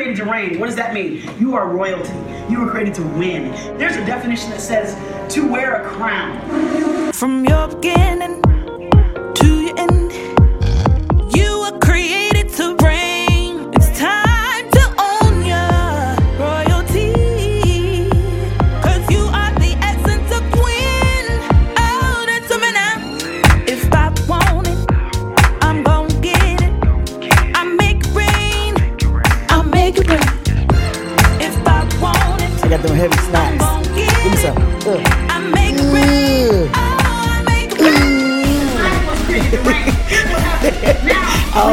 created 0.00 0.16
to 0.16 0.24
reign. 0.24 0.58
What 0.58 0.64
does 0.64 0.76
that 0.76 0.94
mean? 0.94 1.22
You 1.38 1.54
are 1.54 1.68
royalty. 1.68 2.14
You 2.50 2.60
were 2.60 2.70
created 2.70 2.94
to 2.94 3.02
win. 3.02 3.50
There's 3.76 3.96
a 3.96 4.06
definition 4.06 4.48
that 4.48 4.62
says 4.62 4.96
to 5.34 5.46
wear 5.46 5.82
a 5.82 5.90
crown. 5.90 7.12
From 7.12 7.44
your 7.44 7.68
beginning 7.68 8.39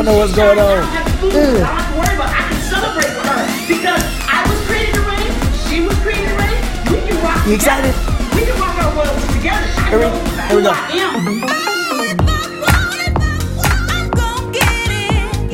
know 0.08 0.18
what's 0.18 0.34
going 0.36 0.58
I 0.58 0.62
on. 0.64 0.68
don't 0.80 0.88
have 0.88 1.20
food. 1.20 1.34
I 1.36 1.36
don't 1.36 1.68
have 1.68 1.92
to 1.92 2.00
worry 2.00 2.16
about 2.16 2.32
it. 2.32 2.40
I 2.40 2.44
can 2.48 2.62
celebrate 2.72 3.12
with 3.12 3.28
her 3.28 3.44
because 3.68 4.02
I 4.32 4.40
was 4.48 4.60
created 4.68 4.96
to 4.96 5.04
reign. 5.04 5.32
She 5.68 5.78
was 5.84 5.96
created 6.00 6.32
to 6.32 6.36
reign. 6.40 6.62
We 6.88 6.98
can 7.08 7.18
rock 7.24 7.44
You 7.44 7.58
together. 7.60 7.92
excited? 7.92 8.36
We 8.36 8.42
can 8.48 8.56
rock 8.56 8.76
our 8.80 8.88
royalty 8.96 9.28
together. 9.36 9.68
I 9.68 9.92
Here 9.92 10.00
we- 10.00 10.08
know 10.08 10.16
here 10.48 10.56
we 10.56 10.64
go. 10.64 10.72
I 10.72 10.96
am. 10.96 11.12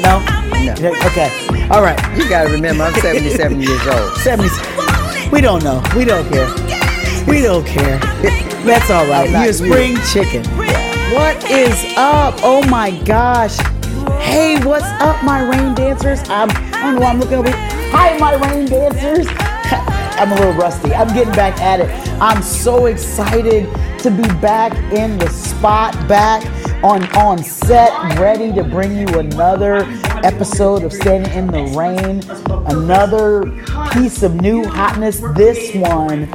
No? 0.03 0.19
No. 0.21 0.73
Okay. 1.07 1.29
All 1.71 1.81
right. 1.81 1.97
You 2.17 2.27
gotta 2.29 2.49
remember, 2.51 2.83
I'm 2.83 2.93
77 2.93 3.59
years 3.65 3.87
old. 3.87 4.13
70. 4.17 4.49
We 5.31 5.41
don't 5.41 5.63
know. 5.63 5.81
We 5.95 6.05
don't 6.05 6.27
care. 6.29 6.47
We 7.27 7.41
don't 7.41 7.65
care. 7.65 7.97
That's 8.63 8.89
all 8.91 9.07
right. 9.07 9.29
I'm 9.33 9.43
You 9.45 9.49
a 9.49 9.53
spring 9.53 9.97
chicken. 10.11 10.43
What 11.13 11.49
is 11.49 11.73
up? 11.97 12.35
Oh 12.43 12.61
my 12.69 12.91
gosh. 13.05 13.57
Hey, 14.33 14.59
what's 14.65 14.83
up, 14.99 15.23
my 15.23 15.43
rain 15.43 15.75
dancers? 15.75 16.19
I'm, 16.27 16.49
I 16.49 16.81
don't 16.81 16.95
know 16.95 17.01
why 17.01 17.11
I'm 17.11 17.19
looking 17.19 17.35
over. 17.35 17.51
Hi, 17.51 18.17
my 18.17 18.33
rain 18.33 18.65
dancers. 18.65 19.27
I'm 19.37 20.31
a 20.31 20.33
little 20.33 20.53
rusty. 20.53 20.91
I'm 20.91 21.07
getting 21.09 21.33
back 21.33 21.61
at 21.61 21.81
it. 21.81 21.87
I'm 22.19 22.41
so 22.41 22.87
excited 22.87 23.71
to 23.99 24.09
be 24.09 24.23
back 24.41 24.73
in 24.91 25.19
the 25.19 25.29
spot, 25.29 25.93
back 26.07 26.43
on, 26.83 27.03
on 27.15 27.43
set, 27.43 27.91
ready 28.17 28.51
to 28.53 28.63
bring 28.63 28.97
you 28.97 29.19
another 29.19 29.83
episode 30.23 30.83
of 30.83 30.91
Standing 30.91 31.31
in 31.33 31.45
the 31.45 31.65
Reign, 31.77 32.23
another 32.75 33.51
piece 33.91 34.23
of 34.23 34.41
new 34.41 34.65
hotness. 34.65 35.19
This 35.35 35.75
one 35.75 36.27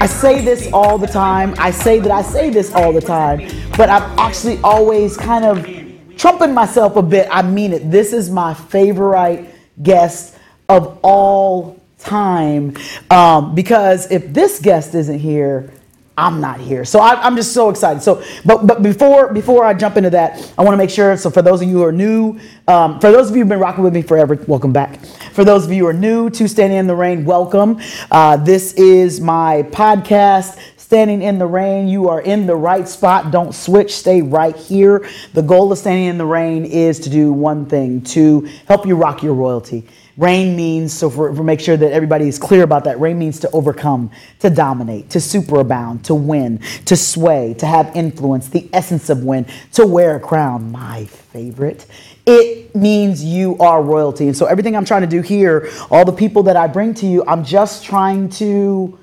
I 0.00 0.06
say 0.06 0.44
this 0.44 0.72
all 0.72 0.96
the 0.96 1.08
time. 1.08 1.54
I 1.58 1.72
say 1.72 1.98
that 1.98 2.10
I 2.12 2.22
say 2.22 2.50
this 2.50 2.72
all 2.72 2.92
the 2.92 3.00
time, 3.00 3.48
but 3.76 3.88
I'm 3.88 4.02
actually 4.18 4.58
always 4.62 5.16
kind 5.16 5.44
of 5.44 5.77
trumping 6.18 6.52
myself 6.52 6.96
a 6.96 7.02
bit. 7.02 7.28
I 7.30 7.42
mean 7.42 7.72
it. 7.72 7.90
This 7.90 8.12
is 8.12 8.28
my 8.28 8.52
favorite 8.52 9.48
guest 9.82 10.36
of 10.68 10.98
all 11.02 11.80
time 11.98 12.76
um, 13.10 13.54
because 13.54 14.10
if 14.10 14.32
this 14.32 14.60
guest 14.60 14.94
isn't 14.94 15.18
here, 15.18 15.72
I'm 16.18 16.40
not 16.40 16.58
here. 16.58 16.84
So 16.84 16.98
I, 16.98 17.14
I'm 17.22 17.36
just 17.36 17.54
so 17.54 17.70
excited. 17.70 18.02
So, 18.02 18.24
but 18.44 18.66
but 18.66 18.82
before 18.82 19.32
before 19.32 19.64
I 19.64 19.72
jump 19.72 19.96
into 19.96 20.10
that, 20.10 20.52
I 20.58 20.62
want 20.62 20.72
to 20.72 20.76
make 20.76 20.90
sure. 20.90 21.16
So 21.16 21.30
for 21.30 21.42
those 21.42 21.62
of 21.62 21.68
you 21.68 21.74
who 21.74 21.84
are 21.84 21.92
new, 21.92 22.40
um, 22.66 22.98
for 22.98 23.12
those 23.12 23.30
of 23.30 23.36
you 23.36 23.42
who've 23.42 23.48
been 23.48 23.60
rocking 23.60 23.84
with 23.84 23.94
me 23.94 24.02
forever, 24.02 24.34
welcome 24.48 24.72
back. 24.72 25.04
For 25.32 25.44
those 25.44 25.64
of 25.64 25.72
you 25.72 25.84
who 25.84 25.88
are 25.88 25.92
new 25.92 26.28
to 26.30 26.48
Standing 26.48 26.78
in 26.78 26.88
the 26.88 26.96
Reign, 26.96 27.24
welcome. 27.24 27.80
Uh, 28.10 28.36
this 28.36 28.72
is 28.72 29.20
my 29.20 29.62
podcast. 29.70 30.58
Standing 30.88 31.20
in 31.20 31.38
the 31.38 31.46
Reign, 31.46 31.86
you 31.86 32.08
are 32.08 32.22
in 32.22 32.46
the 32.46 32.56
right 32.56 32.88
spot. 32.88 33.30
Don't 33.30 33.54
switch, 33.54 33.94
stay 33.94 34.22
right 34.22 34.56
here. 34.56 35.06
The 35.34 35.42
goal 35.42 35.70
of 35.70 35.76
Standing 35.76 36.06
in 36.06 36.16
the 36.16 36.24
Reign 36.24 36.64
is 36.64 36.98
to 37.00 37.10
do 37.10 37.30
one 37.30 37.66
thing 37.66 38.00
to 38.04 38.48
help 38.66 38.86
you 38.86 38.96
rock 38.96 39.22
your 39.22 39.34
royalty. 39.34 39.86
Reign 40.16 40.56
means, 40.56 40.94
so 40.94 41.10
for, 41.10 41.34
for 41.34 41.42
make 41.42 41.60
sure 41.60 41.76
that 41.76 41.92
everybody 41.92 42.26
is 42.26 42.38
clear 42.38 42.62
about 42.62 42.84
that, 42.84 42.98
reign 42.98 43.18
means 43.18 43.38
to 43.40 43.50
overcome, 43.50 44.10
to 44.38 44.48
dominate, 44.48 45.10
to 45.10 45.18
superabound, 45.18 46.04
to 46.04 46.14
win, 46.14 46.58
to 46.86 46.96
sway, 46.96 47.52
to 47.58 47.66
have 47.66 47.94
influence, 47.94 48.48
the 48.48 48.66
essence 48.72 49.10
of 49.10 49.22
win, 49.24 49.44
to 49.74 49.86
wear 49.86 50.16
a 50.16 50.20
crown, 50.20 50.72
my 50.72 51.04
favorite. 51.04 51.84
It 52.24 52.74
means 52.74 53.22
you 53.22 53.58
are 53.58 53.82
royalty. 53.82 54.26
And 54.26 54.34
so 54.34 54.46
everything 54.46 54.74
I'm 54.74 54.86
trying 54.86 55.02
to 55.02 55.06
do 55.06 55.20
here, 55.20 55.68
all 55.90 56.06
the 56.06 56.12
people 56.12 56.44
that 56.44 56.56
I 56.56 56.66
bring 56.66 56.94
to 56.94 57.06
you, 57.06 57.24
I'm 57.26 57.44
just 57.44 57.84
trying 57.84 58.30
to 58.30 58.98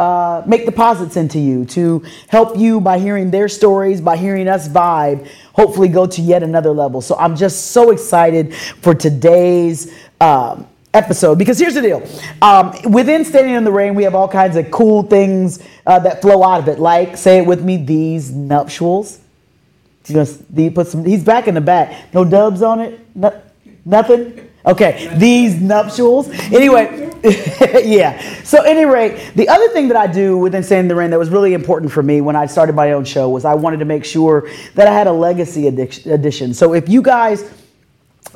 uh, 0.00 0.42
make 0.46 0.64
deposits 0.64 1.16
into 1.18 1.38
you 1.38 1.66
to 1.66 2.02
help 2.28 2.56
you 2.56 2.80
by 2.80 2.98
hearing 2.98 3.30
their 3.30 3.48
stories, 3.48 4.00
by 4.00 4.16
hearing 4.16 4.48
us 4.48 4.66
vibe, 4.66 5.28
hopefully 5.52 5.88
go 5.88 6.06
to 6.06 6.22
yet 6.22 6.42
another 6.42 6.70
level. 6.70 7.02
So 7.02 7.16
I'm 7.16 7.36
just 7.36 7.72
so 7.72 7.90
excited 7.90 8.54
for 8.54 8.94
today's 8.94 9.94
um, 10.18 10.66
episode 10.94 11.36
because 11.36 11.58
here's 11.58 11.74
the 11.74 11.82
deal. 11.82 12.02
Um, 12.40 12.74
within 12.90 13.26
Standing 13.26 13.56
in 13.56 13.64
the 13.64 13.72
Reign, 13.72 13.94
we 13.94 14.04
have 14.04 14.14
all 14.14 14.26
kinds 14.28 14.56
of 14.56 14.70
cool 14.70 15.02
things 15.02 15.62
uh, 15.86 15.98
that 15.98 16.22
flow 16.22 16.42
out 16.42 16.60
of 16.60 16.68
it, 16.68 16.78
like, 16.78 17.18
say 17.18 17.36
it 17.36 17.44
with 17.44 17.62
me, 17.62 17.76
these 17.76 18.30
nuptials. 18.30 19.20
He's 20.06 20.42
he 20.56 20.70
put 20.70 20.86
some. 20.86 21.04
He's 21.04 21.22
back 21.22 21.46
in 21.46 21.54
the 21.54 21.60
back. 21.60 22.12
No 22.14 22.24
dubs 22.24 22.62
on 22.62 22.80
it. 22.80 22.98
No, 23.14 23.38
nothing. 23.84 24.49
Okay, 24.66 25.10
these 25.16 25.60
nuptials. 25.60 26.28
Anyway, 26.52 27.10
yeah. 27.84 28.42
So, 28.42 28.62
any 28.62 28.84
rate, 28.84 29.32
the 29.34 29.48
other 29.48 29.68
thing 29.68 29.88
that 29.88 29.96
I 29.96 30.06
do 30.06 30.36
within 30.36 30.62
Standing 30.62 30.84
in 30.84 30.88
the 30.88 30.94
Reign 30.94 31.10
that 31.10 31.18
was 31.18 31.30
really 31.30 31.54
important 31.54 31.90
for 31.92 32.02
me 32.02 32.20
when 32.20 32.36
I 32.36 32.46
started 32.46 32.74
my 32.74 32.92
own 32.92 33.04
show 33.04 33.28
was 33.30 33.44
I 33.44 33.54
wanted 33.54 33.78
to 33.78 33.86
make 33.86 34.04
sure 34.04 34.48
that 34.74 34.86
I 34.86 34.92
had 34.92 35.06
a 35.06 35.12
legacy 35.12 35.66
edition. 35.66 36.52
So, 36.52 36.74
if 36.74 36.88
you 36.88 37.00
guys 37.00 37.50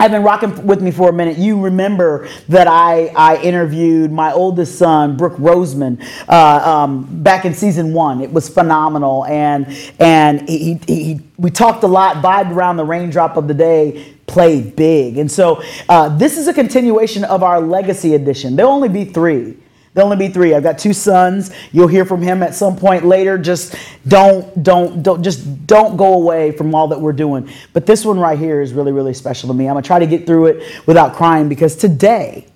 have 0.04 0.10
been 0.10 0.22
rocking 0.22 0.66
with 0.66 0.82
me 0.82 0.90
for 0.90 1.08
a 1.08 1.12
minute, 1.12 1.38
you 1.38 1.60
remember 1.60 2.28
that 2.48 2.66
I, 2.66 3.06
I 3.16 3.36
interviewed 3.42 4.12
my 4.12 4.32
oldest 4.32 4.78
son, 4.78 5.16
Brooke 5.16 5.36
Roseman, 5.36 6.04
uh, 6.28 6.70
um, 6.70 7.22
back 7.22 7.44
in 7.44 7.54
season 7.54 7.92
one. 7.92 8.20
It 8.20 8.32
was 8.32 8.48
phenomenal, 8.48 9.24
and 9.26 9.66
and 9.98 10.48
he, 10.48 10.80
he, 10.86 11.04
he 11.04 11.20
we 11.38 11.50
talked 11.50 11.84
a 11.84 11.86
lot, 11.86 12.16
vibed 12.16 12.54
around 12.54 12.76
the 12.76 12.84
raindrop 12.84 13.36
of 13.36 13.48
the 13.48 13.54
day, 13.54 14.14
played 14.26 14.76
big, 14.76 15.16
and 15.18 15.30
so 15.30 15.62
uh, 15.88 16.08
this 16.16 16.36
is 16.36 16.48
a 16.48 16.52
continuation 16.52 17.24
of 17.24 17.42
our 17.42 17.60
legacy 17.60 18.14
edition. 18.14 18.56
There'll 18.56 18.72
only 18.72 18.88
be 18.88 19.04
three. 19.04 19.56
There'll 19.94 20.10
only 20.10 20.26
be 20.26 20.32
three. 20.32 20.54
I've 20.54 20.64
got 20.64 20.76
two 20.76 20.92
sons. 20.92 21.52
You'll 21.70 21.86
hear 21.86 22.04
from 22.04 22.20
him 22.20 22.42
at 22.42 22.54
some 22.54 22.76
point 22.76 23.04
later. 23.04 23.38
Just 23.38 23.76
don't, 24.06 24.62
don't, 24.62 25.04
don't, 25.04 25.22
just 25.22 25.68
don't 25.68 25.96
go 25.96 26.14
away 26.14 26.50
from 26.50 26.74
all 26.74 26.88
that 26.88 27.00
we're 27.00 27.12
doing. 27.12 27.48
But 27.72 27.86
this 27.86 28.04
one 28.04 28.18
right 28.18 28.38
here 28.38 28.60
is 28.60 28.72
really, 28.72 28.90
really 28.90 29.14
special 29.14 29.48
to 29.48 29.54
me. 29.54 29.68
I'm 29.68 29.74
gonna 29.74 29.82
try 29.82 30.00
to 30.00 30.06
get 30.06 30.26
through 30.26 30.46
it 30.46 30.86
without 30.86 31.14
crying 31.14 31.48
because 31.48 31.76
today, 31.76 32.48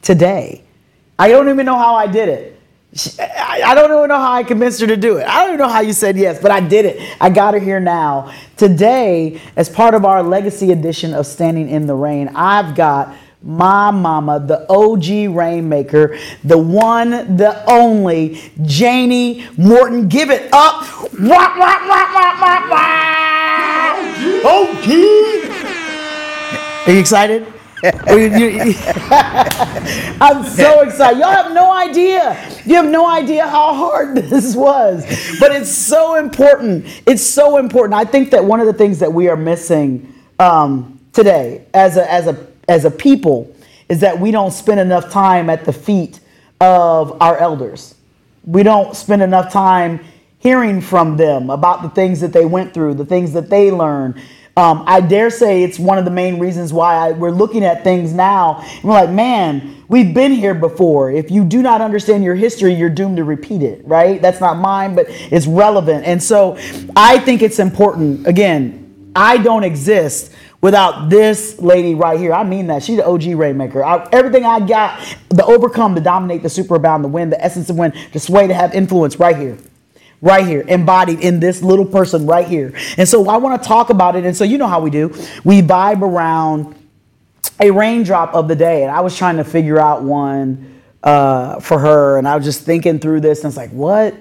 today, 0.00 0.62
I 1.18 1.28
don't 1.28 1.50
even 1.50 1.66
know 1.66 1.76
how 1.76 1.94
I 1.94 2.06
did 2.06 2.30
it. 2.30 2.52
I 3.18 3.74
don't 3.74 3.90
even 3.90 4.08
know 4.08 4.18
how 4.18 4.32
I 4.32 4.42
convinced 4.42 4.80
her 4.80 4.86
to 4.86 4.96
do 4.96 5.18
it. 5.18 5.26
I 5.26 5.40
don't 5.40 5.48
even 5.48 5.58
know 5.58 5.68
how 5.68 5.80
you 5.80 5.92
said 5.92 6.16
yes, 6.16 6.40
but 6.40 6.50
I 6.50 6.60
did 6.60 6.86
it. 6.86 7.16
I 7.20 7.28
got 7.28 7.52
her 7.52 7.60
here 7.60 7.80
now. 7.80 8.32
Today, 8.56 9.38
as 9.54 9.68
part 9.68 9.92
of 9.94 10.06
our 10.06 10.22
legacy 10.22 10.72
edition 10.72 11.12
of 11.12 11.26
Standing 11.26 11.68
in 11.68 11.86
the 11.86 11.94
Reign, 11.94 12.28
I've 12.34 12.74
got 12.74 13.14
my 13.42 13.90
mama, 13.90 14.40
the 14.40 14.60
OG 14.70 15.04
Reignmaker, 15.34 16.18
the 16.44 16.58
one, 16.58 17.10
the 17.36 17.62
only, 17.70 18.40
Janie 18.64 19.46
Morton. 19.56 20.08
Give 20.08 20.30
it 20.30 20.48
up. 20.52 20.82
Wah, 21.20 21.56
wah, 21.56 21.78
wah, 21.88 22.12
wah, 22.14 22.40
wah, 22.40 22.70
wah. 22.70 23.96
OG. 24.44 24.88
Are 26.86 26.92
you 26.92 26.98
excited? 27.00 27.46
Are 28.06 28.18
you- 28.18 28.48
you- 28.48 28.74
I'm 30.20 30.42
so 30.44 30.80
excited. 30.80 31.18
Y'all 31.18 31.30
have 31.30 31.52
no 31.52 31.72
idea. 31.72 32.36
You 32.64 32.74
have 32.76 32.86
no 32.88 33.06
idea 33.08 33.46
how 33.46 33.74
hard 33.74 34.16
this 34.30 34.56
was. 34.56 35.04
But 35.38 35.52
it's 35.52 35.70
so 35.70 36.14
important. 36.16 36.86
It's 37.06 37.22
so 37.22 37.58
important. 37.58 37.94
I 37.94 38.04
think 38.04 38.30
that 38.30 38.44
one 38.44 38.60
of 38.60 38.66
the 38.66 38.72
things 38.72 38.98
that 39.00 39.12
we 39.12 39.28
are 39.28 39.36
missing 39.36 40.12
um, 40.38 40.98
today 41.12 41.66
as 41.74 41.96
a, 41.96 42.10
as, 42.10 42.26
a, 42.26 42.45
as 42.68 42.84
a 42.84 42.90
people 42.90 43.54
is 43.88 44.00
that 44.00 44.18
we 44.18 44.30
don't 44.30 44.50
spend 44.50 44.80
enough 44.80 45.10
time 45.10 45.48
at 45.48 45.64
the 45.64 45.72
feet 45.72 46.20
of 46.60 47.20
our 47.20 47.36
elders. 47.38 47.94
We 48.44 48.62
don't 48.62 48.94
spend 48.96 49.22
enough 49.22 49.52
time 49.52 50.00
hearing 50.38 50.80
from 50.80 51.16
them 51.16 51.50
about 51.50 51.82
the 51.82 51.88
things 51.90 52.20
that 52.20 52.32
they 52.32 52.44
went 52.44 52.74
through, 52.74 52.94
the 52.94 53.04
things 53.04 53.32
that 53.32 53.50
they 53.50 53.70
learned. 53.70 54.20
Um, 54.56 54.84
I 54.86 55.02
dare 55.02 55.28
say 55.28 55.64
it's 55.64 55.78
one 55.78 55.98
of 55.98 56.06
the 56.06 56.10
main 56.10 56.38
reasons 56.38 56.72
why 56.72 56.94
I, 56.94 57.12
we're 57.12 57.30
looking 57.30 57.62
at 57.62 57.84
things 57.84 58.12
now. 58.14 58.66
We're 58.82 58.94
like, 58.94 59.10
man, 59.10 59.84
we've 59.88 60.14
been 60.14 60.32
here 60.32 60.54
before. 60.54 61.10
If 61.10 61.30
you 61.30 61.44
do 61.44 61.60
not 61.60 61.82
understand 61.82 62.24
your 62.24 62.36
history, 62.36 62.72
you're 62.72 62.88
doomed 62.88 63.18
to 63.18 63.24
repeat 63.24 63.62
it, 63.62 63.86
right? 63.86 64.20
That's 64.22 64.40
not 64.40 64.56
mine, 64.56 64.94
but 64.94 65.06
it's 65.08 65.46
relevant. 65.46 66.06
And 66.06 66.22
so 66.22 66.56
I 66.96 67.18
think 67.18 67.42
it's 67.42 67.58
important. 67.58 68.26
Again, 68.26 69.12
I 69.14 69.36
don't 69.38 69.64
exist 69.64 70.32
without 70.60 71.08
this 71.08 71.58
lady 71.60 71.94
right 71.94 72.18
here. 72.18 72.32
I 72.32 72.44
mean 72.44 72.66
that. 72.68 72.82
She's 72.82 72.96
the 72.96 73.06
OG 73.06 73.22
Reignmaker. 73.22 73.84
I, 73.84 74.08
everything 74.12 74.44
I 74.44 74.66
got, 74.66 75.16
the 75.28 75.44
overcome, 75.44 75.94
the 75.94 76.00
dominate, 76.00 76.42
the 76.42 76.48
superabound, 76.48 77.02
the 77.02 77.08
win, 77.08 77.30
the 77.30 77.42
essence 77.42 77.70
of 77.70 77.76
win, 77.78 77.92
the 78.12 78.20
sway, 78.20 78.46
to 78.46 78.54
have 78.54 78.74
influence 78.74 79.18
right 79.18 79.36
here. 79.36 79.58
Right 80.22 80.46
here, 80.46 80.64
embodied 80.66 81.20
in 81.20 81.40
this 81.40 81.62
little 81.62 81.84
person 81.84 82.26
right 82.26 82.46
here. 82.46 82.72
And 82.96 83.06
so 83.06 83.28
I 83.28 83.36
want 83.36 83.62
to 83.62 83.68
talk 83.68 83.90
about 83.90 84.16
it. 84.16 84.24
And 84.24 84.34
so 84.34 84.44
you 84.44 84.56
know 84.56 84.66
how 84.66 84.80
we 84.80 84.88
do. 84.88 85.08
We 85.44 85.60
vibe 85.60 86.00
around 86.00 86.74
a 87.60 87.70
raindrop 87.70 88.34
of 88.34 88.48
the 88.48 88.56
day. 88.56 88.82
And 88.82 88.90
I 88.90 89.00
was 89.00 89.16
trying 89.16 89.36
to 89.36 89.44
figure 89.44 89.78
out 89.78 90.02
one 90.02 90.80
uh, 91.02 91.60
for 91.60 91.78
her. 91.78 92.16
And 92.16 92.26
I 92.26 92.34
was 92.34 92.46
just 92.46 92.62
thinking 92.62 92.98
through 92.98 93.20
this. 93.20 93.40
And 93.40 93.50
it's 93.50 93.58
like, 93.58 93.70
what 93.70 94.14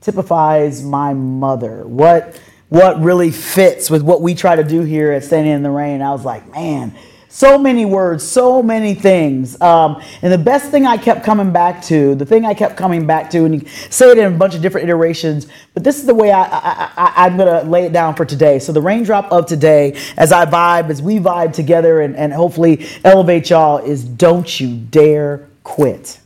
typifies 0.00 0.84
my 0.84 1.14
mother? 1.14 1.86
What 1.86 2.40
what 2.70 3.00
really 3.02 3.30
fits 3.30 3.90
with 3.90 4.02
what 4.02 4.22
we 4.22 4.34
try 4.34 4.56
to 4.56 4.64
do 4.64 4.82
here 4.82 5.12
at 5.12 5.24
Standing 5.24 5.52
in 5.52 5.62
the 5.62 5.70
Reign? 5.70 6.00
I 6.00 6.12
was 6.12 6.24
like, 6.24 6.50
man, 6.52 6.94
so 7.28 7.58
many 7.58 7.84
words, 7.84 8.26
so 8.26 8.62
many 8.62 8.94
things. 8.94 9.60
Um, 9.60 10.02
and 10.22 10.32
the 10.32 10.38
best 10.38 10.70
thing 10.70 10.86
I 10.86 10.96
kept 10.96 11.24
coming 11.24 11.52
back 11.52 11.82
to, 11.84 12.14
the 12.14 12.24
thing 12.24 12.44
I 12.44 12.54
kept 12.54 12.76
coming 12.76 13.06
back 13.06 13.28
to, 13.30 13.44
and 13.44 13.54
you 13.54 13.68
say 13.90 14.10
it 14.10 14.18
in 14.18 14.32
a 14.32 14.36
bunch 14.36 14.54
of 14.54 14.62
different 14.62 14.88
iterations, 14.88 15.48
but 15.74 15.82
this 15.82 15.98
is 15.98 16.06
the 16.06 16.14
way 16.14 16.30
I, 16.30 16.42
I, 16.42 17.12
I, 17.16 17.26
am 17.26 17.36
going 17.36 17.64
to 17.64 17.68
lay 17.68 17.86
it 17.86 17.92
down 17.92 18.14
for 18.14 18.24
today. 18.24 18.60
So 18.60 18.72
the 18.72 18.80
raindrop 18.80 19.30
of 19.32 19.46
today, 19.46 19.96
as 20.16 20.32
I 20.32 20.46
vibe, 20.46 20.90
as 20.90 21.02
we 21.02 21.18
vibe 21.18 21.52
together 21.52 22.00
and, 22.00 22.16
and 22.16 22.32
hopefully 22.32 22.86
elevate 23.04 23.50
y'all, 23.50 23.78
is 23.78 24.04
don't 24.04 24.60
you 24.60 24.76
dare 24.76 25.48
quit. 25.64 26.20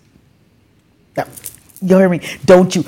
Now, 1.16 1.26
you 1.80 1.96
hear 1.98 2.08
me? 2.08 2.20
Don't 2.44 2.74
you. 2.74 2.84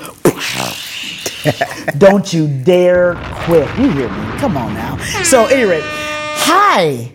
Don't 1.97 2.31
you 2.33 2.47
dare 2.63 3.15
quit. 3.45 3.67
You 3.77 3.91
hear 3.91 4.09
me? 4.09 4.39
Come 4.39 4.57
on 4.57 4.73
now. 4.73 4.97
So, 5.23 5.45
anyway, 5.45 5.81
hi. 5.83 7.11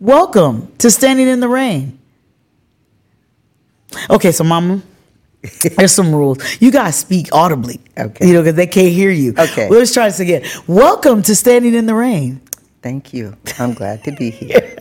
Welcome 0.00 0.72
to 0.78 0.90
Standing 0.90 1.28
in 1.28 1.40
the 1.40 1.48
Reign. 1.48 1.98
Okay, 4.10 4.32
so 4.32 4.42
mama, 4.44 4.82
there's 5.76 5.92
some 5.92 6.14
rules. 6.14 6.38
You 6.60 6.70
guys 6.70 6.98
speak 6.98 7.28
audibly. 7.32 7.80
Okay. 7.96 8.26
You 8.26 8.34
know, 8.34 8.42
because 8.42 8.56
they 8.56 8.66
can't 8.66 8.92
hear 8.92 9.10
you. 9.10 9.34
Okay. 9.38 9.68
Well, 9.68 9.78
let's 9.78 9.92
try 9.92 10.08
this 10.08 10.20
again. 10.20 10.44
Welcome 10.66 11.22
to 11.22 11.34
Standing 11.34 11.74
in 11.74 11.86
the 11.86 11.94
Reign. 11.94 12.40
Thank 12.82 13.14
you. 13.14 13.36
I'm 13.60 13.74
glad 13.74 14.02
to 14.04 14.12
be 14.12 14.30
here. 14.30 14.60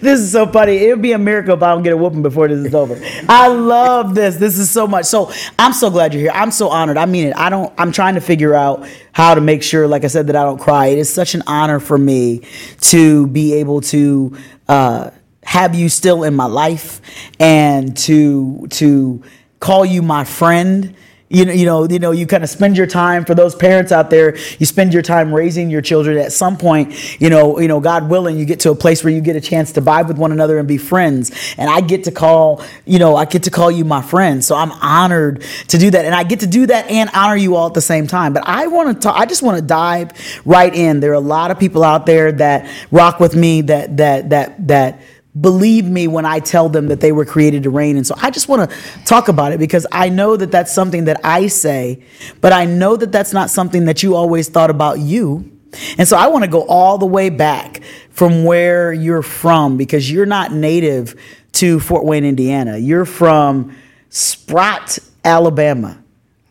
this 0.00 0.18
is 0.18 0.32
so 0.32 0.46
funny. 0.46 0.78
It 0.78 0.90
would 0.92 1.02
be 1.02 1.12
a 1.12 1.18
miracle 1.18 1.54
if 1.54 1.62
I 1.62 1.72
don't 1.72 1.84
get 1.84 1.92
a 1.92 1.96
whooping 1.96 2.22
before 2.22 2.48
this 2.48 2.66
is 2.66 2.74
over. 2.74 3.00
I 3.28 3.46
love 3.46 4.16
this. 4.16 4.36
This 4.36 4.58
is 4.58 4.68
so 4.70 4.88
much. 4.88 5.04
So 5.04 5.32
I'm 5.56 5.72
so 5.72 5.88
glad 5.88 6.12
you're 6.12 6.22
here. 6.22 6.32
I'm 6.34 6.50
so 6.50 6.68
honored. 6.68 6.96
I 6.96 7.06
mean 7.06 7.28
it. 7.28 7.36
I 7.36 7.48
don't. 7.48 7.72
I'm 7.78 7.92
trying 7.92 8.16
to 8.16 8.20
figure 8.20 8.54
out 8.54 8.88
how 9.12 9.36
to 9.36 9.40
make 9.40 9.62
sure, 9.62 9.86
like 9.86 10.02
I 10.02 10.08
said, 10.08 10.26
that 10.26 10.36
I 10.36 10.42
don't 10.42 10.58
cry. 10.58 10.86
It 10.86 10.98
is 10.98 11.12
such 11.12 11.36
an 11.36 11.44
honor 11.46 11.78
for 11.78 11.96
me 11.96 12.42
to 12.80 13.28
be 13.28 13.54
able 13.54 13.82
to 13.82 14.36
uh, 14.66 15.10
have 15.44 15.76
you 15.76 15.88
still 15.88 16.24
in 16.24 16.34
my 16.34 16.46
life 16.46 17.00
and 17.38 17.96
to 17.98 18.66
to 18.70 19.22
call 19.60 19.84
you 19.84 20.02
my 20.02 20.24
friend 20.24 20.96
you 21.32 21.44
know, 21.44 21.52
you 21.52 21.64
know, 21.64 21.88
you 21.88 21.98
know, 22.00 22.10
you 22.10 22.26
kind 22.26 22.42
of 22.42 22.50
spend 22.50 22.76
your 22.76 22.88
time 22.88 23.24
for 23.24 23.36
those 23.36 23.54
parents 23.54 23.92
out 23.92 24.10
there. 24.10 24.36
You 24.58 24.66
spend 24.66 24.92
your 24.92 25.02
time 25.02 25.32
raising 25.32 25.70
your 25.70 25.80
children. 25.80 26.18
At 26.18 26.32
some 26.32 26.58
point, 26.58 27.20
you 27.20 27.30
know, 27.30 27.60
you 27.60 27.68
know, 27.68 27.78
God 27.78 28.10
willing, 28.10 28.36
you 28.36 28.44
get 28.44 28.58
to 28.60 28.72
a 28.72 28.74
place 28.74 29.04
where 29.04 29.12
you 29.12 29.20
get 29.20 29.36
a 29.36 29.40
chance 29.40 29.70
to 29.72 29.80
vibe 29.80 30.08
with 30.08 30.18
one 30.18 30.32
another 30.32 30.58
and 30.58 30.66
be 30.66 30.76
friends. 30.76 31.30
And 31.56 31.70
I 31.70 31.82
get 31.82 32.02
to 32.04 32.10
call, 32.10 32.64
you 32.84 32.98
know, 32.98 33.14
I 33.14 33.26
get 33.26 33.44
to 33.44 33.50
call 33.50 33.70
you 33.70 33.84
my 33.84 34.02
friend. 34.02 34.44
So 34.44 34.56
I'm 34.56 34.72
honored 34.72 35.44
to 35.68 35.78
do 35.78 35.88
that, 35.92 36.04
and 36.04 36.16
I 36.16 36.24
get 36.24 36.40
to 36.40 36.48
do 36.48 36.66
that 36.66 36.90
and 36.90 37.08
honor 37.14 37.36
you 37.36 37.54
all 37.54 37.68
at 37.68 37.74
the 37.74 37.80
same 37.80 38.08
time. 38.08 38.32
But 38.32 38.42
I 38.48 38.66
want 38.66 38.96
to 38.96 39.00
talk. 39.00 39.16
I 39.16 39.24
just 39.24 39.44
want 39.44 39.56
to 39.56 39.62
dive 39.62 40.10
right 40.44 40.74
in. 40.74 40.98
There 40.98 41.12
are 41.12 41.14
a 41.14 41.20
lot 41.20 41.52
of 41.52 41.60
people 41.60 41.84
out 41.84 42.06
there 42.06 42.32
that 42.32 42.68
rock 42.90 43.20
with 43.20 43.36
me. 43.36 43.60
That 43.60 43.98
that 43.98 44.30
that 44.30 44.66
that 44.66 45.00
believe 45.38 45.86
me 45.86 46.08
when 46.08 46.24
I 46.24 46.40
tell 46.40 46.68
them 46.68 46.88
that 46.88 47.00
they 47.00 47.12
were 47.12 47.24
created 47.24 47.62
to 47.64 47.70
reign. 47.70 47.96
And 47.96 48.06
so 48.06 48.14
I 48.18 48.30
just 48.30 48.48
want 48.48 48.68
to 48.68 48.76
talk 49.04 49.28
about 49.28 49.52
it 49.52 49.58
because 49.58 49.86
I 49.92 50.08
know 50.08 50.36
that 50.36 50.50
that's 50.50 50.72
something 50.72 51.04
that 51.04 51.20
I 51.22 51.46
say, 51.46 52.02
but 52.40 52.52
I 52.52 52.64
know 52.64 52.96
that 52.96 53.12
that's 53.12 53.32
not 53.32 53.50
something 53.50 53.84
that 53.84 54.02
you 54.02 54.16
always 54.16 54.48
thought 54.48 54.70
about 54.70 54.98
you. 54.98 55.50
And 55.98 56.08
so 56.08 56.16
I 56.16 56.26
want 56.26 56.44
to 56.44 56.50
go 56.50 56.66
all 56.66 56.98
the 56.98 57.06
way 57.06 57.30
back 57.30 57.80
from 58.10 58.44
where 58.44 58.92
you're 58.92 59.22
from 59.22 59.76
because 59.76 60.10
you're 60.10 60.26
not 60.26 60.52
native 60.52 61.14
to 61.52 61.78
Fort 61.78 62.04
Wayne, 62.04 62.24
Indiana. 62.24 62.76
You're 62.76 63.04
from 63.04 63.76
Sprott, 64.08 64.98
Alabama, 65.24 66.02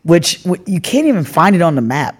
which 0.04 0.44
you 0.66 0.80
can't 0.80 1.06
even 1.06 1.24
find 1.24 1.54
it 1.54 1.60
on 1.60 1.74
the 1.74 1.82
map. 1.82 2.16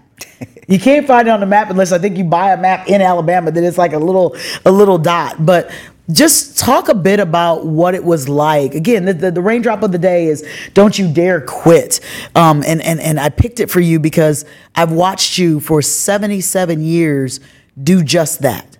You 0.68 0.78
can't 0.78 1.04
find 1.04 1.26
it 1.26 1.32
on 1.32 1.40
the 1.40 1.46
map 1.46 1.68
unless 1.70 1.90
I 1.90 1.98
think 1.98 2.16
you 2.16 2.22
buy 2.22 2.52
a 2.52 2.56
map 2.56 2.88
in 2.88 3.02
Alabama 3.02 3.50
that 3.50 3.64
it's 3.64 3.76
like 3.76 3.92
a 3.92 3.98
little 3.98 4.36
a 4.64 4.70
little 4.70 4.98
dot. 4.98 5.44
But 5.44 5.72
just 6.10 6.58
talk 6.58 6.88
a 6.88 6.94
bit 6.94 7.20
about 7.20 7.66
what 7.66 7.94
it 7.94 8.04
was 8.04 8.28
like. 8.28 8.74
Again, 8.74 9.04
the, 9.04 9.14
the, 9.14 9.30
the 9.30 9.40
raindrop 9.40 9.82
of 9.82 9.92
the 9.92 9.98
day 9.98 10.26
is 10.26 10.46
don't 10.74 10.98
you 10.98 11.12
dare 11.12 11.40
quit. 11.40 12.00
Um, 12.34 12.62
and, 12.66 12.82
and, 12.82 13.00
and 13.00 13.20
I 13.20 13.28
picked 13.28 13.60
it 13.60 13.70
for 13.70 13.80
you 13.80 13.98
because 14.00 14.44
I've 14.74 14.92
watched 14.92 15.38
you 15.38 15.60
for 15.60 15.82
77 15.82 16.82
years 16.82 17.40
do 17.80 18.02
just 18.02 18.42
that. 18.42 18.78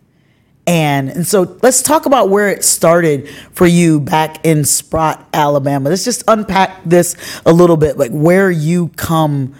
And, 0.67 1.09
and 1.09 1.27
so 1.27 1.59
let's 1.63 1.83
talk 1.83 2.07
about 2.07 2.29
where 2.29 2.49
it 2.49 2.63
started 2.65 3.29
for 3.53 3.67
you 3.67 3.99
back 3.99 4.45
in 4.45 4.65
Sprott, 4.65 5.27
Alabama. 5.33 5.89
Let's 5.89 6.05
just 6.05 6.23
unpack 6.29 6.85
this 6.85 7.17
a 7.45 7.53
little 7.53 7.77
bit, 7.77 7.97
like 7.97 8.13
where 8.13 8.51
you 8.51 8.89
come 8.97 9.55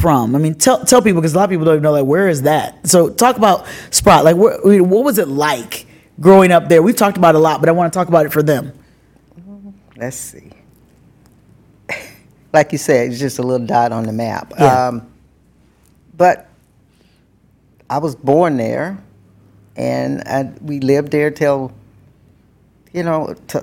from. 0.00 0.34
I 0.34 0.38
mean, 0.38 0.54
tell 0.54 0.84
tell 0.84 1.02
people 1.02 1.20
because 1.20 1.34
a 1.34 1.38
lot 1.38 1.44
of 1.44 1.50
people 1.50 1.64
don't 1.64 1.74
even 1.74 1.82
know 1.82 1.92
like 1.92 2.06
where 2.06 2.28
is 2.28 2.42
that. 2.42 2.86
So 2.86 3.10
talk 3.10 3.36
about 3.36 3.66
Sprott. 3.90 4.24
Like, 4.24 4.36
where, 4.36 4.82
what 4.82 5.04
was 5.04 5.18
it 5.18 5.28
like 5.28 5.85
growing 6.20 6.52
up 6.52 6.68
there? 6.68 6.82
We've 6.82 6.96
talked 6.96 7.16
about 7.16 7.34
it 7.34 7.38
a 7.38 7.40
lot, 7.40 7.60
but 7.60 7.68
I 7.68 7.72
want 7.72 7.92
to 7.92 7.96
talk 7.96 8.08
about 8.08 8.26
it 8.26 8.32
for 8.32 8.42
them. 8.42 8.72
Let's 9.96 10.16
see. 10.16 10.50
like 12.52 12.72
you 12.72 12.78
said, 12.78 13.10
it's 13.10 13.18
just 13.18 13.38
a 13.38 13.42
little 13.42 13.66
dot 13.66 13.92
on 13.92 14.04
the 14.04 14.12
map. 14.12 14.52
Yeah. 14.58 14.88
Um, 14.88 15.10
but 16.16 16.48
I 17.88 17.98
was 17.98 18.14
born 18.14 18.56
there, 18.56 18.98
and 19.76 20.22
I, 20.22 20.52
we 20.60 20.80
lived 20.80 21.12
there 21.12 21.30
till, 21.30 21.72
you 22.92 23.02
know, 23.02 23.34
t- 23.48 23.58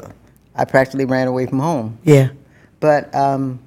I 0.55 0.65
practically 0.65 1.05
ran 1.05 1.27
away 1.27 1.45
from 1.45 1.59
home. 1.59 1.97
Yeah. 2.03 2.29
But 2.79 3.13
um, 3.15 3.59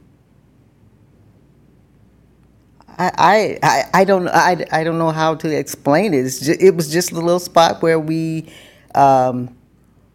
I, 2.99 3.59
I, 3.63 3.85
I 3.93 4.05
don't 4.05 4.29
I, 4.29 4.65
I 4.73 4.85
don't 4.85 4.99
know 4.99 5.11
how 5.11 5.35
to 5.37 5.57
explain 5.57 6.15
it. 6.15 6.25
It's 6.25 6.41
ju- 6.41 6.57
it 6.59 6.75
was 6.75 6.91
just 6.91 7.13
a 7.13 7.15
little 7.15 7.41
spot 7.41 7.83
where 7.83 7.99
we 7.99 8.47
um, 8.97 9.57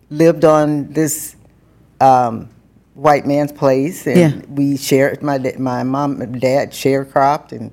lived 0.09 0.43
on 0.45 0.91
this 0.91 1.35
um, 2.01 2.49
white 2.95 3.25
man's 3.25 3.51
place, 3.51 4.07
and 4.07 4.17
Yeah. 4.17 4.41
we 4.49 4.77
shared 4.77 5.21
my 5.23 5.37
my 5.57 5.83
mom 5.83 6.21
and 6.21 6.41
dad 6.41 6.71
sharecropped, 6.71 7.51
and 7.51 7.71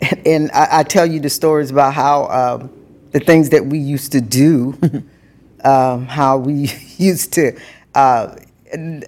and 0.26 0.50
I, 0.52 0.80
I 0.80 0.82
tell 0.84 1.06
you 1.06 1.20
the 1.20 1.30
stories 1.30 1.70
about 1.70 1.94
how 1.94 2.26
um, 2.28 2.70
the 3.12 3.20
things 3.20 3.50
that 3.50 3.66
we 3.66 3.78
used 3.78 4.12
to 4.12 4.20
do, 4.20 4.78
um, 5.64 6.06
how 6.06 6.38
we 6.38 6.70
used 6.96 7.32
to. 7.34 7.58
Uh, 7.94 8.36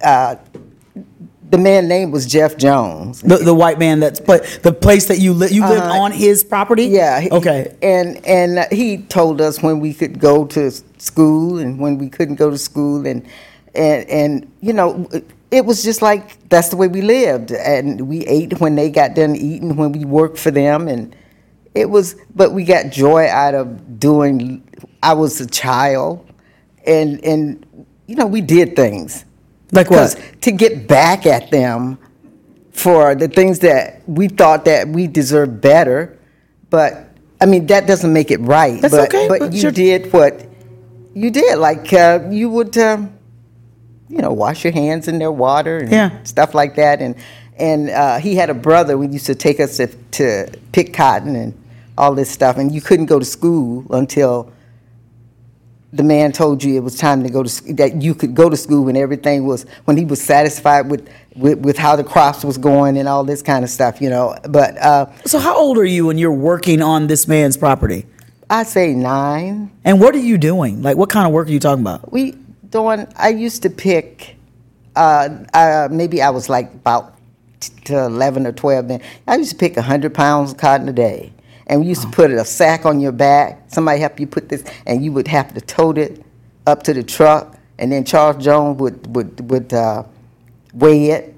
uh, 0.03 0.35
the 1.49 1.57
man 1.57 1.87
name 1.87 2.11
was 2.11 2.25
Jeff 2.25 2.57
Jones. 2.57 3.21
The, 3.21 3.37
the 3.37 3.53
white 3.53 3.79
man 3.79 4.01
that's 4.01 4.19
but 4.19 4.43
the 4.63 4.73
place 4.73 5.05
that 5.07 5.19
you 5.19 5.33
li- 5.33 5.47
you 5.49 5.65
lived 5.65 5.81
Uh-huh. 5.83 6.01
on 6.01 6.11
his 6.11 6.43
property. 6.43 6.85
Yeah. 6.87 7.21
he- 7.21 7.31
Okay. 7.31 7.73
And 7.81 8.25
and 8.25 8.59
uh, 8.59 8.65
he 8.71 8.97
told 8.97 9.39
us 9.39 9.61
when 9.63 9.79
we 9.79 9.93
could 9.93 10.19
go 10.19 10.45
to 10.47 10.71
school 11.01 11.59
and 11.59 11.79
when 11.79 11.97
we 11.97 12.09
couldn't 12.09 12.35
go 12.35 12.49
to 12.49 12.57
school 12.57 13.05
and 13.05 13.25
and 13.75 14.09
and 14.09 14.51
you 14.61 14.73
know 14.73 15.09
it 15.51 15.65
was 15.65 15.83
just 15.83 16.01
like 16.01 16.47
that's 16.49 16.69
the 16.69 16.77
way 16.77 16.87
we 16.87 17.01
lived 17.01 17.51
and 17.51 18.07
we 18.07 18.25
ate 18.25 18.59
when 18.59 18.75
they 18.75 18.89
got 18.89 19.15
done 19.15 19.35
eating 19.35 19.75
when 19.75 19.91
we 19.91 20.05
worked 20.05 20.37
for 20.37 20.51
them 20.51 20.87
and 20.87 21.15
it 21.75 21.89
was 21.89 22.15
but 22.35 22.51
we 22.51 22.63
got 22.63 22.91
joy 22.91 23.27
out 23.27 23.53
of 23.53 23.99
doing 23.99 24.63
I 25.03 25.13
was 25.13 25.39
a 25.39 25.47
child 25.47 26.27
and 26.85 27.23
and 27.23 27.85
you 28.07 28.15
know 28.15 28.25
we 28.25 28.41
did 28.41 28.75
things 28.75 29.25
Like 29.71 29.89
what? 29.89 30.19
to 30.41 30.51
get 30.51 30.87
back 30.87 31.25
at 31.25 31.51
them 31.51 31.99
for 32.77 33.15
the 33.15 33.27
things 33.27 33.59
that 33.59 34.03
we 34.07 34.27
thought 34.27 34.65
that 34.65 34.87
we 34.87 35.07
deserved 35.07 35.61
better, 35.61 36.17
but 36.69 37.09
I 37.41 37.45
mean 37.47 37.65
that 37.67 37.87
doesn't 37.87 38.13
make 38.13 38.29
it 38.31 38.39
right. 38.41 38.79
That's 38.81 38.93
but, 38.93 39.13
okay, 39.13 39.27
But 39.27 39.39
but 39.39 39.53
you 39.53 39.71
did 39.71 40.13
what 40.13 40.46
you 41.23 41.29
did. 41.31 41.57
Like 41.57 41.91
uh, 41.93 42.19
you 42.29 42.49
would, 42.49 42.77
um, 42.77 43.13
you 44.09 44.19
know, 44.21 44.31
wash 44.31 44.63
your 44.63 44.73
hands 44.73 45.07
in 45.07 45.19
their 45.19 45.31
water 45.31 45.79
and 45.79 45.91
Yeah. 45.91 46.23
stuff 46.23 46.53
like 46.53 46.75
that. 46.75 47.01
And 47.01 47.15
and 47.57 47.89
uh, 47.89 48.19
he 48.19 48.35
had 48.35 48.49
a 48.49 48.53
brother 48.53 48.95
who 48.97 49.09
used 49.09 49.25
to 49.25 49.35
take 49.35 49.59
us 49.59 49.77
to, 49.77 49.87
to 49.87 50.47
pick 50.71 50.93
cotton 50.93 51.35
and 51.35 51.53
all 51.97 52.13
this 52.13 52.29
stuff. 52.29 52.57
And 52.57 52.71
you 52.71 52.81
couldn't 52.81 53.07
go 53.07 53.17
to 53.17 53.25
school 53.25 53.83
until 53.89 54.51
the 55.93 56.03
man 56.03 56.31
told 56.33 56.63
you 56.63 56.75
it 56.75 56.81
was 56.83 56.95
time 56.97 57.23
to 57.23 57.29
go 57.29 57.41
to 57.43 57.73
that 57.73 58.01
you 58.01 58.13
could 58.13 58.35
go 58.35 58.49
to 58.49 58.57
school 58.57 58.83
when 58.85 58.95
everything 58.97 59.47
was 59.47 59.65
when 59.85 59.95
he 59.97 60.03
was 60.05 60.21
satisfied 60.21 60.91
with 60.91 61.07
with, 61.35 61.59
with 61.59 61.77
how 61.77 61.95
the 61.95 62.03
crops 62.03 62.43
was 62.43 62.57
going 62.57 62.97
and 62.97 63.07
all 63.07 63.23
this 63.23 63.41
kind 63.41 63.63
of 63.63 63.69
stuff 63.69 64.01
you 64.01 64.09
know 64.09 64.35
but 64.49 64.77
uh, 64.77 65.05
So 65.25 65.39
how 65.39 65.55
old 65.57 65.77
are 65.77 65.85
you 65.85 66.05
when 66.05 66.17
you're 66.17 66.39
working 66.51 66.81
on 66.81 67.07
this 67.07 67.25
man's 67.27 67.55
property? 67.55 68.05
I 68.49 68.63
say 68.63 68.93
nine. 68.93 69.71
And 69.83 69.99
what 69.99 70.15
are 70.15 70.19
you 70.19 70.37
doing? 70.37 70.81
Like, 70.81 70.97
what 70.97 71.09
kind 71.09 71.27
of 71.27 71.33
work 71.33 71.47
are 71.47 71.51
you 71.51 71.59
talking 71.59 71.81
about? 71.83 72.11
We 72.11 72.31
doing. 72.69 73.07
I 73.17 73.29
used 73.29 73.63
to 73.63 73.69
pick. 73.69 74.35
Uh, 74.95 75.43
uh, 75.53 75.89
maybe 75.91 76.21
I 76.21 76.29
was 76.29 76.49
like 76.49 76.73
about 76.73 77.15
t- 77.59 77.73
to 77.85 78.05
eleven 78.05 78.47
or 78.47 78.51
twelve. 78.51 78.87
Then 78.87 79.01
I 79.27 79.35
used 79.35 79.51
to 79.51 79.57
pick 79.57 79.75
hundred 79.77 80.13
pounds 80.13 80.51
of 80.51 80.57
cotton 80.57 80.87
a 80.87 80.93
day, 80.93 81.33
and 81.67 81.81
we 81.81 81.87
used 81.87 82.03
to 82.03 82.09
put 82.09 82.31
a 82.31 82.45
sack 82.45 82.85
on 82.85 82.99
your 82.99 83.11
back. 83.11 83.63
Somebody 83.67 83.99
help 83.99 84.19
you 84.19 84.27
put 84.27 84.49
this, 84.49 84.63
and 84.85 85.03
you 85.03 85.11
would 85.11 85.27
have 85.27 85.53
to 85.53 85.61
tote 85.61 85.97
it 85.97 86.23
up 86.65 86.83
to 86.83 86.93
the 86.93 87.03
truck, 87.03 87.57
and 87.79 87.91
then 87.91 88.05
Charles 88.05 88.43
Jones 88.43 88.79
would 88.79 89.13
would 89.15 89.49
would 89.51 89.73
uh, 89.73 90.03
weigh 90.73 91.11
it, 91.11 91.35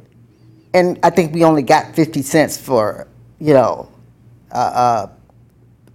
and 0.73 0.99
I 1.01 1.09
think 1.09 1.33
we 1.33 1.43
only 1.43 1.63
got 1.63 1.95
fifty 1.95 2.21
cents 2.21 2.55
for 2.55 3.07
you 3.39 3.53
know 3.53 3.89
a 4.51 5.09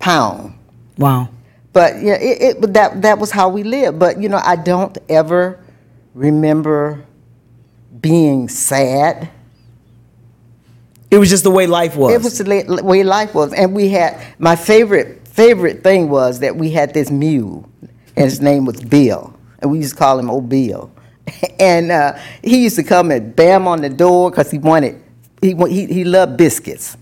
pound. 0.00 0.53
Wow. 0.98 1.28
But 1.72 2.00
yeah, 2.02 2.14
it, 2.14 2.42
it 2.42 2.60
but 2.60 2.72
that 2.74 3.02
that 3.02 3.18
was 3.18 3.30
how 3.30 3.48
we 3.48 3.64
lived. 3.64 3.98
But 3.98 4.20
you 4.20 4.28
know, 4.28 4.40
I 4.42 4.56
don't 4.56 4.96
ever 5.08 5.58
remember 6.14 7.04
being 8.00 8.48
sad. 8.48 9.28
It 11.10 11.18
was 11.18 11.30
just 11.30 11.44
the 11.44 11.50
way 11.50 11.66
life 11.66 11.96
was. 11.96 12.12
It 12.12 12.22
was 12.22 12.38
the 12.38 12.82
way 12.82 13.02
life 13.02 13.34
was, 13.34 13.52
and 13.52 13.74
we 13.74 13.88
had 13.88 14.20
my 14.38 14.56
favorite 14.56 15.26
favorite 15.26 15.82
thing 15.82 16.08
was 16.08 16.40
that 16.40 16.54
we 16.56 16.70
had 16.70 16.94
this 16.94 17.10
mule, 17.10 17.68
and 18.16 18.24
his 18.24 18.40
name 18.40 18.64
was 18.64 18.80
Bill, 18.80 19.34
and 19.58 19.70
we 19.70 19.78
used 19.78 19.94
to 19.94 19.96
call 19.96 20.18
him 20.18 20.30
Old 20.30 20.48
Bill, 20.48 20.92
and 21.58 21.90
uh, 21.90 22.18
he 22.42 22.62
used 22.62 22.76
to 22.76 22.84
come 22.84 23.10
and 23.10 23.34
bam 23.34 23.66
on 23.66 23.80
the 23.80 23.90
door 23.90 24.30
because 24.30 24.50
he 24.50 24.58
wanted 24.58 25.02
he 25.40 25.54
he 25.68 25.86
he 25.86 26.04
loved 26.04 26.36
biscuits. 26.36 26.96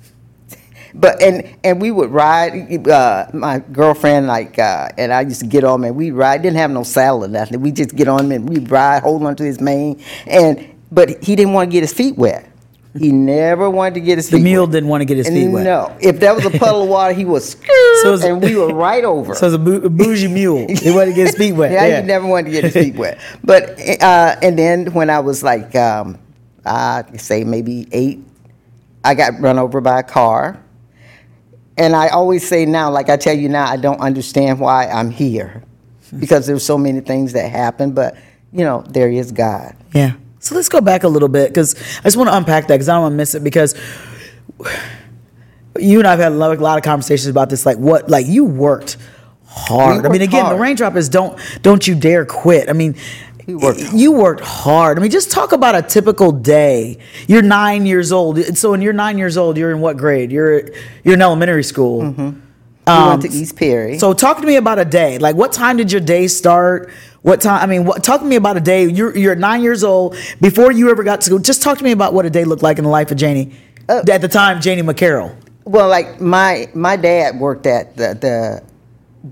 But 0.95 1.23
and 1.23 1.57
and 1.65 1.81
we 1.81 1.91
would 1.91 2.11
ride. 2.11 2.87
Uh, 2.89 3.27
my 3.33 3.61
girlfriend 3.73 4.27
like 4.27 4.59
uh, 4.59 4.89
and 4.99 5.13
I 5.13 5.23
used 5.23 5.41
to 5.41 5.47
get 5.47 5.65
on 5.65 5.81
him 5.81 5.85
and 5.85 5.97
we 5.97 6.11
ride. 6.11 6.43
Didn't 6.43 6.59
have 6.59 6.71
no 6.71 6.83
saddle 6.83 7.25
or 7.25 7.29
nothing. 7.29 7.61
We 7.61 7.73
just 7.73 7.97
get 7.97 8.09
on 8.09 8.27
him 8.27 8.33
and 8.33 8.49
we 8.49 8.59
ride, 8.59 9.03
hold 9.03 9.23
on 9.25 9.35
to 9.37 9.43
his 9.45 9.61
mane. 9.61 10.03
And 10.27 10.69
but 10.91 11.23
he 11.25 11.35
didn't 11.37 11.55
want 11.55 11.71
to 11.71 11.73
get 11.73 11.83
his 11.83 11.93
feet 11.93 12.17
wet. 12.17 12.49
He 12.99 13.11
never 13.11 13.71
wanted 13.71 13.95
to 13.95 14.01
get 14.01 14.19
his 14.19 14.29
The 14.29 14.37
feet. 14.37 14.43
mule 14.43 14.65
wet. 14.67 14.73
didn't 14.73 14.91
want 14.91 15.01
to 15.01 15.07
get 15.07 15.17
his 15.17 15.27
And 15.29 15.35
feet 15.35 15.49
wet. 15.49 15.65
No, 15.65 15.97
if 15.99 16.21
that 16.21 16.35
was 16.37 16.45
a 16.45 16.51
puddle 16.51 16.83
of 16.83 16.91
water, 16.91 17.15
he 17.15 17.25
was 17.35 17.53
So 18.03 18.13
it's- 18.13 18.23
and 18.25 18.43
we 18.43 18.55
were 18.55 18.75
right 18.75 19.03
over. 19.03 19.35
So 19.43 19.47
it's 19.47 19.55
a, 19.55 19.59
bou- 19.59 19.87
a 19.87 19.89
bougie 19.89 20.29
mule. 20.29 20.67
He 20.69 20.91
wanted 20.91 21.07
to 21.13 21.17
get 21.17 21.29
his 21.29 21.37
feet 21.37 21.53
wet. 21.53 21.73
Yeah, 21.73 21.87
Yeah. 21.87 22.01
he 22.03 22.07
never 22.07 22.27
wanted 22.27 22.51
to 22.51 22.51
get 22.51 22.65
his 22.65 22.75
feet 22.75 22.97
wet. 22.97 23.19
But 23.43 23.81
uh, 24.03 24.37
and 24.43 24.59
then 24.59 24.93
when 24.93 25.09
I 25.09 25.21
was 25.21 25.43
like, 25.43 25.75
um, 25.75 26.19
I 26.67 27.05
say 27.17 27.45
maybe 27.45 27.89
eight, 27.93 28.21
I 29.03 29.15
got 29.15 29.41
run 29.41 29.59
over 29.59 29.81
by 29.81 30.01
a 30.01 30.03
car. 30.03 30.62
And 31.77 31.97
I 31.97 32.09
always 32.09 32.47
say 32.47 32.67
now, 32.67 32.91
like 32.91 33.09
I 33.09 33.17
tell 33.17 33.37
you 33.37 33.49
now, 33.49 33.67
I 33.67 33.77
don't 33.77 34.01
understand 34.01 34.61
why 34.61 34.89
I'm 34.89 35.11
here, 35.11 35.63
because 36.19 36.47
there's 36.47 36.65
so 36.65 36.77
many 36.77 37.01
things 37.01 37.33
that 37.33 37.51
happen. 37.51 37.93
But 37.93 38.17
you 38.53 38.65
know, 38.65 38.83
there 38.89 39.11
is 39.11 39.33
God. 39.33 39.75
Yeah. 39.95 40.15
So 40.39 40.55
let's 40.55 40.69
go 40.69 40.81
back 40.81 41.05
a 41.05 41.09
little 41.09 41.29
bit 41.29 41.49
because 41.49 41.75
I 42.01 42.03
just 42.03 42.17
want 42.17 42.29
to 42.29 42.37
unpack 42.37 42.67
that 42.67 42.75
because 42.75 42.89
I 42.89 42.95
don't 42.95 43.03
want 43.03 43.13
to 43.13 43.17
miss 43.17 43.35
it 43.35 43.45
because 43.45 43.75
you 45.79 45.99
and 45.99 46.07
I've 46.07 46.19
had 46.19 46.33
a 46.33 46.35
lot, 46.35 46.79
of 46.79 46.85
conversations 46.85 47.29
about 47.29 47.49
this. 47.49 47.65
Like 47.65 47.79
what, 47.79 48.11
like 48.11 48.27
you 48.27 48.45
worked 48.45 48.97
hard. 49.47 50.03
We 50.03 50.09
I 50.09 50.13
mean, 50.13 50.23
again, 50.23 50.49
the 50.49 50.57
raindrop 50.57 50.97
is 50.97 51.09
don't 51.09 51.39
don't 51.63 51.87
you 51.87 51.95
dare 51.95 52.27
quit. 52.27 52.69
I 52.69 52.73
mean, 52.73 52.97
We 53.47 53.55
worked 53.55 53.81
you 53.93 54.13
worked 54.13 54.43
hard. 54.43 54.99
I 54.99 55.03
mean, 55.03 55.11
just 55.11 55.31
talk 55.31 55.53
about 55.53 55.75
a 55.75 55.83
typical 55.83 56.33
day. 56.33 56.99
You're 57.27 57.43
nine 57.43 57.87
years 57.87 58.13
old. 58.13 58.39
So 58.57 58.71
when 58.71 58.83
you're 58.83 58.93
nine 58.93 59.19
years 59.19 59.37
old, 59.37 59.57
you're 59.57 59.71
in 59.73 59.81
what 59.81 59.97
grade? 59.97 60.31
You're 60.31 60.69
you're 61.05 61.15
in 61.15 61.23
elementary 61.23 61.65
school. 61.65 62.03
Um, 62.85 63.09
went 63.09 63.23
to 63.23 63.29
East 63.29 63.57
Perry. 63.57 63.99
So 63.99 64.13
talk 64.13 64.41
to 64.41 64.47
me 64.47 64.57
about 64.57 64.79
a 64.79 64.85
day. 64.85 65.19
Like 65.19 65.37
what 65.37 65.53
time 65.53 65.77
did 65.77 65.93
your 65.93 66.01
day 66.01 66.27
start? 66.29 66.91
What 67.23 67.41
time? 67.41 67.63
I 67.63 67.67
mean, 67.67 67.85
what, 67.85 68.03
talk 68.03 68.21
to 68.21 68.27
me 68.27 68.37
about 68.37 68.57
a 68.57 68.61
day. 68.61 68.87
You're 68.89 69.17
you're 69.17 69.35
nine 69.37 69.63
years 69.63 69.85
old 69.85 70.17
before 70.41 70.73
you 70.73 70.91
ever 70.91 71.05
got 71.05 71.21
to 71.21 71.27
school. 71.27 71.39
Just 71.39 71.63
talk 71.63 71.79
to 71.79 71.85
me 71.85 71.93
about 71.93 72.13
what 72.15 72.27
a 72.27 72.31
day 72.31 72.45
looked 72.45 72.63
like 72.63 72.79
in 72.79 72.85
the 72.85 72.91
life 72.91 73.11
of 73.11 73.17
Janie. 73.17 73.53
Uh, 73.89 74.03
At 74.11 74.21
the 74.21 74.29
time, 74.29 74.61
Janie 74.61 74.83
McCarroll. 74.83 75.37
Well, 75.65 75.89
like 75.89 76.21
my 76.21 76.69
my 76.75 76.97
dad 76.97 77.39
worked 77.39 77.67
at 77.67 77.97
the 77.97 78.15
the 78.15 78.63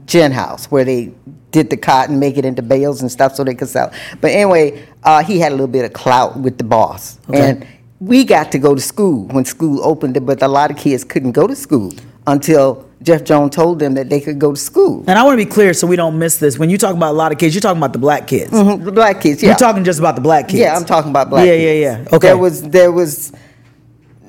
gin 0.07 0.31
house 0.31 0.71
where 0.71 0.85
they 0.85 1.13
did 1.51 1.71
the 1.71 1.77
cotton, 1.77 2.19
make 2.19 2.37
it 2.39 2.45
into 2.45 2.63
bales 2.63 3.01
and 3.03 3.11
stuff 3.11 3.35
so 3.35 3.45
they 3.45 3.55
could 3.55 3.69
sell. 3.69 3.91
But 4.21 4.31
anyway, 4.33 4.85
uh, 5.05 5.23
he 5.25 5.39
had 5.41 5.51
a 5.53 5.55
little 5.55 5.67
bit 5.67 5.85
of 5.85 5.93
clout 5.93 6.39
with 6.39 6.59
the 6.59 6.65
boss, 6.65 7.19
Okay. 7.29 7.41
and 7.51 7.67
we 8.01 8.25
got 8.25 8.51
to 8.53 8.59
go 8.59 8.75
to 8.75 8.81
school 8.81 9.25
when 9.29 9.45
school 9.45 9.83
opened. 9.85 10.25
But 10.27 10.43
a 10.43 10.49
lot 10.49 10.71
of 10.71 10.77
kids 10.77 11.05
couldn't 11.05 11.33
go 11.33 11.47
to 11.47 11.57
school 11.57 11.93
until 12.27 12.87
Jeff 13.03 13.25
Jones 13.25 13.55
told 13.55 13.79
them 13.79 13.95
that 13.95 14.09
they 14.11 14.21
could 14.21 14.39
go 14.39 14.53
to 14.53 14.61
school. 14.61 15.03
And 15.07 15.19
I 15.19 15.23
want 15.25 15.39
to 15.39 15.45
be 15.45 15.51
clear 15.51 15.73
so 15.75 15.87
we 15.87 15.97
don't 15.97 16.19
miss 16.19 16.37
this. 16.39 16.59
When 16.59 16.71
you 16.71 16.79
talk 16.79 16.95
about 16.95 17.11
a 17.13 17.17
lot 17.17 17.33
of 17.33 17.39
kids, 17.39 17.55
you're 17.55 17.61
talking 17.63 17.79
about 17.79 17.93
the 17.95 17.99
black 17.99 18.27
kids. 18.27 18.51
Mhm, 18.53 18.85
The 18.85 18.93
black 18.93 19.21
kids, 19.21 19.43
yeah. 19.43 19.51
You're 19.51 19.59
talking 19.59 19.85
just 19.85 19.99
about 19.99 20.15
the 20.17 20.21
black 20.21 20.49
kids. 20.49 20.61
Yeah, 20.61 20.77
I'm 20.77 20.85
talking 20.85 21.11
about 21.11 21.31
black 21.31 21.47
Yeah, 21.47 21.57
kids. 21.57 21.81
yeah, 21.83 21.99
yeah. 22.03 22.17
Okay. 22.17 22.29
There 22.29 22.39
was 22.39 22.63
there 22.63 22.93
was 22.93 23.33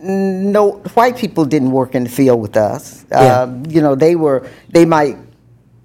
no 0.03 0.71
white 0.95 1.17
people 1.17 1.45
didn't 1.45 1.71
work 1.71 1.95
in 1.95 2.03
the 2.05 2.09
field 2.09 2.41
with 2.41 2.57
us. 2.57 3.05
Yeah. 3.11 3.41
Um, 3.41 3.63
you 3.69 3.81
know, 3.81 3.95
they 3.95 4.15
were 4.15 4.47
they 4.69 4.85
might 4.85 5.17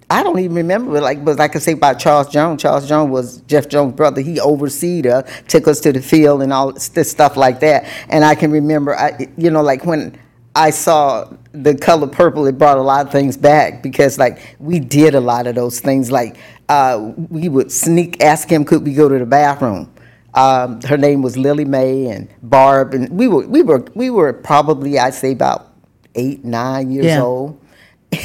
I 0.09 0.23
don't 0.23 0.39
even 0.39 0.55
remember 0.55 0.91
but 0.93 1.03
like 1.03 1.25
but 1.25 1.37
like 1.37 1.55
I 1.55 1.59
say 1.59 1.73
about 1.73 1.99
Charles 1.99 2.29
Jones. 2.29 2.61
Charles 2.61 2.87
Jones 2.87 3.11
was 3.11 3.41
Jeff 3.41 3.67
Jones' 3.67 3.93
brother. 3.93 4.21
He 4.21 4.39
overseed 4.39 5.05
us, 5.05 5.29
took 5.47 5.67
us 5.67 5.79
to 5.81 5.91
the 5.91 6.01
field 6.01 6.41
and 6.41 6.53
all 6.53 6.71
this 6.71 7.11
stuff 7.11 7.35
like 7.35 7.59
that. 7.59 7.85
And 8.09 8.23
I 8.23 8.35
can 8.35 8.51
remember 8.51 8.95
I 8.95 9.27
you 9.37 9.51
know 9.51 9.61
like 9.61 9.85
when 9.85 10.17
I 10.55 10.71
saw 10.71 11.31
the 11.51 11.75
color 11.75 12.07
purple, 12.07 12.47
it 12.47 12.57
brought 12.57 12.77
a 12.77 12.81
lot 12.81 13.05
of 13.05 13.11
things 13.11 13.37
back 13.37 13.83
because 13.83 14.17
like 14.17 14.55
we 14.59 14.79
did 14.79 15.13
a 15.13 15.19
lot 15.19 15.45
of 15.45 15.55
those 15.55 15.79
things. 15.81 16.09
Like 16.11 16.37
uh, 16.67 17.11
we 17.29 17.47
would 17.47 17.71
sneak, 17.71 18.23
ask 18.23 18.49
him, 18.49 18.65
could 18.65 18.83
we 18.83 18.93
go 18.93 19.07
to 19.07 19.19
the 19.19 19.25
bathroom? 19.25 19.93
Um, 20.33 20.81
her 20.81 20.97
name 20.97 21.21
was 21.21 21.37
Lily 21.37 21.63
Mae 21.65 22.07
and 22.09 22.27
Barb, 22.43 22.93
and 22.93 23.09
we 23.09 23.27
were 23.27 23.45
we 23.47 23.61
were 23.61 23.85
we 23.93 24.09
were 24.09 24.33
probably 24.33 24.97
I'd 24.99 25.13
say 25.13 25.31
about 25.31 25.73
eight 26.15 26.43
nine 26.43 26.91
years 26.91 27.05
Yeah. 27.05 27.21
old, 27.21 27.59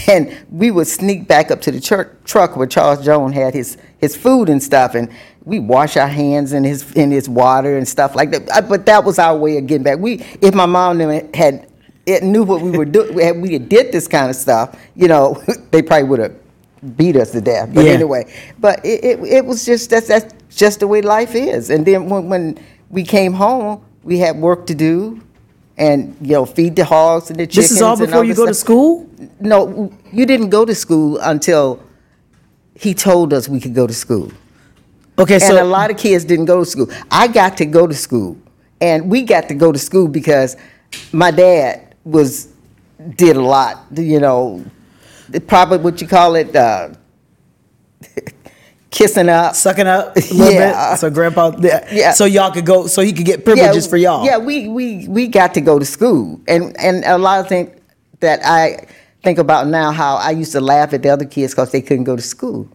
and 0.08 0.36
we 0.50 0.70
would 0.70 0.86
sneak 0.86 1.26
back 1.26 1.50
up 1.50 1.60
to 1.62 1.70
the 1.72 1.80
church, 1.80 2.08
truck 2.24 2.56
where 2.56 2.66
Charles 2.66 3.04
Jones 3.04 3.34
had 3.34 3.54
his 3.54 3.76
his 3.98 4.16
food 4.16 4.48
and 4.48 4.62
stuff, 4.62 4.94
and 4.94 5.08
we 5.44 5.58
wash 5.58 5.96
our 5.96 6.08
hands 6.08 6.52
in 6.52 6.64
his 6.64 6.90
in 6.92 7.10
his 7.10 7.28
water 7.28 7.76
and 7.76 7.86
stuff 7.86 8.14
like 8.14 8.30
that. 8.30 8.48
Uh, 8.50 8.60
But 8.62 8.86
that 8.86 9.04
was 9.04 9.18
our 9.18 9.36
way 9.36 9.58
of 9.58 9.66
getting 9.66 9.82
back. 9.84 9.98
We 9.98 10.24
if 10.40 10.54
my 10.54 10.66
mom 10.66 11.00
had 11.00 11.66
it 12.06 12.22
knew 12.22 12.42
what 12.44 12.60
we 12.62 12.70
were 12.70 12.84
doing, 12.84 13.40
we 13.40 13.52
had 13.54 13.68
did 13.68 13.92
this 13.92 14.08
kind 14.08 14.30
of 14.30 14.36
stuff, 14.36 14.78
you 14.96 15.08
know, 15.08 15.42
they 15.70 15.82
probably 15.82 16.08
would 16.08 16.18
have 16.20 16.36
beat 16.96 17.16
us 17.16 17.30
to 17.32 17.40
death. 17.40 17.70
But 17.74 17.84
Yeah. 17.84 17.92
anyway, 17.92 18.32
but 18.60 18.84
it, 18.84 19.04
it, 19.04 19.18
it 19.24 19.44
was 19.46 19.64
just 19.64 19.90
that's 19.90 20.08
that's 20.08 20.32
just 20.56 20.80
the 20.80 20.86
way 20.88 21.02
life 21.02 21.34
is. 21.34 21.70
And 21.70 21.84
then 21.86 22.08
when, 22.08 22.28
when 22.28 22.58
we 22.90 23.04
came 23.04 23.32
home, 23.32 23.84
we 24.04 24.18
had 24.18 24.36
work 24.36 24.66
to 24.66 24.74
do, 24.74 25.20
and 25.76 26.16
you 26.20 26.32
know, 26.34 26.44
feed 26.44 26.76
the 26.76 26.84
hogs 26.84 27.30
and 27.30 27.38
the 27.38 27.46
chickens. 27.46 27.70
This 27.70 27.76
is 27.76 27.82
all 27.82 27.96
before 27.96 28.24
you 28.24 28.30
this 28.34 28.38
go 28.38 28.46
to 28.46 28.54
school? 28.54 29.08
No, 29.40 29.92
you 30.12 30.26
didn't 30.26 30.50
go 30.50 30.64
to 30.64 30.74
school 30.74 31.18
until 31.18 31.82
he 32.74 32.94
told 32.94 33.32
us 33.32 33.48
we 33.48 33.60
could 33.60 33.74
go 33.74 33.86
to 33.86 33.94
school. 33.94 34.30
Okay, 35.18 35.34
And 35.34 35.42
so 35.42 35.62
a 35.62 35.64
lot 35.64 35.90
of 35.90 35.96
kids 35.98 36.24
didn't 36.24 36.46
go 36.46 36.60
to 36.60 36.66
school. 36.66 36.90
I 37.10 37.28
got 37.28 37.56
to 37.58 37.66
go 37.66 37.86
to 37.86 37.94
school, 37.94 38.36
and 38.80 39.10
we 39.10 39.22
got 39.22 39.48
to 39.48 39.54
go 39.54 39.70
to 39.72 39.78
school 39.78 40.08
because 40.08 40.56
my 41.12 41.30
dad 41.30 41.94
was 42.04 42.48
did 43.16 43.36
a 43.36 43.40
lot. 43.40 43.84
You 43.94 44.20
know, 44.20 44.64
probably 45.46 45.78
what 45.78 46.00
you 46.00 46.08
call 46.08 46.34
it, 46.34 46.54
uh, 46.56 46.90
kissing 48.92 49.28
up. 49.28 49.56
sucking 49.56 49.88
up 49.88 50.16
a 50.16 50.20
little 50.20 50.52
Yeah. 50.52 50.92
bit. 50.92 50.98
So 51.00 51.10
grandpa, 51.10 51.52
yeah. 51.58 51.88
Yeah. 51.90 52.12
So 52.12 52.26
y'all 52.26 52.52
could 52.52 52.66
go, 52.66 52.86
so 52.86 53.02
he 53.02 53.12
could 53.12 53.26
get 53.26 53.44
privileges 53.44 53.88
for 53.88 53.96
y'all. 53.96 54.24
Yeah, 54.24 54.38
we, 54.38 54.68
we, 54.68 55.08
we 55.08 55.26
got 55.26 55.54
to 55.54 55.60
go 55.60 55.80
to 55.80 55.84
school. 55.84 56.40
And, 56.46 56.78
and 56.78 57.04
a 57.04 57.18
lot 57.18 57.40
of 57.40 57.48
things 57.48 57.76
that 58.20 58.40
I 58.44 58.86
think 59.24 59.38
about 59.38 59.66
now, 59.66 59.90
how 59.90 60.16
I 60.16 60.30
used 60.30 60.52
to 60.52 60.60
laugh 60.60 60.92
at 60.92 61.02
the 61.02 61.08
other 61.08 61.24
kids 61.24 61.52
because 61.54 61.72
they 61.72 61.80
couldn't 61.82 62.04
go 62.04 62.14
to 62.14 62.22
school. 62.22 62.68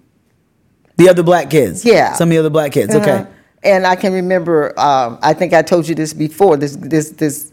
The 0.97 1.07
other 1.07 1.23
black 1.23 1.49
kids. 1.49 1.85
Yeah. 1.85 2.13
Some 2.13 2.29
of 2.29 2.31
the 2.31 2.39
other 2.39 2.49
black 2.49 2.71
kids. 2.73 2.93
Okay. 2.93 3.11
Uh-huh. 3.11 3.25
And 3.63 3.85
I 3.85 3.95
can 3.95 4.13
remember, 4.13 4.77
um, 4.79 5.19
I 5.21 5.33
think 5.33 5.53
I 5.53 5.61
told 5.61 5.87
you 5.87 5.95
this 5.95 6.13
before, 6.13 6.57
this, 6.57 6.75
this, 6.77 7.11
this 7.11 7.51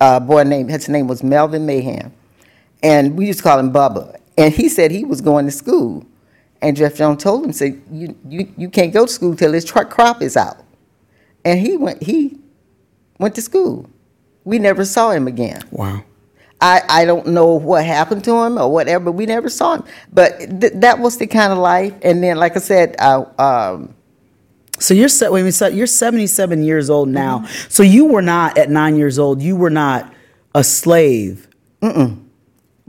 uh, 0.00 0.18
boy 0.18 0.42
named, 0.42 0.70
his 0.70 0.88
name 0.88 1.06
was 1.06 1.22
Melvin 1.22 1.64
Mayhem. 1.66 2.12
And 2.82 3.16
we 3.16 3.26
used 3.26 3.38
to 3.40 3.42
call 3.44 3.58
him 3.58 3.72
Bubba. 3.72 4.16
And 4.36 4.52
he 4.54 4.68
said 4.68 4.90
he 4.90 5.04
was 5.04 5.20
going 5.20 5.44
to 5.46 5.52
school. 5.52 6.04
And 6.62 6.76
Jeff 6.76 6.96
Jones 6.96 7.22
told 7.22 7.44
him, 7.44 7.52
said, 7.52 7.80
you, 7.90 8.16
you, 8.28 8.52
you 8.56 8.68
can't 8.68 8.92
go 8.92 9.06
to 9.06 9.12
school 9.12 9.34
till 9.34 9.52
his 9.52 9.64
truck 9.64 9.90
crop 9.90 10.20
is 10.22 10.36
out. 10.36 10.62
And 11.44 11.58
he 11.58 11.76
went, 11.76 12.02
he 12.02 12.38
went 13.18 13.34
to 13.36 13.42
school. 13.42 13.88
We 14.44 14.58
never 14.58 14.84
saw 14.84 15.10
him 15.10 15.26
again. 15.26 15.62
Wow. 15.70 16.04
I, 16.60 16.82
I 16.88 17.04
don't 17.06 17.28
know 17.28 17.54
what 17.54 17.84
happened 17.86 18.24
to 18.24 18.42
him 18.44 18.58
or 18.58 18.70
whatever, 18.70 19.06
but 19.06 19.12
we 19.12 19.24
never 19.24 19.48
saw 19.48 19.76
him. 19.76 19.84
But 20.12 20.60
th- 20.60 20.74
that 20.76 20.98
was 20.98 21.16
the 21.16 21.26
kind 21.26 21.52
of 21.52 21.58
life. 21.58 21.94
And 22.02 22.22
then, 22.22 22.36
like 22.36 22.56
I 22.56 22.60
said, 22.60 22.96
I, 22.98 23.24
um, 23.38 23.94
So 24.78 24.92
you're 24.92 25.08
se- 25.08 25.30
wait 25.30 25.50
so 25.52 25.68
you're 25.68 25.86
77 25.86 26.62
years 26.62 26.90
old 26.90 27.08
now. 27.08 27.38
Mm-hmm. 27.38 27.68
So 27.70 27.82
you 27.82 28.06
were 28.06 28.22
not 28.22 28.58
at 28.58 28.68
nine 28.68 28.96
years 28.96 29.18
old. 29.18 29.40
You 29.40 29.56
were 29.56 29.70
not 29.70 30.12
a 30.54 30.62
slave. 30.62 31.48
Mm-mm. 31.80 32.19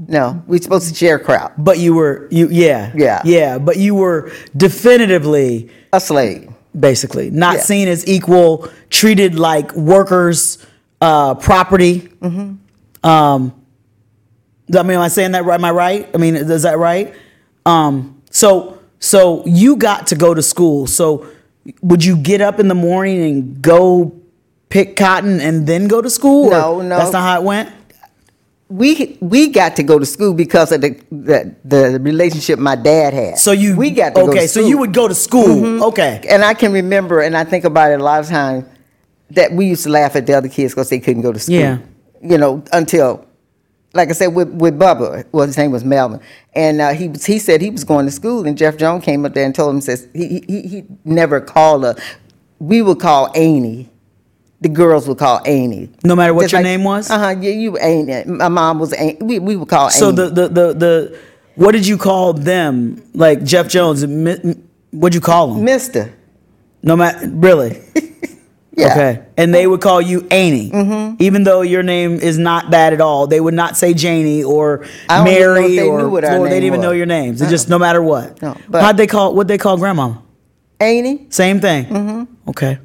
No, 0.08 0.42
we're 0.48 0.62
supposed 0.62 0.94
to 0.96 1.06
sharecrop. 1.06 1.54
but 1.58 1.78
you 1.80 1.94
were 1.94 2.28
you 2.32 2.48
yeah 2.50 2.92
Yeah. 2.96 3.22
yeah, 3.26 3.58
but 3.58 3.78
you 3.78 3.94
were 3.96 4.32
definitively 4.58 5.70
A 5.94 6.00
slave. 6.00 6.50
basically 6.78 7.30
not 7.30 7.56
Yeah. 7.58 7.62
seen 7.62 7.88
as 7.88 8.08
equal, 8.08 8.68
treated 8.90 9.36
like 9.38 9.74
workers' 9.76 10.58
uh, 11.02 11.36
property. 11.36 12.10
Mm-hmm. 12.22 13.08
Um, 13.10 13.54
I 14.74 14.84
mean, 14.84 14.92
am 14.96 15.02
I 15.02 15.08
saying 15.10 15.32
that 15.34 15.44
right? 15.46 15.56
Am 15.56 15.66
I 15.66 15.72
right? 15.72 16.10
I 16.14 16.18
mean, 16.18 16.36
is 16.36 16.64
that 16.64 16.78
right? 16.78 17.14
Um, 17.66 18.22
so, 18.30 18.80
so 19.00 19.44
you 19.46 19.76
got 19.76 20.08
to 20.08 20.16
go 20.16 20.34
to 20.34 20.42
school. 20.42 20.88
So, 20.88 21.26
would 21.82 22.04
you 22.06 22.16
get 22.16 22.40
up 22.42 22.60
in 22.60 22.68
the 22.68 22.76
morning 22.76 23.22
and 23.22 23.62
go 23.62 24.14
pick 24.70 24.96
cotton 24.96 25.42
and 25.42 25.68
then 25.68 25.88
go 25.88 26.02
to 26.02 26.10
school? 26.10 26.50
No, 26.50 26.82
no. 26.82 26.98
That's 26.98 27.12
not 27.12 27.22
how 27.24 27.40
it 27.42 27.44
went. 27.44 27.70
We 28.72 29.18
we 29.20 29.50
got 29.50 29.76
to 29.76 29.84
go 29.84 30.00
to 30.00 30.06
school 30.06 30.34
because 30.34 30.72
of 30.72 30.80
the 30.80 30.92
the, 31.12 31.54
the 31.66 32.00
relationship 32.00 32.58
my 32.58 32.78
dad 32.78 33.14
had. 33.14 33.38
So 33.38 33.52
you 33.52 33.76
we 33.76 33.92
got 33.92 34.16
to 34.16 34.22
okay. 34.22 34.34
go 34.34 34.42
to 34.42 34.48
so. 34.48 34.62
Mm-hmm. 34.62 34.70
you 34.70 34.78
would 34.78 34.94
go 34.94 35.10
to 35.10 35.14
school. 35.14 35.84
Okay. 35.90 36.24
And 36.30 36.42
I 36.42 36.54
can 36.54 36.72
remember, 36.72 37.20
and 37.20 37.36
I 37.36 37.44
think 37.44 37.66
about 37.66 37.92
it 37.92 38.00
a 38.00 38.04
lot 38.04 38.22
of 38.22 38.30
times, 38.30 38.64
that 39.32 39.52
we 39.52 39.66
used 39.68 39.84
to 39.84 39.90
laugh 39.90 40.16
at 40.16 40.26
the 40.26 40.34
other 40.34 40.48
kids 40.48 40.74
because 40.74 40.90
they 40.90 41.02
couldn't 41.02 41.22
go 41.22 41.34
to 41.34 41.40
school. 41.40 41.56
Yeah. 41.56 41.80
You 42.24 42.38
know, 42.38 42.64
until, 42.72 43.26
like 43.94 44.08
I 44.08 44.14
said, 44.14 44.28
with, 44.28 44.50
with 44.50 44.80
Bubba, 44.80 45.26
well, 45.34 45.46
his 45.46 45.58
name 45.58 45.72
was 45.72 45.84
Melvin, 45.84 46.22
and 46.54 46.80
uh, 46.80 46.94
he 46.94 47.10
was, 47.10 47.26
he 47.26 47.40
said 47.40 47.60
he 47.60 47.72
was 47.72 47.84
going 47.84 48.06
to 48.06 48.12
school, 48.12 48.48
and 48.48 48.58
Jeff 48.58 48.78
Jones 48.78 49.04
came 49.04 49.26
up 49.26 49.34
there 49.34 49.46
and 49.46 49.54
told 49.54 49.76
him, 49.76 49.82
says 49.82 50.08
he 50.14 50.46
he, 50.48 50.62
he 50.62 50.84
never 51.04 51.42
called 51.42 51.84
her. 51.84 51.96
We 52.60 52.82
would 52.82 53.00
call 53.02 53.36
Annie. 53.36 53.90
The 54.62 54.70
girls 54.70 55.08
would 55.08 55.18
call 55.18 55.42
Annie. 55.46 55.90
No 56.04 56.16
matter 56.16 56.34
what 56.34 56.52
your 56.52 56.62
name 56.62 56.84
was? 56.84 57.10
Uh 57.10 57.18
huh. 57.18 57.36
Yeah, 57.42 57.52
you 57.52 57.78
Annie. 57.78 58.32
My 58.32 58.48
mom 58.48 58.80
was 58.80 58.94
Annie. 58.94 59.18
We, 59.20 59.40
we 59.40 59.56
would 59.56 59.68
call 59.68 59.86
Amy. 59.86 59.92
So 59.92 60.10
Annie. 60.10 60.16
the, 60.18 60.30
the 60.30 60.48
the 60.48 60.74
the 60.74 61.20
what 61.56 61.72
did 61.72 61.88
you 61.88 61.98
call 61.98 62.34
them? 62.34 63.04
Like 63.14 63.44
Jeff 63.44 63.68
Jones? 63.68 64.06
What'd 64.92 65.16
you 65.16 65.22
call 65.22 65.56
him? 65.56 65.66
Mister. 65.66 66.14
No 66.84 66.96
matter 66.96 67.28
really. 67.28 67.82
Yeah. 68.74 68.92
Okay. 68.92 69.26
And 69.36 69.54
they 69.54 69.68
would 69.68 69.82
call 69.82 70.02
you 70.02 70.26
Annie, 70.32 70.72
mm-hmm. 70.72 71.22
even 71.22 71.44
though 71.44 71.62
your 71.62 71.84
name 71.84 72.14
is 72.14 72.38
not 72.38 72.72
that 72.72 72.94
at 72.94 73.02
all. 73.02 73.28
They 73.28 73.42
would 73.42 73.54
not 73.54 73.76
say 73.76 73.94
Janie 73.94 74.44
or 74.44 74.86
I 75.10 75.18
don't 75.18 75.28
even 75.28 75.42
know 75.42 75.54
Mary 75.54 75.76
they 75.76 75.88
or 75.88 76.00
knew 76.00 76.10
what 76.10 76.24
our 76.24 76.32
Flora. 76.32 76.50
They 76.50 76.56
didn't 76.56 76.68
even 76.68 76.82
know 76.82 76.92
your 76.92 77.06
names. 77.06 77.42
It 77.42 77.50
just 77.50 77.68
no 77.68 77.78
matter 77.78 78.02
what. 78.02 78.42
No, 78.42 78.56
How'd 78.72 78.96
they 78.96 79.08
call? 79.08 79.36
what'd 79.36 79.50
they 79.50 79.58
call 79.58 79.78
grandma? 79.78 80.16
Annie. 80.80 81.28
Same 81.30 81.60
thing. 81.60 81.86
Mm-hmm. 81.86 82.50
Okay. 82.50 82.80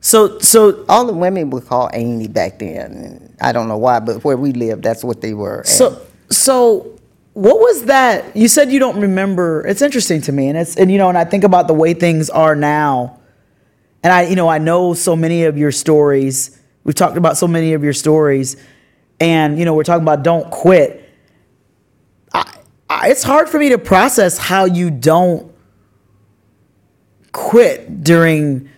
So 0.00 0.38
so 0.38 0.84
All 0.88 1.04
the 1.06 1.12
women 1.12 1.50
would 1.50 1.66
call 1.66 1.90
Annie 1.92 2.28
back 2.28 2.58
then. 2.58 3.36
I 3.40 3.52
don't 3.52 3.68
know 3.68 3.78
why, 3.78 4.00
but 4.00 4.24
where 4.24 4.36
we 4.36 4.52
lived, 4.52 4.82
that's 4.82 5.04
what 5.04 5.20
they 5.20 5.34
were. 5.34 5.62
So 5.64 6.00
so 6.30 6.98
what 7.34 7.58
was 7.58 7.84
that? 7.84 8.36
You 8.36 8.48
said 8.48 8.72
you 8.72 8.78
don't 8.78 9.00
remember. 9.00 9.64
It's 9.66 9.82
interesting 9.82 10.20
to 10.22 10.32
me, 10.32 10.48
and 10.48 10.58
it's 10.58 10.76
and 10.76 10.90
you 10.90 10.98
know, 10.98 11.08
and 11.08 11.16
I 11.16 11.24
think 11.24 11.44
about 11.44 11.68
the 11.68 11.74
way 11.74 11.94
things 11.94 12.30
are 12.30 12.56
now, 12.56 13.20
and 14.02 14.12
I 14.12 14.22
you 14.22 14.36
know 14.36 14.48
I 14.48 14.58
know 14.58 14.94
so 14.94 15.14
many 15.16 15.44
of 15.44 15.56
your 15.56 15.72
stories. 15.72 16.58
We've 16.84 16.94
talked 16.94 17.16
about 17.16 17.36
so 17.36 17.46
many 17.46 17.74
of 17.74 17.84
your 17.84 17.92
stories, 17.92 18.56
and 19.20 19.58
you 19.58 19.64
know 19.64 19.74
we're 19.74 19.84
talking 19.84 20.02
about 20.02 20.22
don't 20.22 20.50
quit. 20.50 21.08
I, 22.32 22.54
I, 22.90 23.08
it's 23.10 23.22
hard 23.22 23.48
for 23.48 23.58
me 23.58 23.68
to 23.70 23.78
process 23.78 24.38
how 24.38 24.64
you 24.64 24.90
don't 24.90 25.52
quit 27.32 28.02
during 28.02 28.68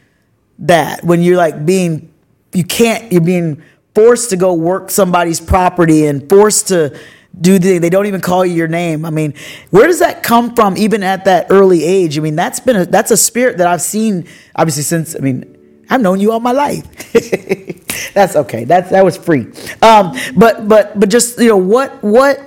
that. 0.60 1.04
When 1.04 1.22
you're 1.22 1.36
like 1.36 1.64
being 1.66 2.10
you 2.52 2.64
can't 2.64 3.12
you're 3.12 3.20
being 3.20 3.62
forced 3.94 4.30
to 4.30 4.36
go 4.36 4.54
work 4.54 4.90
somebody's 4.90 5.40
property 5.40 6.06
and 6.06 6.28
forced 6.28 6.68
to 6.68 6.98
do 7.40 7.58
the 7.58 7.78
they 7.78 7.90
don't 7.90 8.06
even 8.06 8.20
call 8.20 8.44
you 8.44 8.54
your 8.54 8.68
name. 8.68 9.04
I 9.04 9.10
mean 9.10 9.34
where 9.70 9.86
does 9.86 10.00
that 10.00 10.22
come 10.22 10.54
from 10.54 10.76
even 10.76 11.02
at 11.02 11.24
that 11.24 11.46
early 11.50 11.84
age? 11.84 12.18
I 12.18 12.20
mean 12.20 12.36
that's 12.36 12.60
been 12.60 12.76
a 12.76 12.86
that's 12.86 13.10
a 13.10 13.16
spirit 13.16 13.58
that 13.58 13.66
i've 13.66 13.82
seen 13.82 14.26
obviously 14.56 14.82
since 14.82 15.14
i 15.14 15.20
mean 15.20 15.84
i've 15.88 16.00
known 16.00 16.20
you 16.20 16.32
all 16.32 16.40
my 16.40 16.52
life. 16.52 16.84
That's 18.14 18.34
okay. 18.34 18.64
That's 18.64 18.90
that 18.90 19.04
was 19.04 19.16
free. 19.16 19.46
Um 19.82 20.16
but 20.36 20.68
but 20.68 20.98
but 20.98 21.08
just 21.08 21.38
you 21.38 21.48
know 21.48 21.56
what 21.56 22.02
what 22.02 22.40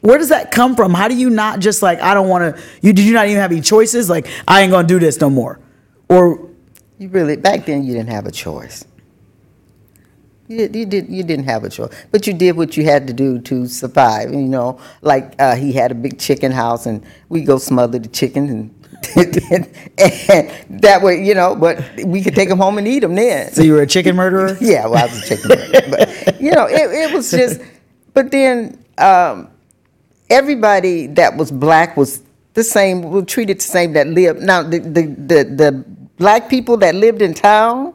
where 0.00 0.18
does 0.18 0.30
that 0.30 0.50
come 0.50 0.76
from? 0.76 0.94
How 0.94 1.08
do 1.08 1.14
you 1.14 1.30
not 1.30 1.60
just 1.60 1.82
like 1.82 2.00
i 2.00 2.14
don't 2.14 2.28
want 2.28 2.56
to 2.56 2.62
you 2.82 2.92
did 2.92 3.04
you 3.04 3.12
not 3.12 3.26
even 3.26 3.40
have 3.40 3.52
any 3.52 3.60
choices? 3.60 4.10
Like 4.10 4.26
i 4.46 4.62
ain't 4.62 4.70
gonna 4.70 4.86
do 4.86 4.98
this 4.98 5.20
no 5.20 5.30
more. 5.30 5.60
Or 6.08 6.49
you 7.00 7.08
really 7.08 7.36
back 7.36 7.64
then 7.64 7.82
you 7.82 7.94
didn't 7.94 8.10
have 8.10 8.26
a 8.26 8.30
choice. 8.30 8.84
You 10.48 10.68
you 10.72 10.84
did 10.84 11.08
you 11.08 11.22
didn't 11.22 11.46
have 11.46 11.64
a 11.64 11.70
choice, 11.70 11.90
but 12.10 12.26
you 12.26 12.34
did 12.34 12.56
what 12.56 12.76
you 12.76 12.84
had 12.84 13.06
to 13.06 13.14
do 13.14 13.38
to 13.40 13.66
survive. 13.66 14.32
You 14.32 14.42
know, 14.42 14.78
like 15.00 15.34
uh, 15.38 15.56
he 15.56 15.72
had 15.72 15.92
a 15.92 15.94
big 15.94 16.18
chicken 16.18 16.52
house, 16.52 16.84
and 16.84 17.02
we 17.30 17.40
go 17.42 17.56
smother 17.56 17.98
the 17.98 18.08
chickens, 18.08 18.50
and, 18.50 18.74
and 19.16 20.82
that 20.82 21.00
way, 21.02 21.24
you 21.24 21.34
know. 21.34 21.56
But 21.56 21.82
we 22.04 22.20
could 22.20 22.34
take 22.34 22.50
them 22.50 22.58
home 22.58 22.76
and 22.76 22.86
eat 22.86 23.00
them 23.00 23.14
then. 23.14 23.50
So 23.52 23.62
you 23.62 23.72
were 23.72 23.82
a 23.82 23.86
chicken 23.86 24.14
murderer? 24.14 24.58
Yeah, 24.60 24.86
well, 24.86 25.04
I 25.04 25.06
was 25.06 25.22
a 25.22 25.26
chicken. 25.26 25.48
murderer. 25.48 25.82
but 25.88 26.40
you 26.40 26.50
know, 26.50 26.66
it, 26.66 27.10
it 27.10 27.14
was 27.14 27.30
just. 27.30 27.62
But 28.12 28.30
then 28.30 28.84
um, 28.98 29.48
everybody 30.28 31.06
that 31.06 31.36
was 31.36 31.50
black 31.50 31.96
was 31.96 32.22
the 32.52 32.64
same. 32.64 33.02
Was 33.10 33.24
treated 33.24 33.58
the 33.58 33.62
same 33.62 33.94
that 33.94 34.08
lived. 34.08 34.42
Now 34.42 34.64
the 34.64 34.80
the 34.80 35.02
the, 35.06 35.44
the 35.44 35.99
black 36.20 36.48
people 36.48 36.76
that 36.76 36.94
lived 36.94 37.20
in 37.22 37.34
town, 37.34 37.92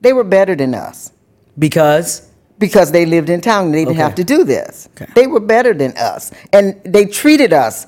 they 0.00 0.12
were 0.12 0.22
better 0.24 0.54
than 0.54 0.74
us 0.74 1.10
Because 1.58 2.30
because 2.58 2.92
they 2.92 3.04
lived 3.04 3.28
in 3.30 3.40
town. 3.40 3.66
and 3.66 3.74
They 3.74 3.78
didn't 3.84 3.96
Okay. 3.96 4.02
have 4.02 4.14
to 4.14 4.24
do 4.24 4.44
this. 4.44 4.88
Okay. 4.94 5.10
They 5.14 5.26
were 5.26 5.40
better 5.40 5.74
than 5.74 5.92
us, 5.96 6.30
and 6.52 6.76
they 6.84 7.04
treated 7.06 7.52
us 7.52 7.86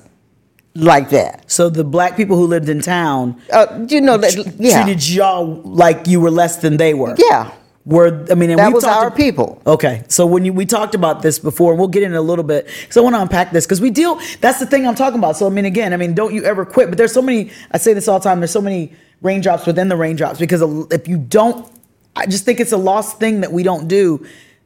like 0.75 1.09
that. 1.09 1.49
so 1.49 1.69
the 1.69 1.83
black 1.83 2.15
people 2.17 2.35
who 2.37 2.45
lived 2.55 2.69
in 2.69 2.81
town 2.81 3.35
Uh, 3.51 3.65
you 3.87 4.01
know 4.01 4.17
that. 4.17 4.35
Yeah, 4.59 4.83
treated 4.83 5.07
y'all 5.09 5.61
like 5.63 6.05
you 6.11 6.19
were 6.19 6.31
less 6.31 6.57
than 6.57 6.77
they 6.77 6.93
were. 6.93 7.15
yeah. 7.17 7.51
Were 7.85 8.25
I 8.29 8.35
mean, 8.35 8.49
and 8.49 8.59
That 8.59 8.73
was 8.73 8.83
talked 8.83 8.99
our 9.01 9.07
ab- 9.07 9.15
people. 9.15 9.49
Okay, 9.65 10.03
so 10.09 10.25
when 10.33 10.43
you, 10.45 10.51
we 10.61 10.65
talked 10.65 10.93
about 10.93 11.21
this 11.21 11.39
before, 11.39 11.73
we'll 11.77 11.87
get 11.97 12.03
in 12.03 12.13
a 12.13 12.21
little 12.21 12.43
bit 12.43 12.67
because 12.81 12.97
I 12.97 13.01
want 13.01 13.15
to 13.15 13.21
unpack 13.21 13.51
this 13.55 13.65
because 13.65 13.79
we 13.79 13.89
deal. 14.01 14.19
That's 14.41 14.59
the 14.59 14.65
thing 14.65 14.85
I'm 14.85 14.93
talking 15.03 15.19
about. 15.19 15.37
So 15.37 15.47
I 15.47 15.49
mean, 15.57 15.63
again, 15.65 15.93
I 15.93 15.97
mean, 15.97 16.13
don't 16.13 16.33
you 16.33 16.43
ever 16.43 16.65
quit? 16.65 16.89
But 16.89 16.97
there's 16.99 17.13
so 17.13 17.21
many. 17.21 17.49
I 17.71 17.77
say 17.85 17.93
this 17.93 18.07
all 18.09 18.19
the 18.19 18.25
time. 18.29 18.41
There's 18.41 18.51
so 18.51 18.61
many 18.69 18.91
raindrops 19.21 19.65
within 19.65 19.87
the 19.89 19.97
raindrops 19.97 20.39
because 20.39 20.61
if 20.91 21.07
you 21.07 21.17
don't, 21.17 21.69
I 22.15 22.25
just 22.25 22.45
think 22.45 22.59
it's 22.59 22.71
a 22.71 22.77
lost 22.77 23.19
thing 23.19 23.41
that 23.41 23.51
we 23.51 23.63
don't 23.63 23.87
do, 23.87 24.25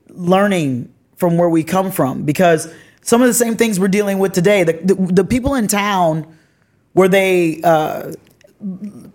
learning 0.10 0.94
from 1.16 1.38
where 1.38 1.50
we 1.50 1.64
come 1.64 1.92
from 1.92 2.24
because 2.24 2.74
some 3.02 3.22
of 3.22 3.28
the 3.28 3.34
same 3.34 3.56
things 3.56 3.80
we're 3.80 3.88
dealing 3.88 4.20
with 4.20 4.34
today. 4.34 4.64
The 4.64 4.74
the, 4.74 4.96
the 4.96 5.24
people 5.24 5.56
in 5.56 5.68
town 5.68 6.26
where 6.94 7.08
they. 7.08 7.62
Uh, 7.64 8.14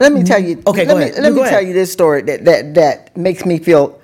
Let 0.01 0.12
me 0.12 0.22
tell 0.25 0.42
you. 0.42 0.62
Okay, 0.66 0.85
let 0.85 0.88
go 0.88 0.96
me, 0.99 1.03
ahead. 1.05 1.22
Let 1.22 1.33
No, 1.33 1.42
me 1.42 1.49
tell 1.49 1.62
you 1.62 1.72
this 1.72 1.92
story 1.92 2.22
that, 2.22 2.44
that 2.44 2.75
that 2.75 3.16
makes 3.16 3.44
me 3.46 3.59
feel 3.59 4.01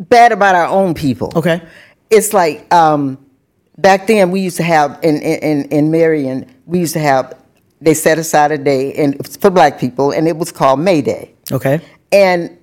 bad 0.00 0.32
about 0.32 0.54
our 0.54 0.66
own 0.66 0.94
people. 0.94 1.32
Okay. 1.36 1.60
It's 2.10 2.32
like 2.32 2.72
um, 2.72 3.18
back 3.78 4.06
then 4.06 4.30
we 4.30 4.40
used 4.40 4.56
to 4.56 4.62
have 4.62 4.98
in 5.02 5.16
in 5.20 5.64
in 5.70 5.90
Marion 5.90 6.50
we 6.66 6.78
used 6.80 6.94
to 6.94 7.00
have 7.00 7.34
they 7.80 7.94
set 7.94 8.18
aside 8.18 8.52
a 8.52 8.58
day 8.58 8.92
and 8.94 9.26
for 9.40 9.50
black 9.50 9.78
people 9.78 10.10
and 10.10 10.26
it 10.26 10.36
was 10.36 10.52
called 10.52 10.80
May 10.80 11.02
Day 11.02 11.32
okay. 11.52 11.80
and 12.12 12.56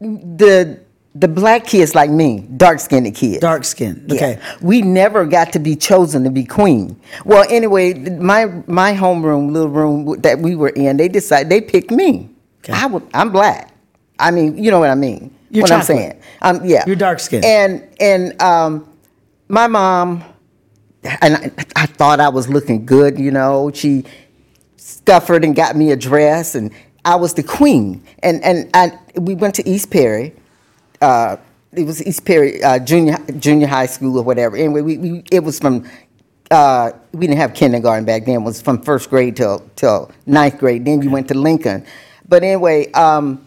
the 0.00 0.80
the 1.14 1.28
black 1.28 1.64
kids 1.64 1.94
like 1.94 2.10
me 2.10 2.40
dark 2.56 2.80
skinned 2.80 3.14
kids 3.14 3.38
Dark 3.38 3.64
skin. 3.64 4.04
yeah. 4.08 4.14
Okay. 4.14 4.40
We 4.60 4.82
never 4.82 5.24
got 5.24 5.52
to 5.52 5.58
be 5.60 5.76
chosen 5.76 6.24
to 6.24 6.30
be 6.30 6.44
queen. 6.44 7.00
Well, 7.24 7.46
anyway, 7.48 7.94
my 7.94 8.46
my 8.66 8.92
homeroom, 8.94 9.52
little 9.52 9.68
room 9.68 10.20
that 10.22 10.40
we 10.40 10.56
were 10.56 10.70
in, 10.70 10.96
they 10.96 11.08
decided 11.08 11.50
they 11.50 11.60
picked 11.60 11.90
me. 11.92 12.30
Okay. 12.60 12.72
I 12.72 12.86
was, 12.86 13.02
I'm 13.12 13.30
black. 13.30 13.72
I 14.18 14.30
mean, 14.30 14.56
you 14.62 14.70
know 14.70 14.80
what 14.80 14.90
I 14.90 14.94
mean. 14.94 15.34
You're 15.50 15.62
what 15.62 15.72
I'm 15.72 15.80
chocolate. 15.80 15.98
saying. 15.98 16.20
Um, 16.42 16.64
yeah. 16.64 16.82
You're 16.86 16.96
dark-skinned. 16.96 17.44
And 17.44 17.88
and 18.00 18.40
um, 18.42 18.88
my 19.48 19.68
mom, 19.68 20.24
and 21.04 21.36
I, 21.36 21.52
I 21.76 21.86
thought 21.86 22.18
I 22.18 22.28
was 22.28 22.48
looking 22.48 22.86
good. 22.86 23.18
You 23.18 23.30
know, 23.30 23.70
she 23.72 24.04
scuffered 24.84 25.44
and 25.44 25.56
got 25.56 25.76
me 25.76 25.92
a 25.92 25.96
dress, 25.96 26.54
and 26.54 26.70
I 27.04 27.16
was 27.16 27.34
the 27.34 27.42
queen. 27.42 28.04
And 28.22 28.42
and 28.44 28.70
I, 28.74 28.98
we 29.16 29.34
went 29.34 29.54
to 29.56 29.68
East 29.68 29.90
Perry. 29.90 30.34
Uh, 31.00 31.38
it 31.72 31.84
was 31.84 32.04
East 32.06 32.24
Perry 32.24 32.62
uh, 32.62 32.78
junior 32.78 33.16
junior 33.38 33.66
high 33.66 33.86
school 33.86 34.18
or 34.18 34.22
whatever. 34.22 34.56
Anyway, 34.56 34.82
we, 34.82 34.98
we 34.98 35.24
it 35.30 35.40
was 35.40 35.58
from. 35.58 35.88
Uh, 36.50 36.92
we 37.12 37.26
didn't 37.26 37.38
have 37.38 37.54
kindergarten 37.54 38.04
back 38.04 38.26
then. 38.26 38.36
It 38.36 38.44
was 38.44 38.60
from 38.60 38.82
first 38.82 39.08
grade 39.08 39.36
till 39.36 39.60
till 39.76 40.10
ninth 40.26 40.58
grade. 40.58 40.84
Then 40.84 41.02
you 41.02 41.10
went 41.10 41.28
to 41.28 41.34
Lincoln. 41.34 41.84
But 42.28 42.42
anyway, 42.42 42.92
um, 42.92 43.44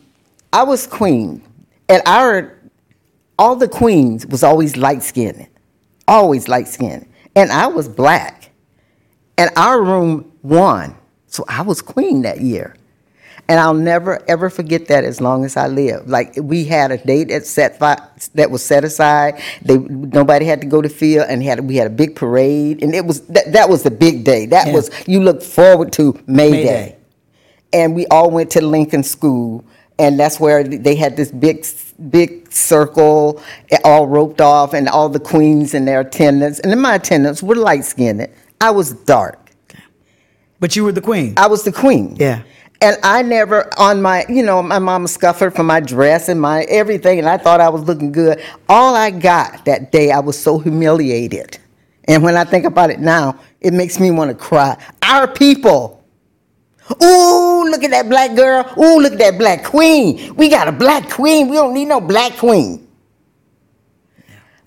I 0.51 0.63
was 0.63 0.87
queen, 0.87 1.43
and 1.87 2.01
our 2.05 2.57
all 3.37 3.55
the 3.55 3.67
queens 3.67 4.25
was 4.25 4.43
always 4.43 4.75
light 4.75 5.03
skinned, 5.03 5.47
always 6.07 6.47
light 6.47 6.67
skinned, 6.67 7.07
and 7.35 7.51
I 7.51 7.67
was 7.67 7.87
black, 7.87 8.49
and 9.37 9.51
our 9.55 9.81
room 9.81 10.31
won, 10.41 10.97
so 11.27 11.45
I 11.47 11.61
was 11.61 11.81
queen 11.81 12.21
that 12.23 12.41
year. 12.41 12.75
And 13.49 13.61
I'll 13.61 13.73
never 13.73 14.21
ever 14.29 14.49
forget 14.49 14.87
that 14.89 15.05
as 15.05 15.21
long 15.21 15.45
as 15.45 15.55
I 15.55 15.67
live. 15.67 16.09
Like 16.09 16.33
we 16.41 16.65
had 16.65 16.91
a 16.91 16.97
date 16.97 17.31
at 17.31 17.45
set 17.45 17.79
fi- 17.79 18.01
that 18.35 18.51
was 18.51 18.61
set 18.61 18.83
aside. 18.83 19.41
They 19.61 19.77
nobody 19.77 20.45
had 20.45 20.59
to 20.61 20.67
go 20.67 20.81
to 20.81 20.89
field, 20.89 21.27
and 21.29 21.41
had 21.41 21.61
we 21.61 21.77
had 21.77 21.87
a 21.87 21.91
big 21.91 22.13
parade, 22.13 22.83
and 22.83 22.93
it 22.93 23.05
was 23.05 23.21
that, 23.27 23.53
that 23.53 23.69
was 23.69 23.83
the 23.83 23.91
big 23.91 24.25
day. 24.25 24.47
That 24.47 24.67
Yeah. 24.67 24.73
was 24.73 24.89
you 25.07 25.21
look 25.21 25.41
forward 25.41 25.93
to 25.93 26.19
May, 26.27 26.51
May 26.51 26.57
Day. 26.57 26.63
Day. 26.63 26.95
And 27.71 27.95
we 27.95 28.05
all 28.07 28.29
went 28.31 28.49
to 28.51 28.61
Lincoln 28.61 29.03
School, 29.03 29.63
and 29.97 30.19
that's 30.19 30.41
where 30.41 30.63
they 30.65 30.95
had 30.95 31.15
this 31.15 31.31
big 31.31 31.65
big 32.09 32.51
circle, 32.51 33.41
eh, 33.71 33.77
all 33.85 34.07
roped 34.07 34.41
off, 34.41 34.73
and 34.73 34.89
all 34.89 35.07
the 35.07 35.21
queens 35.21 35.73
and 35.73 35.87
their 35.87 36.01
attendants. 36.01 36.59
And 36.59 36.71
then 36.71 36.81
my 36.81 36.95
attendants 36.95 37.41
were 37.41 37.55
light 37.55 37.85
skinned. 37.85 38.27
I 38.59 38.71
was 38.71 38.91
dark. 38.91 39.46
But 40.59 40.75
you 40.75 40.83
were 40.83 40.91
the 40.91 41.01
queen. 41.01 41.33
I 41.37 41.47
was 41.47 41.63
the 41.63 41.71
queen. 41.71 42.15
Yeah. 42.19 42.43
And 42.81 42.97
I 43.01 43.23
never 43.23 43.71
on 43.79 44.01
my, 44.01 44.25
you 44.29 44.43
know, 44.43 44.61
my 44.61 44.79
mama 44.79 45.07
scuffed 45.07 45.39
for 45.39 45.63
my 45.63 45.79
dress 45.79 46.29
and 46.29 46.39
my 46.39 46.63
everything, 46.63 47.17
and 47.17 47.27
I 47.27 47.37
thought 47.37 47.59
I 47.59 47.69
was 47.69 47.83
looking 47.83 48.11
good. 48.11 48.43
All 48.69 48.95
I 48.95 49.09
got 49.09 49.65
that 49.65 49.91
day, 49.91 50.11
I 50.11 50.19
was 50.19 50.37
so 50.37 50.59
humiliated. 50.59 51.57
And 52.07 52.23
when 52.23 52.37
I 52.37 52.43
think 52.43 52.65
about 52.65 52.89
it 52.89 52.99
now, 52.99 53.39
it 53.61 53.73
makes 53.73 53.99
me 53.99 54.11
want 54.11 54.29
to 54.29 54.35
cry. 54.35 54.77
Our 55.01 55.27
people. 55.27 55.95
Ooh, 57.03 57.65
look 57.69 57.83
at 57.83 57.91
that 57.91 58.07
black 58.07 58.35
girl. 58.35 58.63
Ooh, 58.77 59.01
look 59.01 59.13
at 59.13 59.19
that 59.19 59.37
black 59.37 59.65
queen. 59.65 60.33
We 60.35 60.47
got 60.47 60.69
a 60.69 60.71
black 60.71 61.09
queen. 61.09 61.49
We 61.49 61.57
don't 61.57 61.73
need 61.73 61.85
no 61.85 61.99
black 61.99 62.37
queen. 62.37 62.87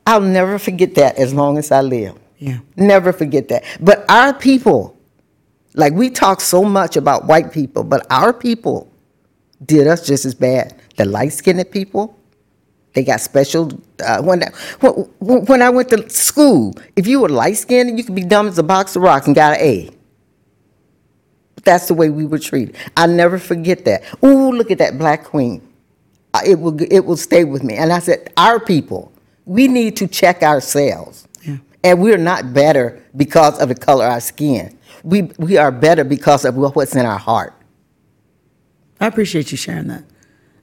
I'll 0.07 0.21
never 0.21 0.59
forget 0.59 0.95
that 0.97 1.17
as 1.17 1.33
long 1.33 1.57
as 1.57 1.73
I 1.73 1.81
live. 1.81 2.19
Yeah. 2.37 2.59
Never 2.77 3.13
forget 3.13 3.49
that. 3.49 3.65
But 3.81 4.05
our 4.11 4.35
people, 4.35 5.00
like 5.75 5.93
we 5.93 6.11
talk 6.11 6.41
so 6.41 6.65
much 6.65 6.97
about 6.97 7.27
white 7.27 7.53
people, 7.53 7.85
but 7.85 8.07
our 8.11 8.33
people 8.33 8.91
did 9.65 9.87
us 9.87 10.07
just 10.07 10.25
as 10.25 10.35
bad. 10.35 10.75
The 10.97 11.05
light 11.05 11.33
skinned 11.33 11.71
people, 11.71 12.19
they 12.95 13.05
got 13.05 13.21
special. 13.21 13.71
Uh, 14.05 14.23
when, 14.23 14.43
I, 14.43 14.49
when, 15.21 15.63
I 15.63 15.71
went 15.71 15.91
to 15.91 16.09
school, 16.11 16.75
if 16.97 17.07
you 17.07 17.21
were 17.21 17.29
light 17.29 17.57
skinned, 17.57 17.97
you 17.99 18.05
could 18.05 18.15
be 18.15 18.25
dumb 18.25 18.49
as 18.49 18.59
a 18.59 18.63
box 18.63 18.97
of 18.97 19.03
rocks 19.03 19.27
and 19.27 19.35
got 19.35 19.59
an 19.59 19.61
A. 19.61 19.91
That's 21.63 21.89
the 21.89 21.95
way 21.95 22.09
we 22.11 22.25
were 22.25 22.39
treated. 22.39 22.75
I'll 22.97 23.09
never 23.09 23.39
forget 23.39 23.85
that. 23.85 24.03
Ooh, 24.25 24.51
look 24.51 24.71
at 24.71 24.79
that 24.79 24.99
black 24.99 25.25
queen. 25.25 25.61
Uh, 26.33 26.41
It 26.45 26.59
will, 26.59 26.81
it 26.91 27.01
will 27.05 27.19
stay 27.19 27.45
with 27.45 27.63
me. 27.63 27.75
And 27.75 27.93
I 27.93 27.99
said, 27.99 28.33
our 28.37 28.59
people, 28.59 29.13
we 29.45 29.69
need 29.69 29.97
to 29.99 30.07
check 30.09 30.43
ourselves. 30.43 31.29
And 31.83 32.01
we're 32.01 32.19
not 32.19 32.53
better 32.53 33.03
because 33.17 33.59
of 33.59 33.69
the 33.69 33.75
color 33.75 34.05
of 34.05 34.13
our 34.13 34.21
skin. 34.21 34.79
We, 35.03 35.23
we 35.39 35.57
are 35.57 35.73
better 35.73 36.05
because 36.05 36.45
of 36.45 36.57
what's 36.57 36.95
in 36.95 37.07
our 37.07 37.19
heart. 37.19 37.55
I 39.01 39.07
appreciate 39.07 39.51
you 39.51 39.57
sharing 39.57 39.89
that. 39.89 40.05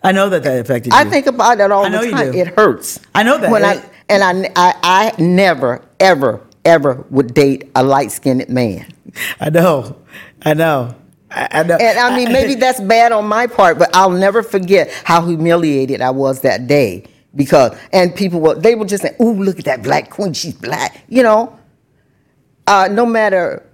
I 0.03 0.12
know 0.12 0.30
that 0.30 0.43
that 0.43 0.60
affected 0.60 0.93
you. 0.93 0.97
I 0.97 1.06
think 1.06 1.25
about 1.25 1.58
that 1.58 1.71
all 1.71 1.84
the 1.84 1.89
time. 1.89 1.95
I 1.95 2.10
know 2.10 2.12
the 2.12 2.25
you 2.25 2.32
do. 2.32 2.39
It 2.39 2.47
hurts. 2.56 2.99
I 3.15 3.23
know 3.23 3.39
that. 3.39 3.49
When 3.49 3.65
I, 3.65 3.84
and 4.10 4.23
I, 4.23 4.51
I, 4.56 4.75
I 4.84 5.21
never, 5.21 5.84
ever, 5.99 6.45
ever 6.63 7.06
would 7.10 7.34
date 7.34 7.71
a 7.75 7.84
light 7.84 8.12
skinned 8.12 8.47
man. 8.47 8.93
I 9.39 9.49
know. 9.49 9.97
I 10.43 10.53
know. 10.53 10.95
I, 11.32 11.47
I 11.51 11.63
know. 11.63 11.77
And 11.77 11.97
I 11.99 12.15
mean, 12.15 12.32
maybe 12.32 12.56
that's 12.56 12.80
bad 12.80 13.12
on 13.12 13.27
my 13.27 13.47
part, 13.47 13.80
but 13.80 13.89
I'll 13.95 14.12
never 14.12 14.43
forget 14.43 14.91
how 15.03 15.25
humiliated 15.25 15.99
I 16.01 16.12
was 16.12 16.41
that 16.41 16.67
day 16.67 17.08
because, 17.38 17.78
and 17.93 18.13
people 18.13 18.41
were, 18.41 18.56
they 18.56 18.76
were 18.76 18.86
just 18.86 19.04
saying, 19.04 19.15
"Ooh, 19.21 19.34
look 19.34 19.60
at 19.60 19.65
that 19.65 19.84
black 19.84 20.10
queen, 20.10 20.34
she's 20.34 20.56
black," 20.56 21.04
you 21.08 21.23
know. 21.23 21.58
Uh, 22.65 22.89
no 22.91 23.06
matter 23.06 23.65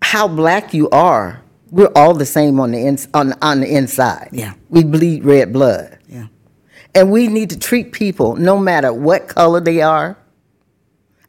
how 0.00 0.26
black 0.26 0.74
you 0.74 0.90
are, 0.90 1.40
we're 1.70 1.92
all 1.94 2.14
the 2.14 2.26
same 2.26 2.58
on 2.58 2.72
the 2.72 2.78
ins 2.78 3.06
on 3.14 3.34
on 3.42 3.60
the 3.60 3.72
inside. 3.72 4.30
Yeah. 4.32 4.54
we 4.70 4.82
bleed 4.82 5.24
red 5.24 5.52
blood, 5.52 5.98
yeah. 6.08 6.26
and 6.94 7.12
we 7.12 7.28
need 7.28 7.50
to 7.50 7.58
treat 7.58 7.92
people 7.92 8.34
no 8.34 8.58
matter 8.58 8.92
what 8.92 9.28
color 9.28 9.60
they 9.60 9.82
are. 9.82 10.16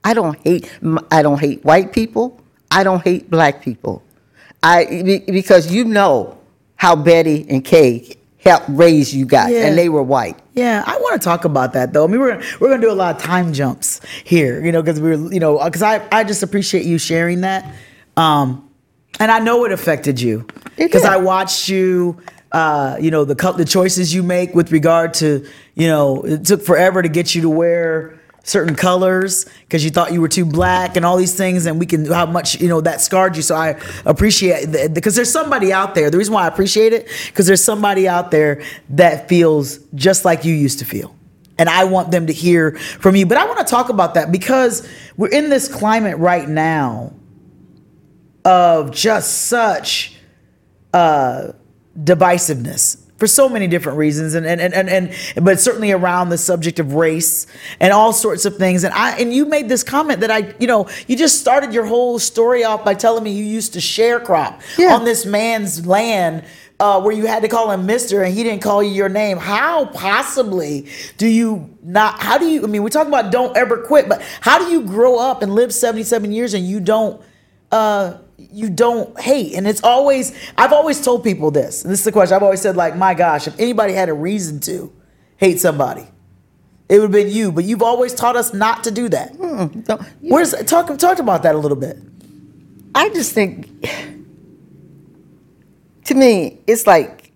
I 0.03 0.13
don't 0.13 0.39
hate 0.39 0.71
I 1.11 1.21
don't 1.21 1.39
hate 1.39 1.63
white 1.63 1.93
people. 1.93 2.41
I 2.71 2.83
don't 2.83 3.03
hate 3.03 3.29
black 3.29 3.61
people. 3.61 4.01
I 4.63 5.21
because 5.27 5.71
you 5.71 5.83
know 5.83 6.39
how 6.75 6.95
Betty 6.95 7.45
and 7.49 7.63
Kay 7.63 8.17
helped 8.43 8.65
raise 8.69 9.13
you 9.15 9.25
guys, 9.25 9.51
Yeah. 9.51 9.67
and 9.67 9.77
they 9.77 9.89
were 9.89 10.03
white. 10.03 10.37
Yeah, 10.53 10.83
I 10.85 10.97
want 10.97 11.21
to 11.21 11.23
talk 11.23 11.45
about 11.45 11.73
that 11.73 11.93
though. 11.93 12.03
I 12.03 12.07
mean, 12.07 12.19
we're 12.19 12.33
gonna, 12.35 12.45
we're 12.59 12.69
gonna 12.69 12.81
do 12.81 12.91
a 12.91 12.93
lot 12.93 13.15
of 13.15 13.21
time 13.21 13.53
jumps 13.53 14.01
here, 14.23 14.63
you 14.63 14.71
know, 14.71 14.81
because 14.81 14.99
we're 15.01 15.31
you 15.31 15.39
know 15.39 15.63
because 15.63 15.81
I 15.81 16.05
I 16.11 16.23
just 16.23 16.43
appreciate 16.43 16.85
you 16.85 16.97
sharing 16.97 17.41
that, 17.41 17.65
um, 18.17 18.69
and 19.19 19.31
I 19.31 19.39
know 19.39 19.65
it 19.65 19.71
affected 19.71 20.19
you 20.21 20.45
because. 20.77 21.03
I 21.05 21.17
watched 21.17 21.69
you. 21.69 22.17
Uh, 22.51 22.97
you 23.01 23.09
know 23.09 23.25
the 23.25 23.33
the 23.57 23.65
choices 23.65 24.13
you 24.13 24.21
make 24.21 24.53
with 24.53 24.71
regard 24.71 25.11
to 25.15 25.43
you 25.73 25.87
know 25.87 26.21
it 26.21 26.45
took 26.45 26.61
forever 26.61 27.01
to 27.01 27.09
get 27.09 27.33
you 27.33 27.41
to 27.41 27.49
wear 27.49 28.19
certain 28.43 28.75
colors 28.75 29.45
because 29.61 29.85
you 29.85 29.89
thought 29.89 30.11
you 30.11 30.19
were 30.19 30.27
too 30.27 30.45
black 30.45 30.97
and 30.97 31.05
all 31.05 31.15
these 31.15 31.33
things 31.33 31.65
and 31.65 31.79
we 31.79 31.85
can 31.85 32.05
how 32.05 32.25
much 32.25 32.59
you 32.59 32.67
know 32.67 32.81
that 32.81 32.99
scarred 33.01 33.35
you. 33.35 33.41
So 33.41 33.55
i 33.55 33.79
appreciate 34.05 34.93
because 34.93 35.15
there's 35.15 35.31
somebody 35.31 35.71
out 35.71 35.95
there. 35.95 36.09
The 36.09 36.17
reason 36.17 36.33
why 36.33 36.43
i 36.43 36.47
appreciate 36.47 36.93
it 36.93 37.07
because 37.27 37.47
there's 37.47 37.63
somebody 37.63 38.07
out 38.07 38.31
there 38.31 38.61
that 38.89 39.29
feels 39.29 39.77
just 39.95 40.25
like 40.25 40.45
you 40.45 40.53
used 40.53 40.79
to 40.79 40.85
feel. 40.85 41.15
And 41.57 41.69
i 41.69 41.85
want 41.85 42.11
them 42.11 42.27
to 42.27 42.33
hear 42.33 42.77
from 42.77 43.15
you. 43.15 43.25
But 43.25 43.37
i 43.37 43.45
want 43.45 43.59
to 43.59 43.65
talk 43.65 43.89
about 43.89 44.15
that 44.15 44.31
because 44.31 44.87
we're 45.15 45.31
in 45.31 45.49
this 45.49 45.73
climate 45.73 46.17
right 46.17 46.47
now 46.47 47.13
of 48.43 48.91
just 48.91 49.43
such 49.43 50.17
uh, 50.93 51.53
divisiveness 51.97 53.02
for 53.23 53.27
so 53.27 53.47
many 53.47 53.67
different 53.67 53.97
reasons 53.97 54.33
and 54.33 54.45
and, 54.45 54.59
and 54.59 54.73
and 54.73 54.89
and 54.89 55.45
but 55.45 55.57
certainly 55.57 55.93
around 55.93 56.27
the 56.27 56.37
subject 56.37 56.77
of 56.77 56.93
race 56.93 57.47
and 57.79 57.93
all 57.93 58.11
sorts 58.11 58.43
of 58.43 58.57
things 58.57 58.83
and 58.83 58.93
I 58.93 59.11
and 59.17 59.33
you 59.33 59.45
made 59.45 59.69
this 59.69 59.81
comment 59.81 60.19
that 60.19 60.29
I 60.29 60.53
you 60.59 60.67
know 60.67 60.89
you 61.07 61.15
just 61.15 61.39
started 61.39 61.73
your 61.73 61.85
whole 61.85 62.19
story 62.19 62.65
off 62.65 62.83
by 62.83 62.95
telling 62.95 63.23
me 63.23 63.31
you 63.31 63.45
used 63.45 63.71
to 63.73 63.79
sharecrop 63.79 64.59
Yeah. 64.77 64.95
on 64.95 65.05
this 65.05 65.25
man's 65.25 65.87
land 65.87 66.43
uh, 66.81 66.99
where 67.01 67.15
you 67.15 67.25
had 67.25 67.43
to 67.43 67.47
call 67.47 67.71
him 67.71 67.85
Mister 67.85 68.23
and 68.23 68.33
he 68.35 68.43
didn't 68.43 68.61
call 68.61 68.83
you 68.83 68.91
your 68.91 69.07
name. 69.07 69.37
How 69.37 69.85
possibly 69.85 70.89
do 71.17 71.25
you 71.25 71.69
not? 71.81 72.21
How 72.21 72.37
do 72.37 72.45
you? 72.45 72.61
I 72.65 72.67
mean, 72.67 72.83
we 72.83 72.89
talk 72.89 73.07
about 73.07 73.31
don't 73.31 73.55
ever 73.55 73.77
quit, 73.77 74.09
but 74.09 74.21
how 74.41 74.59
do 74.59 74.69
you 74.69 74.81
grow 74.81 75.17
up 75.17 75.43
and 75.43 75.55
live 75.55 75.73
seventy 75.73 76.03
seven 76.03 76.33
years 76.33 76.53
and 76.53 76.67
you 76.67 76.81
don't? 76.81 77.21
uh, 77.71 78.17
you 78.37 78.69
don't 78.69 79.19
hate. 79.19 79.53
And 79.55 79.67
it's 79.67 79.83
always, 79.83 80.33
I've 80.57 80.73
always 80.73 81.03
told 81.03 81.23
people 81.23 81.51
this. 81.51 81.83
And 81.83 81.91
this 81.91 81.99
is 81.99 82.05
the 82.05 82.11
question. 82.11 82.35
I've 82.35 82.43
always 82.43 82.61
said, 82.61 82.75
like, 82.75 82.95
my 82.95 83.13
gosh, 83.13 83.47
if 83.47 83.59
anybody 83.59 83.93
had 83.93 84.09
a 84.09 84.13
reason 84.13 84.59
to 84.61 84.91
hate 85.37 85.59
somebody, 85.59 86.07
it 86.89 86.95
would 86.99 87.03
have 87.03 87.11
been 87.11 87.29
you. 87.29 87.51
But 87.51 87.63
you've 87.65 87.81
always 87.81 88.13
taught 88.13 88.35
us 88.35 88.53
not 88.53 88.83
to 88.85 88.91
do 88.91 89.09
that. 89.09 89.37
Don't- 89.85 90.01
Where's 90.21 90.53
talk 90.65 90.95
talk 90.97 91.19
about 91.19 91.43
that 91.43 91.55
a 91.55 91.57
little 91.57 91.77
bit? 91.77 91.97
I 92.95 93.09
just 93.09 93.31
think, 93.33 93.69
to 96.05 96.13
me, 96.15 96.59
it's 96.67 96.85
like, 96.85 97.31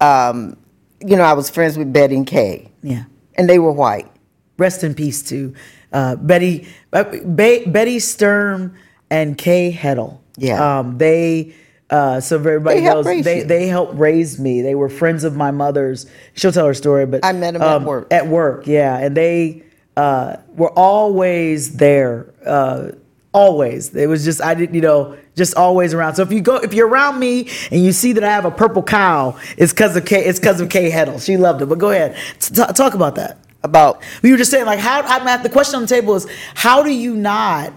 um, 0.00 0.56
you 1.00 1.16
know, 1.16 1.22
I 1.24 1.32
was 1.32 1.50
friends 1.50 1.76
with 1.78 1.92
Betty 1.92 2.16
and 2.16 2.26
Kay, 2.26 2.70
Yeah. 2.82 3.04
and 3.34 3.48
they 3.48 3.58
were 3.58 3.72
white. 3.72 4.10
Rest 4.58 4.84
in 4.84 4.94
peace 4.94 5.22
to 5.24 5.54
uh, 5.92 6.16
Betty, 6.16 6.66
uh, 6.92 7.04
Be- 7.04 7.64
Betty 7.66 7.98
Sturm 7.98 8.74
and 9.10 9.36
Kay 9.38 9.72
Heddle. 9.72 10.18
Yeah. 10.36 10.78
Um, 10.80 10.98
they. 10.98 11.54
Uh, 11.88 12.18
so 12.18 12.34
everybody 12.36 12.80
They 12.80 12.86
knows, 12.86 13.04
they 13.04 13.38
you. 13.38 13.44
they 13.44 13.68
helped 13.68 13.94
raise 13.94 14.40
me. 14.40 14.60
They 14.60 14.74
were 14.74 14.88
friends 14.88 15.22
of 15.22 15.36
my 15.36 15.52
mother's. 15.52 16.06
She'll 16.34 16.50
tell 16.50 16.66
her 16.66 16.74
story, 16.74 17.06
but 17.06 17.22
um, 17.24 17.28
I 17.36 17.38
met 17.38 17.54
'em 17.54 17.62
at 17.62 17.82
work. 17.82 18.08
At 18.12 18.26
work, 18.26 18.66
yeah, 18.66 18.98
and 18.98 19.16
they 19.16 19.62
uh, 19.96 20.38
were 20.56 20.72
always 20.72 21.76
there. 21.76 22.34
Uh, 22.44 22.88
always, 23.32 23.94
it 23.94 24.08
was 24.08 24.24
just 24.24 24.42
I 24.42 24.54
didn't, 24.54 24.74
you 24.74 24.80
know, 24.80 25.16
just 25.36 25.54
always 25.54 25.94
around. 25.94 26.16
So 26.16 26.22
if 26.22 26.32
you 26.32 26.40
go, 26.40 26.56
if 26.56 26.74
you're 26.74 26.88
around 26.88 27.20
me 27.20 27.48
and 27.70 27.84
you 27.84 27.92
see 27.92 28.12
that 28.14 28.24
I 28.24 28.30
have 28.30 28.46
a 28.46 28.50
purple 28.50 28.82
cow, 28.82 29.38
it's 29.56 29.72
because 29.72 29.94
of 29.94 30.04
Kay. 30.04 30.24
It's 30.24 30.40
because 30.40 30.60
of 30.60 30.68
Kay 30.68 30.90
Heddle. 30.90 31.24
She 31.24 31.36
loved 31.36 31.62
it. 31.62 31.66
But 31.66 31.78
go 31.78 31.90
ahead, 31.90 32.16
T- 32.40 32.52
talk 32.54 32.94
about 32.94 33.14
that. 33.14 33.38
About 33.62 34.02
We 34.22 34.32
were 34.32 34.38
just 34.38 34.50
saying, 34.50 34.66
like, 34.66 34.80
how 34.80 35.02
I'm 35.02 35.26
at 35.28 35.44
the 35.44 35.48
question 35.50 35.76
on 35.76 35.82
the 35.82 35.88
table 35.88 36.14
is 36.16 36.26
how 36.54 36.82
do 36.82 36.90
you 36.90 37.14
not, 37.14 37.72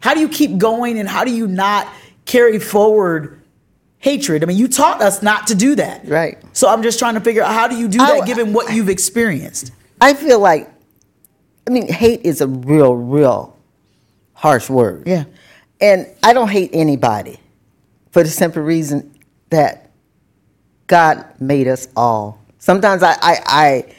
how 0.00 0.14
do 0.14 0.20
you 0.20 0.28
keep 0.28 0.58
going 0.58 0.98
and 0.98 1.08
how 1.08 1.24
do 1.24 1.30
you 1.30 1.46
not 1.46 1.88
carry 2.24 2.58
forward 2.58 3.40
hatred? 3.98 4.42
I 4.42 4.46
mean, 4.46 4.56
you 4.56 4.68
taught 4.68 5.00
us 5.02 5.22
not 5.22 5.46
to 5.48 5.54
do 5.54 5.74
that. 5.76 6.06
Right. 6.06 6.38
So 6.52 6.68
I'm 6.68 6.82
just 6.82 6.98
trying 6.98 7.14
to 7.14 7.20
figure 7.20 7.42
out 7.42 7.52
how 7.52 7.68
do 7.68 7.76
you 7.76 7.88
do 7.88 7.98
that 7.98 8.22
I- 8.22 8.26
given 8.26 8.52
what 8.52 8.72
you've 8.72 8.88
experienced? 8.88 9.72
I 10.00 10.14
feel 10.14 10.38
like, 10.38 10.70
I 11.66 11.70
mean, 11.70 11.88
hate 11.88 12.20
is 12.22 12.40
a 12.40 12.46
real, 12.46 12.94
real 12.94 13.56
harsh 14.34 14.68
word. 14.68 15.04
Yeah. 15.06 15.24
And 15.80 16.06
I 16.22 16.32
don't 16.32 16.48
hate 16.48 16.70
anybody 16.72 17.40
for 18.10 18.22
the 18.22 18.28
simple 18.28 18.62
reason 18.62 19.18
that 19.50 19.90
God 20.86 21.24
made 21.40 21.66
us 21.68 21.88
all. 21.96 22.40
Sometimes 22.58 23.02
I, 23.02 23.12
I, 23.22 23.38
I 23.46 23.94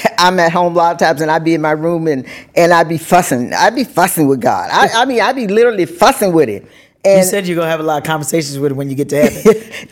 I'm 0.18 0.38
at 0.40 0.52
home 0.52 0.74
a 0.74 0.76
lot 0.76 0.92
of 0.92 0.98
times 0.98 1.20
and 1.20 1.30
I'd 1.30 1.44
be 1.44 1.54
in 1.54 1.60
my 1.60 1.72
room 1.72 2.06
and, 2.06 2.26
and 2.54 2.72
I'd 2.72 2.88
be 2.88 2.98
fussing. 2.98 3.52
I'd 3.52 3.74
be 3.74 3.84
fussing 3.84 4.26
with 4.28 4.40
God. 4.40 4.70
I, 4.72 5.02
I 5.02 5.04
mean, 5.04 5.20
I'd 5.20 5.36
be 5.36 5.46
literally 5.46 5.86
fussing 5.86 6.32
with 6.32 6.48
him. 6.48 6.66
And 7.04 7.18
And 7.18 7.26
said 7.26 7.48
you're 7.48 7.56
gonna 7.56 7.68
have 7.68 7.80
a 7.80 7.82
lot 7.82 7.98
of 7.98 8.04
conversations 8.04 8.56
with 8.60 8.70
him 8.70 8.78
when 8.78 8.88
you 8.88 8.94
get 8.94 9.08
to 9.08 9.20
heaven. 9.20 9.42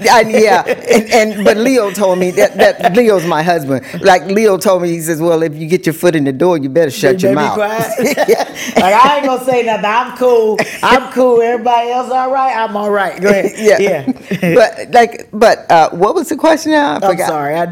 I, 0.09 0.21
yeah, 0.21 0.63
and, 0.65 1.11
and 1.11 1.45
but 1.45 1.57
Leo 1.57 1.91
told 1.91 2.21
me 2.21 2.31
that, 2.33 2.57
that 2.57 2.95
Leo's 2.97 3.27
my 3.27 3.43
husband. 3.43 3.85
Like 4.01 4.27
Leo 4.27 4.57
told 4.57 4.83
me, 4.83 4.91
he 4.91 5.01
says, 5.01 5.21
"Well, 5.21 5.43
if 5.43 5.57
you 5.57 5.67
get 5.67 5.87
your 5.87 5.93
foot 5.93 6.15
in 6.15 6.23
the 6.23 6.33
door, 6.33 6.57
you 6.57 6.69
better 6.69 6.91
shut 6.91 7.21
You 7.21 7.31
your 7.31 7.35
mouth." 7.35 7.59
like 7.59 8.95
I 8.95 9.17
ain't 9.17 9.27
gonna 9.27 9.45
say 9.45 9.65
nothing. 9.65 9.87
I'm 9.87 10.17
cool. 10.17 10.57
I'm 10.85 11.13
cool. 11.13 11.43
Everybody 11.43 11.91
else 11.91 12.13
all 12.13 12.31
right. 12.31 12.55
I'm 12.57 12.77
all 12.77 12.93
right. 12.93 13.21
Go 13.21 13.29
ahead. 13.29 13.55
yeah, 13.59 13.79
Yeah. 13.81 14.55
but 14.55 14.93
like, 14.93 15.29
but 15.33 15.69
uh, 15.69 15.91
what 15.91 16.15
was 16.15 16.29
the 16.29 16.37
question 16.37 16.71
now? 16.71 17.01
I 17.03 17.09
I'm 17.09 17.19
sorry. 17.19 17.57
I 17.57 17.67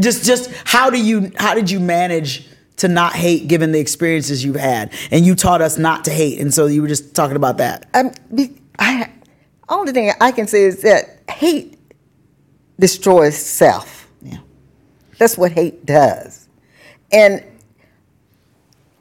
just 0.00 0.24
just 0.24 0.50
how 0.64 0.88
do 0.88 0.98
you 0.98 1.32
how 1.36 1.54
did 1.54 1.70
you 1.70 1.80
manage 1.80 2.46
to 2.76 2.88
not 2.88 3.14
hate 3.14 3.46
given 3.48 3.72
the 3.72 3.80
experiences 3.80 4.44
you've 4.44 4.56
had? 4.56 4.92
And 5.10 5.24
you 5.24 5.34
taught 5.34 5.60
us 5.62 5.78
not 5.78 6.04
to 6.06 6.10
hate, 6.10 6.40
and 6.40 6.52
so 6.52 6.66
you 6.66 6.82
were 6.82 6.88
just 6.88 7.14
talking 7.14 7.36
about 7.36 7.58
that. 7.58 7.88
Um, 7.94 8.12
be- 8.34 8.60
I, 8.78 9.10
only 9.68 9.92
thing 9.92 10.12
I 10.20 10.32
can 10.32 10.46
say 10.46 10.64
is 10.64 10.82
that 10.82 11.22
hate 11.30 11.78
destroys 12.78 13.36
self. 13.36 14.08
Yeah. 14.22 14.38
That's 15.18 15.38
what 15.38 15.52
hate 15.52 15.86
does. 15.86 16.48
And 17.12 17.42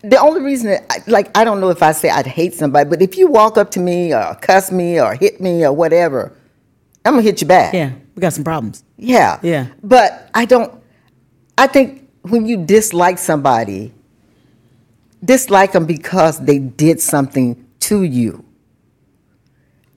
the 0.02 0.18
only 0.18 0.42
reason 0.42 0.70
that, 0.70 0.86
I- 0.90 1.10
like, 1.10 1.36
I 1.38 1.44
don't 1.44 1.60
know 1.60 1.70
if 1.70 1.82
I 1.82 1.92
say 1.94 2.10
I'd 2.10 2.28
hate 2.28 2.54
somebody, 2.54 2.90
but 2.90 3.02
if 3.02 3.18
you 3.18 3.28
walk 3.28 3.58
up 3.58 3.72
to 3.72 3.80
me 3.80 4.14
or 4.14 4.36
cuss 4.42 4.72
me 4.72 5.00
or 5.02 5.16
hit 5.16 5.42
me 5.42 5.66
or 5.66 5.72
whatever, 5.74 6.34
I'm 7.06 7.14
gonna 7.14 7.24
hit 7.24 7.42
you 7.42 7.48
back. 7.48 7.74
Yeah. 7.74 7.92
We 8.16 8.22
got 8.22 8.34
some 8.34 8.44
problems. 8.44 8.84
Yeah. 8.98 9.40
Yeah. 9.42 9.68
But 9.82 10.30
I 10.34 10.46
don't, 10.46 10.74
I 11.58 11.68
think 11.68 12.03
when 12.24 12.46
you 12.46 12.66
dislike 12.66 13.18
somebody, 13.18 13.94
dislike 15.24 15.74
them 15.74 15.86
because 15.86 16.40
they 16.40 16.58
did 16.60 17.00
something 17.00 17.66
to 17.82 18.04
you. 18.04 18.44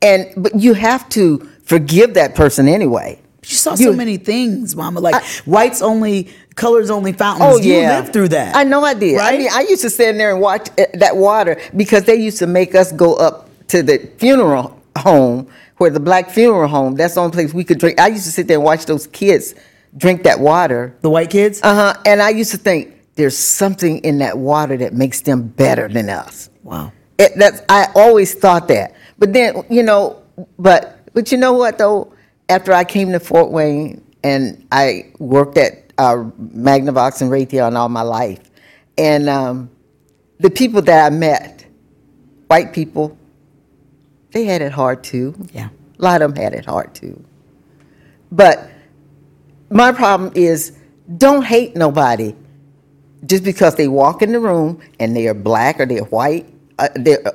And, 0.02 0.30
but 0.36 0.54
you 0.60 0.74
have 0.74 1.08
to 1.10 1.38
forgive 1.64 2.14
that 2.14 2.34
person 2.34 2.68
anyway. 2.68 3.20
You 3.44 3.54
saw 3.54 3.76
so 3.76 3.92
many 3.92 4.16
things, 4.16 4.74
Mama. 4.74 4.98
Like 4.98 5.14
I- 5.14 5.24
whites 5.44 5.80
only, 5.80 6.30
colors 6.56 6.90
only 6.90 7.12
fountains. 7.12 7.54
Oh 7.54 7.58
you 7.58 7.74
yeah, 7.74 8.00
lived 8.00 8.12
through 8.12 8.28
that. 8.28 8.56
I 8.56 8.64
know 8.64 8.82
I 8.82 8.94
did. 8.94 9.16
Right? 9.16 9.34
I 9.34 9.38
mean, 9.38 9.48
I 9.52 9.60
used 9.62 9.82
to 9.82 9.90
stand 9.90 10.18
there 10.18 10.32
and 10.32 10.40
watch 10.40 10.68
uh, 10.70 10.86
that 10.94 11.16
water 11.16 11.60
because 11.76 12.04
they 12.04 12.16
used 12.16 12.38
to 12.38 12.48
make 12.48 12.74
us 12.74 12.90
go 12.90 13.14
up 13.14 13.48
to 13.68 13.84
the 13.84 13.98
funeral 14.18 14.82
home, 14.98 15.48
where 15.76 15.90
the 15.90 16.00
black 16.00 16.30
funeral 16.30 16.66
home. 16.68 16.96
That's 16.96 17.14
the 17.14 17.20
only 17.20 17.32
place 17.32 17.54
we 17.54 17.62
could 17.62 17.78
drink. 17.78 18.00
I 18.00 18.08
used 18.08 18.24
to 18.24 18.32
sit 18.32 18.48
there 18.48 18.56
and 18.56 18.64
watch 18.64 18.86
those 18.86 19.06
kids 19.06 19.54
drink 19.96 20.24
that 20.24 20.40
water. 20.40 20.96
the 21.00 21.10
white 21.10 21.30
kids. 21.30 21.60
Uh 21.62 21.74
huh. 21.74 22.02
And 22.04 22.22
I 22.22 22.30
used 22.30 22.50
to 22.52 22.58
think 22.58 22.94
there's 23.16 23.36
something 23.36 23.98
in 23.98 24.18
that 24.18 24.38
water 24.38 24.76
that 24.76 24.92
makes 24.92 25.22
them 25.22 25.48
better 25.48 25.88
than 25.88 26.10
us. 26.10 26.50
wow. 26.62 26.92
It, 27.18 27.32
that's 27.36 27.62
I 27.70 27.88
always 27.94 28.34
thought 28.34 28.68
that. 28.68 28.94
But 29.18 29.32
then 29.32 29.64
you 29.70 29.82
know, 29.82 30.22
but 30.58 31.08
but 31.14 31.32
you 31.32 31.38
know 31.38 31.54
what 31.54 31.78
though? 31.78 32.12
After 32.48 32.72
I 32.74 32.84
came 32.84 33.10
to 33.12 33.20
Fort 33.20 33.50
Wayne 33.50 34.04
and 34.22 34.66
I 34.70 35.10
worked 35.18 35.56
at 35.56 35.92
uh, 35.96 36.24
Magnavox 36.38 37.22
and 37.22 37.30
Raytheon 37.30 37.74
all 37.74 37.88
my 37.88 38.02
life, 38.02 38.50
and 38.98 39.30
um, 39.30 39.70
the 40.40 40.50
people 40.50 40.82
that 40.82 41.10
I 41.10 41.14
met, 41.14 41.64
white 42.48 42.74
people, 42.74 43.16
they 44.32 44.44
had 44.44 44.60
it 44.60 44.72
hard 44.72 45.02
too. 45.02 45.34
Yeah. 45.52 45.70
A 45.98 46.02
lot 46.02 46.20
of 46.20 46.34
them 46.34 46.42
had 46.42 46.52
it 46.52 46.66
hard 46.66 46.94
too. 46.94 47.24
But 48.30 48.70
my 49.70 49.92
problem 49.92 50.32
is 50.34 50.72
don't 51.18 51.44
hate 51.44 51.76
nobody 51.76 52.34
just 53.24 53.44
because 53.44 53.74
they 53.76 53.88
walk 53.88 54.22
in 54.22 54.32
the 54.32 54.40
room 54.40 54.80
and 55.00 55.16
they 55.16 55.26
are 55.28 55.34
black 55.34 55.80
or 55.80 55.86
they're 55.86 56.04
white. 56.04 56.46
Uh, 56.78 56.88
they're, 56.94 57.26
uh, 57.26 57.32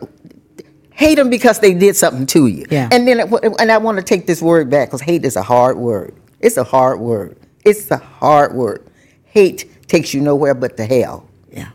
hate 0.92 1.16
them 1.16 1.30
because 1.30 1.60
they 1.60 1.74
did 1.74 1.96
something 1.96 2.26
to 2.28 2.48
you. 2.48 2.66
Yeah. 2.70 2.88
And 2.92 3.08
then, 3.08 3.20
it- 3.20 3.54
and 3.60 3.72
I 3.72 3.78
want 3.78 3.98
to 3.98 4.04
take 4.04 4.28
this 4.28 4.42
word 4.42 4.70
back 4.70 4.90
because 4.90 5.02
hate 5.02 5.26
is 5.26 5.36
a 5.36 5.42
hard 5.44 5.78
word. 5.78 6.14
It's 6.40 6.58
a 6.58 6.64
hard 6.64 7.00
word. 7.00 7.38
It's 7.66 7.90
a 7.92 7.98
hard 7.98 8.54
word. 8.54 8.86
Hate 9.26 9.66
takes 9.88 10.14
you 10.14 10.22
nowhere 10.22 10.54
but 10.54 10.78
to 10.78 10.86
hell. 10.86 11.28
Yeah, 11.52 11.70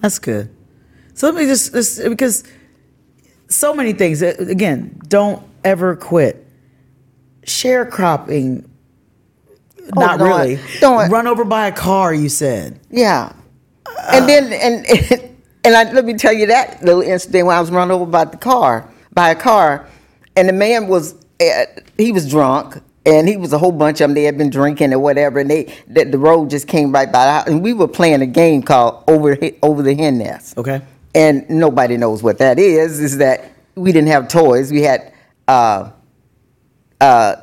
that's 0.00 0.18
good. 0.18 0.48
So 1.14 1.26
let 1.28 1.34
me 1.36 1.46
just, 1.46 1.72
just 1.72 2.02
because 2.08 2.44
so 3.48 3.74
many 3.74 3.92
things. 3.92 4.22
uh, 4.22 4.34
Again, 4.38 4.98
don't 5.08 5.42
ever 5.64 5.96
quit. 5.96 6.46
Sharecropping, 7.44 8.66
not 9.94 10.18
don't- 10.18 10.28
really. 10.28 10.58
don't- 10.80 11.10
Run 11.10 11.26
over 11.26 11.44
by 11.44 11.66
a 11.68 11.72
car. 11.72 12.12
You 12.14 12.28
said. 12.28 12.80
Yeah. 12.90 13.32
and 14.12 14.28
then 14.28 14.52
and 14.52 14.86
and 15.64 15.76
I, 15.76 15.90
let 15.92 16.04
me 16.04 16.14
tell 16.14 16.32
you 16.32 16.46
that 16.46 16.82
little 16.82 17.02
incident 17.02 17.46
when 17.46 17.56
I 17.56 17.60
was 17.60 17.70
run 17.70 17.90
over 17.90 18.06
by 18.06 18.24
the 18.24 18.36
car 18.36 18.88
by 19.12 19.30
a 19.30 19.34
car, 19.34 19.88
and 20.36 20.48
the 20.48 20.52
man 20.52 20.88
was 20.88 21.14
uh, 21.40 21.64
he 21.98 22.12
was 22.12 22.28
drunk. 22.28 22.82
And 23.06 23.26
he 23.26 23.38
was 23.38 23.54
a 23.54 23.58
whole 23.58 23.72
bunch 23.72 24.02
of 24.02 24.08
them. 24.10 24.14
They 24.14 24.24
had 24.24 24.36
been 24.36 24.50
drinking 24.50 24.92
or 24.92 24.98
whatever, 24.98 25.38
and 25.40 25.50
they 25.50 25.74
the, 25.88 26.04
the 26.04 26.18
road 26.18 26.50
just 26.50 26.68
came 26.68 26.92
right 26.92 27.10
by. 27.10 27.42
And 27.46 27.62
we 27.62 27.72
were 27.72 27.88
playing 27.88 28.20
a 28.20 28.26
game 28.26 28.62
called 28.62 29.02
over 29.08 29.38
over 29.62 29.82
the 29.82 29.94
hen 29.94 30.18
nest. 30.18 30.58
Okay. 30.58 30.82
And 31.14 31.48
nobody 31.48 31.96
knows 31.96 32.22
what 32.22 32.36
that 32.38 32.58
is. 32.58 33.00
Is 33.00 33.16
that 33.16 33.52
we 33.74 33.90
didn't 33.92 34.08
have 34.08 34.28
toys. 34.28 34.70
We 34.70 34.82
had 34.82 35.14
uh, 35.48 35.92
uh, 37.00 37.36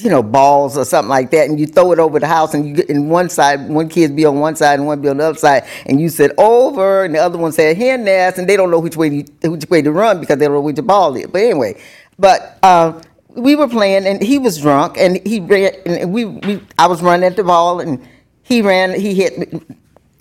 you 0.00 0.10
know, 0.10 0.22
balls 0.22 0.76
or 0.76 0.84
something 0.84 1.08
like 1.08 1.30
that, 1.30 1.48
and 1.48 1.58
you 1.58 1.66
throw 1.66 1.92
it 1.92 1.98
over 1.98 2.18
the 2.20 2.26
house, 2.26 2.54
and 2.54 2.66
you 2.66 2.74
get 2.74 2.90
in 2.90 3.08
one 3.08 3.28
side, 3.28 3.68
one 3.68 3.88
kid 3.88 4.14
be 4.14 4.24
on 4.24 4.38
one 4.38 4.56
side 4.56 4.78
and 4.78 4.86
one 4.86 5.00
be 5.00 5.08
on 5.08 5.16
the 5.16 5.24
other 5.24 5.38
side, 5.38 5.64
and 5.86 6.00
you 6.00 6.08
said 6.08 6.32
over, 6.38 7.04
and 7.04 7.14
the 7.14 7.18
other 7.18 7.38
one 7.38 7.52
said 7.52 7.76
hen 7.76 8.04
nest, 8.04 8.38
and 8.38 8.48
they 8.48 8.56
don't 8.56 8.70
know 8.70 8.78
which 8.78 8.96
way 8.96 9.22
to, 9.22 9.48
which 9.48 9.68
way 9.68 9.82
to 9.82 9.92
run 9.92 10.20
because 10.20 10.38
they 10.38 10.44
don't 10.46 10.54
know 10.54 10.60
which 10.60 10.76
the 10.76 10.82
ball 10.82 11.16
is. 11.16 11.26
But 11.26 11.42
anyway, 11.42 11.80
but 12.18 12.58
uh, 12.62 13.00
we 13.30 13.56
were 13.56 13.68
playing, 13.68 14.06
and 14.06 14.22
he 14.22 14.38
was 14.38 14.60
drunk, 14.60 14.96
and 14.98 15.26
he 15.26 15.40
ran, 15.40 15.72
and 15.86 16.12
we, 16.12 16.24
we 16.24 16.60
I 16.78 16.86
was 16.86 17.02
running 17.02 17.24
at 17.24 17.36
the 17.36 17.44
ball, 17.44 17.80
and 17.80 18.06
he 18.42 18.62
ran, 18.62 18.98
he 18.98 19.14
hit 19.14 19.38
me. 19.38 19.60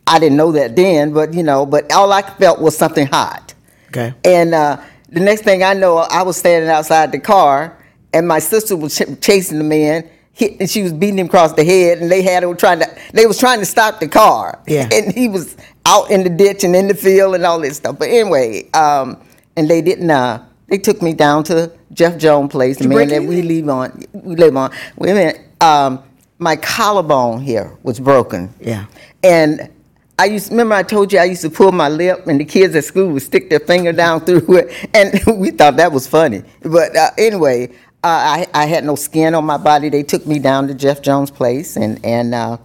I 0.07 0.19
didn't 0.19 0.37
know 0.37 0.53
that 0.53 0.75
then, 0.75 1.13
but 1.13 1.33
you 1.33 1.43
know, 1.43 1.65
but 1.65 1.91
all 1.91 2.11
I 2.13 2.21
felt 2.21 2.61
was 2.61 2.77
something 2.77 3.07
hot. 3.07 3.53
Okay. 3.89 4.13
And 4.23 4.53
uh, 4.53 4.81
the 5.09 5.19
next 5.19 5.43
thing 5.43 5.63
I 5.63 5.73
know, 5.73 5.97
I 5.97 6.23
was 6.23 6.37
standing 6.37 6.69
outside 6.69 7.11
the 7.11 7.19
car, 7.19 7.76
and 8.13 8.27
my 8.27 8.39
sister 8.39 8.75
was 8.75 8.97
ch- 8.97 9.21
chasing 9.21 9.57
the 9.57 9.63
man. 9.63 10.09
Hit, 10.33 10.59
and 10.59 10.69
she 10.69 10.83
was 10.83 10.93
beating 10.93 11.17
him 11.17 11.25
across 11.25 11.53
the 11.53 11.63
head, 11.63 11.97
and 11.97 12.11
they 12.11 12.21
had 12.21 12.43
him 12.43 12.55
trying 12.55 12.79
to. 12.79 12.97
They 13.11 13.25
was 13.25 13.39
trying 13.39 13.59
to 13.59 13.65
stop 13.65 13.99
the 13.99 14.07
car. 14.07 14.61
Yeah. 14.67 14.87
And 14.93 15.11
he 15.11 15.27
was 15.27 15.57
out 15.83 16.11
in 16.11 16.23
the 16.23 16.29
ditch 16.29 16.63
and 16.63 16.75
in 16.75 16.87
the 16.87 16.93
field 16.93 17.33
and 17.33 17.43
all 17.43 17.59
this 17.59 17.77
stuff. 17.77 17.97
But 17.97 18.09
anyway, 18.09 18.69
um, 18.71 19.19
and 19.55 19.67
they 19.67 19.81
didn't. 19.81 20.11
Uh, 20.11 20.45
they 20.67 20.77
took 20.77 21.01
me 21.01 21.13
down 21.13 21.43
to 21.45 21.71
Jeff 21.91 22.17
Jones' 22.17 22.51
place, 22.51 22.77
the 22.77 22.87
man 22.87 23.07
that 23.07 23.23
we 23.23 23.41
live 23.41 23.69
on. 23.69 24.03
We 24.13 24.35
live 24.35 24.55
on. 24.55 24.71
Wait 24.97 25.11
a 25.11 25.13
minute. 25.15 25.41
Um, 25.59 26.03
my 26.37 26.55
collarbone 26.55 27.41
here 27.41 27.75
was 27.81 27.99
broken. 27.99 28.53
Yeah. 28.59 28.85
And 29.23 29.71
I 30.19 30.25
used 30.25 30.49
remember 30.49 30.75
I 30.75 30.83
told 30.83 31.13
you 31.13 31.19
I 31.19 31.25
used 31.25 31.41
to 31.43 31.49
pull 31.49 31.71
my 31.71 31.89
lip, 31.89 32.27
and 32.27 32.39
the 32.39 32.45
kids 32.45 32.75
at 32.75 32.83
school 32.83 33.09
would 33.09 33.21
stick 33.21 33.49
their 33.49 33.59
finger 33.59 33.93
down 33.93 34.21
through 34.25 34.57
it, 34.57 34.89
and 34.93 35.19
we 35.39 35.51
thought 35.51 35.77
that 35.77 35.91
was 35.91 36.07
funny. 36.07 36.43
But 36.61 36.95
uh, 36.95 37.11
anyway, 37.17 37.71
uh, 38.07 38.45
I 38.45 38.47
I 38.53 38.65
had 38.65 38.83
no 38.85 38.95
skin 38.95 39.35
on 39.35 39.45
my 39.45 39.57
body. 39.57 39.89
They 39.89 40.03
took 40.03 40.25
me 40.25 40.39
down 40.39 40.67
to 40.67 40.73
Jeff 40.73 41.01
Jones' 41.01 41.31
place, 41.31 41.75
and 41.75 42.03
and 42.05 42.33
uh, 42.33 42.57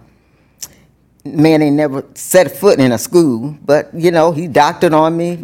man 1.25 1.61
ain't 1.61 1.75
never 1.75 2.05
set 2.15 2.55
foot 2.55 2.79
in 2.79 2.91
a 2.91 2.97
school, 2.97 3.57
but 3.65 3.93
you 3.93 4.11
know 4.11 4.31
he 4.31 4.47
doctored 4.47 4.93
on 4.93 5.15
me, 5.17 5.35
He 5.35 5.43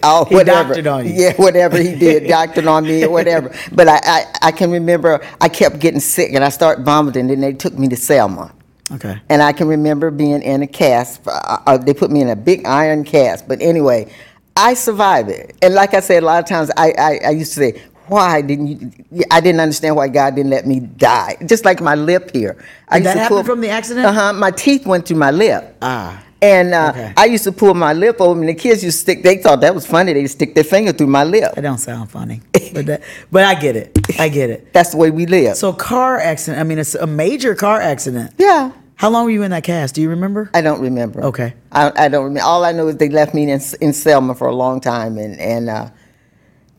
whatever. 0.00 0.44
doctored 0.44 0.86
on 0.86 1.06
you. 1.06 1.12
Yeah, 1.14 1.32
whatever 1.34 1.78
he 1.78 1.94
did, 1.94 2.28
doctored 2.28 2.66
on 2.66 2.84
me 2.84 3.04
or 3.04 3.10
whatever. 3.10 3.54
But 3.72 3.88
I, 3.88 3.98
I 4.04 4.24
I 4.42 4.52
can 4.52 4.70
remember 4.70 5.20
I 5.40 5.48
kept 5.48 5.78
getting 5.80 6.00
sick, 6.00 6.32
and 6.32 6.44
I 6.44 6.48
started 6.50 6.84
vomiting. 6.84 7.26
Then 7.28 7.40
they 7.40 7.52
took 7.52 7.74
me 7.74 7.88
to 7.88 7.96
Selma. 7.96 8.52
Okay. 8.90 9.20
And 9.28 9.42
I 9.42 9.52
can 9.52 9.68
remember 9.68 10.10
being 10.10 10.42
in 10.42 10.62
a 10.62 10.66
cast. 10.66 11.26
Uh, 11.26 11.58
uh, 11.66 11.76
they 11.76 11.92
put 11.92 12.10
me 12.10 12.22
in 12.22 12.28
a 12.30 12.36
big 12.36 12.64
iron 12.66 13.04
cast. 13.04 13.46
But 13.46 13.60
anyway, 13.60 14.10
I 14.56 14.74
survived 14.74 15.28
it. 15.28 15.54
And 15.60 15.74
like 15.74 15.92
I 15.92 16.00
said, 16.00 16.22
a 16.22 16.26
lot 16.26 16.42
of 16.42 16.48
times 16.48 16.70
I, 16.76 16.92
I, 16.98 17.20
I 17.26 17.30
used 17.30 17.52
to 17.54 17.60
say, 17.60 17.82
why 18.08 18.40
didn't 18.42 18.66
you? 18.68 19.24
I 19.30 19.40
didn't 19.40 19.60
understand 19.60 19.96
why 19.96 20.08
God 20.08 20.34
didn't 20.34 20.50
let 20.50 20.66
me 20.66 20.80
die. 20.80 21.36
Just 21.46 21.64
like 21.64 21.80
my 21.80 21.94
lip 21.94 22.30
here. 22.32 22.56
I 22.88 22.98
Did 22.98 23.06
that 23.06 23.16
happen 23.16 23.44
from 23.44 23.60
the 23.60 23.68
accident? 23.70 24.06
Uh 24.06 24.12
huh. 24.12 24.32
My 24.32 24.50
teeth 24.50 24.86
went 24.86 25.06
through 25.06 25.18
my 25.18 25.30
lip. 25.30 25.76
Ah. 25.82 26.24
And 26.40 26.72
uh, 26.72 26.90
Okay. 26.94 27.12
I 27.16 27.24
used 27.24 27.42
to 27.44 27.52
pull 27.52 27.74
my 27.74 27.92
lip 27.92 28.20
over, 28.20 28.38
and 28.38 28.48
the 28.48 28.54
kids 28.54 28.84
used 28.84 28.98
to 28.98 29.02
stick. 29.02 29.22
They 29.24 29.38
thought 29.38 29.60
that 29.62 29.74
was 29.74 29.84
funny. 29.86 30.12
They 30.12 30.26
stick 30.28 30.54
their 30.54 30.62
finger 30.64 30.92
through 30.92 31.08
my 31.08 31.24
lip. 31.24 31.54
That 31.54 31.62
don't 31.62 31.78
sound 31.78 32.10
funny, 32.12 32.42
but 32.72 32.86
that, 32.86 33.02
but 33.32 33.44
I 33.44 33.54
get 33.56 33.74
it. 33.74 33.98
I 34.20 34.28
get 34.28 34.48
it. 34.48 34.72
That's 34.72 34.90
the 34.90 34.98
way 34.98 35.10
we 35.10 35.26
live. 35.26 35.56
So 35.56 35.72
car 35.72 36.18
accident. 36.18 36.60
I 36.60 36.64
mean, 36.64 36.78
it's 36.78 36.94
a 36.94 37.06
major 37.08 37.54
car 37.56 37.80
accident. 37.80 38.34
yeah. 38.38 38.70
How 38.94 39.10
long 39.10 39.24
were 39.26 39.30
you 39.30 39.44
in 39.44 39.52
that 39.52 39.62
cast? 39.62 39.94
Do 39.94 40.02
you 40.02 40.10
remember? 40.10 40.50
I 40.54 40.60
don't 40.60 40.80
remember. 40.80 41.22
Okay. 41.26 41.54
I, 41.70 41.92
I 41.94 42.08
don't 42.08 42.24
remember. 42.24 42.44
All 42.44 42.64
I 42.64 42.72
know 42.72 42.88
is 42.88 42.96
they 42.96 43.08
left 43.08 43.32
me 43.32 43.44
in, 43.48 43.60
in 43.80 43.92
Selma 43.92 44.34
for 44.34 44.48
a 44.48 44.54
long 44.54 44.80
time, 44.80 45.18
and 45.18 45.38
and 45.38 45.68
uh, 45.70 45.90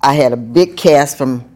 I 0.02 0.14
had 0.14 0.34
a 0.34 0.38
big 0.38 0.78
cast 0.78 1.18
from 1.18 1.50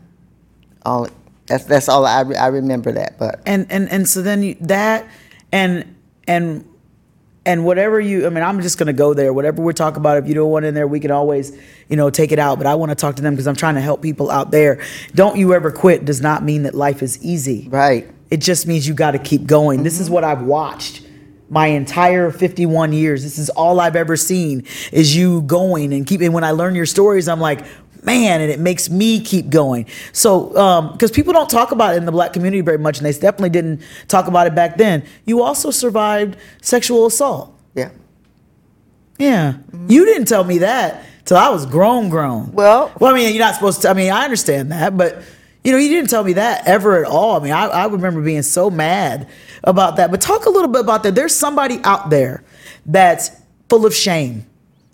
all. 0.86 1.08
That's 1.46 1.66
that's 1.66 1.90
all 1.90 2.06
I, 2.06 2.22
re- 2.22 2.36
I 2.36 2.48
remember 2.48 2.92
that. 2.94 3.18
But 3.18 3.42
and 3.46 3.66
and 3.70 3.90
and 3.90 4.08
so 4.08 4.22
then 4.22 4.44
you, 4.44 4.56
that 4.62 5.08
and 5.52 5.96
and 6.28 6.66
and 7.46 7.66
whatever 7.66 8.00
you, 8.00 8.26
I 8.26 8.30
mean, 8.30 8.44
I'm 8.44 8.62
just 8.62 8.78
gonna 8.78 8.94
go 8.94 9.14
there. 9.14 9.34
Whatever 9.34 9.62
we're 9.62 9.74
talking 9.74 10.00
about, 10.00 10.18
if 10.18 10.28
you 10.28 10.34
don't 10.34 10.50
want 10.50 10.66
in 10.66 10.74
there, 10.74 10.88
we 10.88 11.00
can 11.00 11.12
always, 11.12 11.58
you 11.90 11.96
know, 11.96 12.10
take 12.10 12.32
it 12.32 12.40
out. 12.40 12.58
But 12.58 12.68
I 12.68 12.76
want 12.76 12.90
to 12.90 12.96
talk 12.96 13.16
to 13.18 13.22
them 13.22 13.34
because 13.34 13.48
I'm 13.48 13.56
trying 13.56 13.76
to 13.76 13.82
help 13.82 14.02
people 14.02 14.32
out 14.32 14.52
there. 14.52 14.82
Don't 15.14 15.38
you 15.38 15.54
ever 15.54 15.72
quit 15.72 16.06
does 16.06 16.22
not 16.22 16.44
mean 16.44 16.64
that 16.64 16.74
life 16.74 17.02
is 17.02 17.24
easy. 17.24 17.68
Right. 17.70 18.10
It 18.32 18.38
just 18.38 18.66
means 18.66 18.88
you 18.88 18.94
got 18.94 19.12
to 19.12 19.20
keep 19.20 19.46
going. 19.46 19.84
This 19.84 20.00
is 20.00 20.06
mm-hmm. 20.08 20.16
what 20.16 20.24
I've 20.24 20.42
watched 20.42 21.06
my 21.50 21.68
entire 21.68 22.32
51 22.32 22.94
years. 22.94 23.22
This 23.22 23.38
is 23.38 23.50
all 23.50 23.80
I've 23.80 23.96
ever 23.96 24.18
seen 24.18 24.66
is 24.92 25.16
you 25.16 25.44
going 25.44 25.94
and 25.94 26.08
keeping. 26.08 26.32
When 26.32 26.44
I 26.44 26.52
learn 26.52 26.74
your 26.74 26.88
stories, 26.88 27.28
I'm 27.28 27.40
like, 27.40 27.64
man, 28.06 28.42
and 28.42 28.52
it 28.52 28.60
makes 28.60 28.90
me 28.90 29.20
keep 29.20 29.50
going. 29.50 29.86
So, 30.12 30.56
um, 30.58 30.92
because 30.92 31.12
people 31.12 31.34
don't 31.34 31.50
talk 31.50 31.72
about 31.72 31.96
it 31.96 31.98
in 31.98 32.06
the 32.06 32.12
black 32.12 32.34
community 32.34 32.62
very 32.62 32.78
much, 32.78 32.98
and 32.98 33.06
they 33.06 33.12
definitely 33.14 33.50
didn't 33.50 33.82
talk 34.08 34.28
about 34.28 34.48
it 34.48 34.56
back 34.56 34.78
then. 34.78 35.04
You 35.26 35.42
also 35.44 35.72
survived 35.72 36.38
sexual 36.62 37.06
assault. 37.06 37.58
Yeah. 37.76 37.90
Yeah, 39.18 39.54
you 39.88 40.06
didn't 40.06 40.28
tell 40.28 40.44
me 40.44 40.60
that 40.60 41.04
till 41.26 41.38
I 41.38 41.50
was 41.50 41.66
grown, 41.66 42.10
grown. 42.10 42.52
Well- 42.52 42.92
well, 43.00 43.14
I 43.14 43.18
mean, 43.18 43.30
you're 43.34 43.44
not 43.44 43.56
supposed 43.56 43.82
to. 43.84 43.90
I 43.90 43.94
mean, 43.94 44.12
I 44.12 44.24
understand 44.24 44.72
that, 44.72 44.98
but 44.98 45.22
you 45.64 45.72
know, 45.72 45.78
you 45.78 45.90
didn't 45.90 46.10
tell 46.10 46.24
me 46.24 46.34
that 46.34 46.68
ever 46.68 47.04
at 47.06 47.10
all. 47.10 47.40
I 47.40 47.44
mean, 47.44 47.54
I, 47.54 47.68
I 47.68 47.86
remember 47.86 48.22
being 48.22 48.42
so 48.42 48.70
mad 48.70 49.30
about 49.64 49.96
that. 49.96 50.12
But 50.12 50.20
talk 50.20 50.46
a 50.46 50.50
little 50.50 50.68
bit 50.68 50.82
about 50.82 51.04
that. 51.04 51.16
There's 51.16 51.34
somebody 51.34 51.80
out 51.86 52.10
there 52.10 52.44
that's 52.86 53.32
full 53.70 53.86
of 53.86 53.96
shame. 53.96 54.46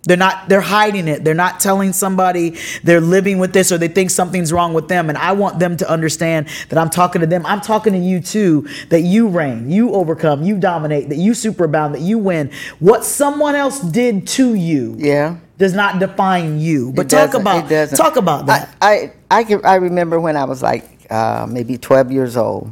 They're 0.04 0.16
not, 0.18 0.48
they're 0.48 0.62
hiding 0.62 1.10
it. 1.10 1.26
They're 1.26 1.34
not 1.34 1.60
telling 1.60 1.92
somebody 1.92 2.58
they're 2.84 3.02
living 3.02 3.38
with 3.38 3.52
this 3.52 3.70
or 3.72 3.78
they 3.78 3.90
think 3.90 4.12
something's 4.12 4.54
wrong 4.54 4.74
with 4.74 4.88
them. 4.88 5.10
And 5.10 5.18
I 5.18 5.34
want 5.34 5.60
them 5.60 5.76
to 5.78 5.90
understand 5.90 6.48
that 6.70 6.80
I'm 6.80 6.90
talking 6.90 7.20
to 7.20 7.28
them. 7.28 7.46
I'm 7.46 7.60
talking 7.60 7.92
to 7.94 8.00
you 8.00 8.22
too, 8.22 8.68
that 8.90 9.02
you 9.02 9.28
reign, 9.28 9.70
you 9.70 9.92
overcome, 9.94 10.42
you 10.44 10.58
dominate, 10.58 11.10
that 11.10 11.18
you 11.18 11.34
superabound, 11.34 11.92
that 11.92 12.02
you 12.02 12.18
win. 12.18 12.50
What 12.80 13.04
someone 13.04 13.56
else 13.56 13.82
did 13.82 14.26
to 14.30 14.54
you 14.54 14.96
Yeah. 14.98 15.36
does 15.58 15.74
not 15.74 16.00
define 16.00 16.60
you. 16.60 16.94
But 16.94 17.08
It 17.08 17.10
talk 17.10 17.34
about 17.34 17.70
talk 17.90 18.16
about 18.16 18.46
that. 18.46 18.74
I, 18.82 19.14
I, 19.30 19.40
I, 19.40 19.44
can, 19.44 19.66
I 19.66 19.76
remember 19.76 20.18
when 20.20 20.38
I 20.38 20.46
was 20.46 20.64
like 20.64 21.08
uh, 21.10 21.46
maybe 21.50 21.78
12 21.78 22.10
years 22.12 22.38
old 22.38 22.72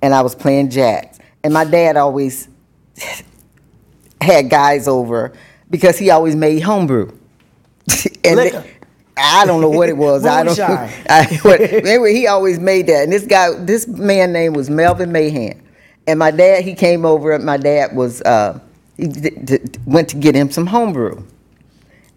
and 0.00 0.14
I 0.14 0.22
was 0.22 0.34
playing 0.34 0.70
jacks. 0.70 1.18
And 1.44 1.52
my 1.52 1.64
dad 1.64 1.98
always 1.98 2.48
had 4.20 4.48
guys 4.48 4.88
over 4.88 5.34
because 5.70 5.98
he 5.98 6.10
always 6.10 6.36
made 6.36 6.60
homebrew. 6.60 7.10
and 8.24 8.36
Liquor. 8.36 8.60
they- 8.60 8.72
I 9.18 9.46
don't 9.46 9.62
know 9.62 9.70
what 9.70 9.88
it 9.88 9.96
was. 9.96 10.26
I 10.26 10.42
don't. 10.42 10.58
I, 10.60 11.40
but 11.42 11.58
anyway, 11.62 12.12
he 12.12 12.26
always 12.26 12.58
made 12.60 12.86
that. 12.88 13.04
And 13.04 13.10
this 13.12 13.24
guy, 13.26 13.50
this 13.54 13.88
man 13.88 14.30
name 14.30 14.52
was 14.52 14.68
Melvin 14.68 15.10
Mahan. 15.10 15.58
And 16.06 16.18
my 16.18 16.30
dad, 16.30 16.64
he 16.64 16.74
came 16.74 17.06
over. 17.06 17.32
And 17.32 17.42
my 17.42 17.56
dad 17.56 17.96
was 17.96 18.20
uh, 18.22 18.60
he 18.98 19.06
d- 19.08 19.30
d- 19.30 19.58
went 19.86 20.10
to 20.10 20.16
get 20.16 20.34
him 20.34 20.50
some 20.50 20.66
homebrew. 20.66 21.22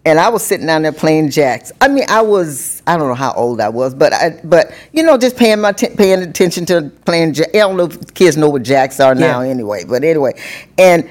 And 0.04 0.20
I 0.20 0.28
was 0.28 0.42
sitting 0.44 0.66
down 0.66 0.82
there 0.82 0.92
playing 0.92 1.30
jacks. 1.30 1.72
I 1.80 1.88
mean, 1.88 2.04
I 2.08 2.20
was 2.20 2.82
I 2.86 2.98
don't 2.98 3.08
know 3.08 3.14
how 3.14 3.32
old 3.32 3.62
I 3.62 3.70
was, 3.70 3.94
but 3.94 4.12
I 4.12 4.38
but 4.44 4.70
you 4.92 5.02
know 5.02 5.16
just 5.16 5.38
paying 5.38 5.60
my 5.62 5.72
t- 5.72 5.88
paying 5.96 6.20
attention 6.22 6.66
to 6.66 6.90
playing. 7.06 7.32
Ja- 7.32 7.44
I 7.48 7.58
don't 7.60 7.78
know 7.78 7.84
if 7.84 8.12
kids 8.12 8.36
know 8.36 8.50
what 8.50 8.62
jacks 8.62 9.00
are 9.00 9.14
now 9.14 9.40
Yeah. 9.40 9.48
anyway. 9.48 9.84
But 9.84 10.04
anyway, 10.04 10.32
and 10.76 11.08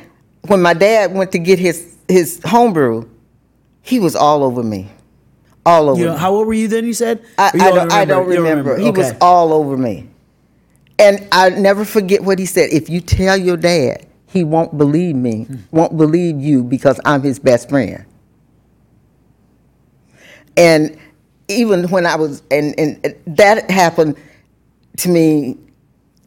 when 0.47 0.61
my 0.61 0.75
dad 0.75 1.15
went 1.15 1.31
to 1.31 1.39
get 1.39 1.57
his 1.57 1.95
his 2.09 2.41
homebrew, 2.43 3.07
he 3.81 3.99
was 3.99 4.15
all 4.15 4.43
over 4.43 4.61
me, 4.63 4.89
all 5.65 5.89
over. 5.89 5.99
You 5.99 6.07
know, 6.07 6.13
me. 6.13 6.19
how 6.19 6.33
old 6.33 6.47
were 6.47 6.53
you 6.53 6.67
then? 6.67 6.85
You 6.85 6.93
said 6.93 7.23
I, 7.37 7.51
you 7.53 7.61
I 7.61 7.71
don't, 7.71 7.91
I 7.93 8.05
don't 8.05 8.29
You 8.31 8.37
remember. 8.43 8.77
He 8.77 8.91
was 8.91 9.13
all 9.21 9.53
over 9.53 9.77
me. 9.77 10.09
And 10.97 11.25
I 11.31 11.49
never 11.49 11.85
forget 11.85 12.21
what 12.23 12.39
he 12.39 12.45
said. 12.45 12.71
If 12.73 12.89
you 12.89 12.99
tell 12.99 13.37
your 13.37 13.55
dad, 13.55 14.05
he 14.27 14.43
won't 14.43 14.77
believe 14.77 15.15
me, 15.15 15.43
Hmm. 15.45 15.55
won't 15.71 15.95
believe 15.95 16.41
you 16.41 16.63
because 16.63 16.99
I'm 17.05 17.21
his 17.21 17.39
best 17.39 17.69
friend. 17.69 18.03
And 20.57 20.97
even 21.47 21.87
when 21.89 22.05
I 22.05 22.15
was, 22.15 22.43
and, 22.51 22.77
and 22.77 23.15
that 23.27 23.71
happened 23.71 24.17
to 24.97 25.09
me 25.09 25.57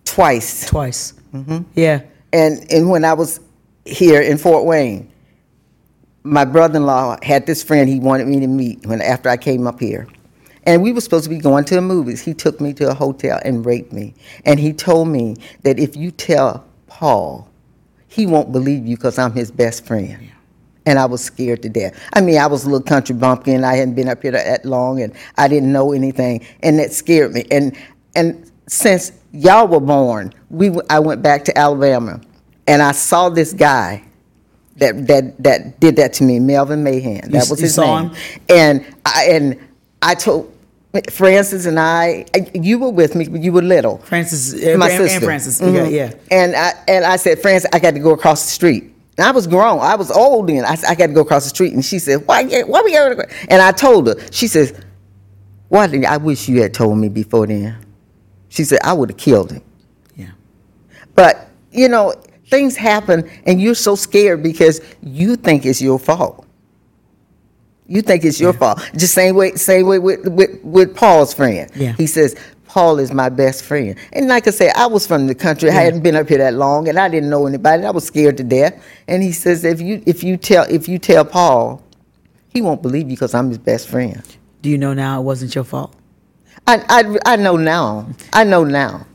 twice. 0.04 0.66
twice. 0.66 1.12
Mm-hmm. 1.34 1.58
Yeah. 1.74 2.02
And 2.32 2.64
and 2.72 2.88
when 2.88 3.04
I 3.04 3.12
was 3.12 3.40
here 3.84 4.22
in 4.22 4.38
Fort 4.38 4.64
Wayne, 4.64 5.11
my 6.24 6.44
brother-in-law 6.44 7.18
had 7.22 7.46
this 7.46 7.62
friend 7.62 7.88
he 7.88 7.98
wanted 7.98 8.28
me 8.28 8.40
to 8.40 8.46
meet 8.46 8.86
when 8.86 9.00
after 9.00 9.28
I 9.28 9.36
came 9.36 9.66
up 9.66 9.80
here. 9.80 10.06
And 10.64 10.82
we 10.82 10.92
were 10.92 11.00
supposed 11.00 11.24
to 11.24 11.30
be 11.30 11.38
going 11.38 11.64
to 11.64 11.74
the 11.74 11.80
movies. 11.80 12.20
He 12.20 12.34
took 12.34 12.60
me 12.60 12.72
to 12.74 12.90
a 12.90 12.94
hotel 12.94 13.40
and 13.44 13.66
raped 13.66 13.92
me. 13.92 14.14
And 14.44 14.60
he 14.60 14.72
told 14.72 15.08
me 15.08 15.36
that 15.62 15.78
if 15.80 15.96
you 15.96 16.12
tell 16.12 16.64
Paul, 16.86 17.48
he 18.06 18.26
won't 18.26 18.52
believe 18.52 18.86
you 18.86 18.96
because 18.96 19.18
I'm 19.18 19.32
his 19.32 19.50
best 19.50 19.84
friend. 19.84 20.30
And 20.86 20.98
I 20.98 21.06
was 21.06 21.22
scared 21.22 21.62
to 21.62 21.68
death. 21.68 21.98
I 22.12 22.20
mean, 22.20 22.38
I 22.38 22.46
was 22.46 22.64
a 22.64 22.66
little 22.66 22.84
country 22.84 23.14
bumpkin. 23.14 23.64
I 23.64 23.74
hadn't 23.74 23.94
been 23.94 24.08
up 24.08 24.22
here 24.22 24.32
that 24.32 24.64
long, 24.64 25.00
and 25.00 25.12
I 25.38 25.48
didn't 25.48 25.72
know 25.72 25.92
anything, 25.92 26.44
and 26.60 26.78
that 26.80 26.92
scared 26.92 27.32
me. 27.32 27.44
And 27.52 27.76
and 28.16 28.50
since 28.66 29.12
y'all 29.30 29.68
were 29.68 29.78
born, 29.78 30.34
we 30.50 30.72
I 30.90 30.98
went 30.98 31.22
back 31.22 31.44
to 31.44 31.56
Alabama, 31.56 32.20
and 32.66 32.82
I 32.82 32.90
saw 32.90 33.28
this 33.28 33.52
guy 33.52 34.02
that 34.76 35.06
that 35.06 35.42
that 35.42 35.80
did 35.80 35.96
that 35.96 36.12
to 36.14 36.24
me, 36.24 36.38
Melvin 36.40 36.82
Mahan. 36.84 37.30
That 37.30 37.34
s- 37.42 37.50
was 37.50 37.60
you 37.60 37.64
his 37.66 37.78
name. 37.78 38.10
him? 38.10 38.16
And 38.48 38.86
I 39.06 39.28
and 39.30 39.58
I 40.00 40.14
told 40.14 40.52
Francis 41.10 41.64
and 41.66 41.78
I, 41.80 42.26
you 42.54 42.78
were 42.78 42.90
with 42.90 43.14
me, 43.14 43.26
you 43.40 43.52
were 43.52 43.62
little 43.62 43.98
Francis 43.98 44.52
uh, 44.54 44.76
my 44.78 44.90
and, 44.90 44.98
sister. 44.98 45.16
and 45.16 45.24
Francis. 45.24 45.60
Mhm. 45.60 45.74
Yeah, 45.74 45.84
yeah. 45.88 46.12
And 46.30 46.54
I 46.56 46.72
and 46.88 47.04
I 47.04 47.16
said, 47.16 47.40
Francis, 47.40 47.70
I 47.72 47.78
got 47.78 47.94
to 47.94 48.00
go 48.00 48.10
across 48.12 48.42
the 48.44 48.50
street. 48.50 48.84
And 49.18 49.26
I 49.26 49.30
was 49.30 49.46
grown. 49.46 49.78
I 49.80 49.94
was 49.94 50.10
old 50.10 50.48
then. 50.48 50.64
I, 50.64 50.76
I 50.88 50.94
got 50.94 51.08
to 51.08 51.12
go 51.12 51.20
across 51.20 51.44
the 51.44 51.50
street. 51.50 51.74
And 51.74 51.84
she 51.84 51.98
said, 51.98 52.26
Why? 52.26 52.44
Why 52.64 52.82
we 52.82 52.92
going 52.92 53.10
to 53.10 53.16
go? 53.16 53.22
And 53.48 53.60
I 53.60 53.70
told 53.72 54.06
her. 54.06 54.14
She 54.30 54.48
says, 54.48 54.72
Why 55.68 55.86
did 55.86 56.04
I 56.06 56.16
wish 56.16 56.48
you 56.48 56.62
had 56.62 56.72
told 56.72 56.96
me 56.98 57.08
before 57.10 57.46
then? 57.46 57.76
She 58.48 58.64
said, 58.64 58.78
I 58.82 58.92
would 58.94 59.10
have 59.10 59.18
killed 59.18 59.50
him. 59.52 59.62
Yeah. 60.16 60.30
But 61.14 61.48
you 61.70 61.88
know, 61.88 62.14
things 62.52 62.76
happen, 62.76 63.28
and 63.46 63.60
you're 63.60 63.74
so 63.74 63.96
scared 63.96 64.42
because 64.42 64.80
you 65.02 65.36
think 65.36 65.64
it's 65.64 65.80
your 65.80 65.98
fault. 65.98 66.46
You 67.88 68.02
think 68.02 68.24
it's 68.24 68.38
your 68.38 68.52
fault. 68.52 68.78
Just 68.94 69.14
same 69.14 69.34
way, 69.34 69.54
same 69.54 69.86
way 69.86 69.98
with, 69.98 70.28
with 70.28 70.62
with 70.62 70.94
Paul's 70.94 71.32
friend. 71.34 71.70
Yeah. 71.74 71.94
He 71.94 72.06
says 72.06 72.36
Paul 72.66 72.98
is 72.98 73.10
my 73.12 73.28
best 73.28 73.64
friend, 73.64 73.96
and 74.12 74.28
like 74.28 74.46
I 74.46 74.50
said, 74.50 74.72
I 74.76 74.86
was 74.86 75.06
from 75.06 75.26
the 75.26 75.34
country. 75.34 75.70
I 75.70 75.72
hadn't 75.72 76.02
been 76.02 76.14
up 76.14 76.28
here 76.28 76.38
that 76.38 76.54
long, 76.54 76.88
and 76.88 76.98
I 76.98 77.08
didn't 77.08 77.30
know 77.30 77.46
anybody. 77.46 77.84
I 77.84 77.90
was 77.90 78.04
scared 78.04 78.36
to 78.36 78.44
death. 78.44 78.74
And 79.08 79.22
he 79.22 79.32
says, 79.32 79.64
if 79.64 79.80
you 79.80 80.02
if 80.06 80.22
you 80.22 80.36
tell 80.36 80.64
if 80.68 80.88
you 80.88 80.98
tell 80.98 81.24
Paul, 81.24 81.82
he 82.48 82.62
won't 82.62 82.82
believe 82.82 83.08
you 83.10 83.16
because 83.16 83.34
I'm 83.34 83.48
his 83.48 83.58
best 83.58 83.88
friend. 83.88 84.22
Do 84.60 84.70
you 84.70 84.78
know 84.78 84.94
now 84.94 85.20
it 85.20 85.24
wasn't 85.24 85.54
your 85.54 85.64
fault? 85.64 85.94
I 86.66 86.84
I, 86.88 87.32
I 87.32 87.36
know 87.36 87.56
now. 87.56 88.06
I 88.32 88.44
know 88.44 88.64
now. 88.64 89.06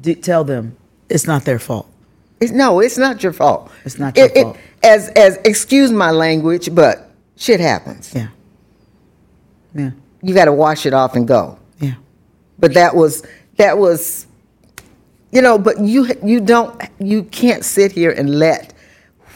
D- 0.00 0.14
tell 0.14 0.44
them 0.44 0.76
it's 1.08 1.26
not 1.26 1.44
their 1.44 1.58
fault. 1.58 1.88
It's, 2.42 2.52
no, 2.52 2.80
it's 2.80 2.98
not 2.98 3.22
your 3.22 3.32
fault. 3.32 3.70
It's 3.84 3.98
not 3.98 4.16
your 4.16 4.26
It- 4.26 4.36
it- 4.36 4.42
fault. 4.42 4.56
as 4.82 5.08
as 5.10 5.38
excuse 5.44 5.90
my 5.92 6.10
language, 6.10 6.74
but 6.74 7.10
shit 7.36 7.60
happens. 7.60 8.10
Yeah. 8.14 8.28
Yeah. 9.74 9.90
You 10.22 10.34
got 10.34 10.46
to 10.46 10.52
wash 10.52 10.84
it 10.86 10.92
off 10.94 11.14
and 11.16 11.26
go. 11.26 11.58
Yeah. 11.80 11.94
But 12.58 12.74
that 12.74 12.94
was 12.96 13.22
that 13.56 13.78
was, 13.78 14.26
you 15.30 15.40
know. 15.42 15.58
But 15.58 15.80
you 15.80 16.08
you 16.24 16.40
don't 16.40 16.80
you 16.98 17.24
can't 17.24 17.64
sit 17.64 17.92
here 17.92 18.10
and 18.10 18.38
let 18.38 18.74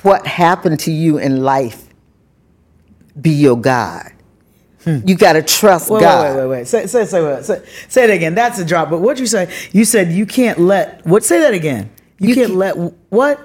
what 0.02 0.26
happened 0.26 0.80
to 0.80 0.90
you 0.92 1.18
in 1.18 1.42
life 1.42 1.84
be 3.20 3.30
your 3.30 3.56
God. 3.56 4.12
You 4.84 5.16
got 5.16 5.32
to 5.32 5.42
trust 5.42 5.88
Hmm. 5.88 5.94
Wait, 5.94 6.00
God. 6.00 6.22
wait, 6.22 6.36
wait, 6.42 6.48
wait, 6.48 6.58
wait. 6.58 6.68
Say, 6.68 6.86
say, 6.86 7.04
say, 7.06 7.42
say, 7.42 7.62
say 7.88 8.04
it 8.04 8.10
again. 8.10 8.36
That's 8.36 8.60
a 8.60 8.64
drop. 8.64 8.88
But 8.88 9.00
what'd 9.00 9.18
you 9.18 9.26
say? 9.26 9.52
You 9.72 9.84
said 9.84 10.12
you 10.12 10.26
can't 10.26 10.60
let. 10.60 11.04
What? 11.04 11.24
Say 11.24 11.40
that 11.40 11.54
again. 11.54 11.90
You, 12.18 12.28
You 12.30 12.34
can't 12.34 12.46
can't- 12.48 12.58
let 12.58 12.76
what 13.10 13.40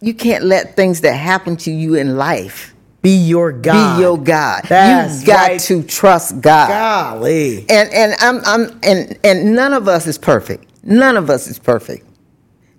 You 0.00 0.14
can't 0.14 0.44
let 0.44 0.76
things 0.76 1.00
that 1.02 1.14
happen 1.14 1.56
to 1.58 1.70
you 1.70 1.94
in 1.94 2.16
life 2.16 2.74
be 3.02 3.16
your 3.16 3.52
God. 3.52 3.96
be 3.96 4.02
your 4.02 4.18
God. 4.18 4.62
That's 4.68 5.20
you 5.22 5.26
got 5.28 5.48
right. 5.48 5.60
to 5.60 5.82
trust 5.82 6.40
God. 6.40 6.68
Golly. 6.68 7.64
and 7.70 7.88
and 7.92 8.14
I'm 8.20 8.40
I'm 8.44 8.78
and 8.82 9.18
and 9.24 9.54
none 9.54 9.72
of 9.72 9.88
us 9.88 10.06
is 10.06 10.18
perfect. 10.18 10.64
None 10.82 11.16
of 11.16 11.30
us 11.30 11.46
is 11.48 11.58
perfect. 11.58 12.04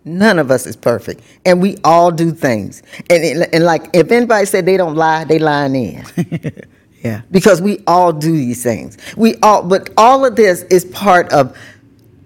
None 0.06 0.40
of 0.40 0.52
us 0.52 0.66
is 0.66 0.78
perfect, 0.78 1.22
and 1.46 1.62
we 1.62 1.78
all 1.84 2.12
do 2.12 2.32
things. 2.32 2.82
And 3.10 3.24
and, 3.24 3.54
and 3.54 3.64
like 3.66 3.90
if 3.94 4.10
anybody 4.12 4.46
said 4.46 4.66
they 4.66 4.78
don't 4.78 4.96
lie, 4.96 5.26
they 5.26 5.38
lying 5.40 5.76
in 5.76 6.06
Yeah. 7.04 7.22
because 7.30 7.62
we 7.62 7.84
all 7.88 8.14
do 8.14 8.32
these 8.32 8.64
things. 8.64 8.98
We 9.18 9.36
all, 9.44 9.64
but 9.64 9.90
all 9.98 10.26
of 10.26 10.36
this 10.38 10.62
is 10.64 10.86
part 10.86 11.32
of 11.34 11.58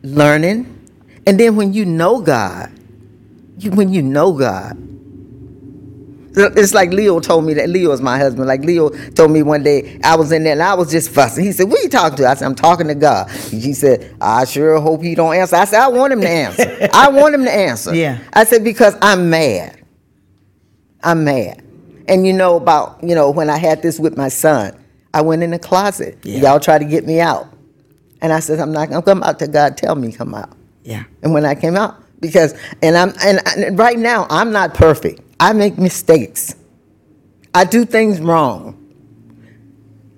learning, 0.04 0.68
and 1.26 1.40
then 1.40 1.56
when 1.56 1.74
you 1.74 1.86
know 1.86 2.22
God, 2.22 2.72
you, 3.64 3.72
when 3.72 3.94
you 3.94 4.02
know 4.02 4.34
God. 4.34 4.88
It's 6.34 6.74
like 6.74 6.92
Leo 6.92 7.20
told 7.20 7.44
me 7.44 7.54
that 7.56 7.70
Leo 7.70 7.92
is 7.92 8.02
my 8.02 8.18
husband. 8.18 8.48
Like 8.48 8.64
Leo 8.64 8.90
told 9.12 9.32
me 9.32 9.44
one 9.44 9.64
day 9.64 10.00
I 10.02 10.16
was 10.16 10.32
in 10.32 10.44
there 10.44 10.54
and 10.54 10.64
I 10.64 10.76
was 10.76 10.90
just 10.90 11.10
fussing. 11.10 11.44
He 11.44 11.52
said, 11.52 11.68
"What 11.70 11.80
are 11.80 11.84
you 11.84 11.90
talking 11.90 12.16
to?" 12.20 12.28
I 12.28 12.36
said, 12.36 12.46
"I'm 12.46 12.56
talking 12.56 12.88
to 12.88 12.96
God." 12.96 13.30
He 13.30 13.74
said, 13.74 14.16
"I 14.22 14.46
sure 14.46 14.80
hope 14.80 15.02
he 15.02 15.14
don't 15.14 15.36
answer." 15.36 15.58
I 15.58 15.66
said, 15.66 15.82
"I 15.82 15.90
want 15.90 16.14
him 16.14 16.22
to 16.22 16.30
answer. 16.30 16.90
I 16.94 17.10
want 17.12 17.36
him 17.36 17.44
to 17.44 17.52
answer." 17.52 17.94
Yeah. 17.94 18.20
I 18.32 18.46
said 18.46 18.64
because 18.64 18.96
I'm 19.02 19.30
mad. 19.30 19.84
I'm 21.04 21.26
mad. 21.26 21.62
And 22.08 22.26
you 22.26 22.32
know 22.34 22.56
about, 22.56 23.04
you 23.04 23.14
know, 23.16 23.30
when 23.30 23.50
I 23.50 23.58
had 23.58 23.82
this 23.82 24.00
with 24.00 24.18
my 24.18 24.30
son, 24.30 24.78
I 25.14 25.22
went 25.22 25.44
in 25.44 25.52
the 25.52 25.60
closet. 25.60 26.18
Yeah. 26.24 26.40
Y'all 26.42 26.60
tried 26.60 26.80
to 26.80 26.86
get 26.86 27.06
me 27.06 27.20
out. 27.20 27.48
And 28.22 28.32
I 28.32 28.40
said, 28.40 28.60
I'm 28.60 28.72
not 28.72 28.90
gonna 28.90 29.02
come 29.02 29.24
out 29.24 29.40
till 29.40 29.48
God 29.48 29.78
tell 29.78 29.96
me 29.96 30.12
come 30.12 30.34
out. 30.34 30.52
Yeah. 30.84 31.04
And 31.24 31.34
when 31.34 31.46
I 31.46 31.56
came 31.56 31.76
out, 31.76 32.02
because 32.22 32.56
and 32.82 32.96
I'm 32.96 33.14
and, 33.24 33.78
right 33.78 34.00
now 34.00 34.28
I'm 34.30 34.52
not 34.52 34.74
perfect. 34.74 35.22
I 35.40 35.54
make 35.54 35.78
mistakes. 35.78 36.56
I 37.54 37.66
do 37.66 37.84
things 37.84 38.22
wrong. 38.22 38.78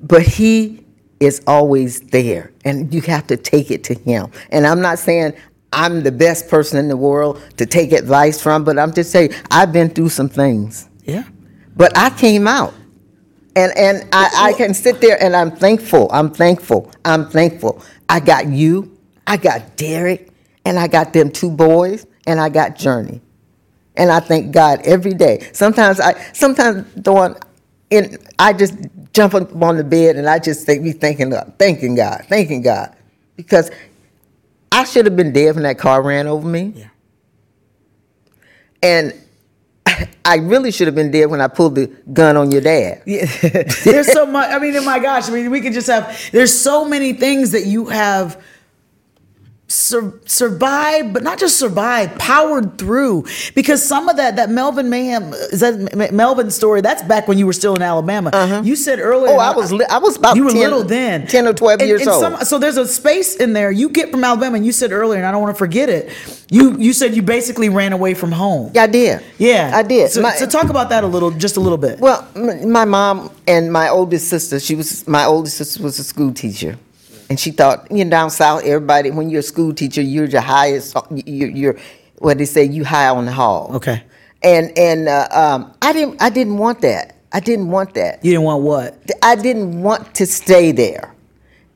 But 0.01 0.21
he 0.21 0.85
is 1.19 1.41
always 1.47 2.01
there 2.01 2.51
and 2.65 2.93
you 2.93 3.01
have 3.01 3.25
to 3.27 3.37
take 3.37 3.71
it 3.71 3.83
to 3.85 3.93
him. 3.93 4.29
And 4.51 4.67
I'm 4.67 4.81
not 4.81 4.99
saying 4.99 5.33
I'm 5.71 6.03
the 6.03 6.11
best 6.11 6.49
person 6.49 6.77
in 6.77 6.89
the 6.89 6.97
world 6.97 7.41
to 7.57 7.65
take 7.65 7.93
advice 7.93 8.41
from, 8.41 8.63
but 8.63 8.77
I'm 8.77 8.93
just 8.93 9.11
saying 9.11 9.33
I've 9.49 9.71
been 9.71 9.89
through 9.89 10.09
some 10.09 10.29
things. 10.29 10.89
Yeah. 11.05 11.23
But 11.75 11.97
I 11.97 12.09
came 12.11 12.47
out. 12.47 12.73
And 13.55 13.71
and 13.77 14.09
I, 14.11 14.49
I 14.49 14.53
can 14.53 14.73
sit 14.73 14.99
there 14.99 15.21
and 15.21 15.35
I'm 15.35 15.51
thankful. 15.51 16.09
I'm 16.11 16.31
thankful. 16.31 16.91
I'm 17.05 17.29
thankful. 17.29 17.83
I 18.09 18.19
got 18.19 18.47
you, 18.47 18.97
I 19.27 19.37
got 19.37 19.77
Derek, 19.77 20.32
and 20.65 20.79
I 20.79 20.87
got 20.87 21.13
them 21.13 21.31
two 21.31 21.51
boys, 21.51 22.05
and 22.25 22.39
I 22.39 22.49
got 22.49 22.75
Journey. 22.75 23.21
And 23.95 24.11
I 24.11 24.19
thank 24.19 24.51
God 24.51 24.81
every 24.85 25.13
day. 25.13 25.49
Sometimes 25.53 25.99
I 25.99 26.13
sometimes 26.33 26.91
Dawn, 26.95 27.35
in 27.89 28.17
I 28.39 28.53
just 28.53 28.73
jump 29.13 29.35
up 29.35 29.55
on 29.61 29.77
the 29.77 29.83
bed 29.83 30.15
and 30.15 30.27
I 30.27 30.39
just 30.39 30.65
think 30.65 30.83
be 30.83 30.91
thanking 30.91 31.29
God, 31.29 31.53
thanking 31.59 31.95
God, 31.95 32.25
thanking 32.27 32.63
God. 32.63 32.95
Because 33.35 33.69
I 34.71 34.83
should 34.85 35.05
have 35.05 35.15
been 35.15 35.31
dead 35.31 35.53
when 35.53 35.63
that 35.63 35.77
car 35.77 36.01
ran 36.01 36.27
over 36.27 36.47
me. 36.47 36.73
Yeah. 36.75 36.87
And 38.81 39.13
I 40.25 40.37
really 40.37 40.71
should 40.71 40.87
have 40.87 40.95
been 40.95 41.11
dead 41.11 41.25
when 41.25 41.41
I 41.41 41.47
pulled 41.47 41.75
the 41.75 41.87
gun 42.11 42.35
on 42.37 42.51
your 42.51 42.61
dad. 42.61 43.03
Yeah. 43.05 43.25
there's 43.83 44.11
so 44.11 44.25
much. 44.25 44.49
I 44.49 44.57
mean, 44.57 44.75
oh 44.75 44.83
my 44.83 44.97
gosh. 44.97 45.29
I 45.29 45.33
mean, 45.33 45.51
we 45.51 45.61
could 45.61 45.73
just 45.73 45.87
have. 45.87 46.19
There's 46.31 46.57
so 46.57 46.85
many 46.85 47.13
things 47.13 47.51
that 47.51 47.67
you 47.67 47.85
have 47.85 48.43
sur- 49.73 50.13
survived, 50.25 51.13
but 51.13 51.23
not 51.23 51.39
just 51.39 51.57
survived, 51.57 52.19
powered 52.19 52.77
through. 52.77 53.25
Because 53.55 53.83
some 53.85 54.09
of 54.09 54.17
that, 54.17 54.35
that 54.35 54.49
Melvin 54.49 54.89
Mahan, 54.89 55.33
is 55.51 55.59
that 55.61 55.73
M- 55.99 56.15
Melvin 56.15 56.51
story? 56.51 56.81
That's 56.81 57.01
back 57.03 57.27
when 57.27 57.37
you 57.37 57.45
were 57.45 57.53
still 57.53 57.75
in 57.75 57.81
Alabama. 57.81 58.29
Uh-huh. 58.33 58.61
You 58.63 58.75
said 58.75 58.99
earlier. 58.99 59.33
Oh, 59.33 59.37
I 59.39 59.55
was 59.55 59.71
li- 59.71 59.85
I 59.89 59.97
was 59.99 60.17
about 60.17 60.35
You 60.35 60.45
were 60.45 60.51
10 60.51 60.59
little 60.59 60.83
then, 60.83 61.27
10 61.27 61.47
or 61.47 61.53
12 61.53 61.79
And- 61.81 61.89
years 61.89 62.01
and 62.01 62.09
old. 62.11 62.21
some- 62.21 62.45
so 62.45 62.57
there's 62.59 62.77
a 62.77 62.87
space 62.87 63.35
in 63.35 63.53
there. 63.53 63.71
You 63.71 63.89
get 63.89 64.11
from 64.11 64.23
Alabama, 64.23 64.55
and 64.57 64.65
you 64.65 64.71
said 64.71 64.91
earlier, 64.91 65.17
and 65.17 65.25
I 65.25 65.31
don't 65.31 65.41
want 65.41 65.55
to 65.55 65.59
forget 65.59 65.89
it. 65.89 66.09
You 66.49 66.75
you 66.77 66.93
said 66.93 67.15
you 67.15 67.21
basically 67.23 67.69
ran 67.69 67.93
away 67.93 68.13
from 68.13 68.31
home. 68.31 68.71
Yeah, 68.73 68.83
I 68.83 68.87
did. 68.87 69.21
Yeah, 69.39 69.71
I 69.73 69.81
did. 69.81 70.11
So, 70.11 70.21
My- 70.21 70.35
so 70.35 70.45
talk 70.45 70.69
about 70.69 70.89
that 70.89 71.03
a 71.03 71.07
little, 71.07 71.31
just 71.31 71.57
a 71.57 71.59
little 71.59 71.77
bit. 71.79 71.99
Well, 71.99 72.27
m- 72.35 72.69
my 72.71 72.85
mom 72.85 73.31
and 73.47 73.71
my 73.73 73.89
oldest 73.89 74.27
sister, 74.29 74.59
she 74.59 74.75
was 74.75 75.07
my 75.07 75.25
oldest 75.25 75.57
sister 75.57 75.81
was 75.81 75.97
a 75.99 76.03
school 76.03 76.31
teacher, 76.31 76.77
and 77.29 77.39
she 77.39 77.51
thought 77.51 77.89
you 77.91 78.03
know 78.03 78.11
down 78.11 78.29
south 78.29 78.63
everybody 78.63 79.11
when 79.11 79.29
you're 79.29 79.39
a 79.39 79.43
school 79.43 79.73
teacher 79.73 80.01
you're 80.01 80.27
the 80.27 80.41
highest 80.41 80.95
you're, 81.25 81.49
you're 81.49 81.77
what 82.23 82.37
they 82.37 82.45
say 82.45 82.63
you 82.63 82.85
high 82.85 83.09
on 83.09 83.25
the 83.25 83.31
hall. 83.31 83.71
Okay. 83.75 84.03
And 84.41 84.77
and 84.77 85.07
uh, 85.07 85.27
um, 85.31 85.73
I 85.81 85.93
didn't 85.93 86.21
I 86.21 86.29
didn't 86.29 86.57
want 86.57 86.81
that. 86.81 87.17
I 87.31 87.39
didn't 87.39 87.69
want 87.69 87.95
that. 87.95 88.23
you 88.23 88.31
didn't 88.31 88.45
want 88.45 88.63
what? 88.63 89.11
I 89.21 89.35
didn't 89.35 89.81
want 89.81 90.13
to 90.15 90.25
stay 90.25 90.71
there. 90.71 91.15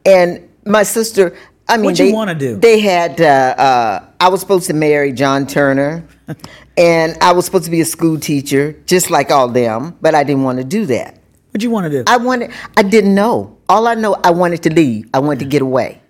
And 0.05 0.47
my 0.65 0.83
sister, 0.83 1.35
I 1.67 1.77
mean, 1.77 1.85
What'd 1.85 1.99
you 1.99 2.05
they, 2.07 2.11
wanna 2.13 2.35
do? 2.35 2.57
They 2.57 2.79
had. 2.79 3.19
Uh, 3.19 3.55
uh, 3.57 4.09
I 4.19 4.29
was 4.29 4.39
supposed 4.41 4.67
to 4.67 4.73
marry 4.73 5.11
John 5.11 5.47
Turner, 5.47 6.07
and 6.77 7.17
I 7.21 7.33
was 7.33 7.45
supposed 7.45 7.65
to 7.65 7.71
be 7.71 7.81
a 7.81 7.85
school 7.85 8.19
teacher, 8.19 8.73
just 8.85 9.09
like 9.09 9.31
all 9.31 9.47
them. 9.47 9.97
But 10.01 10.15
I 10.15 10.23
didn't 10.23 10.43
want 10.43 10.59
to 10.59 10.63
do 10.63 10.85
that. 10.87 11.15
What'd 11.49 11.63
you 11.63 11.71
want 11.71 11.85
to 11.85 11.89
do? 11.89 12.03
I 12.07 12.17
wanted. 12.17 12.51
I 12.77 12.83
didn't 12.83 13.15
know. 13.15 13.56
All 13.69 13.87
I 13.87 13.95
know, 13.95 14.15
I 14.23 14.31
wanted 14.31 14.63
to 14.63 14.73
leave. 14.73 15.09
I 15.13 15.19
wanted 15.19 15.39
to 15.39 15.45
get 15.45 15.61
away. 15.61 16.01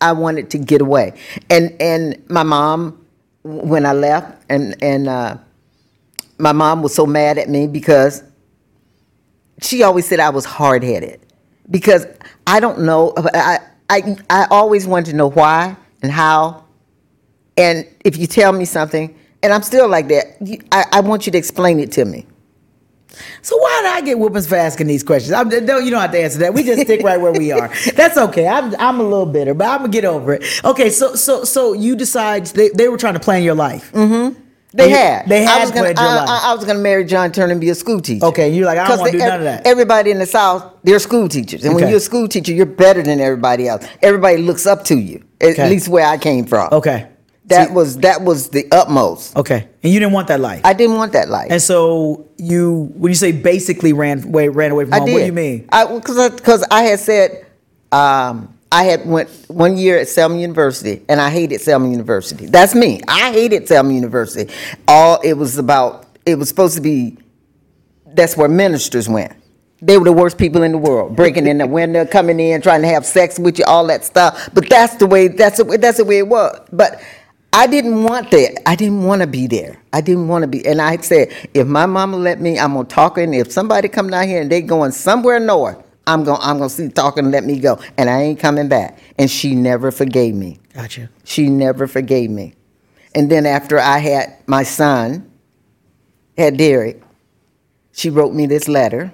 I 0.00 0.12
wanted 0.12 0.50
to 0.50 0.58
get 0.58 0.80
away. 0.80 1.14
And 1.50 1.74
and 1.80 2.22
my 2.28 2.42
mom, 2.42 3.04
when 3.42 3.86
I 3.86 3.92
left, 3.92 4.44
and 4.48 4.80
and 4.82 5.08
uh, 5.08 5.38
my 6.38 6.52
mom 6.52 6.82
was 6.82 6.94
so 6.94 7.06
mad 7.06 7.38
at 7.38 7.48
me 7.48 7.66
because 7.66 8.22
she 9.60 9.82
always 9.82 10.06
said 10.06 10.20
I 10.20 10.30
was 10.30 10.44
hard 10.44 10.84
headed 10.84 11.20
because 11.70 12.06
I 12.46 12.60
don't 12.60 12.80
know. 12.80 13.12
I, 13.16 13.58
I 13.90 14.16
I 14.30 14.46
always 14.50 14.86
wanted 14.86 15.10
to 15.10 15.16
know 15.16 15.30
why 15.30 15.76
and 16.02 16.12
how, 16.12 16.64
and 17.56 17.86
if 18.04 18.16
you 18.16 18.26
tell 18.26 18.52
me 18.52 18.64
something, 18.64 19.18
and 19.42 19.52
I'm 19.52 19.62
still 19.62 19.88
like 19.88 20.08
that, 20.08 20.36
you, 20.40 20.60
I, 20.70 20.84
I 20.92 21.00
want 21.00 21.26
you 21.26 21.32
to 21.32 21.38
explain 21.38 21.80
it 21.80 21.90
to 21.92 22.04
me. 22.04 22.26
So 23.42 23.56
why 23.56 23.80
did 23.82 23.92
I 23.92 24.00
get 24.06 24.18
whoopings 24.18 24.46
for 24.46 24.56
asking 24.56 24.86
these 24.86 25.02
questions? 25.02 25.32
I'm, 25.32 25.48
no, 25.48 25.78
you 25.78 25.90
don't 25.90 26.00
have 26.00 26.12
to 26.12 26.20
answer 26.20 26.38
that. 26.40 26.54
We 26.54 26.62
just 26.62 26.82
stick 26.82 27.02
right 27.02 27.20
where 27.20 27.32
we 27.32 27.52
are. 27.52 27.68
That's 27.94 28.16
okay. 28.16 28.46
I'm, 28.46 28.74
I'm 28.78 29.00
a 29.00 29.02
little 29.02 29.26
bitter, 29.26 29.54
but 29.54 29.66
I'm 29.68 29.78
gonna 29.80 29.88
get 29.88 30.04
over 30.04 30.34
it. 30.34 30.44
Okay, 30.64 30.90
so 30.90 31.14
so 31.14 31.44
so 31.44 31.72
you 31.72 31.96
decide 31.96 32.46
they, 32.46 32.68
they 32.70 32.88
were 32.88 32.98
trying 32.98 33.14
to 33.14 33.20
plan 33.20 33.42
your 33.42 33.54
life. 33.54 33.92
Mm-hmm. 33.92 34.40
They 34.74 34.90
had. 34.90 35.26
They 35.26 35.46
I 35.46 35.50
had 35.50 35.60
was 35.62 35.70
gonna, 35.70 35.94
planned 35.94 35.98
your 35.98 36.06
I, 36.08 36.14
life. 36.16 36.28
I, 36.28 36.50
I 36.50 36.54
was 36.54 36.64
going 36.66 36.76
to 36.76 36.82
marry 36.82 37.02
John 37.06 37.32
Turner 37.32 37.52
and 37.52 37.60
be 37.60 37.70
a 37.70 37.74
school 37.74 38.00
teacher. 38.02 38.26
Okay, 38.26 38.50
you're 38.52 38.66
like, 38.66 38.76
I 38.76 38.82
don't 38.86 38.88
'Cause 38.90 38.98
wanna 39.00 39.12
do 39.12 39.18
none 39.18 39.38
of 39.38 39.44
that. 39.44 39.66
Everybody 39.66 40.10
in 40.10 40.18
the 40.18 40.26
South, 40.26 40.62
they're 40.84 40.98
school 40.98 41.26
teachers, 41.26 41.64
and 41.64 41.74
when 41.74 41.88
you're 41.88 41.96
a 41.96 42.00
school 42.00 42.28
teacher, 42.28 42.52
you're 42.52 42.66
better 42.66 43.02
than 43.02 43.18
everybody 43.18 43.66
else. 43.66 43.86
Everybody 44.02 44.36
looks 44.38 44.66
up 44.66 44.84
to 44.84 44.94
you. 44.96 45.24
At 45.40 45.52
Okay. 45.52 45.70
least 45.70 45.88
where 45.88 46.06
I 46.06 46.18
came 46.18 46.44
from. 46.44 46.68
Okay. 46.72 47.06
That 47.48 47.68
See- 47.68 47.74
was 47.74 47.96
that 47.98 48.22
was 48.22 48.48
the 48.50 48.66
utmost. 48.72 49.36
Okay, 49.36 49.66
and 49.82 49.92
you 49.92 49.98
didn't 50.00 50.12
want 50.12 50.28
that 50.28 50.40
life. 50.40 50.60
I 50.64 50.72
didn't 50.74 50.96
want 50.96 51.12
that 51.12 51.28
life. 51.28 51.48
and 51.50 51.60
so 51.62 52.28
you, 52.36 52.92
when 52.94 53.10
you 53.10 53.14
say 53.16 53.32
basically 53.32 53.92
ran 53.92 54.22
away, 54.24 54.48
ran 54.48 54.70
away 54.70 54.84
from 54.84 54.94
I 54.94 54.98
home, 54.98 55.06
did. 55.06 55.12
what 55.14 55.18
do 55.20 55.26
you 55.26 55.32
mean? 55.32 55.68
I 55.72 55.86
Because 55.86 56.30
because 56.30 56.64
I, 56.70 56.82
had 56.84 57.00
said 57.00 57.46
um, 57.90 58.54
I 58.70 58.84
had 58.84 59.06
went 59.06 59.30
one 59.48 59.76
year 59.78 59.98
at 59.98 60.08
Selma 60.08 60.36
University, 60.38 61.02
and 61.08 61.20
I 61.20 61.30
hated 61.30 61.60
Selma 61.60 61.88
University. 61.90 62.46
That's 62.46 62.74
me. 62.74 63.00
I 63.08 63.32
hated 63.32 63.66
Selma 63.66 63.92
University. 63.92 64.52
All 64.86 65.20
it 65.22 65.32
was 65.34 65.56
about. 65.58 66.06
It 66.26 66.34
was 66.36 66.48
supposed 66.50 66.74
to 66.76 66.82
be. 66.82 67.16
That's 68.06 68.36
where 68.36 68.48
ministers 68.48 69.08
went. 69.08 69.32
They 69.80 69.96
were 69.96 70.04
the 70.04 70.12
worst 70.12 70.38
people 70.38 70.64
in 70.64 70.72
the 70.72 70.78
world, 70.78 71.14
breaking 71.14 71.46
in 71.46 71.58
the 71.58 71.66
window, 71.66 72.04
coming 72.04 72.40
in, 72.40 72.60
trying 72.60 72.82
to 72.82 72.88
have 72.88 73.06
sex 73.06 73.38
with 73.38 73.58
you, 73.60 73.64
all 73.64 73.86
that 73.86 74.04
stuff. 74.04 74.50
But 74.52 74.68
that's 74.68 74.96
the 74.96 75.06
way. 75.06 75.28
That's 75.28 75.58
the, 75.58 75.64
way- 75.64 75.76
that's 75.76 75.98
the 75.98 76.04
way 76.04 76.18
it 76.18 76.26
was. 76.28 76.58
But 76.72 77.00
I 77.58 77.66
didn't 77.66 78.04
want 78.04 78.30
that. 78.30 78.68
I 78.68 78.76
didn't 78.76 79.02
want 79.02 79.20
to 79.20 79.26
be 79.26 79.48
there. 79.48 79.82
I 79.92 80.00
didn't 80.00 80.28
want 80.28 80.42
to 80.42 80.46
be. 80.46 80.64
And 80.64 80.80
I 80.80 80.96
said, 80.98 81.34
if 81.54 81.66
my 81.66 81.86
mama 81.86 82.16
let 82.16 82.40
me, 82.40 82.56
I'm 82.56 82.74
gonna 82.74 82.86
talk. 82.86 83.18
And 83.18 83.34
if 83.34 83.50
somebody 83.50 83.88
come 83.88 84.08
down 84.10 84.28
here 84.28 84.40
and 84.40 84.48
they 84.48 84.62
going 84.62 84.92
somewhere 84.92 85.40
north, 85.40 85.76
I'm 86.06 86.22
gonna 86.22 86.38
I'm 86.40 86.58
gonna 86.58 86.70
see 86.70 86.88
talking 86.88 87.24
and 87.24 87.32
let 87.32 87.42
me 87.42 87.58
go. 87.58 87.80
And 87.96 88.08
I 88.08 88.22
ain't 88.22 88.38
coming 88.38 88.68
back. 88.68 89.00
And 89.18 89.28
she 89.28 89.56
never 89.56 89.90
forgave 89.90 90.36
me. 90.36 90.60
Gotcha. 90.72 91.10
She 91.24 91.50
never 91.50 91.88
forgave 91.88 92.30
me. 92.30 92.54
And 93.12 93.28
then 93.28 93.44
after 93.44 93.80
I 93.80 93.98
had 93.98 94.36
my 94.46 94.62
son, 94.62 95.28
had 96.36 96.58
Derek, 96.58 97.02
she 97.90 98.08
wrote 98.08 98.34
me 98.34 98.46
this 98.46 98.68
letter 98.68 99.12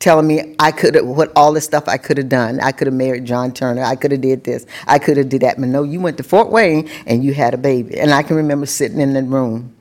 telling 0.00 0.26
me 0.26 0.56
I 0.58 0.72
could 0.72 0.96
have 0.96 1.06
what 1.06 1.30
all 1.36 1.52
the 1.52 1.60
stuff 1.60 1.86
I 1.86 1.98
could 1.98 2.16
have 2.16 2.28
done. 2.28 2.58
I 2.60 2.72
could 2.72 2.88
have 2.88 2.94
married 2.94 3.26
John 3.26 3.52
Turner. 3.52 3.84
I 3.84 3.94
could 3.94 4.10
have 4.10 4.22
did 4.22 4.42
this. 4.42 4.66
I 4.86 4.98
could 4.98 5.16
have 5.16 5.28
did 5.28 5.42
that. 5.42 5.60
But 5.60 5.68
no, 5.68 5.84
you 5.84 6.00
went 6.00 6.16
to 6.16 6.22
Fort 6.22 6.50
Wayne 6.50 6.90
and 7.06 7.22
you 7.22 7.34
had 7.34 7.54
a 7.54 7.58
baby. 7.58 8.00
And 8.00 8.10
I 8.12 8.22
can 8.22 8.36
remember 8.36 8.66
sitting 8.66 9.00
in 9.00 9.12
the 9.12 9.22
room, 9.22 9.76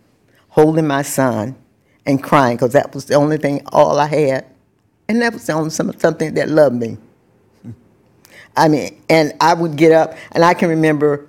holding 0.49 0.85
my 0.85 1.01
son 1.01 1.55
and 2.05 2.21
crying 2.21 2.57
because 2.57 2.73
that 2.73 2.93
was 2.93 3.05
the 3.05 3.15
only 3.15 3.37
thing 3.37 3.61
all 3.71 3.99
I 3.99 4.07
had, 4.07 4.45
and 5.07 5.21
that 5.21 5.33
was 5.33 5.45
the 5.47 5.53
only 5.53 5.69
some, 5.69 5.91
something 5.99 6.33
that 6.35 6.49
loved 6.49 6.75
me. 6.75 6.97
I 8.57 8.67
mean, 8.67 9.01
and 9.09 9.33
I 9.39 9.53
would 9.53 9.77
get 9.77 9.91
up, 9.91 10.17
and 10.31 10.43
I 10.43 10.53
can 10.53 10.69
remember. 10.69 11.27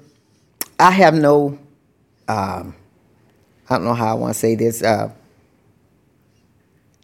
I 0.78 0.91
have 0.91 1.14
no. 1.14 1.59
Um, 2.26 2.74
I 3.68 3.76
don't 3.76 3.84
know 3.84 3.95
how 3.95 4.11
I 4.11 4.14
want 4.14 4.32
to 4.32 4.38
say 4.38 4.55
this. 4.55 4.82
Uh, 4.82 5.12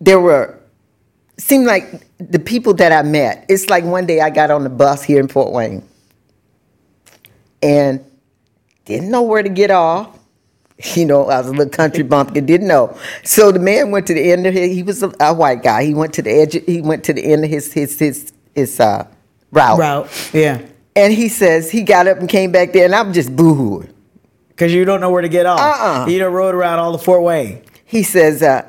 there 0.01 0.19
were 0.19 0.59
seemed 1.39 1.67
like 1.67 2.07
the 2.19 2.39
people 2.39 2.75
that 2.75 2.93
I 2.93 3.03
met. 3.03 3.45
It's 3.49 3.69
like 3.69 3.85
one 3.85 4.07
day 4.07 4.21
I 4.21 4.31
got 4.31 4.51
on 4.51 4.65
the 4.65 4.71
bus 4.71 5.03
here 5.03 5.21
in 5.21 5.29
Fort 5.29 5.53
Wayne, 5.53 5.87
and 7.63 8.05
didn't 8.85 9.11
know 9.11 9.23
where 9.23 9.43
to 9.43 9.49
get 9.49 9.71
off. 9.71 10.13
You 10.95 11.07
know, 11.07 11.31
I 11.31 11.39
was 11.39 11.47
a 11.47 11.53
little 11.53 11.71
country 11.71 12.03
bumpkin, 12.05 12.45
didn't 12.45 12.69
know. 12.69 12.99
So 13.25 13.51
the 13.51 13.59
man 13.59 13.93
went 13.93 14.07
to 14.09 14.15
the 14.15 14.31
end 14.31 14.47
of 14.47 14.53
his. 14.53 14.71
He 14.75 14.83
was 14.83 15.03
a, 15.03 15.11
a 15.21 15.33
white 15.33 15.63
guy. 15.63 15.85
He 15.85 15.95
went 15.95 16.13
to 16.13 16.23
the 16.23 16.31
edge. 16.31 16.53
He 16.67 16.83
went 16.83 17.03
to 17.05 17.15
the 17.15 17.25
end 17.25 17.45
of 17.45 17.51
his 17.51 17.73
his 17.73 17.99
his 17.99 18.31
his 18.55 18.79
uh, 18.79 19.07
route. 19.53 19.79
Route. 19.79 20.31
Yeah. 20.35 20.61
And 20.95 21.15
he 21.15 21.31
says 21.31 21.71
he 21.71 21.83
got 21.83 22.07
up 22.07 22.19
and 22.19 22.29
came 22.29 22.53
back 22.53 22.75
there, 22.75 22.85
and 22.85 22.95
I'm 22.95 23.15
just 23.15 23.35
boohooing. 23.35 23.91
Because 24.49 24.73
you 24.75 24.85
don't 24.85 25.01
know 25.01 25.11
where 25.11 25.23
to 25.23 25.29
get 25.29 25.47
off. 25.47 25.61
Uh-uh. 25.61 26.07
You 26.09 26.19
done 26.19 26.33
rode 26.33 26.55
around 26.55 26.79
all 26.79 26.93
the 26.93 26.99
Fort 26.99 27.23
Wayne. 27.23 27.63
He 27.85 28.03
says, 28.03 28.43
uh, 28.43 28.67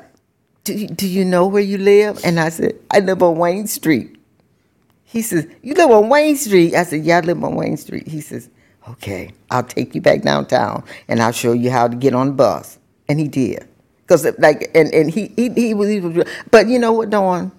do, 0.68 0.74
you, 0.74 0.88
"Do 0.88 1.08
you 1.08 1.24
know 1.24 1.46
where 1.46 1.62
you 1.62 1.78
live?" 1.78 2.20
And 2.24 2.38
I 2.38 2.50
said, 2.50 2.74
"I 2.90 3.00
live 3.00 3.22
on 3.22 3.36
Wayne 3.38 3.66
Street." 3.66 4.16
He 5.04 5.22
says, 5.22 5.46
"You 5.62 5.74
live 5.74 5.90
on 5.90 6.08
Wayne 6.08 6.36
Street?" 6.36 6.74
I 6.74 6.84
said, 6.84 7.04
"Yeah, 7.04 7.18
I 7.18 7.20
live 7.20 7.42
on 7.42 7.54
Wayne 7.54 7.76
Street." 7.76 8.06
He 8.06 8.20
says, 8.20 8.48
"Okay, 8.88 9.30
I'll 9.50 9.62
take 9.62 9.94
you 9.94 10.00
back 10.00 10.22
downtown, 10.22 10.84
and 11.08 11.22
I'll 11.22 11.32
show 11.32 11.52
you 11.52 11.70
how 11.70 11.88
to 11.88 11.96
get 11.96 12.14
on 12.14 12.28
the 12.28 12.32
bus." 12.34 12.78
And 13.08 13.18
he 13.18 13.26
did. 13.28 13.66
Because 14.02 14.26
like, 14.38 14.70
and 14.74 14.92
and 14.94 15.10
he 15.10 15.32
he 15.36 15.48
he 15.50 15.74
was, 15.74 15.88
he 15.88 16.00
was, 16.00 16.26
but 16.50 16.68
you 16.68 16.78
know 16.78 16.92
what, 16.92 17.10
Dawn? 17.10 17.52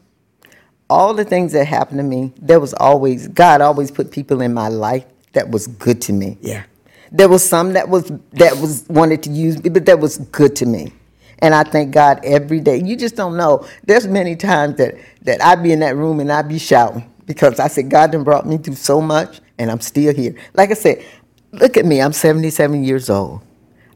All 0.90 1.14
the 1.14 1.26
things 1.26 1.52
that 1.54 1.66
happened 1.66 2.00
to 2.00 2.04
me, 2.04 2.34
there 2.42 2.60
was 2.60 2.74
always 2.76 3.28
God 3.28 3.62
always 3.62 3.92
put 3.92 4.12
people 4.12 4.42
in 4.42 4.54
my 4.54 4.68
life 4.68 5.06
that 5.34 5.50
was 5.50 5.68
good 5.68 6.02
to 6.04 6.14
me. 6.14 6.38
Yeah. 6.42 6.64
There 7.12 7.30
was 7.30 7.48
some 7.48 7.74
that 7.74 7.90
was 7.90 8.12
that 8.34 8.58
was 8.58 8.86
wanted 8.88 9.24
to 9.24 9.32
use 9.32 9.64
me, 9.64 9.70
but 9.70 9.86
that 9.88 10.00
was 10.00 10.18
good 10.18 10.56
to 10.58 10.66
me. 10.66 10.94
And 11.42 11.56
I 11.56 11.64
thank 11.64 11.94
God 11.94 12.20
every 12.24 12.60
day. 12.60 12.82
You 12.84 12.96
just 12.96 13.16
don't 13.16 13.38
know. 13.38 13.66
There's 13.86 14.08
many 14.08 14.36
times 14.36 14.76
that 14.78 14.96
that 15.24 15.42
I 15.44 15.56
be 15.56 15.72
in 15.72 15.80
that 15.80 15.96
room 15.96 16.20
and 16.20 16.32
I'd 16.32 16.48
be 16.50 16.60
shouting 16.60 17.10
because 17.26 17.60
I 17.60 17.68
said 17.68 17.90
God 17.90 18.12
done 18.12 18.24
brought 18.24 18.46
me 18.46 18.58
through 18.58 18.76
so 18.76 19.02
much, 19.02 19.40
and 19.58 19.72
I'm 19.72 19.80
still 19.80 20.14
here. 20.14 20.36
Like 20.54 20.72
I 20.72 20.74
said, 20.74 21.06
look 21.52 21.78
at 21.78 21.86
me. 21.86 22.02
I'm 22.02 22.14
77 22.14 22.84
years 22.84 23.10
old. 23.10 23.42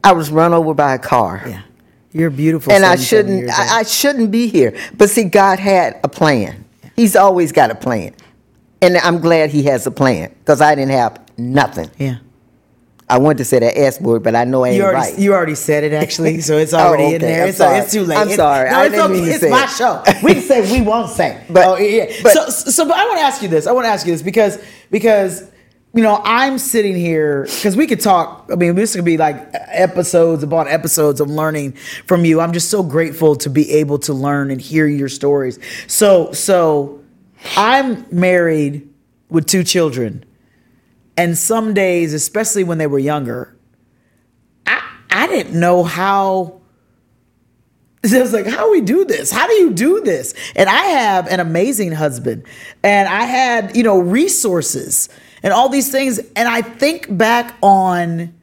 I 0.02 0.12
was 0.12 0.30
run 0.30 0.52
over 0.52 0.74
by 0.74 0.94
a 0.94 0.98
car. 0.98 1.42
Yeah. 1.46 1.62
You're 2.12 2.30
beautiful. 2.30 2.72
And 2.72 2.84
I 2.84 2.96
shouldn't. 2.96 3.50
I, 3.50 3.78
I 3.80 3.82
shouldn't 3.82 4.30
be 4.30 4.46
here. 4.46 4.74
But 4.96 5.10
see, 5.10 5.24
God 5.24 5.58
had 5.58 5.98
a 6.04 6.08
plan. 6.08 6.64
He's 6.94 7.16
always 7.16 7.50
got 7.50 7.70
a 7.70 7.74
plan. 7.74 8.14
And 8.80 8.96
I'm 8.98 9.18
glad 9.18 9.50
he 9.50 9.64
has 9.64 9.86
a 9.86 9.90
plan. 9.90 10.32
Because 10.38 10.60
I 10.60 10.74
didn't 10.76 10.92
have 10.92 11.20
nothing. 11.36 11.90
yeah. 11.98 12.18
I 13.08 13.18
wanted 13.18 13.38
to 13.38 13.44
say 13.44 13.58
that 13.58 13.76
S 13.78 14.00
word, 14.00 14.22
but 14.22 14.34
I 14.34 14.44
know 14.44 14.64
I 14.64 14.68
ain't 14.68 14.76
You 14.78 14.84
already, 14.84 15.10
right. 15.10 15.18
you 15.18 15.34
already 15.34 15.54
said 15.54 15.84
it 15.84 15.92
actually, 15.92 16.40
so 16.40 16.56
it's 16.56 16.72
Oh, 16.74 16.78
already 16.78 17.14
in 17.16 17.20
there. 17.20 17.44
Uh, 17.44 17.48
it's, 17.48 17.58
sorry. 17.58 17.78
it's 17.78 17.92
too 17.92 18.02
late. 18.04 18.16
I'm 18.16 18.22
It's- 18.28 18.36
sorry. 18.36 18.70
No, 18.70 18.76
I 18.78 18.86
it's, 18.86 18.94
okay. 18.98 19.18
it's 19.30 19.50
my 19.50 19.66
show. 19.66 20.02
We 20.22 20.32
can 20.34 20.42
say 20.42 20.72
we 20.72 20.80
won't 20.80 21.10
say. 21.10 21.44
But- 21.50 21.66
oh, 21.66 21.76
yeah. 21.76 22.06
but- 22.22 22.32
so, 22.32 22.48
so, 22.48 22.86
but 22.86 22.96
I 22.96 23.04
want 23.04 23.18
to 23.18 23.24
ask 23.24 23.42
you 23.42 23.48
this. 23.48 23.66
I 23.66 23.72
want 23.72 23.84
to 23.84 23.90
ask 23.90 24.06
you 24.06 24.12
this 24.12 24.22
because 24.22 24.58
because 24.90 25.42
you 25.92 26.02
know 26.02 26.20
I'm 26.24 26.56
sitting 26.58 26.96
here 26.96 27.44
because 27.44 27.76
we 27.76 27.86
could 27.86 28.00
talk. 28.00 28.48
I 28.50 28.56
mean, 28.56 28.74
this 28.74 28.96
could 28.96 29.04
be 29.04 29.18
like 29.18 29.36
episodes 29.52 30.42
upon 30.42 30.66
episodes 30.68 31.20
of 31.20 31.28
learning 31.28 31.72
from 32.06 32.24
you. 32.24 32.40
I'm 32.40 32.52
just 32.54 32.70
so 32.70 32.82
grateful 32.82 33.36
to 33.36 33.50
be 33.50 33.70
able 33.72 33.98
to 34.00 34.14
learn 34.14 34.50
and 34.50 34.60
hear 34.60 34.86
your 34.86 35.10
stories. 35.10 35.58
So, 35.88 36.32
so 36.32 37.00
I'm 37.56 38.06
married 38.10 38.88
with 39.28 39.46
two 39.46 39.62
children. 39.62 40.24
And 41.16 41.38
some 41.38 41.74
days, 41.74 42.12
especially 42.12 42.64
when 42.64 42.78
they 42.78 42.86
were 42.86 42.98
younger, 42.98 43.56
I 44.66 44.82
I 45.10 45.26
didn't 45.26 45.58
know 45.58 45.84
how. 45.84 46.60
I 48.12 48.20
was 48.20 48.32
like, 48.34 48.46
how 48.46 48.66
do 48.66 48.70
we 48.72 48.80
do 48.82 49.04
this? 49.06 49.30
How 49.30 49.46
do 49.46 49.54
you 49.54 49.70
do 49.72 50.00
this? 50.02 50.34
And 50.56 50.68
I 50.68 50.82
have 50.84 51.26
an 51.28 51.40
amazing 51.40 51.92
husband, 51.92 52.44
and 52.82 53.08
I 53.08 53.24
had 53.24 53.76
you 53.76 53.82
know 53.82 53.98
resources 53.98 55.08
and 55.42 55.52
all 55.52 55.68
these 55.68 55.90
things, 55.90 56.18
and 56.36 56.48
I 56.48 56.62
think 56.62 57.16
back 57.16 57.54
on 57.62 58.34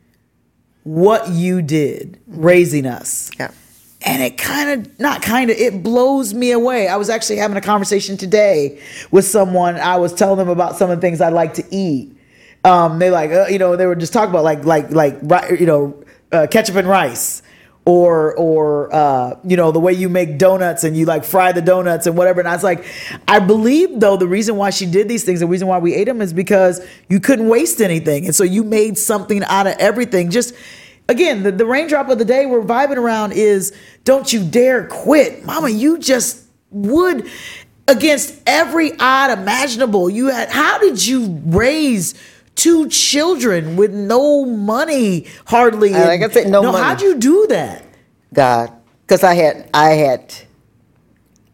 what 0.83 1.29
you 1.29 1.61
did 1.61 2.19
raising 2.25 2.87
us 2.87 3.29
Yeah. 3.37 3.51
and 4.03 4.23
it 4.23 4.35
kind 4.39 4.69
of 4.87 4.99
not 4.99 5.21
kind 5.21 5.51
of 5.51 5.57
it 5.57 5.83
blows 5.83 6.33
me 6.33 6.49
away 6.51 6.87
i 6.87 6.95
was 6.95 7.07
actually 7.07 7.35
having 7.37 7.55
a 7.55 7.61
conversation 7.61 8.17
today 8.17 8.81
with 9.11 9.25
someone 9.25 9.75
i 9.75 9.95
was 9.97 10.11
telling 10.11 10.39
them 10.39 10.49
about 10.49 10.77
some 10.77 10.89
of 10.89 10.97
the 10.97 11.01
things 11.01 11.21
i 11.21 11.29
like 11.29 11.53
to 11.53 11.63
eat 11.69 12.17
um, 12.63 12.99
they 12.99 13.09
like 13.09 13.31
uh, 13.31 13.47
you 13.47 13.59
know 13.59 13.75
they 13.75 13.85
were 13.85 13.95
just 13.95 14.13
talking 14.13 14.29
about 14.29 14.43
like 14.43 14.65
like 14.65 14.91
like 14.91 15.59
you 15.59 15.65
know 15.65 16.03
uh, 16.31 16.47
ketchup 16.49 16.75
and 16.75 16.87
rice 16.87 17.41
or 17.85 18.35
or 18.35 18.93
uh, 18.93 19.39
you 19.43 19.57
know 19.57 19.71
the 19.71 19.79
way 19.79 19.93
you 19.93 20.09
make 20.09 20.37
donuts 20.37 20.83
and 20.83 20.95
you 20.95 21.05
like 21.05 21.23
fry 21.23 21.51
the 21.51 21.61
donuts 21.61 22.05
and 22.05 22.15
whatever 22.15 22.39
and 22.39 22.47
i 22.47 22.53
was 22.53 22.63
like 22.63 22.85
i 23.27 23.39
believe 23.39 23.99
though 23.99 24.15
the 24.15 24.27
reason 24.27 24.55
why 24.55 24.69
she 24.69 24.85
did 24.85 25.09
these 25.09 25.23
things 25.23 25.39
the 25.39 25.47
reason 25.47 25.67
why 25.67 25.79
we 25.79 25.95
ate 25.95 26.05
them 26.05 26.21
is 26.21 26.31
because 26.31 26.85
you 27.09 27.19
couldn't 27.19 27.49
waste 27.49 27.81
anything 27.81 28.25
and 28.25 28.35
so 28.35 28.43
you 28.43 28.63
made 28.63 28.97
something 28.97 29.43
out 29.45 29.65
of 29.65 29.73
everything 29.79 30.29
just 30.29 30.53
again, 31.11 31.43
the, 31.43 31.51
the 31.51 31.65
raindrop 31.65 32.09
of 32.09 32.17
the 32.17 32.25
day 32.25 32.45
we're 32.45 32.63
vibing 32.63 32.97
around 32.97 33.33
is 33.33 33.77
don't 34.03 34.31
you 34.33 34.43
dare 34.43 34.87
quit. 34.87 35.45
Mama, 35.45 35.69
you 35.69 35.99
just 35.99 36.45
would 36.71 37.29
against 37.87 38.41
every 38.47 38.97
odd 38.99 39.37
imaginable. 39.37 40.09
You 40.09 40.27
had 40.27 40.49
how 40.49 40.79
did 40.79 41.05
you 41.05 41.41
raise 41.45 42.15
two 42.55 42.89
children 42.89 43.75
with 43.75 43.91
no 43.91 44.45
money 44.45 45.27
hardly? 45.45 45.93
Uh, 45.93 46.07
like 46.07 46.21
I 46.21 46.29
said, 46.29 46.47
no 46.47 46.63
money. 46.63 46.77
How'd 46.77 47.01
you 47.01 47.17
do 47.17 47.47
that? 47.47 47.85
God, 48.33 48.71
because 49.01 49.23
I 49.23 49.33
had, 49.33 49.69
I 49.73 49.89
had, 49.91 50.33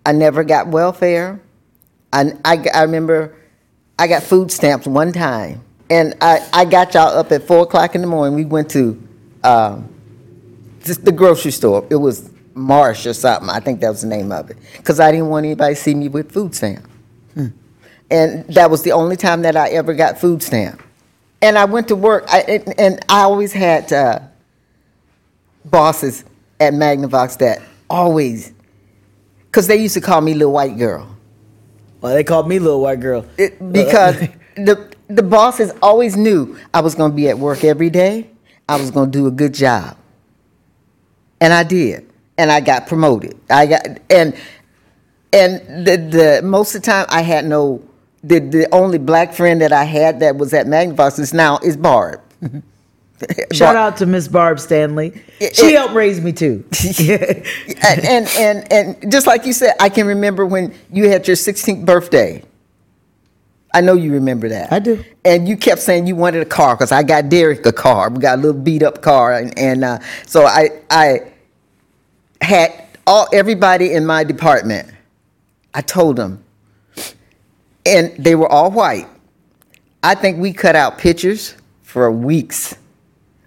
I 0.05 0.11
never 0.11 0.43
got 0.43 0.67
welfare. 0.67 1.39
I, 2.13 2.33
I, 2.45 2.65
I 2.73 2.83
remember 2.83 3.35
I 3.99 4.07
got 4.07 4.23
food 4.23 4.51
stamps 4.51 4.87
one 4.87 5.11
time, 5.11 5.61
and 5.89 6.15
I, 6.21 6.47
I 6.53 6.65
got 6.65 6.93
y'all 6.93 7.17
up 7.17 7.31
at 7.31 7.43
four 7.43 7.63
o'clock 7.63 7.95
in 7.95 8.01
the 8.01 8.07
morning. 8.07 8.35
We 8.35 8.45
went 8.45 8.69
to 8.71 9.01
um, 9.43 9.93
just 10.83 11.03
the 11.03 11.11
grocery 11.11 11.51
store. 11.51 11.85
It 11.89 11.95
was 11.95 12.29
Marsh 12.53 13.05
or 13.05 13.13
something. 13.13 13.49
I 13.49 13.59
think 13.59 13.81
that 13.81 13.89
was 13.89 14.01
the 14.01 14.07
name 14.07 14.31
of 14.31 14.49
it. 14.49 14.57
Because 14.77 14.99
I 14.99 15.11
didn't 15.11 15.29
want 15.29 15.45
anybody 15.45 15.75
to 15.75 15.81
see 15.81 15.93
me 15.93 16.09
with 16.09 16.31
food 16.31 16.55
stamp. 16.55 16.87
And 18.09 18.47
that 18.47 18.71
was 18.71 18.83
the 18.83 18.93
only 18.93 19.17
time 19.17 19.41
that 19.41 19.57
I 19.57 19.69
ever 19.69 19.93
got 19.93 20.17
food 20.17 20.41
stamp. 20.41 20.81
And 21.41 21.57
I 21.57 21.65
went 21.65 21.87
to 21.89 21.95
work, 21.95 22.25
I, 22.27 22.41
and, 22.41 22.79
and 22.79 23.05
I 23.09 23.21
always 23.21 23.53
had 23.53 23.93
uh, 23.93 24.19
bosses 25.65 26.23
at 26.59 26.73
Magnavox 26.73 27.37
that 27.39 27.61
always, 27.89 28.53
because 29.45 29.67
they 29.67 29.77
used 29.77 29.93
to 29.93 30.01
call 30.01 30.21
me 30.21 30.33
little 30.33 30.53
white 30.53 30.77
girl. 30.77 31.15
Well, 32.01 32.13
they 32.13 32.23
called 32.23 32.47
me 32.47 32.59
little 32.59 32.81
white 32.81 32.99
girl. 32.99 33.25
It, 33.37 33.59
because 33.71 34.19
the 34.55 34.95
the 35.07 35.23
bosses 35.23 35.71
always 35.81 36.15
knew 36.17 36.57
I 36.73 36.81
was 36.81 36.95
going 36.95 37.11
to 37.11 37.15
be 37.15 37.29
at 37.29 37.37
work 37.37 37.63
every 37.63 37.89
day. 37.89 38.29
I 38.67 38.77
was 38.77 38.91
going 38.91 39.11
to 39.11 39.17
do 39.17 39.27
a 39.27 39.31
good 39.31 39.53
job, 39.53 39.97
and 41.39 41.53
I 41.53 41.63
did, 41.63 42.09
and 42.37 42.51
I 42.51 42.59
got 42.59 42.87
promoted. 42.87 43.39
I 43.49 43.65
got 43.65 43.85
and 44.09 44.35
and 45.31 45.85
the 45.87 45.97
the 45.97 46.41
most 46.43 46.75
of 46.75 46.81
the 46.81 46.85
time 46.85 47.05
I 47.09 47.21
had 47.21 47.45
no. 47.45 47.81
The 48.27 48.39
the 48.39 48.67
only 48.73 48.97
black 48.97 49.33
friend 49.33 49.61
that 49.61 49.71
I 49.71 49.83
had 49.83 50.19
that 50.21 50.37
was 50.37 50.53
at 50.53 50.65
Magnavox 50.67 51.19
is 51.19 51.33
now 51.33 51.59
is 51.63 51.77
Barb. 51.77 52.21
Shout 53.51 53.75
out 53.75 53.97
to 53.97 54.05
Miss 54.05 54.27
Barb 54.27 54.59
Stanley. 54.59 55.23
It- 55.39 55.55
She 55.55 55.67
it- 55.67 55.75
helped 55.75 55.93
raise 55.95 56.21
me 56.21 56.31
too. 56.31 56.63
and, 56.99 58.05
and 58.05 58.27
and 58.37 58.73
and 58.73 59.11
just 59.11 59.25
like 59.27 59.45
you 59.45 59.53
said, 59.53 59.73
I 59.79 59.89
can 59.89 60.05
remember 60.05 60.45
when 60.45 60.73
you 60.91 61.09
had 61.09 61.27
your 61.27 61.35
16th 61.35 61.85
birthday. 61.85 62.43
I 63.73 63.81
know 63.81 63.93
you 63.93 64.13
remember 64.13 64.49
that. 64.49 64.71
I 64.71 64.79
do. 64.79 65.03
And 65.25 65.47
you 65.47 65.57
kept 65.57 65.81
saying 65.81 66.07
you 66.07 66.15
wanted 66.15 66.41
a 66.41 66.45
car 66.45 66.75
because 66.75 66.91
I 66.91 67.03
got 67.03 67.29
Derek 67.29 67.65
a 67.65 67.73
car. 67.73 68.09
We 68.09 68.19
got 68.19 68.39
a 68.39 68.41
little 68.41 68.59
beat 68.59 68.81
up 68.81 69.01
car, 69.01 69.33
and, 69.33 69.57
and 69.57 69.83
uh, 69.83 69.99
so 70.25 70.45
I 70.45 70.69
I 70.89 71.31
had 72.41 72.71
all 73.05 73.27
everybody 73.33 73.93
in 73.93 74.05
my 74.05 74.23
department. 74.23 74.89
I 75.73 75.81
told 75.81 76.15
them, 76.15 76.43
and 77.87 78.23
they 78.23 78.35
were 78.35 78.47
all 78.47 78.71
white. 78.71 79.07
I 80.03 80.15
think 80.15 80.37
we 80.37 80.53
cut 80.53 80.75
out 80.75 80.97
pictures 80.97 81.55
for 81.83 82.11
weeks 82.11 82.75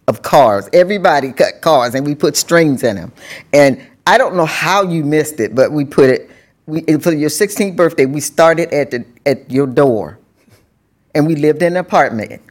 of 0.09 0.23
cars. 0.23 0.69
Everybody 0.73 1.33
cut 1.33 1.61
cars, 1.61 1.95
and 1.95 2.05
we 2.05 2.15
put 2.15 2.37
strings 2.37 2.83
in 2.83 2.97
them. 2.97 3.13
And 3.53 3.87
I 4.07 4.19
don't 4.19 4.35
know 4.35 4.47
how 4.47 4.83
you 4.83 5.05
missed 5.05 5.41
it, 5.41 5.55
but 5.55 5.73
we 5.73 5.85
put 5.85 6.11
it. 6.11 6.31
We 6.67 6.83
for 6.99 7.13
your 7.13 7.31
16th 7.31 7.77
birthday, 7.77 8.07
we 8.07 8.21
started 8.21 8.73
at 8.73 8.91
the 8.91 9.05
at 9.27 9.51
your 9.51 9.67
door, 9.67 10.19
and 11.15 11.27
we 11.27 11.37
lived 11.37 11.63
in 11.63 11.75
an 11.75 11.77
apartment. 11.79 12.43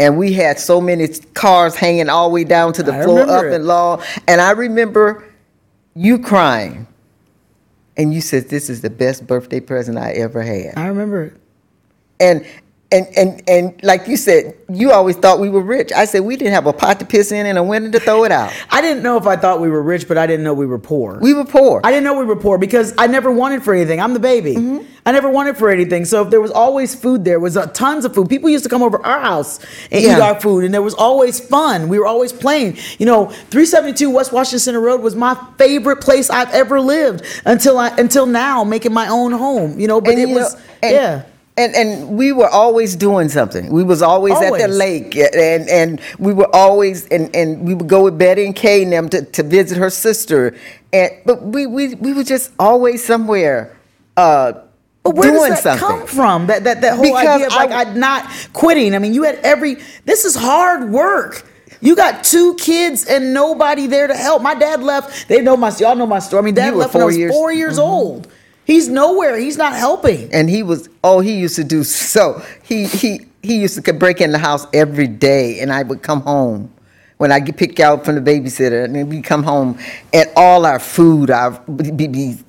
And 0.00 0.16
we 0.16 0.32
had 0.32 0.60
so 0.60 0.80
many 0.80 1.08
cars 1.34 1.74
hanging 1.74 2.08
all 2.08 2.28
the 2.28 2.34
way 2.34 2.44
down 2.44 2.72
to 2.74 2.84
the 2.84 2.92
I 2.94 3.02
floor, 3.02 3.22
up 3.22 3.44
it. 3.44 3.52
and 3.52 3.66
long. 3.66 4.00
And 4.28 4.40
I 4.40 4.52
remember 4.52 5.24
you 5.94 6.20
crying, 6.20 6.86
and 7.98 8.14
you 8.14 8.20
said, 8.20 8.48
"This 8.48 8.70
is 8.70 8.80
the 8.80 8.90
best 8.90 9.26
birthday 9.26 9.60
present 9.60 9.98
I 9.98 10.12
ever 10.12 10.42
had." 10.42 10.74
I 10.76 10.86
remember. 10.86 11.34
And 12.20 12.46
and 12.90 13.06
and 13.16 13.42
and 13.46 13.82
like 13.82 14.08
you 14.08 14.16
said, 14.16 14.56
you 14.70 14.92
always 14.92 15.16
thought 15.16 15.40
we 15.40 15.50
were 15.50 15.60
rich. 15.60 15.92
I 15.92 16.06
said 16.06 16.20
we 16.20 16.36
didn't 16.36 16.54
have 16.54 16.66
a 16.66 16.72
pot 16.72 16.98
to 17.00 17.06
piss 17.06 17.30
in 17.32 17.44
and 17.44 17.58
a 17.58 17.62
window 17.62 17.90
to 17.90 18.00
throw 18.02 18.24
it 18.24 18.32
out. 18.32 18.50
I 18.70 18.80
didn't 18.80 19.02
know 19.02 19.18
if 19.18 19.26
I 19.26 19.36
thought 19.36 19.60
we 19.60 19.68
were 19.68 19.82
rich, 19.82 20.08
but 20.08 20.16
I 20.16 20.26
didn't 20.26 20.42
know 20.42 20.54
we 20.54 20.64
were 20.64 20.78
poor. 20.78 21.18
We 21.20 21.34
were 21.34 21.44
poor. 21.44 21.82
I 21.84 21.90
didn't 21.90 22.04
know 22.04 22.18
we 22.18 22.24
were 22.24 22.36
poor 22.36 22.56
because 22.56 22.94
I 22.96 23.06
never 23.06 23.30
wanted 23.30 23.62
for 23.62 23.74
anything. 23.74 24.00
I'm 24.00 24.14
the 24.14 24.20
baby. 24.20 24.54
Mm-hmm. 24.54 24.86
I 25.04 25.12
never 25.12 25.28
wanted 25.28 25.58
for 25.58 25.68
anything. 25.70 26.06
So 26.06 26.22
if 26.22 26.30
there 26.30 26.40
was 26.40 26.50
always 26.50 26.94
food, 26.94 27.24
there 27.24 27.40
was 27.40 27.58
uh, 27.58 27.66
tons 27.66 28.06
of 28.06 28.14
food. 28.14 28.28
People 28.30 28.48
used 28.48 28.64
to 28.64 28.70
come 28.70 28.82
over 28.82 29.04
our 29.04 29.20
house 29.20 29.58
and 29.90 30.02
eat 30.02 30.10
our 30.10 30.40
food, 30.40 30.64
and 30.64 30.72
there 30.72 30.82
was 30.82 30.94
always 30.94 31.40
fun. 31.40 31.88
We 31.88 31.98
were 31.98 32.06
always 32.06 32.32
playing. 32.32 32.78
You 32.98 33.06
know, 33.06 33.26
372 33.26 34.10
West 34.10 34.32
Washington 34.32 34.60
Center 34.60 34.80
Road 34.80 35.02
was 35.02 35.14
my 35.14 35.34
favorite 35.58 36.00
place 36.00 36.30
I've 36.30 36.50
ever 36.50 36.80
lived 36.80 37.24
until 37.44 37.78
I 37.78 37.88
until 37.98 38.24
now, 38.26 38.64
making 38.64 38.92
my 38.94 39.08
own 39.08 39.32
home. 39.32 39.78
You 39.78 39.88
know, 39.88 40.00
but 40.00 40.12
And, 40.12 40.20
it 40.22 40.28
you 40.30 40.34
was 40.34 40.54
know, 40.54 40.60
and, 40.82 40.92
yeah. 40.94 41.22
And 41.58 41.74
and 41.74 42.16
we 42.16 42.32
were 42.32 42.48
always 42.48 42.94
doing 42.96 43.28
something. 43.28 43.72
We 43.72 43.82
was 43.82 44.00
always, 44.00 44.34
at 44.40 44.52
the 44.58 44.68
lake, 44.68 45.16
and 45.16 45.68
and 45.68 46.00
we 46.18 46.32
were 46.32 46.48
always 46.54 47.06
and 47.08 47.34
and 47.34 47.66
we 47.66 47.74
would 47.74 47.88
go 47.88 48.04
with 48.04 48.16
Betty 48.16 48.46
and 48.46 48.54
Kay 48.54 48.84
and 48.84 48.92
them 48.92 49.08
to, 49.08 49.22
to 49.22 49.42
visit 49.42 49.76
her 49.76 49.90
sister. 49.90 50.54
And 50.92 51.10
but 51.26 51.42
we 51.42 51.66
we 51.66 51.94
we 51.96 52.12
were 52.12 52.22
just 52.24 52.52
always 52.58 53.04
somewhere. 53.04 53.76
Uh, 54.16 54.52
But 55.02 55.14
where 55.16 55.30
doing 55.32 55.50
does 55.50 55.62
that 55.64 55.78
something. 55.80 55.98
come 55.98 56.06
from? 56.06 56.46
That 56.46 56.64
that 56.64 56.80
that 56.82 56.94
whole 56.96 57.02
Because 57.02 57.26
idea 57.42 57.46
of 57.48 57.52
like 57.54 57.70
I- 57.70 57.90
I, 57.90 57.94
not 57.94 58.22
quitting. 58.52 58.94
I 58.94 58.98
mean, 59.00 59.12
you 59.14 59.24
had 59.24 59.36
every. 59.42 59.76
This 60.04 60.24
is 60.24 60.36
hard 60.36 60.90
work. 60.90 61.44
You 61.80 61.94
got 61.96 62.24
two 62.24 62.54
kids 62.54 63.06
and 63.06 63.32
nobody 63.34 63.86
there 63.86 64.06
to 64.06 64.14
help. 64.14 64.42
My 64.42 64.54
dad 64.54 64.82
left. 64.82 65.28
They 65.28 65.40
know 65.40 65.56
my 65.56 65.70
y'all 65.78 65.96
know 65.96 66.06
my 66.06 66.18
story. 66.20 66.42
I 66.42 66.44
mean, 66.44 66.54
dad 66.54 66.74
left 66.74 66.94
when 66.94 67.02
I 67.02 67.06
was 67.06 67.16
years- 67.18 67.32
four 67.32 67.52
years 67.52 67.78
Mm-hmm. 67.78 67.90
old. 67.94 68.28
He's 68.68 68.88
nowhere. 68.88 69.38
He's 69.38 69.56
not 69.56 69.74
helping. 69.74 70.32
and 70.34 70.50
he 70.50 70.62
was 70.62 70.90
oh 71.02 71.20
he 71.20 71.34
used 71.38 71.56
to 71.56 71.64
do 71.64 71.82
so 71.84 72.42
he 72.62 72.86
he 72.86 73.26
he 73.42 73.60
used 73.60 73.82
to 73.82 73.92
break 73.94 74.20
in 74.20 74.32
the 74.32 74.38
house 74.38 74.66
every 74.74 75.06
day 75.08 75.60
and 75.60 75.72
i 75.72 75.82
would 75.82 76.02
come 76.02 76.20
home 76.22 76.70
when 77.18 77.32
i 77.32 77.40
get 77.40 77.56
picked 77.56 77.80
out 77.80 78.04
from 78.04 78.14
the 78.16 78.20
babysitter 78.20 78.84
and 78.84 78.94
then 78.94 79.08
we 79.08 79.22
come 79.22 79.42
home 79.42 79.78
and 80.12 80.28
all 80.36 80.66
our 80.66 80.78
food 80.78 81.30
our 81.30 81.52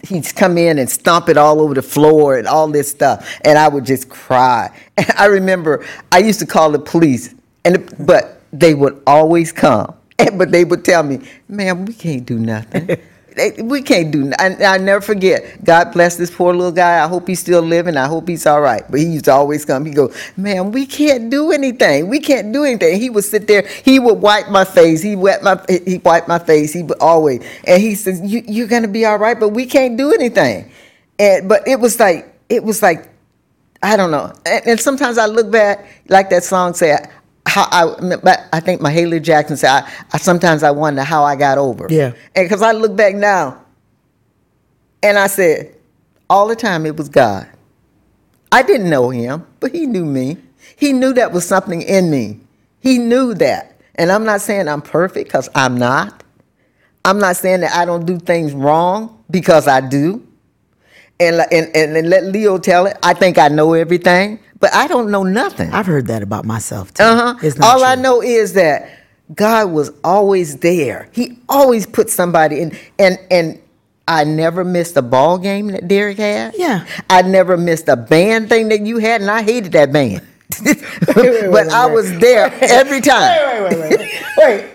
he'd 0.10 0.36
come 0.36 0.58
in 0.58 0.80
and 0.80 0.90
stomp 0.90 1.30
it 1.30 1.38
all 1.38 1.62
over 1.62 1.74
the 1.74 1.82
floor 1.82 2.38
and 2.38 2.48
all 2.48 2.68
this 2.68 2.92
stuff 2.92 3.40
and 3.46 3.58
i 3.58 3.68
would 3.70 3.86
just 3.86 4.10
cry 4.10 4.70
and 4.98 5.08
i 5.18 5.26
remember 5.26 5.86
i 6.12 6.20
used 6.20 6.40
to 6.40 6.46
call 6.46 6.72
the 6.72 6.80
police 6.80 7.34
and 7.66 7.76
but 8.06 8.42
they 8.52 8.74
would 8.74 9.02
always 9.08 9.52
come 9.54 9.94
but 10.36 10.52
they 10.52 10.66
would 10.66 10.84
tell 10.86 11.04
me 11.04 11.20
man 11.48 11.86
we 11.86 11.94
can't 11.94 12.26
do 12.26 12.38
nothing 12.40 12.90
we 13.64 13.82
can't 13.82 14.12
do. 14.12 14.32
I, 14.40 14.56
I 14.64 14.78
never 14.78 15.02
forget. 15.02 15.64
God 15.64 15.92
bless 15.92 16.18
this 16.18 16.30
poor 16.30 16.54
little 16.54 16.72
guy. 16.72 17.04
I 17.04 17.08
hope 17.08 17.28
he's 17.28 17.40
still 17.40 17.62
living. 17.62 17.98
I 17.98 18.08
hope 18.08 18.28
he's 18.28 18.46
all 18.46 18.62
right. 18.62 18.84
But 18.90 19.00
he 19.00 19.06
used 19.06 19.26
to 19.26 19.34
always 19.34 19.66
come. 19.66 19.86
He 19.86 19.94
go, 19.94 20.12
man, 20.38 20.72
we 20.72 20.86
can't 20.86 21.30
do 21.30 21.52
anything. 21.52 22.08
We 22.08 22.20
can't 22.20 22.52
do 22.52 22.64
anything. 22.64 23.00
He 23.00 23.10
would 23.10 23.24
sit 23.24 23.48
there. 23.48 23.68
He 23.84 24.00
would 24.00 24.22
wipe 24.22 24.50
my 24.50 24.66
face. 24.66 25.02
He 25.02 25.16
wet 25.16 25.44
my. 25.44 25.60
He 25.68 26.00
wiped 26.00 26.28
my 26.28 26.40
face. 26.40 26.74
He 26.74 26.84
would 26.84 27.00
always. 27.00 27.44
And 27.66 27.82
he 27.82 27.96
says, 27.96 28.22
you, 28.22 28.44
you're 28.48 28.68
gonna 28.68 28.88
be 28.88 29.06
all 29.06 29.18
right, 29.18 29.40
but 29.40 29.50
we 29.50 29.66
can't 29.66 29.98
do 29.98 30.14
anything. 30.14 30.72
And 31.18 31.50
but 31.50 31.68
it 31.68 31.80
was 31.80 32.00
like 32.00 32.34
it 32.50 32.64
was 32.64 32.82
like 32.82 33.10
I 33.82 33.96
don't 33.96 34.12
know. 34.12 34.34
And, 34.46 34.68
and 34.68 34.80
sometimes 34.80 35.18
I 35.18 35.26
look 35.26 35.50
back, 35.52 35.88
like 36.10 36.30
that 36.32 36.44
song 36.44 36.74
said, 36.74 37.10
how 37.50 37.68
I, 37.72 38.16
but 38.24 38.48
I 38.54 38.60
think 38.60 38.82
Mahalia 38.82 39.22
Jackson 39.22 39.58
said, 39.58 39.70
I, 39.70 39.92
I 40.14 40.18
sometimes 40.18 40.64
I 40.64 40.72
wonder 40.72 41.04
how 41.04 41.24
I 41.24 41.36
got 41.36 41.58
over. 41.58 41.88
Yeah. 41.90 42.14
And 42.36 42.46
because 42.46 42.62
I 42.62 42.72
look 42.72 42.96
back 42.96 43.16
now, 43.16 43.64
and 45.02 45.18
I 45.18 45.28
said, 45.28 45.76
all 46.30 46.48
the 46.48 46.56
time 46.56 46.86
it 46.86 46.96
was 46.96 47.10
God. 47.10 47.48
I 48.52 48.64
didn't 48.64 48.90
know 48.90 49.10
him, 49.10 49.46
but 49.60 49.72
he 49.72 49.86
knew 49.86 50.06
me. 50.06 50.38
He 50.76 50.94
knew 50.94 51.14
that 51.14 51.32
was 51.32 51.46
something 51.46 51.82
in 51.82 52.10
me. 52.10 52.40
He 52.80 52.98
knew 52.98 53.34
that. 53.36 53.80
And 53.96 54.12
I'm 54.12 54.24
not 54.24 54.42
saying 54.42 54.68
I'm 54.68 54.82
perfect 54.82 55.28
because 55.28 55.50
I'm 55.56 55.78
not. 55.78 56.24
I'm 57.06 57.20
not 57.20 57.38
saying 57.38 57.62
that 57.62 57.76
I 57.76 57.86
don't 57.86 58.06
do 58.06 58.18
things 58.18 58.54
wrong 58.54 59.24
because 59.30 59.68
I 59.68 59.82
do. 59.82 60.26
And, 61.20 61.42
and, 61.52 61.76
and, 61.76 61.98
and 61.98 62.10
let 62.10 62.26
Leo 62.26 62.58
tell 62.58 62.86
it. 62.86 62.98
I 63.04 63.14
think 63.14 63.38
I 63.38 63.50
know 63.50 63.74
everything, 63.74 64.40
but 64.60 64.74
I 64.74 64.88
don't 64.88 65.12
know 65.12 65.24
nothing. 65.24 65.72
I've 65.72 65.86
heard 65.86 66.08
that 66.08 66.22
about 66.24 66.46
myself 66.46 66.94
too. 66.94 67.04
Uh 67.04 67.36
huh. 67.36 67.52
All 67.62 67.84
I 67.84 67.96
know 67.96 68.22
is 68.22 68.54
that 68.54 68.90
God 69.34 69.72
was 69.72 69.92
always 70.04 70.58
there. 70.58 71.10
He 71.12 71.38
always 71.48 71.86
put 71.86 72.10
somebody 72.10 72.62
in, 72.62 72.78
and 72.98 73.20
and 73.30 73.62
I 74.08 74.24
never 74.24 74.64
missed 74.64 74.98
a 74.98 75.04
ball 75.04 75.38
game 75.38 75.68
that 75.68 75.88
Derek 75.88 76.18
had. 76.18 76.56
Yeah. 76.58 76.86
I 77.12 77.22
never 77.22 77.58
missed 77.58 77.88
a 77.88 77.96
band 77.96 78.50
thing 78.50 78.70
that 78.70 78.82
you 78.82 78.98
had, 78.98 79.22
and 79.22 79.30
I 79.30 79.44
hated 79.44 79.72
that 79.74 79.94
band. 79.94 80.26
wait, 80.66 80.82
but 81.06 81.16
wait, 81.16 81.68
I 81.70 81.86
wait. 81.86 81.94
was 81.94 82.18
there 82.18 82.52
every 82.62 83.02
time. 83.02 83.70
Wait, 83.70 83.78
wait, 83.78 83.80
wait, 83.80 84.00
wait. 84.00 84.24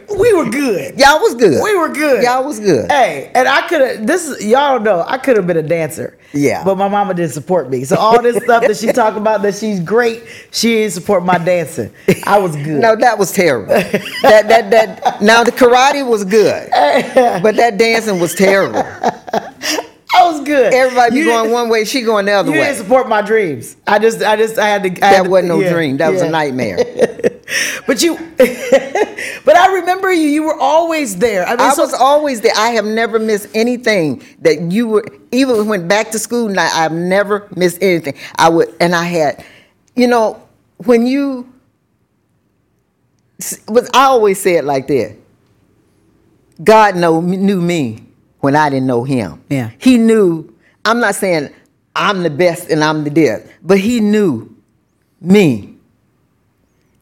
Wait, 0.08 0.18
we 0.18 0.32
were 0.34 0.48
good. 0.48 0.98
Y'all 1.00 1.18
was 1.18 1.34
good. 1.34 1.62
We 1.64 1.76
were 1.76 1.88
good. 1.88 2.22
Y'all 2.22 2.44
was 2.44 2.60
good. 2.60 2.88
Hey, 2.90 3.32
and 3.34 3.48
I 3.48 3.66
could 3.66 3.80
have. 3.80 4.06
This 4.06 4.28
is 4.28 4.46
y'all 4.46 4.78
know. 4.78 5.04
I 5.04 5.18
could 5.18 5.36
have 5.36 5.48
been 5.48 5.56
a 5.56 5.62
dancer. 5.62 6.16
Yeah. 6.34 6.64
but 6.64 6.76
my 6.76 6.88
mama 6.88 7.14
didn't 7.14 7.32
support 7.32 7.70
me. 7.70 7.84
So 7.84 7.96
all 7.96 8.20
this 8.20 8.42
stuff 8.42 8.66
that 8.66 8.76
she 8.76 8.86
talk 8.92 9.16
about 9.16 9.42
that 9.42 9.54
she's 9.54 9.80
great, 9.80 10.22
she 10.50 10.68
didn't 10.74 10.92
support 10.92 11.24
my 11.24 11.38
dancing. 11.38 11.92
I 12.26 12.38
was 12.38 12.56
good. 12.56 12.80
No, 12.80 12.96
that 12.96 13.18
was 13.18 13.32
terrible. 13.32 13.68
that 13.68 14.48
that 14.48 14.70
that. 14.70 15.22
Now 15.22 15.44
the 15.44 15.52
karate 15.52 16.06
was 16.06 16.24
good, 16.24 16.68
but 17.42 17.56
that 17.56 17.78
dancing 17.78 18.18
was 18.20 18.34
terrible. 18.34 18.82
Was 20.38 20.46
good. 20.46 20.72
Everybody 20.74 21.10
be 21.12 21.18
You 21.18 21.24
going 21.26 21.50
one 21.50 21.68
way, 21.68 21.84
she 21.84 22.02
going 22.02 22.26
the 22.26 22.32
other 22.32 22.50
You 22.52 22.58
way. 22.58 22.64
didn't 22.66 22.78
support 22.78 23.08
my 23.08 23.22
dreams. 23.22 23.76
I 23.86 23.98
just, 23.98 24.22
I 24.22 24.36
just, 24.36 24.58
I 24.58 24.68
had 24.68 24.82
to. 24.82 24.88
I 24.88 24.92
had 24.92 24.98
That 25.00 25.22
to- 25.24 25.30
wasn't 25.30 25.48
no 25.48 25.60
yeah, 25.60 25.72
dream. 25.72 25.96
That 25.98 26.12
was 26.12 26.22
a 26.22 26.30
nightmare. 26.30 26.78
But 27.86 28.02
you, 28.02 28.16
but 28.38 29.54
I 29.56 29.74
remember 29.74 30.10
you. 30.10 30.28
You 30.28 30.44
were 30.44 30.58
always 30.58 31.16
there. 31.18 31.44
I 31.46 31.50
mean, 31.50 31.60
I 31.60 31.74
so- 31.74 31.82
was 31.82 31.92
always 31.92 32.40
there. 32.40 32.52
I 32.56 32.70
have 32.70 32.86
never 32.86 33.18
missed 33.18 33.48
anything 33.54 34.22
that 34.40 34.72
you 34.72 34.88
were. 34.88 35.04
Even 35.30 35.58
when 35.58 35.68
went 35.68 35.86
back 35.88 36.10
to 36.12 36.18
school, 36.18 36.58
I, 36.58 36.70
I've 36.72 36.92
never 36.92 37.46
missed 37.54 37.82
anything. 37.82 38.14
I 38.36 38.48
would, 38.48 38.74
and 38.80 38.94
I 38.94 39.04
had, 39.04 39.44
you 39.94 40.06
know, 40.06 40.42
when 40.78 41.06
you. 41.06 41.52
Was 43.68 43.90
I 43.92 44.04
always 44.04 44.40
say 44.40 44.54
it 44.56 44.64
like 44.64 44.86
that? 44.86 45.16
God 46.62 46.96
know 46.96 47.20
knew 47.20 47.60
me 47.60 48.04
when 48.44 48.54
I 48.54 48.68
didn't 48.70 48.86
know 48.86 49.02
Him. 49.04 49.42
Yeah. 49.48 49.70
He 49.78 49.96
knew. 49.98 50.52
I'm 50.84 51.00
not 51.00 51.14
saying 51.14 51.48
I'm 51.96 52.22
the 52.22 52.30
best 52.30 52.70
and 52.70 52.84
I'm 52.84 53.02
the 53.04 53.10
best, 53.10 53.46
but 53.62 53.78
He 53.78 54.00
knew 54.00 54.54
me, 55.20 55.74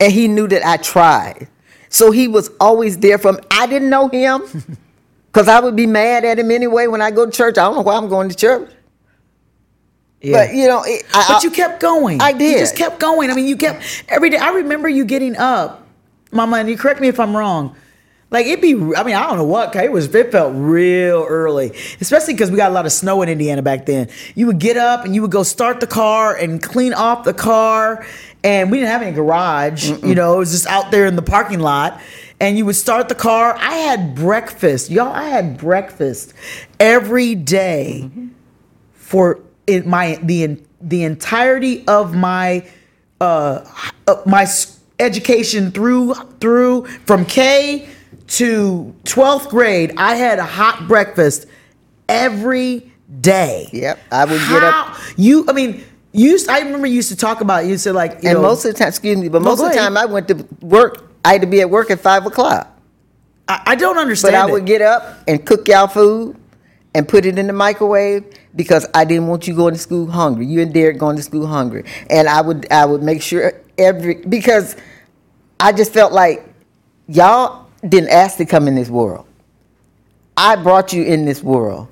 and 0.01 0.13
He 0.13 0.29
knew 0.29 0.47
that 0.49 0.65
I 0.67 0.77
tried. 0.79 1.49
So 1.89 2.11
He 2.13 2.29
was 2.29 2.49
always 2.61 2.97
there 2.99 3.19
for 3.19 3.33
me. 3.33 3.41
I 3.51 3.67
didn't 3.67 3.91
know 3.91 4.09
Him. 4.09 4.43
Because 5.33 5.49
I 5.49 5.61
would 5.61 5.75
be 5.75 5.87
mad 5.87 6.27
at 6.27 6.39
him 6.39 6.51
anyway 6.51 6.89
when 6.89 7.01
I 7.01 7.11
go 7.11 7.25
to 7.25 7.33
church. 7.33 7.57
I 7.57 7.63
don't 7.63 7.75
know 7.77 7.81
why 7.81 7.97
I'm 7.97 8.07
going 8.11 8.29
to 8.29 8.37
church. 8.37 8.71
Yeah. 10.21 10.45
But, 10.47 10.55
you 10.55 10.69
know, 10.69 10.83
it, 10.85 11.07
I, 11.15 11.25
But 11.27 11.43
you 11.43 11.51
kept 11.51 11.81
going. 11.81 12.21
I 12.21 12.31
You 12.31 12.39
did. 12.39 12.59
just 12.59 12.77
kept 12.77 13.01
going. 13.01 13.31
I 13.31 13.35
mean, 13.35 13.47
you 13.47 13.57
kept 13.57 13.83
every 14.11 14.29
day. 14.29 14.37
I 14.37 14.51
remember 14.51 14.91
you 14.91 15.07
getting 15.07 15.35
up, 15.39 15.87
Mama, 16.33 16.59
and 16.59 16.69
you 16.69 16.77
correct 16.77 17.01
me 17.01 17.09
if 17.09 17.19
I'm 17.19 17.35
wrong. 17.35 17.75
Like 18.33 18.47
it'd 18.47 18.63
be, 18.63 18.73
I 18.73 19.05
mean, 19.05 19.15
I 19.15 19.27
don't 19.29 19.37
know 19.37 19.45
what 19.45 19.77
It 19.77 19.93
was. 19.93 20.13
It 20.15 20.33
felt 20.33 20.55
real 20.57 21.27
early, 21.29 21.73
especially 22.01 22.33
because 22.33 22.51
we 22.51 22.57
got 22.57 22.71
a 22.71 22.75
lot 22.75 22.87
of 22.87 22.93
snow 22.93 23.21
in 23.21 23.29
Indiana 23.29 23.61
back 23.61 23.85
then. 23.85 24.09
You 24.35 24.47
would 24.47 24.59
get 24.59 24.79
up 24.79 25.05
and 25.05 25.15
you 25.15 25.21
would 25.21 25.31
go 25.31 25.43
start 25.43 25.81
the 25.81 25.87
car 25.87 26.35
and 26.35 26.61
clean 26.63 26.95
off 26.95 27.25
the 27.25 27.35
car, 27.35 28.07
and 28.43 28.71
we 28.71 28.79
didn't 28.79 28.91
have 28.91 29.03
any 29.03 29.13
garage. 29.13 29.91
You 30.03 30.15
know, 30.15 30.37
it 30.37 30.39
was 30.39 30.53
just 30.53 30.67
out 30.67 30.91
there 30.91 31.05
in 31.05 31.15
the 31.15 31.23
parking 31.23 31.61
lot. 31.61 32.01
And 32.41 32.59
you 32.59 32.65
would 32.67 32.75
start 32.75 33.09
the 33.09 33.15
car. 33.15 33.55
I 33.57 33.75
had 33.75 34.17
breakfast, 34.17 34.91
y'all. 34.91 35.13
I 35.13 35.29
had 35.29 35.59
breakfast 35.59 36.35
every 36.81 37.37
day 37.37 38.11
for 38.95 39.39
in 39.67 39.89
my 39.89 40.19
the 40.23 40.59
the 40.81 41.05
entirety 41.05 41.87
of 41.87 42.17
my 42.17 42.67
uh, 43.21 43.65
uh, 44.09 44.23
my 44.27 44.47
education 44.99 45.71
through 45.71 46.15
through 46.41 46.87
from 47.07 47.25
K 47.27 47.89
to 48.33 48.95
12th 49.05 49.49
grade 49.49 49.93
I 49.97 50.15
had 50.17 50.39
a 50.39 50.45
hot 50.45 50.87
breakfast 50.89 51.47
every 52.09 52.91
day 53.21 53.69
Yep, 53.73 53.99
I 54.11 54.25
would 54.25 54.41
get 54.49 54.63
up- 54.63 54.97
you 55.17 55.45
I 55.49 55.53
mean 55.53 55.85
you 56.15 56.31
used, 56.33 56.49
I 56.51 56.61
remember 56.61 56.87
you 56.87 56.97
used 56.97 57.09
to 57.09 57.17
talk 57.17 57.41
about 57.41 57.65
you 57.65 57.79
said 57.79 57.95
like 57.95 58.23
you 58.23 58.29
and 58.31 58.35
know, 58.35 58.43
most 58.43 58.65
of 58.67 58.73
the 58.73 58.79
time, 58.79 58.89
excuse 58.89 59.17
me, 59.17 59.29
but 59.31 59.41
most 59.41 59.61
of 59.63 59.71
the 59.71 59.75
time 59.77 59.97
I 59.97 60.05
went 60.05 60.29
to 60.29 60.47
work. 60.61 61.09
I 61.25 61.33
had 61.33 61.41
to 61.41 61.47
be 61.47 61.61
at 61.63 61.71
work 61.71 61.91
at 61.91 62.01
five 62.01 62.27
o'clock. 62.27 62.69
I, 63.49 63.63
I 63.69 63.75
don't 63.77 63.97
understand 63.97 64.35
But 64.35 64.41
I 64.45 64.49
it. 64.49 64.53
would 64.53 64.67
get 64.67 64.83
up 64.83 65.21
and 65.27 65.43
cook 65.47 65.69
y'all 65.69 65.87
food 65.87 66.37
and 66.95 67.09
put 67.09 67.25
it 67.25 67.39
in 67.39 67.47
the 67.47 67.53
microwave 67.55 68.25
because 68.55 68.87
I 68.93 69.05
didn't 69.07 69.29
want 69.29 69.47
you 69.49 69.55
going 69.57 69.73
to 69.73 69.81
school 69.81 70.11
hungry. 70.11 70.45
You 70.45 70.61
and 70.61 70.75
Derek 70.75 70.99
going 70.99 71.17
to 71.17 71.23
school 71.23 71.47
hungry, 71.47 71.85
and 72.11 72.29
I 72.29 72.43
would 72.43 72.71
I 72.71 72.85
would 72.85 73.03
make 73.03 73.23
sure 73.23 73.53
every 73.79 74.17
because 74.17 74.77
I 75.61 75.73
just 75.73 75.93
felt 75.95 76.13
like 76.13 76.45
y'all 77.09 77.69
didn't 77.89 78.11
ask 78.11 78.37
to 78.39 78.45
come 78.45 78.69
in 78.69 78.75
this 78.75 78.89
world. 78.89 79.27
I 80.37 80.57
brought 80.57 80.93
you 80.93 81.03
in 81.03 81.25
this 81.25 81.43
world, 81.43 81.89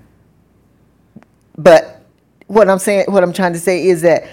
but 1.57 2.03
what 2.47 2.69
I'm 2.69 2.79
saying, 2.79 3.07
what 3.09 3.23
I'm 3.23 3.33
trying 3.33 3.53
to 3.53 3.61
say 3.61 3.87
is 3.87 4.03
that 4.03 4.27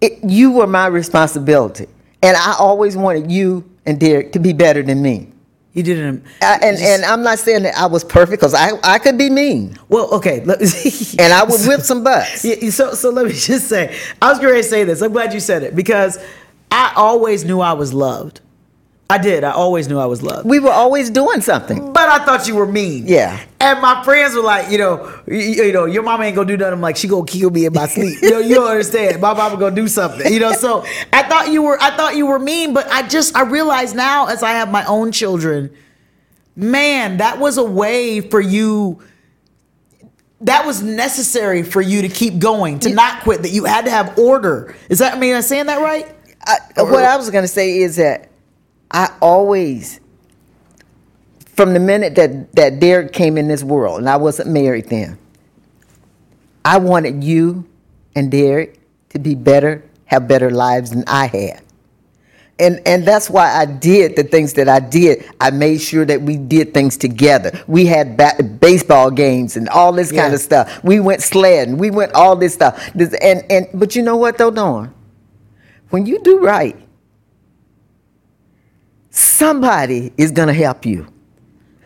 it, 0.00 0.22
you 0.22 0.52
were 0.52 0.66
my 0.66 0.86
responsibility, 0.86 1.86
and 2.22 2.36
I 2.36 2.54
always 2.58 2.96
wanted 2.96 3.30
you 3.30 3.68
and 3.86 3.98
Derek 3.98 4.32
to 4.32 4.38
be 4.38 4.52
better 4.52 4.82
than 4.82 5.00
me. 5.02 5.32
you 5.72 5.82
didn't 5.82 6.24
I, 6.42 6.58
and 6.62 6.76
and 6.78 7.04
I'm 7.04 7.22
not 7.22 7.38
saying 7.38 7.62
that 7.62 7.74
I 7.76 7.86
was 7.86 8.04
perfect 8.04 8.40
because 8.40 8.54
I 8.54 8.70
I 8.84 8.98
could 8.98 9.16
be 9.16 9.30
mean 9.30 9.76
well 9.88 10.12
okay 10.14 10.40
and 11.18 11.32
I 11.32 11.44
would 11.44 11.60
whip 11.66 11.80
some 11.80 12.04
butts. 12.04 12.44
Yeah, 12.44 12.70
so 12.70 12.92
so 12.94 13.10
let 13.10 13.26
me 13.26 13.32
just 13.52 13.68
say, 13.68 13.96
I 14.20 14.30
was 14.30 14.38
going 14.38 14.54
to 14.54 14.62
say 14.62 14.84
this. 14.84 15.00
I'm 15.02 15.12
glad 15.12 15.32
you 15.32 15.40
said 15.40 15.62
it 15.62 15.74
because 15.74 16.18
I 16.70 16.92
always 16.96 17.44
knew 17.44 17.60
I 17.60 17.72
was 17.72 17.94
loved. 17.94 18.40
I 19.10 19.16
did. 19.16 19.42
I 19.42 19.52
always 19.52 19.88
knew 19.88 19.98
I 19.98 20.04
was 20.04 20.22
loved. 20.22 20.46
We 20.46 20.58
were 20.58 20.70
always 20.70 21.08
doing 21.08 21.40
something. 21.40 21.94
But 21.94 22.10
I 22.10 22.22
thought 22.26 22.46
you 22.46 22.56
were 22.56 22.66
mean. 22.66 23.06
Yeah. 23.06 23.40
And 23.58 23.80
my 23.80 24.04
friends 24.04 24.34
were 24.34 24.42
like, 24.42 24.70
you 24.70 24.76
know, 24.76 25.22
you, 25.26 25.36
you 25.38 25.72
know, 25.72 25.86
your 25.86 26.02
mama 26.02 26.24
ain't 26.24 26.36
gonna 26.36 26.46
do 26.46 26.58
nothing. 26.58 26.74
I'm 26.74 26.80
like, 26.82 26.98
she 26.98 27.08
gonna 27.08 27.24
kill 27.24 27.48
me 27.48 27.64
in 27.64 27.72
my 27.72 27.86
sleep. 27.86 28.18
You 28.28 28.30
know, 28.32 28.38
you 28.40 28.56
don't 28.56 28.68
understand. 28.68 29.18
My 29.22 29.32
mama 29.32 29.56
gonna 29.56 29.74
do 29.74 29.88
something. 29.88 30.30
You 30.30 30.40
know, 30.40 30.52
so 30.52 30.84
I 31.12 31.22
thought 31.22 31.50
you 31.50 31.62
were, 31.62 31.80
I 31.80 31.96
thought 31.96 32.16
you 32.16 32.26
were 32.26 32.38
mean, 32.38 32.74
but 32.74 32.86
I 32.88 33.08
just, 33.08 33.34
I 33.34 33.42
realize 33.42 33.94
now 33.94 34.26
as 34.26 34.42
I 34.42 34.50
have 34.50 34.70
my 34.70 34.84
own 34.84 35.10
children, 35.10 35.74
man, 36.54 37.16
that 37.16 37.38
was 37.38 37.56
a 37.56 37.64
way 37.64 38.20
for 38.20 38.40
you. 38.40 39.02
That 40.42 40.66
was 40.66 40.82
necessary 40.82 41.62
for 41.62 41.80
you 41.80 42.02
to 42.02 42.08
keep 42.08 42.38
going, 42.38 42.78
to 42.80 42.94
not 42.94 43.22
quit. 43.22 43.42
That 43.42 43.50
you 43.50 43.64
had 43.64 43.86
to 43.86 43.90
have 43.90 44.18
order. 44.18 44.76
Is 44.90 44.98
that? 44.98 45.14
I 45.14 45.18
mean, 45.18 45.32
am 45.32 45.38
I 45.38 45.40
saying 45.40 45.66
that 45.66 45.80
right? 45.80 46.06
I, 46.46 46.82
what 46.82 47.04
I 47.04 47.16
was 47.16 47.30
gonna 47.30 47.48
say 47.48 47.78
is 47.78 47.96
that 47.96 48.28
I 48.90 49.12
always 49.20 50.00
from 51.58 51.74
the 51.74 51.80
minute 51.80 52.14
that 52.14 52.54
that 52.54 52.80
Derek 52.80 53.12
came 53.12 53.36
in 53.36 53.48
this 53.48 53.64
world, 53.64 53.98
and 53.98 54.08
I 54.08 54.16
wasn't 54.16 54.50
married 54.50 54.88
then. 54.88 55.18
I 56.64 56.78
wanted 56.78 57.24
you 57.24 57.66
and 58.14 58.30
Derek 58.30 58.78
to 59.10 59.18
be 59.18 59.34
better, 59.34 59.84
have 60.04 60.28
better 60.28 60.50
lives 60.50 60.90
than 60.90 61.04
I 61.06 61.26
had. 61.26 61.62
And 62.60 62.80
and 62.86 63.06
that's 63.06 63.30
why 63.30 63.52
I 63.54 63.66
did 63.66 64.16
the 64.16 64.24
things 64.24 64.54
that 64.54 64.68
I 64.68 64.80
did. 64.80 65.24
I 65.40 65.50
made 65.50 65.80
sure 65.80 66.04
that 66.04 66.22
we 66.22 66.36
did 66.36 66.74
things 66.74 66.96
together. 66.96 67.52
We 67.68 67.86
had 67.86 68.16
ba- 68.16 68.42
baseball 68.42 69.10
games 69.12 69.56
and 69.56 69.68
all 69.68 69.92
this 69.92 70.10
kind 70.10 70.34
of 70.34 70.40
stuff. 70.40 70.82
We 70.82 70.98
went 70.98 71.22
sledding. 71.22 71.78
We 71.78 71.90
went 71.90 72.14
all 72.14 72.34
this 72.34 72.54
stuff. 72.54 72.90
This, 72.94 73.14
and 73.14 73.44
and 73.50 73.68
but 73.74 73.94
you 73.94 74.02
know 74.02 74.16
what 74.16 74.38
though, 74.38 74.50
Dawn? 74.50 74.92
When 75.90 76.04
you 76.06 76.18
do 76.20 76.40
right, 76.40 76.76
somebody 79.10 80.12
is 80.16 80.30
gonna 80.32 80.52
help 80.54 80.84
you. 80.86 81.06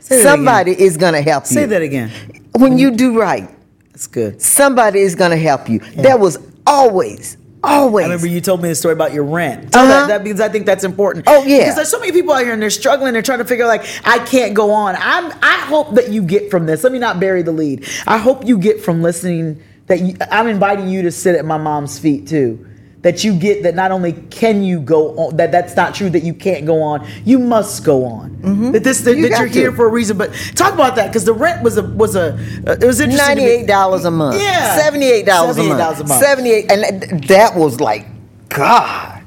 Again. 0.07 0.23
Somebody 0.23 0.73
is 0.81 0.97
gonna 0.97 1.23
help 1.23 1.45
you. 1.45 1.55
Say 1.55 1.67
that 1.67 1.83
again. 1.83 2.11
When 2.53 2.77
you 2.79 2.91
do 2.91 3.19
right, 3.19 3.49
That's 3.93 4.07
good. 4.07 4.43
somebody 4.43 5.01
is 5.01 5.15
gonna 5.15 5.37
help 5.37 5.69
you. 5.69 5.79
There 5.97 6.19
was 6.19 6.39
always, 6.67 7.39
always. 7.65 8.05
I 8.05 8.09
remember 8.09 8.27
you 8.27 8.41
told 8.41 8.61
me 8.63 8.69
the 8.69 8.75
story 8.75 8.93
about 8.93 9.15
your 9.15 9.25
rent. 9.25 9.73
Tell 9.73 9.83
Uh-huh. 9.85 9.93
that, 10.01 10.09
that 10.09 10.25
because 10.25 10.41
I 10.41 10.49
think 10.49 10.67
that's 10.67 10.85
important. 10.85 11.25
Oh, 11.29 11.45
yeah. 11.45 11.59
Because 11.61 11.77
there's 11.77 11.89
so 11.89 11.99
many 12.01 12.13
people 12.13 12.35
out 12.35 12.43
here 12.43 12.53
and 12.53 12.61
they're 12.61 12.69
struggling. 12.71 13.13
They're 13.15 13.23
trying 13.23 13.39
to 13.39 13.45
figure 13.47 13.67
like 13.67 13.85
I 14.05 14.19
can't 14.19 14.53
go 14.55 14.71
on. 14.73 14.97
I'm. 14.99 15.33
I 15.43 15.61
hope 15.67 15.95
that 15.95 16.11
you 16.11 16.23
get 16.23 16.51
from 16.51 16.67
this. 16.67 16.83
Let 16.85 16.93
me 16.93 16.99
not 16.99 17.19
bury 17.21 17.43
the 17.43 17.53
lead. 17.53 17.87
I 18.07 18.19
hope 18.19 18.45
you 18.47 18.59
get 18.59 18.83
from 18.83 19.03
listening 19.03 19.63
that 19.87 20.01
you, 20.01 20.17
I'm 20.31 20.47
inviting 20.49 20.89
you 20.89 21.03
to 21.03 21.11
sit 21.11 21.37
at 21.37 21.45
my 21.45 21.59
mom's 21.59 21.99
feet 21.99 22.27
too. 22.27 22.67
That 23.03 23.25
you 23.25 23.37
get 23.37 23.65
that 23.65 23.75
not 23.75 23.91
only 23.91 24.13
can 24.13 24.63
you 24.63 24.79
go 24.81 25.19
on, 25.19 25.37
that 25.37 25.51
that's 25.51 25.75
not 25.75 25.93
true 25.93 26.09
that 26.11 26.23
you 26.23 26.33
can't 26.33 26.65
go 26.65 26.81
on. 26.83 27.05
You 27.25 27.41
must 27.41 27.85
go 27.85 28.05
on. 28.05 28.71
That 28.73 28.85
this 28.85 29.01
that, 29.01 29.17
Mm-hmm. 29.17 29.25
You 29.25 29.29
you're 29.37 29.47
here 29.47 29.73
for 29.73 29.87
a 29.87 29.91
reason. 29.91 30.17
But 30.17 30.33
talk 30.55 30.73
about 30.73 30.95
that 30.97 31.09
because 31.09 31.25
the 31.25 31.33
rent 31.33 31.65
was 31.65 31.79
a 31.79 31.83
was 31.83 32.15
a 32.15 32.35
uh, 32.67 32.77
it 32.81 32.85
was 32.85 33.01
interesting. 33.01 33.39
Ninety-eight 33.39 33.67
dollars 33.67 34.05
a 34.05 34.11
month. 34.13 34.41
Yeah. 34.41 34.77
seventy-eight 34.79 35.27
dollars 35.27 35.59
a 35.59 35.63
$78 35.63 36.09
month. 36.09 36.23
Seventy-eight, 36.23 36.71
and 36.71 37.25
that 37.25 37.57
was 37.57 37.81
like, 37.81 38.07
God, 38.49 39.23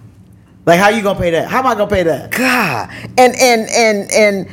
Like 0.65 0.79
how 0.79 0.87
you 0.89 1.01
gonna 1.01 1.19
pay 1.19 1.31
that? 1.31 1.49
How 1.49 1.59
am 1.59 1.67
I 1.67 1.73
gonna 1.75 1.87
pay 1.87 2.03
that? 2.03 2.31
God, 2.31 2.89
and 3.17 3.35
and 3.35 3.69
and 3.69 4.11
and 4.13 4.47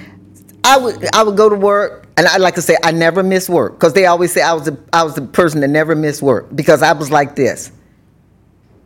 I 0.65 0.79
would 0.79 1.15
I 1.15 1.23
would 1.23 1.37
go 1.37 1.49
to 1.49 1.55
work, 1.57 2.09
and 2.17 2.27
I 2.27 2.39
like 2.39 2.57
to 2.57 2.63
say 2.63 2.77
I 2.83 2.91
never 2.91 3.23
miss 3.23 3.49
work 3.49 3.75
because 3.75 3.93
they 3.93 4.07
always 4.07 4.33
say 4.33 4.43
I 4.43 4.53
was 4.53 4.67
a, 4.67 4.77
I 4.93 5.05
was 5.05 5.15
the 5.15 5.23
person 5.23 5.61
that 5.61 5.69
never 5.69 5.95
missed 5.95 6.23
work 6.23 6.49
because 6.57 6.83
I 6.83 6.93
was 6.93 7.11
like 7.13 7.37
this. 7.37 7.71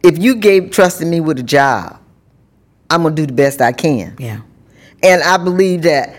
If 0.06 0.18
you 0.18 0.36
gave 0.36 0.70
trusted 0.70 1.08
me 1.08 1.18
with 1.18 1.40
a 1.40 1.42
job, 1.42 1.98
I'm 2.88 3.02
gonna 3.02 3.14
do 3.14 3.26
the 3.26 3.32
best 3.32 3.60
I 3.60 3.72
can. 3.72 4.14
Yeah. 4.20 4.42
And 5.02 5.20
I 5.20 5.36
believe 5.36 5.82
that 5.82 6.16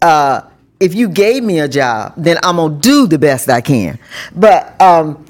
uh, 0.00 0.42
if 0.80 0.94
you 0.94 1.10
gave 1.10 1.42
me 1.42 1.58
a 1.60 1.68
job, 1.68 2.14
then 2.16 2.38
I'm 2.42 2.56
gonna 2.56 2.78
do 2.78 3.06
the 3.06 3.18
best 3.18 3.50
I 3.50 3.60
can. 3.60 3.98
But 4.34 4.80
um, 4.80 5.26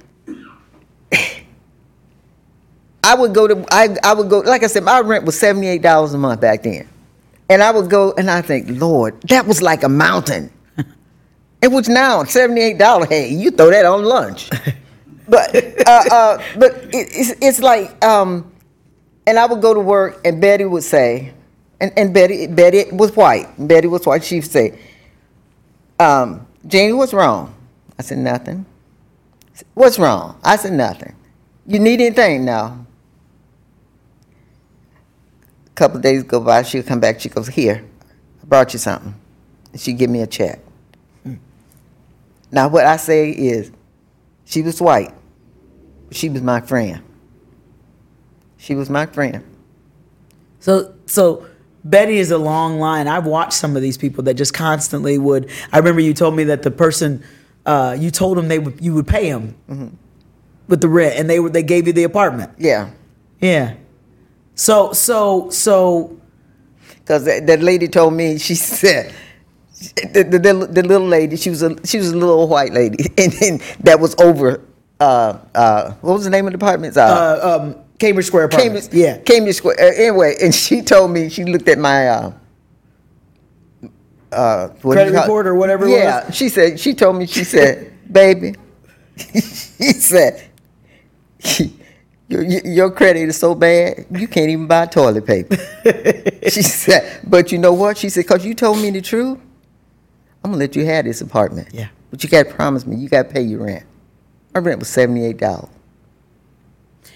I 3.02 3.14
would 3.16 3.34
go 3.34 3.48
to 3.48 3.64
I, 3.70 3.96
I 4.04 4.14
would 4.14 4.30
go 4.30 4.40
like 4.40 4.62
I 4.62 4.68
said, 4.68 4.84
my 4.84 5.00
rent 5.00 5.24
was 5.24 5.36
seventy 5.36 5.66
eight 5.66 5.82
dollars 5.82 6.14
a 6.14 6.18
month 6.18 6.40
back 6.40 6.62
then, 6.62 6.88
and 7.48 7.64
I 7.64 7.72
would 7.72 7.90
go 7.90 8.12
and 8.16 8.30
I 8.30 8.42
think, 8.42 8.68
Lord, 8.80 9.20
that 9.22 9.44
was 9.44 9.60
like 9.60 9.82
a 9.82 9.88
mountain. 9.88 10.52
it 11.62 11.68
was 11.68 11.88
now 11.88 12.22
seventy 12.22 12.60
eight 12.60 12.78
dollars. 12.78 13.08
Hey, 13.08 13.28
you 13.28 13.50
throw 13.50 13.70
that 13.70 13.86
on 13.86 14.04
lunch. 14.04 14.50
but 15.28 15.54
uh, 15.86 16.04
uh, 16.10 16.42
but 16.56 16.72
it, 16.92 17.08
it's 17.12 17.34
it's 17.40 17.60
like 17.60 18.02
um, 18.04 18.50
and 19.26 19.38
I 19.38 19.46
would 19.46 19.60
go 19.60 19.74
to 19.74 19.80
work, 19.80 20.20
and 20.24 20.40
Betty 20.40 20.64
would 20.64 20.84
say, 20.84 21.34
and, 21.80 21.92
and 21.96 22.14
Betty 22.14 22.46
Betty 22.46 22.84
was 22.92 23.14
white. 23.14 23.48
Betty 23.58 23.88
was 23.88 24.06
white. 24.06 24.24
She'd 24.24 24.44
say, 24.44 24.78
um, 26.00 26.46
"Janie, 26.66 26.92
what's 26.92 27.12
wrong?" 27.12 27.54
I 27.98 28.02
said, 28.02 28.18
"Nothing." 28.18 28.64
What's 29.74 29.98
wrong? 29.98 30.38
I 30.42 30.56
said, 30.56 30.72
"Nothing." 30.72 31.14
You 31.66 31.78
need 31.78 32.00
anything 32.00 32.44
now? 32.44 32.86
A 35.66 35.70
couple 35.74 36.00
days 36.00 36.22
go 36.22 36.40
by, 36.40 36.62
she'll 36.62 36.82
come 36.82 37.00
back. 37.00 37.20
She 37.20 37.28
goes, 37.28 37.48
"Here, 37.48 37.84
I 38.42 38.46
brought 38.46 38.72
you 38.72 38.78
something." 38.78 39.14
And 39.72 39.80
she 39.80 39.92
give 39.92 40.08
me 40.08 40.22
a 40.22 40.26
check. 40.26 40.60
Now, 42.50 42.68
what 42.68 42.86
I 42.86 42.96
say 42.96 43.30
is, 43.30 43.70
she 44.46 44.62
was 44.62 44.80
white. 44.80 45.12
She 46.10 46.28
was 46.28 46.42
my 46.42 46.60
friend. 46.60 47.02
She 48.56 48.74
was 48.74 48.90
my 48.90 49.06
friend. 49.06 49.44
So 50.60 50.94
so 51.06 51.46
Betty 51.84 52.18
is 52.18 52.30
a 52.30 52.38
long 52.38 52.78
line. 52.80 53.06
I've 53.06 53.26
watched 53.26 53.52
some 53.54 53.76
of 53.76 53.82
these 53.82 53.96
people 53.96 54.24
that 54.24 54.34
just 54.34 54.52
constantly 54.54 55.18
would. 55.18 55.50
I 55.72 55.78
remember 55.78 56.00
you 56.00 56.14
told 56.14 56.34
me 56.36 56.44
that 56.44 56.62
the 56.62 56.70
person 56.70 57.22
uh, 57.66 57.96
you 57.98 58.10
told 58.10 58.36
them 58.38 58.48
they 58.48 58.58
would 58.58 58.84
you 58.84 58.94
would 58.94 59.06
pay 59.06 59.30
them 59.30 59.54
Mm-hmm. 59.68 59.88
with 60.68 60.80
the 60.80 60.88
rent, 60.88 61.16
and 61.18 61.28
they 61.30 61.38
would 61.40 61.52
they 61.52 61.62
gave 61.62 61.86
you 61.86 61.92
the 61.92 62.04
apartment. 62.04 62.50
Yeah. 62.58 62.90
Yeah. 63.40 63.74
So 64.54 64.92
so 64.92 65.50
so 65.50 66.18
Because 66.96 67.24
that, 67.24 67.46
that 67.46 67.62
lady 67.62 67.86
told 67.88 68.14
me, 68.14 68.38
she 68.38 68.54
said, 68.56 69.14
the, 70.12 70.24
the, 70.24 70.38
the, 70.38 70.66
the 70.66 70.82
little 70.82 71.06
lady, 71.06 71.36
she 71.36 71.50
was 71.50 71.62
a 71.62 71.76
she 71.86 71.98
was 71.98 72.10
a 72.10 72.16
little 72.16 72.48
white 72.48 72.72
lady, 72.72 73.04
and, 73.18 73.32
and 73.42 73.60
that 73.80 74.00
was 74.00 74.14
over. 74.18 74.60
Uh, 75.00 75.38
uh, 75.54 75.92
what 76.00 76.14
was 76.14 76.24
the 76.24 76.30
name 76.30 76.46
of 76.46 76.52
the 76.52 76.56
apartments? 76.56 76.96
Uh, 76.96 77.02
uh, 77.42 77.60
um, 77.60 77.76
Cambridge 77.98 78.26
Square 78.26 78.44
apartment. 78.44 78.74
Cambridge, 78.84 78.94
Yeah. 78.94 79.18
Cambridge 79.18 79.56
Square. 79.56 79.76
Uh, 79.80 79.92
anyway, 79.94 80.34
and 80.42 80.54
she 80.54 80.82
told 80.82 81.10
me 81.10 81.28
she 81.28 81.44
looked 81.44 81.68
at 81.68 81.78
my 81.78 82.08
uh, 82.08 82.32
uh, 84.32 84.68
Credit 84.80 85.12
report 85.12 85.46
or 85.46 85.54
whatever 85.54 85.86
it 85.86 85.90
Yeah, 85.90 86.26
was? 86.26 86.36
she 86.36 86.48
said 86.48 86.78
she 86.80 86.94
told 86.94 87.16
me 87.16 87.26
she 87.26 87.44
said, 87.44 87.92
baby, 88.12 88.54
she 89.16 89.92
said, 89.92 90.48
your, 92.28 92.42
your 92.42 92.90
credit 92.90 93.28
is 93.28 93.38
so 93.38 93.54
bad 93.54 94.04
you 94.10 94.28
can't 94.28 94.50
even 94.50 94.66
buy 94.66 94.86
toilet 94.86 95.26
paper. 95.26 95.56
she 96.50 96.62
said, 96.62 97.20
but 97.26 97.50
you 97.52 97.58
know 97.58 97.72
what? 97.72 97.96
She 97.96 98.08
said, 98.10 98.26
cause 98.26 98.44
you 98.44 98.54
told 98.54 98.78
me 98.78 98.90
the 98.90 99.00
truth. 99.00 99.38
I'm 100.44 100.50
gonna 100.52 100.58
let 100.58 100.76
you 100.76 100.84
have 100.86 101.04
this 101.04 101.20
apartment. 101.20 101.68
Yeah. 101.72 101.88
But 102.10 102.22
you 102.22 102.28
gotta 102.30 102.52
promise 102.52 102.86
me 102.86 102.96
you 102.96 103.08
gotta 103.08 103.28
pay 103.28 103.42
your 103.42 103.64
rent. 103.64 103.84
My 104.54 104.60
rent 104.60 104.78
was 104.78 104.88
seventy 104.88 105.24
eight 105.24 105.38
dollars. 105.38 105.68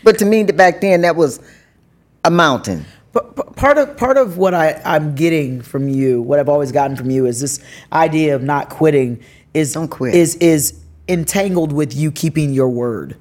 But 0.04 0.18
to 0.18 0.24
me, 0.24 0.42
back 0.44 0.80
then, 0.80 1.02
that 1.02 1.16
was 1.16 1.40
a 2.24 2.30
mountain. 2.30 2.84
But 3.12 3.56
part 3.56 3.78
of 3.78 3.96
part 3.96 4.16
of 4.16 4.38
what 4.38 4.54
I, 4.54 4.80
I'm 4.84 5.14
getting 5.14 5.60
from 5.60 5.88
you, 5.88 6.22
what 6.22 6.38
I've 6.38 6.48
always 6.48 6.72
gotten 6.72 6.96
from 6.96 7.10
you, 7.10 7.26
is 7.26 7.40
this 7.40 7.62
idea 7.92 8.34
of 8.34 8.42
not 8.42 8.68
quitting. 8.70 9.22
Is 9.54 9.74
Don't 9.74 9.88
quit. 9.88 10.14
Is 10.14 10.36
is 10.36 10.80
entangled 11.08 11.72
with 11.72 11.94
you 11.94 12.10
keeping 12.10 12.52
your 12.52 12.68
word. 12.70 13.16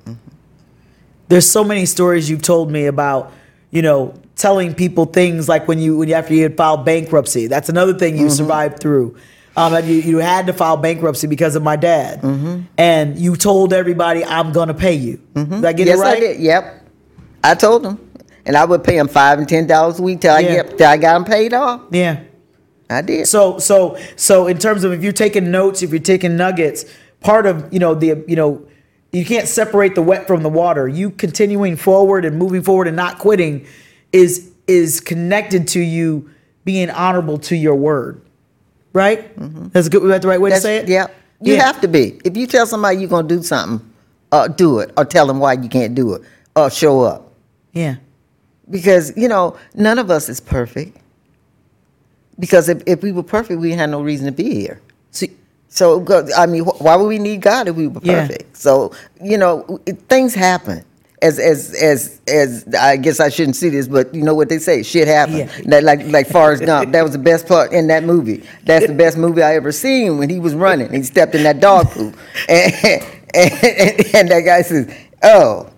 There's 1.28 1.50
so 1.50 1.64
many 1.64 1.86
stories 1.86 2.30
you've 2.30 2.42
told 2.42 2.72
me 2.72 2.86
about, 2.86 3.32
you 3.70 3.82
know, 3.82 4.14
telling 4.36 4.74
people 4.74 5.06
things 5.06 5.48
like 5.50 5.68
when 5.68 5.80
you 5.80 5.98
when 5.98 6.08
you 6.08 6.16
after 6.16 6.34
you 6.34 6.44
had 6.44 6.56
filed 6.58 6.86
bankruptcy. 6.86 7.48
That's 7.48 7.70
another 7.70 7.94
thing 7.94 8.14
Mm-hmm. 8.16 8.24
you 8.24 8.30
survived 8.30 8.80
through. 8.80 9.18
Um, 9.56 9.74
you, 9.86 9.96
you 9.96 10.18
had 10.20 10.48
to 10.48 10.54
file 10.54 10.78
bankruptcy 10.78 11.28
because 11.28 11.56
of 11.56 11.64
my 11.64 11.76
dad, 11.76 12.22
Mm-hmm. 12.22 12.62
and 12.78 13.20
you 13.20 13.36
told 13.36 13.74
everybody, 13.74 14.24
"I'm 14.24 14.54
gonna 14.54 14.74
pay 14.74 14.94
you." 14.94 15.22
Did 15.36 15.66
I 15.66 15.74
get 15.74 15.88
yes, 15.88 16.00
it 16.00 16.02
right? 16.02 16.18
I 16.18 16.20
did. 16.20 16.40
Yep. 16.40 16.88
I 17.44 17.56
told 17.56 17.84
them, 17.84 18.00
and 18.46 18.56
I 18.56 18.64
would 18.64 18.84
pay 18.84 18.96
them 18.96 19.08
five 19.10 19.40
and 19.40 19.50
ten 19.50 19.68
dollars 19.68 20.00
a 20.00 20.04
week 20.04 20.22
till 20.22 20.34
I 20.34 20.42
get 20.44 20.78
till 20.78 20.88
I 20.88 20.98
got 20.98 21.14
them 21.16 21.26
paid 21.26 21.54
off. 21.54 21.82
Yeah. 21.92 22.22
I 22.90 23.02
did. 23.02 23.28
So 23.28 23.58
so 23.60 23.98
so 24.16 24.48
in 24.48 24.58
terms 24.58 24.84
of 24.84 24.94
if 24.94 25.04
you're 25.04 25.12
taking 25.14 25.52
notes, 25.52 25.82
if 25.82 25.92
you're 25.92 26.00
taking 26.00 26.38
nuggets, 26.38 26.86
part 27.20 27.46
of 27.46 27.72
you 27.74 27.80
know 27.80 27.94
the 27.94 28.24
you 28.28 28.36
know 28.36 28.66
you 29.12 29.26
can't 29.26 29.48
separate 29.48 29.96
the 29.96 30.02
wet 30.02 30.28
from 30.28 30.44
the 30.44 30.50
water. 30.50 30.88
You 30.88 31.10
continuing 31.12 31.76
forward 31.76 32.24
and 32.26 32.38
moving 32.38 32.62
forward 32.64 32.88
and 32.88 32.96
not 32.96 33.20
quitting 33.20 33.66
is 34.14 34.50
is 34.68 35.00
connected 35.02 35.68
to 35.70 35.80
you 35.82 36.30
being 36.64 36.90
honorable 36.90 37.38
to 37.40 37.56
your 37.56 37.76
word. 37.76 38.22
Right? 38.94 39.32
That's 39.74 39.88
a 39.88 39.90
good. 39.90 40.04
That's 40.10 40.22
the 40.24 40.28
right 40.28 40.42
way 40.42 40.50
Mm-hmm. 40.50 40.54
That's, 40.54 40.62
to 40.64 40.68
say 40.68 40.78
it. 40.78 40.90
Yep. 40.90 41.16
You 41.42 41.54
Yeah. 41.56 41.64
have 41.66 41.82
to 41.82 41.88
be. 41.88 42.20
If 42.26 42.36
you 42.38 42.46
tell 42.48 42.66
somebody 42.68 42.98
you're 42.98 43.10
gonna 43.10 43.28
do 43.28 43.42
something, 43.42 43.88
uh, 44.32 44.48
do 44.48 44.80
it, 44.80 44.92
or 44.98 45.06
tell 45.06 45.26
them 45.28 45.40
why 45.40 45.54
you 45.54 45.70
can't 45.70 45.96
do 45.96 46.14
it, 46.14 46.22
or 46.56 46.70
show 46.70 47.02
up. 47.02 47.32
Yeah. 47.74 47.96
Because 48.70 49.14
you 49.18 49.28
know 49.28 49.58
none 49.76 49.98
of 50.00 50.12
us 50.12 50.30
is 50.30 50.40
perfect. 50.40 50.98
Because 52.40 52.70
if, 52.70 52.82
if 52.86 53.02
we 53.04 53.12
were 53.12 53.24
perfect, 53.24 53.60
we 53.60 53.72
had 53.72 53.90
no 53.90 54.02
reason 54.02 54.26
to 54.26 54.32
be 54.32 54.54
here. 54.56 54.82
See, 55.12 55.32
So 55.70 56.06
I 56.38 56.46
mean, 56.48 56.64
why 56.66 56.96
would 56.96 57.08
we 57.08 57.20
need 57.20 57.42
God 57.42 57.68
if 57.68 57.76
we 57.76 57.88
were 57.88 58.02
Yeah. 58.04 58.28
perfect? 58.28 58.58
So 58.58 58.92
you 59.24 59.38
know, 59.38 59.80
things 60.10 60.34
happen. 60.36 60.84
As 61.22 61.38
as 61.38 61.76
as 61.76 62.22
as 62.28 62.66
I 62.74 62.98
guess 62.98 63.20
I 63.20 63.30
shouldn't 63.30 63.56
see 63.56 63.70
this, 63.70 63.88
but 63.88 64.14
you 64.14 64.24
know 64.24 64.34
what 64.34 64.50
they 64.50 64.58
say, 64.58 64.82
shit 64.82 65.08
happens. 65.08 65.38
Yeah. 65.38 65.62
That, 65.66 65.84
like 65.84 66.06
like 66.08 66.28
Forrest 66.28 66.66
Gump, 66.66 66.92
that 66.94 67.04
was 67.04 67.12
the 67.12 67.20
best 67.20 67.48
part 67.48 67.72
in 67.72 67.88
that 67.88 68.04
movie. 68.04 68.44
That's 68.64 68.88
the 68.88 68.94
best 68.94 69.18
movie 69.18 69.44
I 69.44 69.56
ever 69.56 69.72
seen 69.72 70.18
when 70.18 70.30
he 70.30 70.40
was 70.40 70.56
running. 70.56 70.92
He 70.92 71.04
stepped 71.04 71.36
in 71.36 71.44
that 71.44 71.60
dog 71.60 71.92
poop, 71.92 72.18
and, 72.50 72.74
and, 73.36 73.52
and, 73.64 74.16
and 74.16 74.30
that 74.30 74.42
guy 74.46 74.64
says, 74.64 74.92
"Oh, 75.22 75.70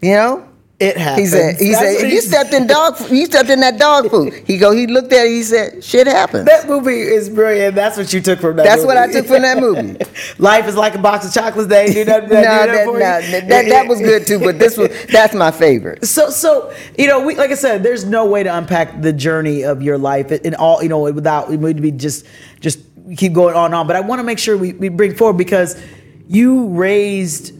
you 0.00 0.12
know, 0.12 0.47
It 0.80 0.96
happened. 0.96 1.20
He 1.20 1.26
said, 1.26 1.56
he 1.58 1.72
That's 1.72 1.98
said, 1.98 2.06
if 2.06 2.12
you 2.12 2.20
stepped 2.20 2.54
in 2.54 2.68
dog, 2.68 3.00
you 3.10 3.26
stepped 3.26 3.50
in 3.50 3.58
that 3.60 3.80
dog 3.80 4.10
food. 4.10 4.32
He 4.46 4.58
go, 4.58 4.70
he 4.70 4.86
looked 4.86 5.12
at 5.12 5.26
it, 5.26 5.30
he 5.30 5.42
said, 5.42 5.82
shit 5.82 6.06
happens. 6.06 6.44
That 6.44 6.68
movie 6.68 7.00
is 7.00 7.28
brilliant. 7.28 7.74
That's 7.74 7.96
what 7.96 8.12
you 8.12 8.20
took 8.20 8.38
from 8.38 8.56
that. 8.56 8.62
That's 8.62 8.84
what 8.84 8.96
I 8.96 9.10
took 9.10 9.26
from 9.26 9.42
that 9.42 9.58
movie. 9.60 9.98
Life 10.38 10.68
is 10.68 10.76
like 10.76 10.94
a 10.94 10.98
box 10.98 11.26
of 11.26 11.34
chocolates. 11.34 11.68
They 11.68 11.86
ain't 11.86 11.94
do 11.94 12.04
nothing. 12.04 12.28
No, 12.28 12.42
that, 12.42 12.66
that, 12.66 12.84
for 12.84 12.92
you. 12.92 12.98
nah, 13.00 13.20
that, 13.20 13.48
that, 13.48 13.68
that 13.68 13.88
was 13.88 13.98
good 13.98 14.24
too, 14.24 14.38
but 14.38 14.60
this 14.60 14.76
was, 14.76 14.90
that's 15.12 15.34
my 15.34 15.50
favorite. 15.50 16.04
So, 16.06 16.30
so 16.30 16.72
you 16.96 17.08
know, 17.08 17.26
we 17.26 17.34
like 17.34 17.50
I 17.50 17.54
said, 17.54 17.82
there's 17.82 18.04
no 18.04 18.26
way 18.26 18.44
to 18.44 18.56
unpack 18.56 19.02
the 19.02 19.12
journey 19.12 19.64
of 19.64 19.82
your 19.82 19.98
life 19.98 20.30
in 20.30 20.54
all, 20.54 20.80
you 20.80 20.88
know, 20.88 21.00
without 21.00 21.52
it 21.52 21.58
would 21.58 21.82
be 21.82 21.90
just, 21.90 22.24
just 22.60 22.78
keep 23.16 23.32
going 23.32 23.56
on 23.56 23.66
and 23.66 23.74
on. 23.74 23.88
But 23.88 23.96
I 23.96 24.00
want 24.00 24.20
to 24.20 24.24
make 24.24 24.38
sure 24.38 24.56
we, 24.56 24.74
we 24.74 24.90
bring 24.90 25.16
forward 25.16 25.38
because 25.38 25.80
you 26.28 26.68
raised 26.68 27.52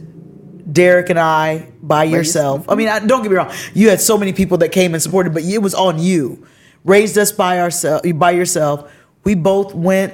Derek 0.73 1.09
and 1.09 1.19
I 1.19 1.68
by 1.89 2.05
yourself. 2.05 2.69
I 2.69 2.75
mean, 2.75 2.87
I, 2.87 2.99
don't 2.99 3.21
get 3.21 3.31
me 3.31 3.35
wrong, 3.35 3.51
you 3.73 3.89
had 3.89 3.99
so 3.99 4.17
many 4.17 4.31
people 4.31 4.59
that 4.59 4.69
came 4.69 4.93
and 4.93 5.03
supported, 5.03 5.33
but 5.33 5.43
it 5.43 5.57
was 5.57 5.73
on 5.73 5.99
you. 5.99 6.47
Raised 6.85 7.17
us 7.17 7.33
by 7.33 7.59
ourselves, 7.59 8.09
by 8.13 8.31
yourself. 8.31 8.89
We 9.25 9.35
both 9.35 9.75
went 9.75 10.13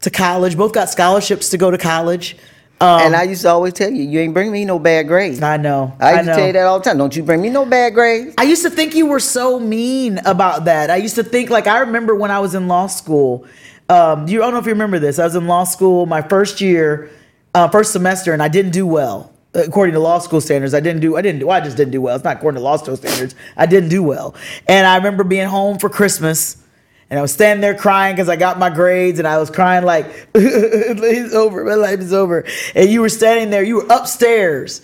to 0.00 0.10
college. 0.10 0.56
Both 0.56 0.72
got 0.72 0.88
scholarships 0.88 1.50
to 1.50 1.58
go 1.58 1.70
to 1.70 1.76
college. 1.76 2.36
Um, 2.80 3.00
and 3.02 3.16
I 3.16 3.24
used 3.24 3.42
to 3.42 3.48
always 3.48 3.72
tell 3.74 3.90
you, 3.90 4.02
you 4.02 4.20
ain't 4.20 4.34
bring 4.34 4.50
me 4.52 4.64
no 4.64 4.78
bad 4.78 5.08
grades. 5.08 5.42
I 5.42 5.56
know. 5.56 5.94
I 5.98 6.14
used 6.14 6.26
know. 6.26 6.32
to 6.32 6.38
tell 6.38 6.46
you 6.46 6.52
that 6.54 6.66
all 6.66 6.78
the 6.78 6.84
time. 6.84 6.96
Don't 6.96 7.14
you 7.14 7.22
bring 7.22 7.42
me 7.42 7.50
no 7.50 7.66
bad 7.66 7.92
grades. 7.92 8.34
I 8.38 8.44
used 8.44 8.62
to 8.62 8.70
think 8.70 8.94
you 8.94 9.06
were 9.06 9.20
so 9.20 9.58
mean 9.58 10.18
about 10.24 10.66
that. 10.66 10.90
I 10.90 10.96
used 10.96 11.16
to 11.16 11.24
think 11.24 11.50
like 11.50 11.66
I 11.66 11.80
remember 11.80 12.14
when 12.14 12.30
I 12.30 12.38
was 12.38 12.54
in 12.54 12.68
law 12.68 12.86
school. 12.86 13.46
Um, 13.88 14.26
you 14.28 14.42
I 14.42 14.46
don't 14.46 14.54
know 14.54 14.60
if 14.60 14.66
you 14.66 14.72
remember 14.72 14.98
this. 14.98 15.18
I 15.18 15.24
was 15.24 15.36
in 15.36 15.46
law 15.46 15.64
school 15.64 16.06
my 16.06 16.22
first 16.22 16.60
year, 16.60 17.10
uh, 17.54 17.68
first 17.68 17.92
semester, 17.92 18.32
and 18.32 18.42
I 18.42 18.48
didn't 18.48 18.72
do 18.72 18.86
well 18.86 19.35
according 19.56 19.94
to 19.94 20.00
law 20.00 20.18
school 20.18 20.40
standards. 20.40 20.74
I 20.74 20.80
didn't 20.80 21.00
do. 21.00 21.16
I 21.16 21.22
didn't 21.22 21.40
do. 21.40 21.50
I 21.50 21.60
just 21.60 21.76
didn't 21.76 21.92
do 21.92 22.00
well. 22.00 22.14
It's 22.14 22.24
not 22.24 22.36
according 22.36 22.58
to 22.58 22.62
law 22.62 22.76
school 22.76 22.96
standards. 22.96 23.34
I 23.56 23.66
didn't 23.66 23.88
do 23.88 24.02
well, 24.02 24.34
and 24.68 24.86
I 24.86 24.96
remember 24.96 25.24
being 25.24 25.48
home 25.48 25.78
for 25.78 25.88
Christmas. 25.88 26.62
And 27.08 27.20
I 27.20 27.22
was 27.22 27.32
standing 27.32 27.60
there 27.60 27.76
crying 27.76 28.16
because 28.16 28.28
I 28.28 28.34
got 28.34 28.58
my 28.58 28.68
grades, 28.68 29.20
and 29.20 29.28
I 29.28 29.38
was 29.38 29.48
crying 29.48 29.84
like, 29.84 30.06
"It's 30.34 31.34
over, 31.34 31.64
my 31.64 31.74
life 31.74 32.00
is 32.00 32.12
over." 32.12 32.44
And 32.74 32.90
you 32.90 33.00
were 33.00 33.08
standing 33.08 33.50
there, 33.50 33.62
you 33.62 33.76
were 33.76 33.86
upstairs, 33.88 34.82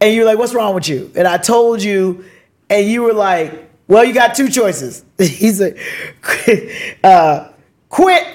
and 0.00 0.12
you 0.12 0.20
were 0.20 0.26
like, 0.26 0.38
"What's 0.38 0.52
wrong 0.52 0.74
with 0.74 0.88
you?" 0.88 1.12
And 1.14 1.28
I 1.28 1.38
told 1.38 1.82
you, 1.82 2.24
and 2.68 2.88
you 2.88 3.02
were 3.02 3.12
like, 3.12 3.70
"Well, 3.86 4.04
you 4.04 4.12
got 4.12 4.34
two 4.34 4.48
choices." 4.48 5.04
He 5.18 5.50
said, 5.50 5.78
uh, 7.04 7.50
"Quit." 7.88 8.26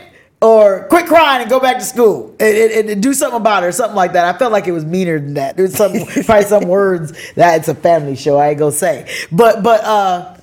Or 0.41 0.85
quit 0.89 1.07
crying 1.07 1.41
and 1.41 1.49
go 1.49 1.59
back 1.59 1.79
to 1.79 1.83
school 1.85 2.35
and, 2.39 2.55
and- 2.71 2.89
and 2.89 3.01
do 3.01 3.13
something 3.13 3.39
about 3.39 3.63
it 3.63 3.67
or 3.67 3.71
something 3.71 3.95
like 3.95 4.13
that. 4.13 4.25
I 4.35 4.37
felt 4.37 4.51
like 4.51 4.67
it 4.67 4.73
was 4.73 4.85
meaner 4.85 5.17
than 5.19 5.35
that. 5.35 5.57
There's 5.57 5.73
some 5.75 5.93
probably 6.25 6.43
some 6.45 6.67
words 6.67 7.13
that 7.35 7.59
it's 7.59 7.67
a 7.67 7.73
family 7.75 8.15
show. 8.15 8.37
I 8.37 8.49
ain't 8.49 8.59
gonna 8.59 8.71
say, 8.71 9.09
but 9.31 9.63
but 9.63 9.81
uh, 9.83 10.37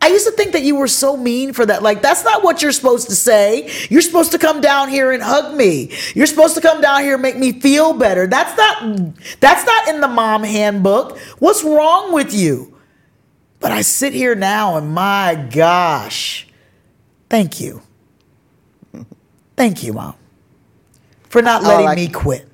I 0.00 0.08
used 0.08 0.24
to 0.26 0.32
think 0.32 0.52
that 0.52 0.62
you 0.62 0.76
were 0.76 0.86
so 0.86 1.16
mean 1.16 1.52
for 1.52 1.64
that. 1.66 1.82
Like, 1.82 2.00
that's 2.02 2.24
not 2.24 2.44
what 2.44 2.60
you're 2.62 2.72
supposed 2.72 3.08
to 3.08 3.16
say. 3.16 3.70
You're 3.90 4.02
supposed 4.02 4.32
to 4.32 4.38
come 4.38 4.60
down 4.60 4.88
here 4.90 5.10
and 5.12 5.22
hug 5.22 5.54
me. 5.56 5.92
You're 6.14 6.26
supposed 6.26 6.54
to 6.56 6.60
come 6.60 6.80
down 6.82 7.02
here 7.02 7.14
and 7.14 7.22
make 7.22 7.36
me 7.38 7.58
feel 7.60 7.92
better. 7.94 8.26
That's 8.26 8.56
not 8.56 9.14
that's 9.40 9.66
not 9.66 9.88
in 9.88 10.00
the 10.00 10.08
mom 10.08 10.44
handbook. 10.44 11.18
What's 11.38 11.64
wrong 11.64 12.12
with 12.14 12.32
you? 12.32 12.78
But 13.60 13.72
I 13.72 13.80
sit 13.82 14.12
here 14.12 14.34
now 14.34 14.76
and 14.76 14.90
my 14.94 15.34
gosh. 15.50 16.46
Thank 17.28 17.60
you. 17.60 17.82
Thank 19.56 19.82
you, 19.82 19.92
mom. 19.92 20.14
For 21.28 21.42
not 21.42 21.62
letting 21.62 21.88
I- 21.88 21.94
me 21.94 22.08
quit. 22.08 22.48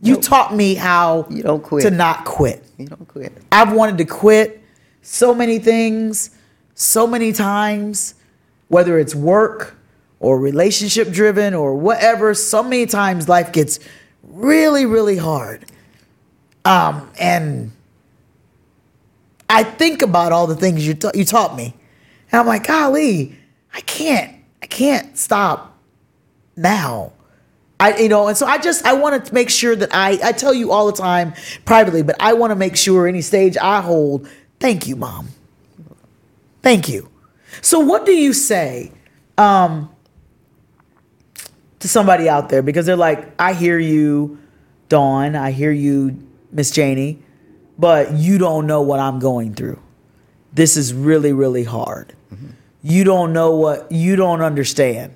You 0.00 0.16
taught 0.16 0.54
me 0.54 0.74
how 0.74 1.26
You 1.30 1.42
don't 1.42 1.62
quit. 1.62 1.82
to 1.84 1.90
not 1.90 2.26
quit. 2.26 2.62
You 2.76 2.86
don't 2.88 3.08
quit. 3.08 3.32
I've 3.50 3.72
wanted 3.72 3.96
to 3.98 4.04
quit 4.04 4.62
so 5.00 5.34
many 5.34 5.58
things, 5.58 6.28
so 6.74 7.06
many 7.06 7.32
times, 7.32 8.14
whether 8.68 8.98
it's 8.98 9.14
work 9.14 9.76
or 10.20 10.38
relationship 10.38 11.10
driven 11.10 11.54
or 11.54 11.74
whatever. 11.74 12.34
So 12.34 12.62
many 12.62 12.84
times 12.84 13.30
life 13.30 13.50
gets 13.50 13.78
really, 14.22 14.84
really 14.84 15.16
hard. 15.16 15.64
Um, 16.66 17.10
and 17.18 17.72
I 19.48 19.62
think 19.62 20.02
about 20.02 20.32
all 20.32 20.46
the 20.46 20.56
things 20.56 20.86
you, 20.86 20.94
ta- 20.94 21.12
you 21.14 21.24
taught 21.24 21.56
me. 21.56 21.74
And 22.30 22.40
I'm 22.40 22.46
like, 22.46 22.66
golly, 22.66 23.38
I 23.72 23.80
can't, 23.82 24.34
I 24.62 24.66
can't 24.66 25.16
stop 25.16 25.73
now. 26.56 27.12
I, 27.80 27.96
you 27.98 28.08
know, 28.08 28.28
and 28.28 28.36
so 28.36 28.46
I 28.46 28.58
just 28.58 28.86
I 28.86 28.94
want 28.94 29.24
to 29.26 29.34
make 29.34 29.50
sure 29.50 29.74
that 29.74 29.90
I 29.92 30.18
I 30.22 30.32
tell 30.32 30.54
you 30.54 30.70
all 30.70 30.86
the 30.86 30.96
time 30.96 31.34
privately, 31.64 32.02
but 32.02 32.16
I 32.20 32.34
want 32.34 32.52
to 32.52 32.56
make 32.56 32.76
sure 32.76 33.06
any 33.06 33.20
stage 33.20 33.56
I 33.56 33.80
hold. 33.80 34.28
Thank 34.60 34.86
you, 34.86 34.96
mom. 34.96 35.28
Thank 36.62 36.88
you. 36.88 37.10
So, 37.60 37.80
what 37.80 38.06
do 38.06 38.12
you 38.12 38.32
say 38.32 38.92
um, 39.36 39.94
to 41.80 41.88
somebody 41.88 42.28
out 42.28 42.48
there 42.48 42.62
because 42.62 42.86
they're 42.86 42.96
like, 42.96 43.28
I 43.38 43.52
hear 43.52 43.78
you, 43.78 44.38
Dawn. 44.88 45.36
I 45.36 45.50
hear 45.50 45.70
you, 45.70 46.26
Miss 46.50 46.70
Janie, 46.70 47.18
but 47.78 48.12
you 48.12 48.38
don't 48.38 48.66
know 48.66 48.82
what 48.82 49.00
I'm 49.00 49.18
going 49.18 49.54
through. 49.54 49.80
This 50.52 50.76
is 50.76 50.94
really, 50.94 51.32
really 51.32 51.64
hard. 51.64 52.14
You 52.82 53.04
don't 53.04 53.32
know 53.32 53.56
what 53.56 53.90
you 53.90 54.14
don't 54.14 54.40
understand. 54.40 55.14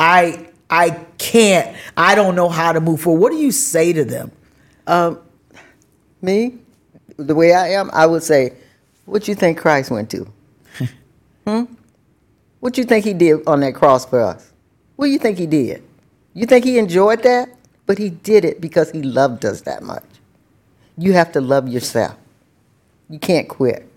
I 0.00 0.48
I 0.70 0.90
can't. 1.18 1.76
I 1.96 2.14
don't 2.14 2.34
know 2.34 2.48
how 2.48 2.72
to 2.72 2.80
move 2.80 3.02
forward. 3.02 3.20
What 3.20 3.32
do 3.32 3.38
you 3.38 3.52
say 3.52 3.92
to 3.92 4.04
them? 4.04 4.32
Me, 6.22 6.58
the 7.16 7.34
way 7.34 7.52
I 7.52 7.68
am, 7.68 7.90
I 7.92 8.06
would 8.06 8.22
say, 8.22 8.54
what 9.04 9.28
you 9.28 9.34
think 9.34 9.58
Christ 9.58 9.90
went 9.90 10.10
to? 10.10 10.26
hmm? 11.46 11.64
What 12.60 12.74
do 12.74 12.80
you 12.80 12.86
think 12.86 13.04
he 13.04 13.14
did 13.14 13.46
on 13.46 13.60
that 13.60 13.74
cross 13.74 14.06
for 14.06 14.20
us? 14.20 14.52
What 14.96 15.06
do 15.06 15.12
you 15.12 15.18
think 15.18 15.38
he 15.38 15.46
did? 15.46 15.82
You 16.34 16.46
think 16.46 16.64
he 16.64 16.78
enjoyed 16.78 17.22
that? 17.22 17.50
But 17.86 17.98
he 17.98 18.10
did 18.10 18.44
it 18.44 18.60
because 18.60 18.90
he 18.90 19.02
loved 19.02 19.44
us 19.44 19.62
that 19.62 19.82
much. 19.82 20.04
You 20.96 21.12
have 21.14 21.32
to 21.32 21.40
love 21.40 21.68
yourself. 21.68 22.16
You 23.08 23.18
can't 23.18 23.48
quit. 23.48 23.90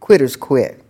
Quitters 0.00 0.36
quit. 0.36 0.82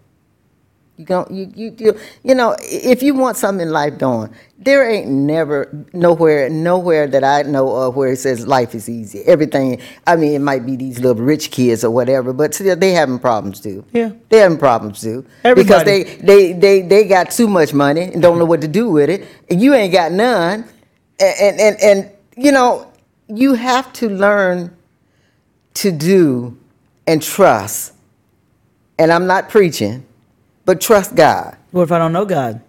You 0.96 1.04
don't. 1.04 1.30
You 1.30 1.52
you 1.54 1.74
you. 1.78 1.98
You 2.22 2.34
know, 2.34 2.56
if 2.60 3.02
you 3.02 3.14
want 3.14 3.36
something 3.36 3.66
in 3.66 3.72
life 3.72 3.98
done, 3.98 4.34
there 4.58 4.90
ain't 4.90 5.08
never 5.08 5.68
nowhere 5.92 6.48
nowhere 6.48 7.06
that 7.06 7.22
I 7.22 7.42
know 7.42 7.68
of 7.68 7.96
where 7.96 8.12
it 8.12 8.16
says 8.16 8.46
life 8.46 8.74
is 8.74 8.88
easy. 8.88 9.22
Everything. 9.26 9.80
I 10.06 10.16
mean, 10.16 10.32
it 10.32 10.38
might 10.38 10.64
be 10.64 10.74
these 10.76 10.98
little 10.98 11.22
rich 11.22 11.50
kids 11.50 11.84
or 11.84 11.90
whatever, 11.90 12.32
but 12.32 12.54
still, 12.54 12.76
they 12.76 12.92
having 12.92 13.18
problems 13.18 13.60
too. 13.60 13.84
Yeah. 13.92 14.12
they 14.30 14.38
having 14.38 14.56
problems 14.56 15.02
too. 15.02 15.26
Because 15.42 15.84
they 15.84 16.04
they 16.04 16.54
they 16.54 16.80
they 16.80 17.04
got 17.04 17.30
too 17.30 17.46
much 17.48 17.74
money 17.74 18.02
and 18.02 18.22
don't 18.22 18.38
know 18.38 18.46
what 18.46 18.62
to 18.62 18.68
do 18.68 18.88
with 18.90 19.10
it, 19.10 19.26
and 19.50 19.60
you 19.60 19.74
ain't 19.74 19.92
got 19.92 20.12
none. 20.12 20.64
And 21.20 21.60
and, 21.60 21.80
and 21.82 22.10
you 22.38 22.52
know, 22.52 22.90
you 23.28 23.52
have 23.52 23.92
to 23.94 24.08
learn 24.08 24.74
to 25.74 25.92
do 25.92 26.56
and 27.06 27.22
trust. 27.22 27.92
And 28.98 29.12
I'm 29.12 29.26
not 29.26 29.50
preaching, 29.50 30.05
but 30.66 30.80
trust 30.80 31.14
God. 31.14 31.56
What 31.70 31.84
if 31.84 31.92
I 31.92 31.98
don't 31.98 32.12
know 32.12 32.26
God? 32.26 32.60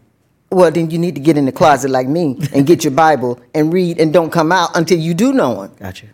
Well, 0.50 0.72
then 0.72 0.90
you 0.90 0.98
need 0.98 1.16
to 1.16 1.22
get 1.22 1.36
in 1.36 1.46
the 1.46 1.52
closet 1.52 1.92
like 1.92 2.08
me 2.08 2.38
and 2.54 2.66
get 2.66 2.86
your 2.86 2.92
Bible 2.92 3.42
and 3.54 3.74
read 3.74 4.00
and 4.00 4.14
don't 4.14 4.32
come 4.32 4.54
out 4.54 4.78
until 4.78 4.98
you 4.98 5.14
do 5.14 5.34
know 5.34 5.64
Him. 5.64 5.72
Got 5.80 6.02
you. 6.02 6.10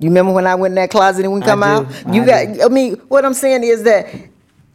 You 0.00 0.10
remember 0.10 0.32
when 0.32 0.46
I 0.46 0.54
went 0.54 0.72
in 0.72 0.76
that 0.76 0.90
closet 0.90 1.24
and 1.24 1.32
wouldn't 1.32 1.48
I 1.48 1.52
come 1.52 1.62
out? 1.62 1.88
You 2.12 2.22
I 2.22 2.26
got. 2.26 2.54
do. 2.54 2.62
I 2.64 2.68
mean, 2.68 2.94
what 3.08 3.24
I'm 3.24 3.34
saying 3.34 3.64
is 3.64 3.84
that. 3.84 4.14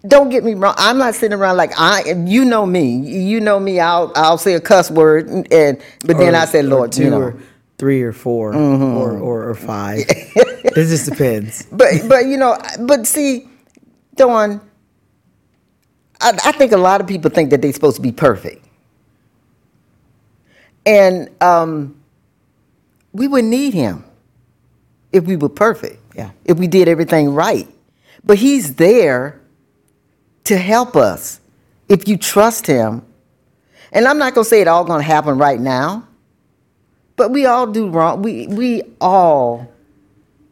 Don't 0.05 0.27
get 0.27 0.43
me 0.43 0.53
wrong. 0.53 0.73
I'm 0.77 0.97
not 0.97 1.15
sitting 1.15 1.37
around 1.37 1.55
like 1.55 1.71
I. 1.79 2.11
You 2.25 2.43
know 2.43 2.65
me. 2.65 2.97
You 2.97 3.39
know 3.39 3.57
me. 3.57 3.79
I'll 3.79 4.11
I'll 4.17 4.37
say 4.37 4.53
a 4.53 4.59
cuss 4.59 4.91
word 4.91 5.29
and, 5.29 5.49
and 5.53 5.81
but 6.03 6.17
then 6.17 6.35
I 6.35 6.43
said, 6.43 6.65
or 6.65 6.69
Lord, 6.69 6.91
two 6.91 7.05
you 7.05 7.09
know. 7.09 7.21
or 7.21 7.39
three 7.77 8.01
or 8.01 8.11
4 8.11 8.53
mm-hmm. 8.53 8.97
or, 8.97 9.17
or 9.17 9.49
or 9.49 9.55
five. 9.55 9.99
it 10.09 10.73
just 10.75 11.09
depends. 11.09 11.65
but 11.71 11.93
but 12.09 12.25
you 12.25 12.35
know, 12.35 12.57
but 12.79 13.07
see, 13.07 13.47
Dawn, 14.15 14.59
I, 16.23 16.31
I 16.45 16.51
think 16.53 16.71
a 16.71 16.77
lot 16.77 17.01
of 17.01 17.07
people 17.07 17.29
think 17.29 17.49
that 17.51 17.61
they're 17.61 17.73
supposed 17.73 17.97
to 17.97 18.01
be 18.01 18.11
perfect, 18.11 18.65
and 20.85 21.29
um, 21.41 22.01
we 23.11 23.27
would 23.27 23.45
need 23.45 23.73
him 23.73 24.03
if 25.11 25.25
we 25.25 25.35
were 25.35 25.49
perfect. 25.49 25.99
Yeah. 26.15 26.31
If 26.45 26.57
we 26.57 26.67
did 26.67 26.87
everything 26.87 27.33
right, 27.33 27.67
but 28.23 28.37
he's 28.37 28.75
there 28.75 29.41
to 30.45 30.57
help 30.57 30.95
us 30.95 31.39
if 31.89 32.07
you 32.07 32.17
trust 32.17 32.67
him. 32.67 33.03
And 33.91 34.07
I'm 34.07 34.17
not 34.17 34.33
gonna 34.33 34.45
say 34.45 34.61
it 34.61 34.67
all 34.67 34.83
gonna 34.85 35.03
happen 35.03 35.37
right 35.37 35.59
now, 35.59 36.07
but 37.15 37.31
we 37.31 37.45
all 37.45 37.67
do 37.67 37.89
wrong. 37.89 38.21
We 38.21 38.47
we 38.47 38.83
all 38.99 39.71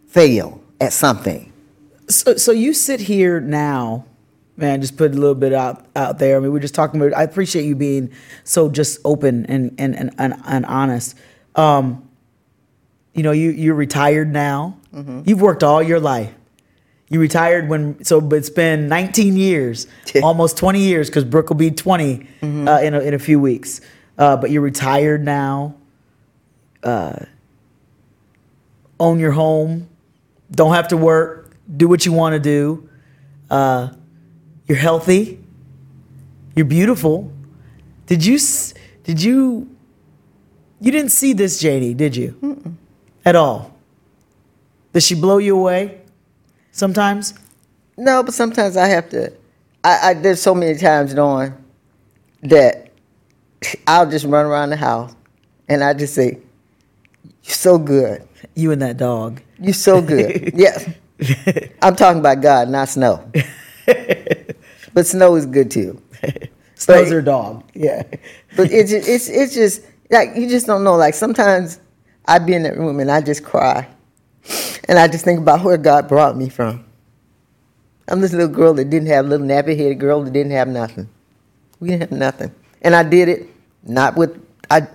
fail 0.08 0.62
at 0.80 0.94
something. 0.94 1.52
So, 2.08 2.36
so 2.36 2.52
you 2.52 2.74
sit 2.74 3.00
here 3.00 3.40
now, 3.40 4.06
man. 4.62 4.80
Just 4.82 4.96
put 4.96 5.12
a 5.12 5.16
little 5.16 5.36
bit 5.36 5.52
out 5.54 5.86
out 5.96 6.20
there. 6.20 6.38
I 6.38 6.40
mean, 6.40 6.52
we're 6.54 6.60
just 6.60 6.76
talking 6.76 7.02
about. 7.02 7.18
I 7.18 7.24
appreciate 7.24 7.66
you 7.66 7.76
being 7.76 8.12
so 8.44 8.70
just 8.70 9.00
open 9.04 9.46
and 9.48 9.76
and 9.78 9.96
and 9.96 10.12
and, 10.18 10.36
and 10.48 10.66
honest. 10.66 11.18
Um, 11.56 12.08
you 13.14 13.24
know, 13.24 13.32
you 13.32 13.50
you're 13.50 13.76
retired 13.76 14.32
now. 14.32 14.78
Mm-hmm. 14.94 15.24
You've 15.26 15.42
worked 15.42 15.64
all 15.64 15.82
your 15.84 16.00
life. 16.00 16.34
You 17.10 17.20
retired 17.20 17.68
when 17.68 18.02
so, 18.06 18.22
but 18.22 18.38
it's 18.38 18.50
been 18.50 18.88
19 18.88 19.36
years, 19.36 19.88
almost 20.24 20.56
20 20.56 20.80
years, 20.80 21.10
because 21.10 21.26
Brooke 21.26 21.50
will 21.50 21.58
be 21.58 21.70
20 21.72 22.28
Mm-hmm. 22.42 22.68
uh, 22.68 22.80
in 22.80 22.94
a, 22.94 23.00
in 23.02 23.14
a 23.14 23.20
few 23.20 23.38
weeks. 23.40 23.82
Uh, 24.18 24.38
but 24.38 24.50
you're 24.50 24.62
retired 24.62 25.24
now. 25.26 25.76
Uh, 26.84 27.26
own 29.00 29.20
your 29.20 29.32
home. 29.32 29.90
Don't 30.52 30.74
have 30.74 30.88
to 30.90 30.98
work. 30.98 31.54
Do 31.76 31.88
what 31.88 32.06
you 32.06 32.14
want 32.14 32.34
to 32.34 32.40
do. 32.40 32.90
Uh, 33.50 33.90
you're 34.72 34.80
healthy. 34.80 35.38
You're 36.56 36.66
beautiful. 36.66 37.30
Did 38.06 38.26
you? 38.26 38.40
Did 39.04 39.22
you? 39.22 39.70
You 40.80 40.92
didn't 40.94 41.12
see 41.12 41.34
this, 41.34 41.60
Janie, 41.60 41.94
did 41.94 42.16
you? 42.16 42.78
At 43.26 43.36
all. 43.36 43.78
Does 44.94 45.06
she 45.06 45.14
blow 45.14 45.40
you 45.40 45.58
away? 45.58 46.00
Sometimes. 46.72 47.34
No, 47.98 48.24
but 48.24 48.34
sometimes 48.34 48.78
I 48.78 48.88
have 48.88 49.10
to. 49.10 49.34
I, 49.84 50.12
I 50.12 50.14
there's 50.14 50.42
so 50.42 50.56
many 50.56 50.80
times, 50.80 51.14
Dawn, 51.14 51.54
that 52.44 52.92
I'll 53.86 54.10
just 54.10 54.24
run 54.24 54.46
around 54.46 54.70
the 54.70 54.78
house 54.78 55.14
and 55.68 55.84
I 55.84 55.94
just 55.94 56.16
say, 56.16 56.40
"You're 57.44 57.56
so 57.68 57.78
good. 57.78 58.26
You 58.56 58.72
and 58.72 58.82
that 58.82 58.96
dog. 58.96 59.42
You're 59.60 59.74
so 59.74 60.02
good." 60.02 60.54
yes, 60.56 60.90
I'm 61.82 61.98
talking 61.98 62.22
about 62.22 62.40
God, 62.40 62.70
not 62.70 62.88
Snow. 62.88 63.30
but 64.94 65.08
Snow 65.08 65.36
is 65.36 65.46
good 65.46 65.72
too. 65.72 66.02
Snow's 66.76 67.12
her 67.12 67.22
dog. 67.22 67.64
Yeah. 67.76 68.04
But 68.56 68.72
it's 68.72 68.90
just, 68.90 69.08
it's 69.08 69.30
it's 69.30 69.54
just 69.54 69.84
like 70.10 70.36
you 70.36 70.50
just 70.50 70.66
don't 70.66 70.84
know. 70.84 70.96
Like 70.96 71.14
sometimes 71.14 71.80
I'd 72.26 72.46
be 72.46 72.54
in 72.54 72.64
that 72.64 72.78
room 72.78 73.00
and 73.00 73.12
I 73.12 73.22
just 73.22 73.44
cry, 73.44 73.88
and 74.88 74.98
I 74.98 75.08
just 75.08 75.24
think 75.24 75.40
about 75.40 75.64
where 75.64 75.78
God 75.78 76.08
brought 76.08 76.36
me 76.36 76.50
from. 76.50 76.86
I'm 78.08 78.20
this 78.20 78.34
little 78.34 78.48
girl 78.54 78.74
that 78.74 78.90
didn't 78.90 79.08
have 79.10 79.28
little 79.28 79.46
nappy 79.46 79.78
headed 79.78 80.00
girl 80.00 80.24
that 80.24 80.34
didn't 80.34 80.52
have 80.52 80.68
nothing. 80.68 81.08
We 81.80 81.90
didn't 81.90 82.10
have 82.10 82.20
nothing, 82.20 82.54
and 82.82 82.96
I 82.96 83.04
did 83.04 83.30
it 83.30 83.50
not 83.84 84.18
with 84.18 84.44
I. 84.70 84.88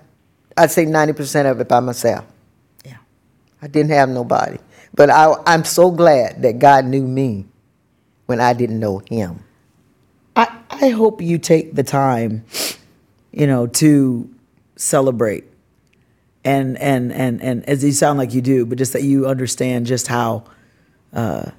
I'd 0.57 0.71
say 0.71 0.85
ninety 0.87 1.13
percent 1.13 1.47
of 1.47 1.61
it 1.61 1.69
by 1.69 1.81
myself. 1.81 2.25
Yeah. 2.85 2.99
I 3.63 3.69
didn't 3.69 3.93
have 3.93 4.09
nobody, 4.09 4.59
but 4.95 5.09
I, 5.09 5.35
I'm 5.47 5.65
so 5.65 5.91
glad 5.91 6.43
that 6.43 6.59
God 6.59 6.85
knew 6.85 7.07
me 7.07 7.47
when 8.27 8.41
I 8.41 8.53
didn't 8.53 8.81
know 8.81 8.99
Him. 9.09 9.45
I, 10.83 10.91
hope 10.91 11.21
you 11.21 11.39
take 11.39 11.75
the 11.75 11.83
time, 11.83 12.45
you 13.33 13.47
know, 13.47 13.67
to 13.67 14.31
celebrate. 14.77 15.45
And 16.45 16.79
and 16.79 17.13
and 17.13 17.43
and 17.43 17.69
as 17.69 17.83
you 17.83 17.93
sound 17.93 18.19
like 18.19 18.33
you 18.33 18.41
do, 18.41 18.65
but 18.67 18.79
just 18.79 18.93
that 18.93 19.03
you 19.03 19.27
understand 19.27 19.87
just 19.87 20.07
how 20.07 20.45
uh 21.13 21.51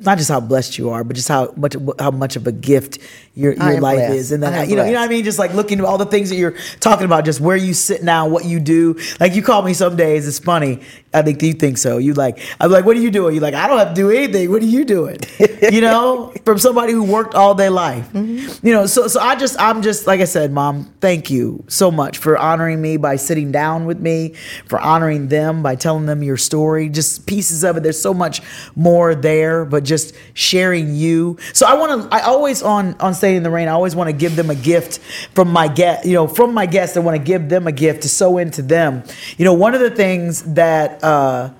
not 0.00 0.18
just 0.18 0.30
how 0.30 0.40
blessed 0.40 0.78
you 0.78 0.90
are, 0.90 1.04
but 1.04 1.16
just 1.16 1.28
how 1.28 1.52
much 1.56 1.76
how 1.98 2.10
much 2.10 2.36
of 2.36 2.46
a 2.46 2.52
gift 2.52 2.98
your 3.36 3.52
your 3.52 3.82
life 3.82 3.98
blessed. 3.98 4.14
is, 4.14 4.32
and 4.32 4.42
then 4.42 4.68
you 4.68 4.76
know 4.76 4.84
you 4.84 4.92
know 4.92 5.00
what 5.00 5.06
I 5.06 5.08
mean. 5.08 5.22
Just 5.22 5.38
like 5.38 5.52
looking 5.52 5.78
at 5.78 5.84
all 5.84 5.98
the 5.98 6.06
things 6.06 6.30
that 6.30 6.36
you're 6.36 6.56
talking 6.80 7.04
about, 7.04 7.26
just 7.26 7.38
where 7.38 7.56
you 7.56 7.74
sit 7.74 8.02
now, 8.02 8.26
what 8.26 8.46
you 8.46 8.58
do. 8.58 8.98
Like 9.20 9.34
you 9.34 9.42
call 9.42 9.60
me 9.60 9.74
some 9.74 9.94
days, 9.94 10.26
it's 10.26 10.38
funny. 10.38 10.80
I 11.12 11.20
think 11.20 11.42
you 11.42 11.52
think 11.52 11.76
so. 11.76 11.98
You 11.98 12.14
like 12.14 12.38
I'm 12.58 12.70
like, 12.70 12.86
what 12.86 12.96
are 12.96 13.00
you 13.00 13.10
doing? 13.10 13.34
you're 13.34 13.42
like 13.42 13.54
I 13.54 13.66
don't 13.66 13.78
have 13.78 13.90
to 13.90 13.94
do 13.94 14.10
anything. 14.10 14.50
What 14.50 14.62
are 14.62 14.66
you 14.66 14.86
doing? 14.86 15.18
you 15.70 15.82
know, 15.82 16.32
from 16.46 16.58
somebody 16.58 16.94
who 16.94 17.04
worked 17.04 17.34
all 17.34 17.54
day 17.54 17.68
life. 17.68 18.10
Mm-hmm. 18.12 18.66
You 18.66 18.72
know, 18.72 18.86
so 18.86 19.06
so 19.06 19.20
I 19.20 19.36
just 19.36 19.60
I'm 19.60 19.82
just 19.82 20.06
like 20.06 20.20
I 20.20 20.24
said, 20.24 20.50
mom. 20.50 20.94
Thank 21.00 21.30
you 21.30 21.62
so 21.68 21.90
much 21.90 22.16
for 22.18 22.38
honoring 22.38 22.80
me 22.80 22.96
by 22.96 23.16
sitting 23.16 23.52
down 23.52 23.84
with 23.84 24.00
me, 24.00 24.34
for 24.66 24.80
honoring 24.80 25.28
them 25.28 25.62
by 25.62 25.74
telling 25.74 26.06
them 26.06 26.22
your 26.22 26.38
story. 26.38 26.88
Just 26.88 27.26
pieces 27.26 27.64
of 27.64 27.76
it. 27.76 27.82
There's 27.82 28.00
so 28.00 28.14
much 28.14 28.40
more 28.74 29.14
there, 29.14 29.64
but 29.64 29.84
just 29.84 30.14
sharing 30.32 30.94
you. 30.94 31.36
So 31.52 31.66
I 31.66 31.74
want 31.74 32.02
to. 32.02 32.14
I 32.14 32.22
always 32.22 32.62
on 32.62 32.94
on 33.00 33.14
staying 33.26 33.38
in 33.38 33.42
the 33.42 33.50
Reign. 33.50 33.66
I 33.66 33.72
always 33.72 33.96
want 33.96 34.08
to 34.08 34.12
give 34.16 34.36
them 34.36 34.50
a 34.50 34.54
gift 34.54 34.98
from 35.34 35.50
my 35.50 35.66
guest. 35.66 36.06
You 36.06 36.14
know, 36.14 36.28
from 36.28 36.54
my 36.54 36.66
guests. 36.66 36.96
I 36.96 37.00
want 37.00 37.16
to 37.16 37.22
give 37.22 37.48
them 37.48 37.66
a 37.66 37.72
gift 37.72 38.02
to 38.02 38.08
sow 38.08 38.38
into 38.38 38.62
them. 38.62 39.02
You 39.36 39.44
know, 39.44 39.52
one 39.54 39.74
of 39.74 39.80
the 39.80 39.90
things 39.90 40.54
that. 40.54 41.02
uh 41.02 41.50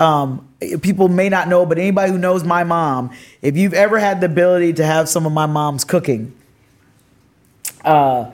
um, 0.00 0.48
people 0.80 1.10
may 1.10 1.28
not 1.28 1.46
know, 1.46 1.66
but 1.66 1.76
anybody 1.76 2.10
who 2.10 2.16
knows 2.16 2.42
my 2.42 2.64
mom, 2.64 3.10
if 3.42 3.54
you've 3.54 3.74
ever 3.74 3.98
had 3.98 4.22
the 4.22 4.26
ability 4.26 4.72
to 4.72 4.82
have 4.82 5.10
some 5.10 5.26
of 5.26 5.32
my 5.32 5.44
mom's 5.44 5.84
cooking, 5.84 6.34
uh, 7.84 8.30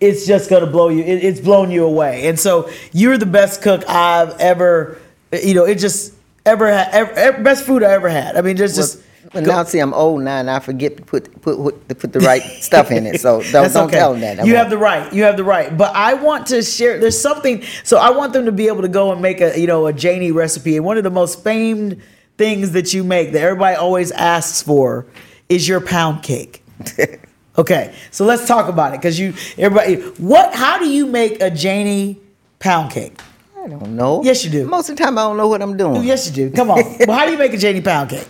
it's 0.00 0.26
just 0.26 0.50
gonna 0.50 0.66
blow 0.66 0.90
you. 0.90 1.02
It, 1.02 1.24
it's 1.24 1.40
blown 1.40 1.70
you 1.70 1.86
away. 1.86 2.28
And 2.28 2.38
so 2.38 2.70
you're 2.92 3.16
the 3.16 3.24
best 3.24 3.62
cook 3.62 3.88
I've 3.88 4.38
ever. 4.38 4.98
You 5.32 5.54
know, 5.54 5.64
it 5.64 5.76
just 5.76 6.12
ever 6.44 6.68
had. 6.70 6.90
Ever, 6.92 7.12
ever- 7.12 7.42
best 7.42 7.64
food 7.64 7.82
I 7.82 7.92
ever 7.92 8.10
had. 8.10 8.36
I 8.36 8.42
mean, 8.42 8.56
there's 8.56 8.76
just. 8.76 8.96
Well, 8.96 9.04
now 9.34 9.62
see, 9.64 9.78
I'm 9.78 9.92
old 9.92 10.22
now, 10.22 10.38
and 10.38 10.50
I 10.50 10.58
forget 10.58 10.96
to 10.96 11.02
put 11.02 11.40
put 11.42 11.88
to 11.88 11.94
put 11.94 12.12
the 12.12 12.20
right 12.20 12.42
stuff 12.60 12.90
in 12.90 13.06
it. 13.06 13.20
So 13.20 13.42
don't, 13.42 13.72
don't 13.72 13.88
okay. 13.88 13.98
tell 13.98 14.12
them 14.12 14.20
that. 14.22 14.40
I 14.40 14.44
You 14.44 14.56
have 14.56 14.70
the 14.70 14.78
right. 14.78 15.12
You 15.12 15.24
have 15.24 15.36
the 15.36 15.44
right. 15.44 15.76
But 15.76 15.94
I 15.94 16.14
want 16.14 16.46
to 16.48 16.62
share. 16.62 16.98
There's 16.98 17.20
something. 17.20 17.62
So 17.84 17.98
I 17.98 18.10
want 18.10 18.32
them 18.32 18.46
to 18.46 18.52
be 18.52 18.68
able 18.68 18.82
to 18.82 18.88
go 18.88 19.12
and 19.12 19.20
make 19.20 19.40
a 19.40 19.58
you 19.58 19.66
know 19.66 19.86
a 19.86 19.92
Janie 19.92 20.32
recipe. 20.32 20.76
And 20.76 20.84
one 20.84 20.96
of 20.96 21.04
the 21.04 21.10
most 21.10 21.44
famed 21.44 22.00
things 22.36 22.72
that 22.72 22.94
you 22.94 23.04
make 23.04 23.32
that 23.32 23.42
everybody 23.42 23.76
always 23.76 24.12
asks 24.12 24.62
for 24.62 25.06
is 25.48 25.68
your 25.68 25.80
pound 25.80 26.22
cake. 26.22 26.64
okay, 27.58 27.94
so 28.10 28.24
let's 28.24 28.46
talk 28.46 28.68
about 28.68 28.94
it 28.94 29.00
because 29.00 29.18
you 29.18 29.34
everybody. 29.58 29.96
What? 30.22 30.54
How 30.54 30.78
do 30.78 30.88
you 30.88 31.06
make 31.06 31.42
a 31.42 31.50
Janie 31.50 32.20
pound 32.60 32.92
cake? 32.92 33.20
I 33.62 33.68
don't 33.68 33.96
know. 33.96 34.22
Yes, 34.22 34.44
you 34.44 34.50
do. 34.50 34.66
Most 34.66 34.88
of 34.88 34.96
the 34.96 35.04
time, 35.04 35.18
I 35.18 35.22
don't 35.22 35.36
know 35.36 35.48
what 35.48 35.60
I'm 35.60 35.76
doing. 35.76 36.02
Yes, 36.04 36.26
you 36.28 36.48
do. 36.48 36.56
Come 36.56 36.70
on. 36.70 36.82
well, 37.06 37.18
how 37.18 37.26
do 37.26 37.32
you 37.32 37.38
make 37.38 37.52
a 37.52 37.58
Janie 37.58 37.82
pound 37.82 38.08
cake? 38.08 38.26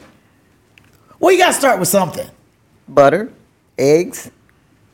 Well, 1.20 1.32
you 1.32 1.38
got 1.38 1.48
to 1.48 1.52
start 1.52 1.78
with 1.80 1.88
something. 1.88 2.28
Butter, 2.88 3.32
eggs, 3.76 4.30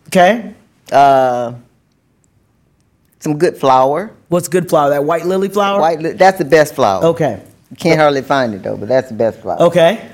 Okay. 0.09 0.55
uh, 0.91 1.55
some 3.21 3.39
good 3.39 3.57
flour. 3.57 4.11
What's 4.29 4.49
good 4.49 4.69
flour? 4.69 4.91
That 4.91 5.05
white 5.05 5.27
lily 5.27 5.49
flour. 5.49 5.81
White. 5.81 6.01
li- 6.01 6.13
That's 6.13 6.39
the 6.39 6.45
best 6.45 6.75
flour. 6.75 7.05
Okay. 7.05 7.43
You 7.71 7.77
can't 7.77 7.99
hardly 8.01 8.23
find 8.23 8.55
it 8.55 8.63
though, 8.63 8.77
but 8.77 8.89
that's 8.89 9.09
the 9.09 9.15
best 9.15 9.41
flour. 9.41 9.61
Okay. 9.63 10.11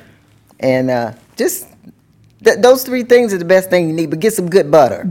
And 0.60 0.90
uh, 0.90 1.12
just 1.36 1.66
th- 2.44 2.58
those 2.58 2.84
three 2.84 3.02
things 3.02 3.32
are 3.34 3.38
the 3.38 3.44
best 3.44 3.70
thing 3.70 3.88
you 3.88 3.94
need. 3.94 4.10
But 4.10 4.20
get 4.20 4.32
some 4.34 4.48
good 4.48 4.70
butter. 4.70 5.08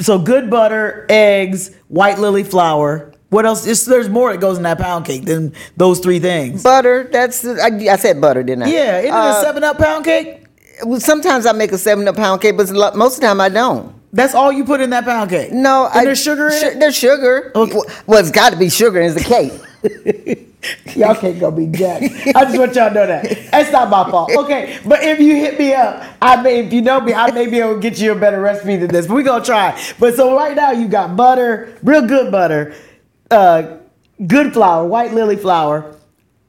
So 0.00 0.18
good 0.18 0.50
butter, 0.50 1.06
eggs, 1.08 1.74
white 1.88 2.18
lily 2.18 2.42
flour. 2.44 3.11
What 3.32 3.46
else? 3.46 3.66
It's, 3.66 3.86
there's 3.86 4.10
more 4.10 4.30
that 4.30 4.40
goes 4.42 4.58
in 4.58 4.62
that 4.64 4.76
pound 4.78 5.06
cake 5.06 5.24
than 5.24 5.54
those 5.76 6.00
three 6.00 6.18
things. 6.18 6.62
Butter. 6.62 7.08
That's 7.10 7.44
I, 7.46 7.68
I 7.90 7.96
said 7.96 8.20
butter, 8.20 8.42
didn't 8.42 8.64
I? 8.64 8.66
yeah, 8.68 8.98
isn't 8.98 9.06
it 9.08 9.10
a 9.10 9.14
Uh, 9.14 9.42
seven 9.42 9.64
up 9.64 9.78
pound 9.78 10.04
cake? 10.04 10.44
well, 10.84 11.00
sometimes 11.00 11.46
I 11.46 11.52
make 11.52 11.72
a 11.72 11.78
seven 11.78 12.06
up 12.08 12.16
pound 12.16 12.42
cake, 12.42 12.58
but 12.58 12.70
most 12.94 13.14
of 13.14 13.20
the 13.22 13.26
time 13.26 13.40
I 13.40 13.48
don't. 13.48 13.94
That's 14.12 14.34
all 14.34 14.52
you 14.52 14.66
put 14.66 14.82
in 14.82 14.90
that 14.90 15.06
pound 15.06 15.30
cake. 15.30 15.50
No, 15.50 15.88
and 15.94 16.06
there's 16.06 16.22
sugar 16.22 16.48
in 16.48 16.52
su- 16.52 16.66
it. 16.66 16.78
There's 16.78 16.94
sugar. 16.94 17.52
Okay. 17.54 17.80
Well, 18.06 18.18
it's 18.20 18.30
got 18.30 18.50
to 18.52 18.58
be 18.58 18.68
sugar 18.68 19.00
in 19.00 19.14
the 19.14 19.20
cake. 19.20 20.48
Y'all 20.94 21.14
can't 21.14 21.40
go 21.40 21.50
be 21.50 21.66
jacked. 21.68 22.04
I 22.36 22.44
just 22.44 22.58
want 22.58 22.74
y'all 22.76 22.88
to 22.88 22.94
know 22.94 23.06
that. 23.06 23.24
That's 23.50 23.72
not 23.72 23.88
my 23.90 24.08
fault. 24.10 24.30
Okay, 24.36 24.78
but 24.86 25.02
if 25.02 25.18
you 25.18 25.34
hit 25.36 25.58
me 25.58 25.72
up, 25.74 26.04
I 26.20 26.40
may, 26.40 26.66
if 26.66 26.72
you 26.72 26.82
know 26.82 27.00
me, 27.00 27.12
I 27.14 27.30
may 27.32 27.46
be 27.48 27.58
able 27.58 27.74
to 27.74 27.80
get 27.80 27.98
you 27.98 28.12
a 28.12 28.14
better 28.14 28.40
recipe 28.40 28.76
than 28.76 28.88
this. 28.88 29.06
But 29.08 29.14
we're 29.14 29.22
gonna 29.24 29.42
try. 29.44 29.80
But 29.98 30.14
so 30.14 30.36
right 30.36 30.54
now 30.54 30.70
you 30.70 30.86
got 30.86 31.16
butter, 31.16 31.76
real 31.82 32.06
good 32.06 32.30
butter, 32.30 32.74
uh, 33.32 33.78
good 34.26 34.52
flour, 34.52 34.86
white 34.86 35.12
lily 35.12 35.36
flour, 35.36 35.96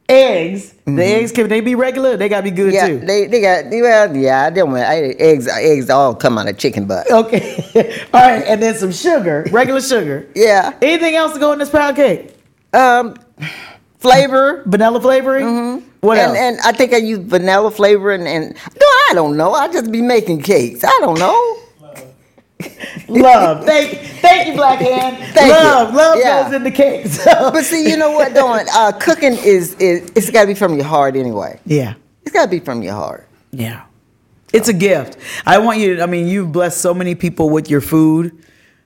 eggs. 0.10 0.74
The 0.86 1.04
eggs 1.04 1.32
can 1.32 1.48
they 1.48 1.62
be 1.62 1.76
regular? 1.76 2.18
They 2.18 2.30
gotta 2.30 2.44
be 2.44 2.52
good 2.52 2.74
Mm-hmm. 2.74 2.94
Yeah, 2.94 3.00
too. 3.00 3.06
they 3.06 3.28
they 3.28 3.42
got 3.42 3.66
well, 3.72 4.16
yeah. 4.18 4.44
I 4.44 4.50
don't 4.50 4.72
want 4.72 4.84
I, 4.84 5.16
eggs. 5.18 5.48
Eggs 5.48 5.90
all 5.90 6.14
come 6.14 6.38
out 6.38 6.48
of 6.50 6.58
chicken 6.58 6.86
butt. 6.86 7.10
Okay. 7.10 7.64
All 8.14 8.22
right, 8.22 8.44
and 8.46 8.62
then 8.62 8.76
some 8.76 8.92
sugar, 8.92 9.46
regular 9.52 9.82
sugar. 9.82 10.28
Yeah. 10.36 10.74
Anything 10.82 11.16
else 11.16 11.34
to 11.34 11.40
go 11.40 11.54
in 11.54 11.60
this 11.60 11.70
pound 11.70 11.96
cake? 11.96 12.36
Um, 12.74 13.16
flavor. 14.00 14.64
Vanilla 14.66 15.00
flavoring? 15.00 15.82
What 16.02 16.18
and, 16.18 16.28
else? 16.36 16.38
and 16.38 16.60
I 16.66 16.74
think 16.74 16.94
I 16.94 16.98
use 16.98 17.20
vanilla 17.20 17.72
flavor 17.72 18.12
and, 18.12 18.28
and 18.28 18.54
no, 18.54 18.88
I 19.10 19.12
don't 19.14 19.38
know. 19.38 19.54
I 19.54 19.72
just 19.72 19.90
be 19.90 20.02
making 20.02 20.42
cakes. 20.42 20.84
I 20.84 20.98
don't 21.00 21.18
know. 21.18 21.60
love. 23.07 23.66
Thank, 23.66 23.97
thank 24.22 24.47
you, 24.47 24.53
Black 24.55 24.80
Hand. 24.80 25.18
Thank 25.34 25.47
you. 25.47 25.53
love, 25.53 25.93
love 25.93 26.18
Yeah. 26.20 26.43
goes 26.43 26.53
into 26.53 26.72
cakes. 26.72 27.24
But 27.26 27.64
see, 27.64 27.89
you 27.89 27.97
know 27.97 28.11
what, 28.11 28.34
Dawn? 28.34 28.66
Uh, 28.74 28.91
cooking 28.93 29.34
is 29.34 29.76
is 29.76 30.11
it's 30.16 30.30
got 30.30 30.41
to 30.41 30.47
be 30.47 30.53
from 30.55 30.76
your 30.76 30.86
heart 30.86 31.16
anyway. 31.16 31.59
yeah, 31.66 31.93
It's 32.24 32.32
got 32.32 32.43
to 32.45 32.49
be 32.51 32.59
from 32.59 32.82
your 32.82 32.93
heart. 32.93 33.28
yeah. 33.51 33.84
It's 34.51 34.68
a 34.70 34.74
gift. 34.74 35.18
I 35.47 35.57
want 35.57 35.80
you. 35.80 35.95
to 35.95 36.03
I 36.03 36.05
mean, 36.05 36.28
you've 36.28 36.51
blessed 36.51 36.80
so 36.80 36.93
many 36.93 37.16
people 37.16 37.49
with 37.49 37.72
your 37.72 37.82
food. 37.82 38.43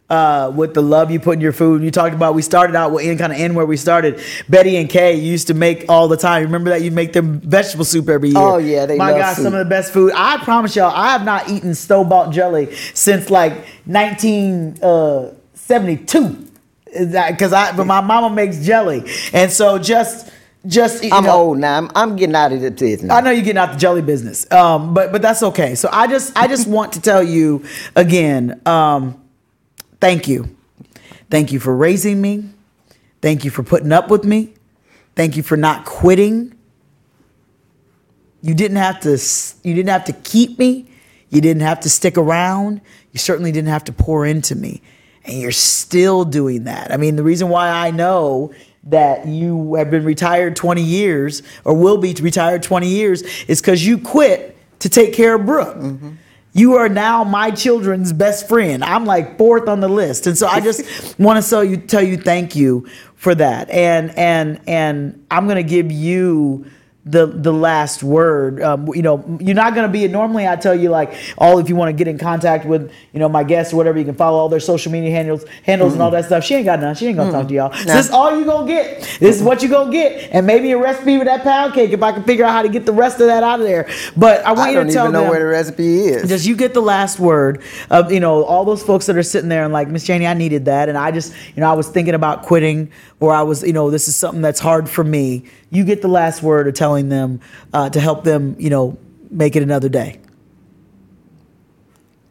Uh, 0.10 0.49
with 0.55 0.74
the 0.74 0.82
love 0.82 1.12
you 1.12 1.20
put 1.20 1.34
in 1.34 1.41
your 1.41 1.51
food, 1.51 1.84
you 1.84 1.91
talked 1.91 2.16
about. 2.16 2.34
We 2.34 2.41
started 2.41 2.78
out 2.78 2.93
with 2.93 3.05
in 3.05 3.18
kind 3.18 3.34
of 3.34 3.39
end 3.39 3.58
where 3.58 3.66
we 3.66 3.76
started. 3.76 4.22
Betty 4.47 4.78
and 4.78 4.89
Kay 4.89 5.16
used 5.16 5.47
to 5.47 5.53
make 5.53 5.84
all 5.89 6.08
the 6.08 6.16
time. 6.16 6.43
Remember 6.43 6.70
that 6.70 6.82
you 6.82 6.91
make 6.91 7.12
them 7.12 7.41
vegetable 7.41 7.84
soup 7.84 8.08
every 8.08 8.30
year. 8.30 8.38
Oh, 8.38 8.58
yeah, 8.58 8.86
they 8.86 8.97
My 8.97 9.12
God, 9.12 9.36
soup. 9.36 9.43
some 9.43 9.53
of 9.53 9.60
the 9.60 9.66
best 9.70 9.91
food. 9.91 10.14
I 10.16 10.38
promise 10.38 10.78
y'all, 10.78 10.95
I 10.95 11.12
have 11.12 11.26
not 11.26 11.49
eaten 11.49 11.76
bought 12.08 12.32
jelly 12.32 12.74
since 12.93 13.30
like 13.30 13.51
1972. 13.86 16.47
because 16.93 17.51
I 17.51 17.76
but 17.76 17.86
my 17.86 17.99
mama 17.99 18.34
makes 18.34 18.66
jelly, 18.66 19.03
and 19.34 19.51
so 19.51 19.78
just 19.78 20.32
just 20.66 21.03
you 21.03 21.12
I'm 21.12 21.26
know, 21.26 21.32
old 21.32 21.58
now. 21.58 21.78
I'm, 21.78 21.91
I'm 21.95 22.16
getting 22.16 22.36
out 22.36 22.51
of 22.51 22.62
the 22.62 22.72
business. 22.72 23.12
I 23.12 23.22
know 23.22 23.32
you're 23.32 23.43
getting 23.43 23.58
out 23.58 23.74
the 23.74 23.78
jelly 23.78 24.01
business, 24.01 24.49
um, 24.51 24.93
but 24.93 25.12
but 25.12 25.22
that's 25.22 25.43
okay. 25.43 25.76
So 25.76 25.89
I 25.91 26.08
just 26.08 26.36
I 26.38 26.47
just 26.47 26.68
want 26.68 26.93
to 26.93 27.01
tell 27.01 27.24
you 27.24 27.66
again, 27.95 28.62
um, 28.66 29.22
thank 30.00 30.28
you, 30.28 30.56
thank 31.30 31.52
you 31.52 31.60
for 31.60 31.76
raising 31.76 32.22
me, 32.22 32.50
thank 33.22 33.43
you 33.45 33.52
for 33.52 33.64
putting 33.64 33.91
up 33.91 34.10
with 34.10 34.24
me, 34.24 34.54
thank 35.16 35.38
you 35.38 35.43
for 35.43 35.58
not 35.58 35.86
quitting. 35.86 36.54
You 38.41 38.54
didn't 38.54 38.78
have 38.78 39.00
to 39.02 39.18
you 39.68 39.74
didn't 39.74 39.89
have 39.89 40.06
to 40.06 40.14
keep 40.14 40.60
me, 40.60 40.89
you 41.30 41.41
didn't 41.41 41.64
have 41.64 41.80
to 41.82 41.89
stick 41.89 42.18
around, 42.18 42.82
you 43.12 43.20
certainly 43.20 43.52
didn't 43.52 43.70
have 43.70 43.84
to 43.86 43.93
pour 43.93 44.26
into 44.26 44.56
me, 44.56 44.82
and 45.26 45.39
you're 45.39 45.52
still 45.52 46.24
doing 46.24 46.66
that. 46.66 46.91
I 46.91 46.98
mean, 46.98 47.16
the 47.16 47.24
reason 47.24 47.50
why 47.50 47.70
I 47.70 47.91
know 47.91 48.54
that 48.88 49.28
you 49.28 49.76
have 49.76 49.91
been 49.91 50.06
retired 50.06 50.56
20 50.56 50.82
years 50.82 51.43
or 51.66 51.74
will 51.74 51.98
be 51.98 52.14
retired 52.14 52.64
20 52.64 52.88
years 52.88 53.22
is 53.45 53.62
because 53.62 53.86
you 53.86 53.98
quit 53.98 54.58
to 54.80 54.89
take 54.89 55.14
care 55.14 55.36
of 55.36 55.45
Brooke. 55.45 55.76
Mm-hmm. 55.76 56.12
You 56.58 56.74
are 56.74 56.89
now 56.89 57.24
my 57.24 57.51
children's 57.51 58.12
best 58.12 58.47
friend. 58.47 58.84
I'm 58.84 59.05
like 59.05 59.38
fourth 59.38 59.70
on 59.70 59.80
the 59.80 59.88
list, 59.88 60.26
and 60.26 60.36
so 60.36 60.47
I 60.47 60.60
just 60.60 61.20
want 61.20 61.43
to 61.43 61.47
tell 61.47 61.64
you 61.64 61.78
tell 61.78 62.01
you 62.01 62.18
thank 62.18 62.55
you 62.55 62.88
for 63.16 63.36
that. 63.36 63.70
And 63.70 64.10
and 64.18 64.60
and 64.68 65.24
I'm 65.30 65.47
gonna 65.47 65.62
give 65.62 65.91
you 65.91 66.66
the 67.10 67.26
the 67.26 67.53
last 67.53 68.03
word. 68.03 68.62
Um, 68.62 68.88
you 68.93 69.01
know, 69.01 69.24
you're 69.39 69.55
not 69.55 69.74
going 69.74 69.88
to 69.88 69.91
be. 69.91 70.08
Normally, 70.08 70.47
I 70.47 70.55
tell 70.55 70.76
you 70.76 70.89
like 70.89 71.14
all 71.38 71.60
if 71.60 71.70
you 71.70 71.76
want 71.76 71.89
to 71.89 71.93
get 71.93 72.08
in 72.08 72.18
contact 72.18 72.66
with 72.66 72.91
you 73.14 73.20
know 73.20 73.30
my 73.30 73.43
guests 73.43 73.74
or 73.74 73.78
whatever, 73.78 73.97
you 73.97 74.05
can 74.05 74.16
follow 74.16 74.38
all 74.38 74.49
their 74.49 74.60
social 74.60 74.91
media 74.91 75.12
handles 75.12 75.45
handles 75.64 75.93
and 75.93 76.01
all 76.01 76.12
that 76.12 76.26
stuff. 76.26 76.43
She 76.43 76.55
ain't 76.55 76.66
got 76.66 76.80
none. 76.80 76.95
She 76.95 77.08
ain't 77.08 77.18
gonna 77.18 77.32
talk 77.32 77.47
to 77.47 77.53
y'all. 77.53 77.74
So 77.74 77.86
this 77.86 78.05
is 78.08 78.12
all 78.12 78.38
you 78.38 78.45
gonna 78.45 78.68
get. 78.68 79.01
This 79.20 79.38
is 79.38 79.43
what 79.43 79.64
you 79.64 79.70
gonna 79.70 79.91
get, 79.91 80.30
and 80.32 80.45
maybe 80.45 80.72
a 80.72 80.78
recipe 80.78 81.18
for 81.18 81.26
that 81.26 81.43
pound 81.43 81.74
cake 81.74 81.91
if 81.91 82.03
I 82.03 82.12
can 82.12 82.24
figure 82.24 82.45
out 82.45 82.51
how 82.51 82.62
to 82.62 82.70
get 82.70 82.86
the 82.86 82.93
rest 82.93 83.20
of 83.22 83.28
that 83.28 83.43
out 83.43 83.60
of 83.60 83.66
there. 83.66 83.89
But 84.16 84.45
I 84.45 84.49
want 84.51 84.62
I 84.62 84.70
you 84.72 84.76
don't 84.78 84.88
to 84.88 84.93
tell 84.93 85.05
even 85.05 85.14
know 85.14 85.22
them 85.22 85.30
where 85.30 85.39
the 85.39 85.45
recipe 85.45 85.99
is. 86.01 86.28
just 86.28 86.45
you 86.45 86.55
get 86.55 86.74
the 86.74 86.82
last 86.82 87.20
word 87.20 87.62
of 87.89 88.12
you 88.12 88.20
know 88.20 88.43
all 88.43 88.66
those 88.66 88.84
folks 88.84 89.05
that 89.05 89.16
are 89.16 89.24
sitting 89.24 89.49
there 89.49 89.64
and 89.64 89.74
like 89.74 89.88
miss 89.88 90.03
janie 90.05 90.28
i 90.28 90.34
needed 90.34 90.66
that 90.66 90.89
and 90.89 90.97
i 90.97 91.12
just 91.12 91.34
you 91.55 91.62
know 91.62 91.70
i 91.70 91.74
was 91.74 91.88
thinking 91.88 92.14
about 92.14 92.43
quitting 92.43 92.91
or 93.20 93.34
i 93.34 93.41
was 93.41 93.64
you 93.64 93.74
know 93.74 93.89
this 93.89 94.08
is 94.08 94.16
something 94.16 94.41
that's 94.41 94.60
hard 94.60 94.89
for 94.89 95.03
me 95.03 95.43
you 95.70 95.84
get 95.84 96.01
the 96.01 96.07
last 96.07 96.41
word 96.43 96.68
of 96.68 96.74
telling 96.74 97.09
them 97.09 97.39
uh, 97.74 97.89
to 97.89 97.99
help 97.99 98.24
them 98.24 98.55
you 98.59 98.70
know 98.70 98.97
make 99.30 99.55
it 99.55 99.63
another 99.63 99.89
day 99.89 100.20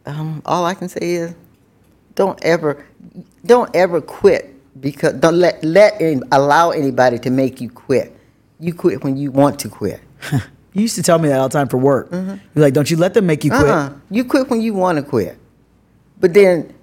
um, 0.07 0.41
all 0.45 0.65
I 0.65 0.73
can 0.73 0.87
say 0.87 0.99
is, 1.01 1.35
don't 2.15 2.39
ever, 2.43 2.85
don't 3.45 3.73
ever 3.75 3.99
quit 3.99 4.53
because 4.79 5.13
don't 5.15 5.35
let 5.35 5.61
let 5.63 6.01
any, 6.01 6.21
allow 6.31 6.71
anybody 6.71 7.19
to 7.19 7.29
make 7.29 7.59
you 7.59 7.69
quit. 7.69 8.15
You 8.59 8.73
quit 8.73 9.03
when 9.03 9.17
you 9.17 9.31
want 9.31 9.59
to 9.59 9.69
quit. 9.69 9.99
you 10.31 10.81
used 10.83 10.95
to 10.95 11.03
tell 11.03 11.19
me 11.19 11.27
that 11.27 11.39
all 11.39 11.49
the 11.49 11.53
time 11.53 11.67
for 11.67 11.77
work 11.77 12.09
you're 12.11 12.39
like 12.55 12.73
don't 12.73 12.89
you 12.89 12.97
let 12.97 13.13
them 13.13 13.25
make 13.25 13.43
you 13.43 13.51
quit 13.51 13.65
Uh-uh. 13.65 13.93
You 14.09 14.25
quit 14.25 14.49
when 14.49 14.61
you 14.61 14.73
want 14.73 14.97
to 14.97 15.03
quit. 15.03 15.37
But 16.19 16.33
then 16.33 16.73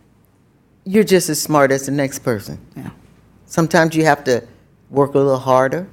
you're 0.85 1.03
just 1.05 1.29
as 1.29 1.41
smart 1.41 1.73
as 1.73 1.87
the 1.87 1.93
next 1.93 2.21
person. 2.21 2.59
yeah. 2.77 2.91
Sometimes 3.47 3.97
you 3.97 4.05
have 4.05 4.23
to 4.25 4.47
work 4.91 5.15
a 5.15 5.19
little 5.19 5.39
harder. 5.39 5.89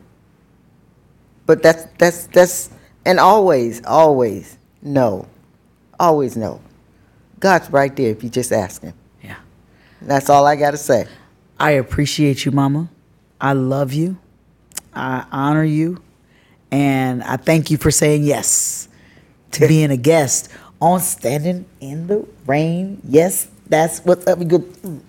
But 1.51 1.61
that's 1.63 1.85
that's 1.97 2.27
that's 2.27 2.69
and 3.03 3.19
always, 3.19 3.83
always 3.83 4.57
no. 4.81 5.27
Always 5.99 6.37
no. 6.37 6.61
God's 7.41 7.69
right 7.69 7.93
there 7.93 8.09
if 8.09 8.23
you 8.23 8.29
just 8.29 8.53
ask 8.53 8.81
him. 8.81 8.93
yeah 9.21 9.35
That's 10.01 10.29
all 10.29 10.45
I 10.47 10.55
gotta 10.55 10.77
say. 10.77 11.07
I 11.59 11.71
appreciate 11.71 12.45
you, 12.45 12.53
Mama. 12.53 12.89
I 13.41 13.51
love 13.51 13.91
you. 13.91 14.17
I 14.93 15.25
honor 15.29 15.65
you. 15.65 16.01
And 16.71 17.21
I 17.21 17.35
thank 17.35 17.69
you 17.69 17.75
for 17.75 17.91
saying 17.91 18.23
yes 18.23 18.87
to 19.51 19.67
being 19.73 19.91
a 19.91 19.97
guest 19.97 20.47
on 20.79 21.01
Standing 21.01 21.65
in 21.81 22.07
the 22.07 22.25
Reign. 22.47 23.01
Yes, 23.03 23.49
that's 23.67 23.99
what's 24.05 24.25
up. 24.25 24.39
We 24.39 24.45
good. 24.45 25.03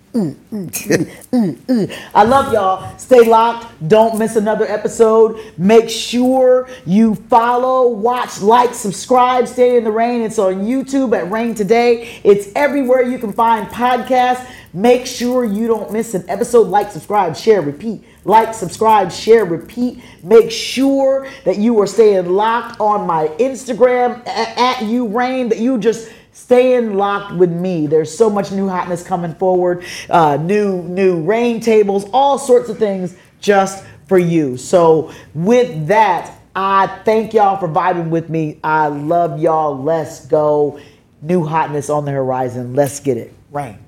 I 2.13 2.23
love 2.23 2.53
y'all. 2.53 2.97
Stay 2.99 3.27
locked. 3.27 3.87
Don't 3.87 4.19
miss 4.19 4.35
another 4.35 4.65
episode. 4.65 5.39
Make 5.57 5.89
sure 5.89 6.69
you 6.85 7.15
follow, 7.15 7.87
watch, 7.87 8.41
like, 8.41 8.75
subscribe. 8.75 9.47
Stay 9.47 9.77
in 9.77 9.83
the 9.83 9.91
Reign. 9.91 10.21
It's 10.21 10.37
on 10.37 10.61
YouTube 10.65 11.17
at 11.17 11.31
Reign 11.31 11.55
Today. 11.55 12.19
It's 12.23 12.49
everywhere 12.55 13.01
you 13.01 13.17
can 13.17 13.33
find 13.33 13.67
podcasts. 13.67 14.47
Make 14.75 15.05
sure 15.05 15.45
you 15.45 15.67
don't 15.67 15.91
miss 15.91 16.13
an 16.13 16.23
episode. 16.29 16.67
Like, 16.67 16.91
subscribe, 16.91 17.35
share, 17.35 17.61
repeat. 17.61 18.03
Like, 18.25 18.53
subscribe, 18.53 19.11
share, 19.11 19.45
repeat. 19.45 20.01
Make 20.23 20.49
sure 20.51 21.27
that 21.45 21.57
you 21.57 21.79
are 21.81 21.87
staying 21.87 22.27
locked 22.29 22.79
on 22.79 23.05
my 23.07 23.27
Instagram 23.39 24.21
a- 24.25 24.59
at 24.59 24.83
you 24.83 25.07
rain. 25.07 25.49
That 25.49 25.59
you 25.59 25.77
just 25.77 26.09
staying 26.33 26.95
locked 26.95 27.35
with 27.35 27.51
me. 27.51 27.87
There's 27.87 28.15
so 28.15 28.29
much 28.29 28.51
new 28.51 28.67
hotness 28.67 29.03
coming 29.03 29.33
forward. 29.35 29.85
Uh, 30.09 30.37
new 30.37 30.81
new 30.83 31.21
rain 31.21 31.61
tables, 31.61 32.05
all 32.11 32.37
sorts 32.37 32.69
of 32.69 32.77
things 32.77 33.15
just 33.39 33.85
for 34.07 34.17
you. 34.17 34.57
So 34.57 35.11
with 35.33 35.87
that, 35.87 36.37
I 36.55 36.87
thank 37.05 37.33
y'all 37.33 37.57
for 37.57 37.67
vibing 37.67 38.09
with 38.09 38.29
me. 38.29 38.59
I 38.63 38.87
love 38.87 39.39
y'all. 39.39 39.81
Let's 39.81 40.25
go. 40.25 40.79
New 41.21 41.45
hotness 41.45 41.89
on 41.89 42.05
the 42.05 42.11
horizon. 42.11 42.75
Let's 42.75 42.99
get 42.99 43.17
it. 43.17 43.33
Reign. 43.51 43.82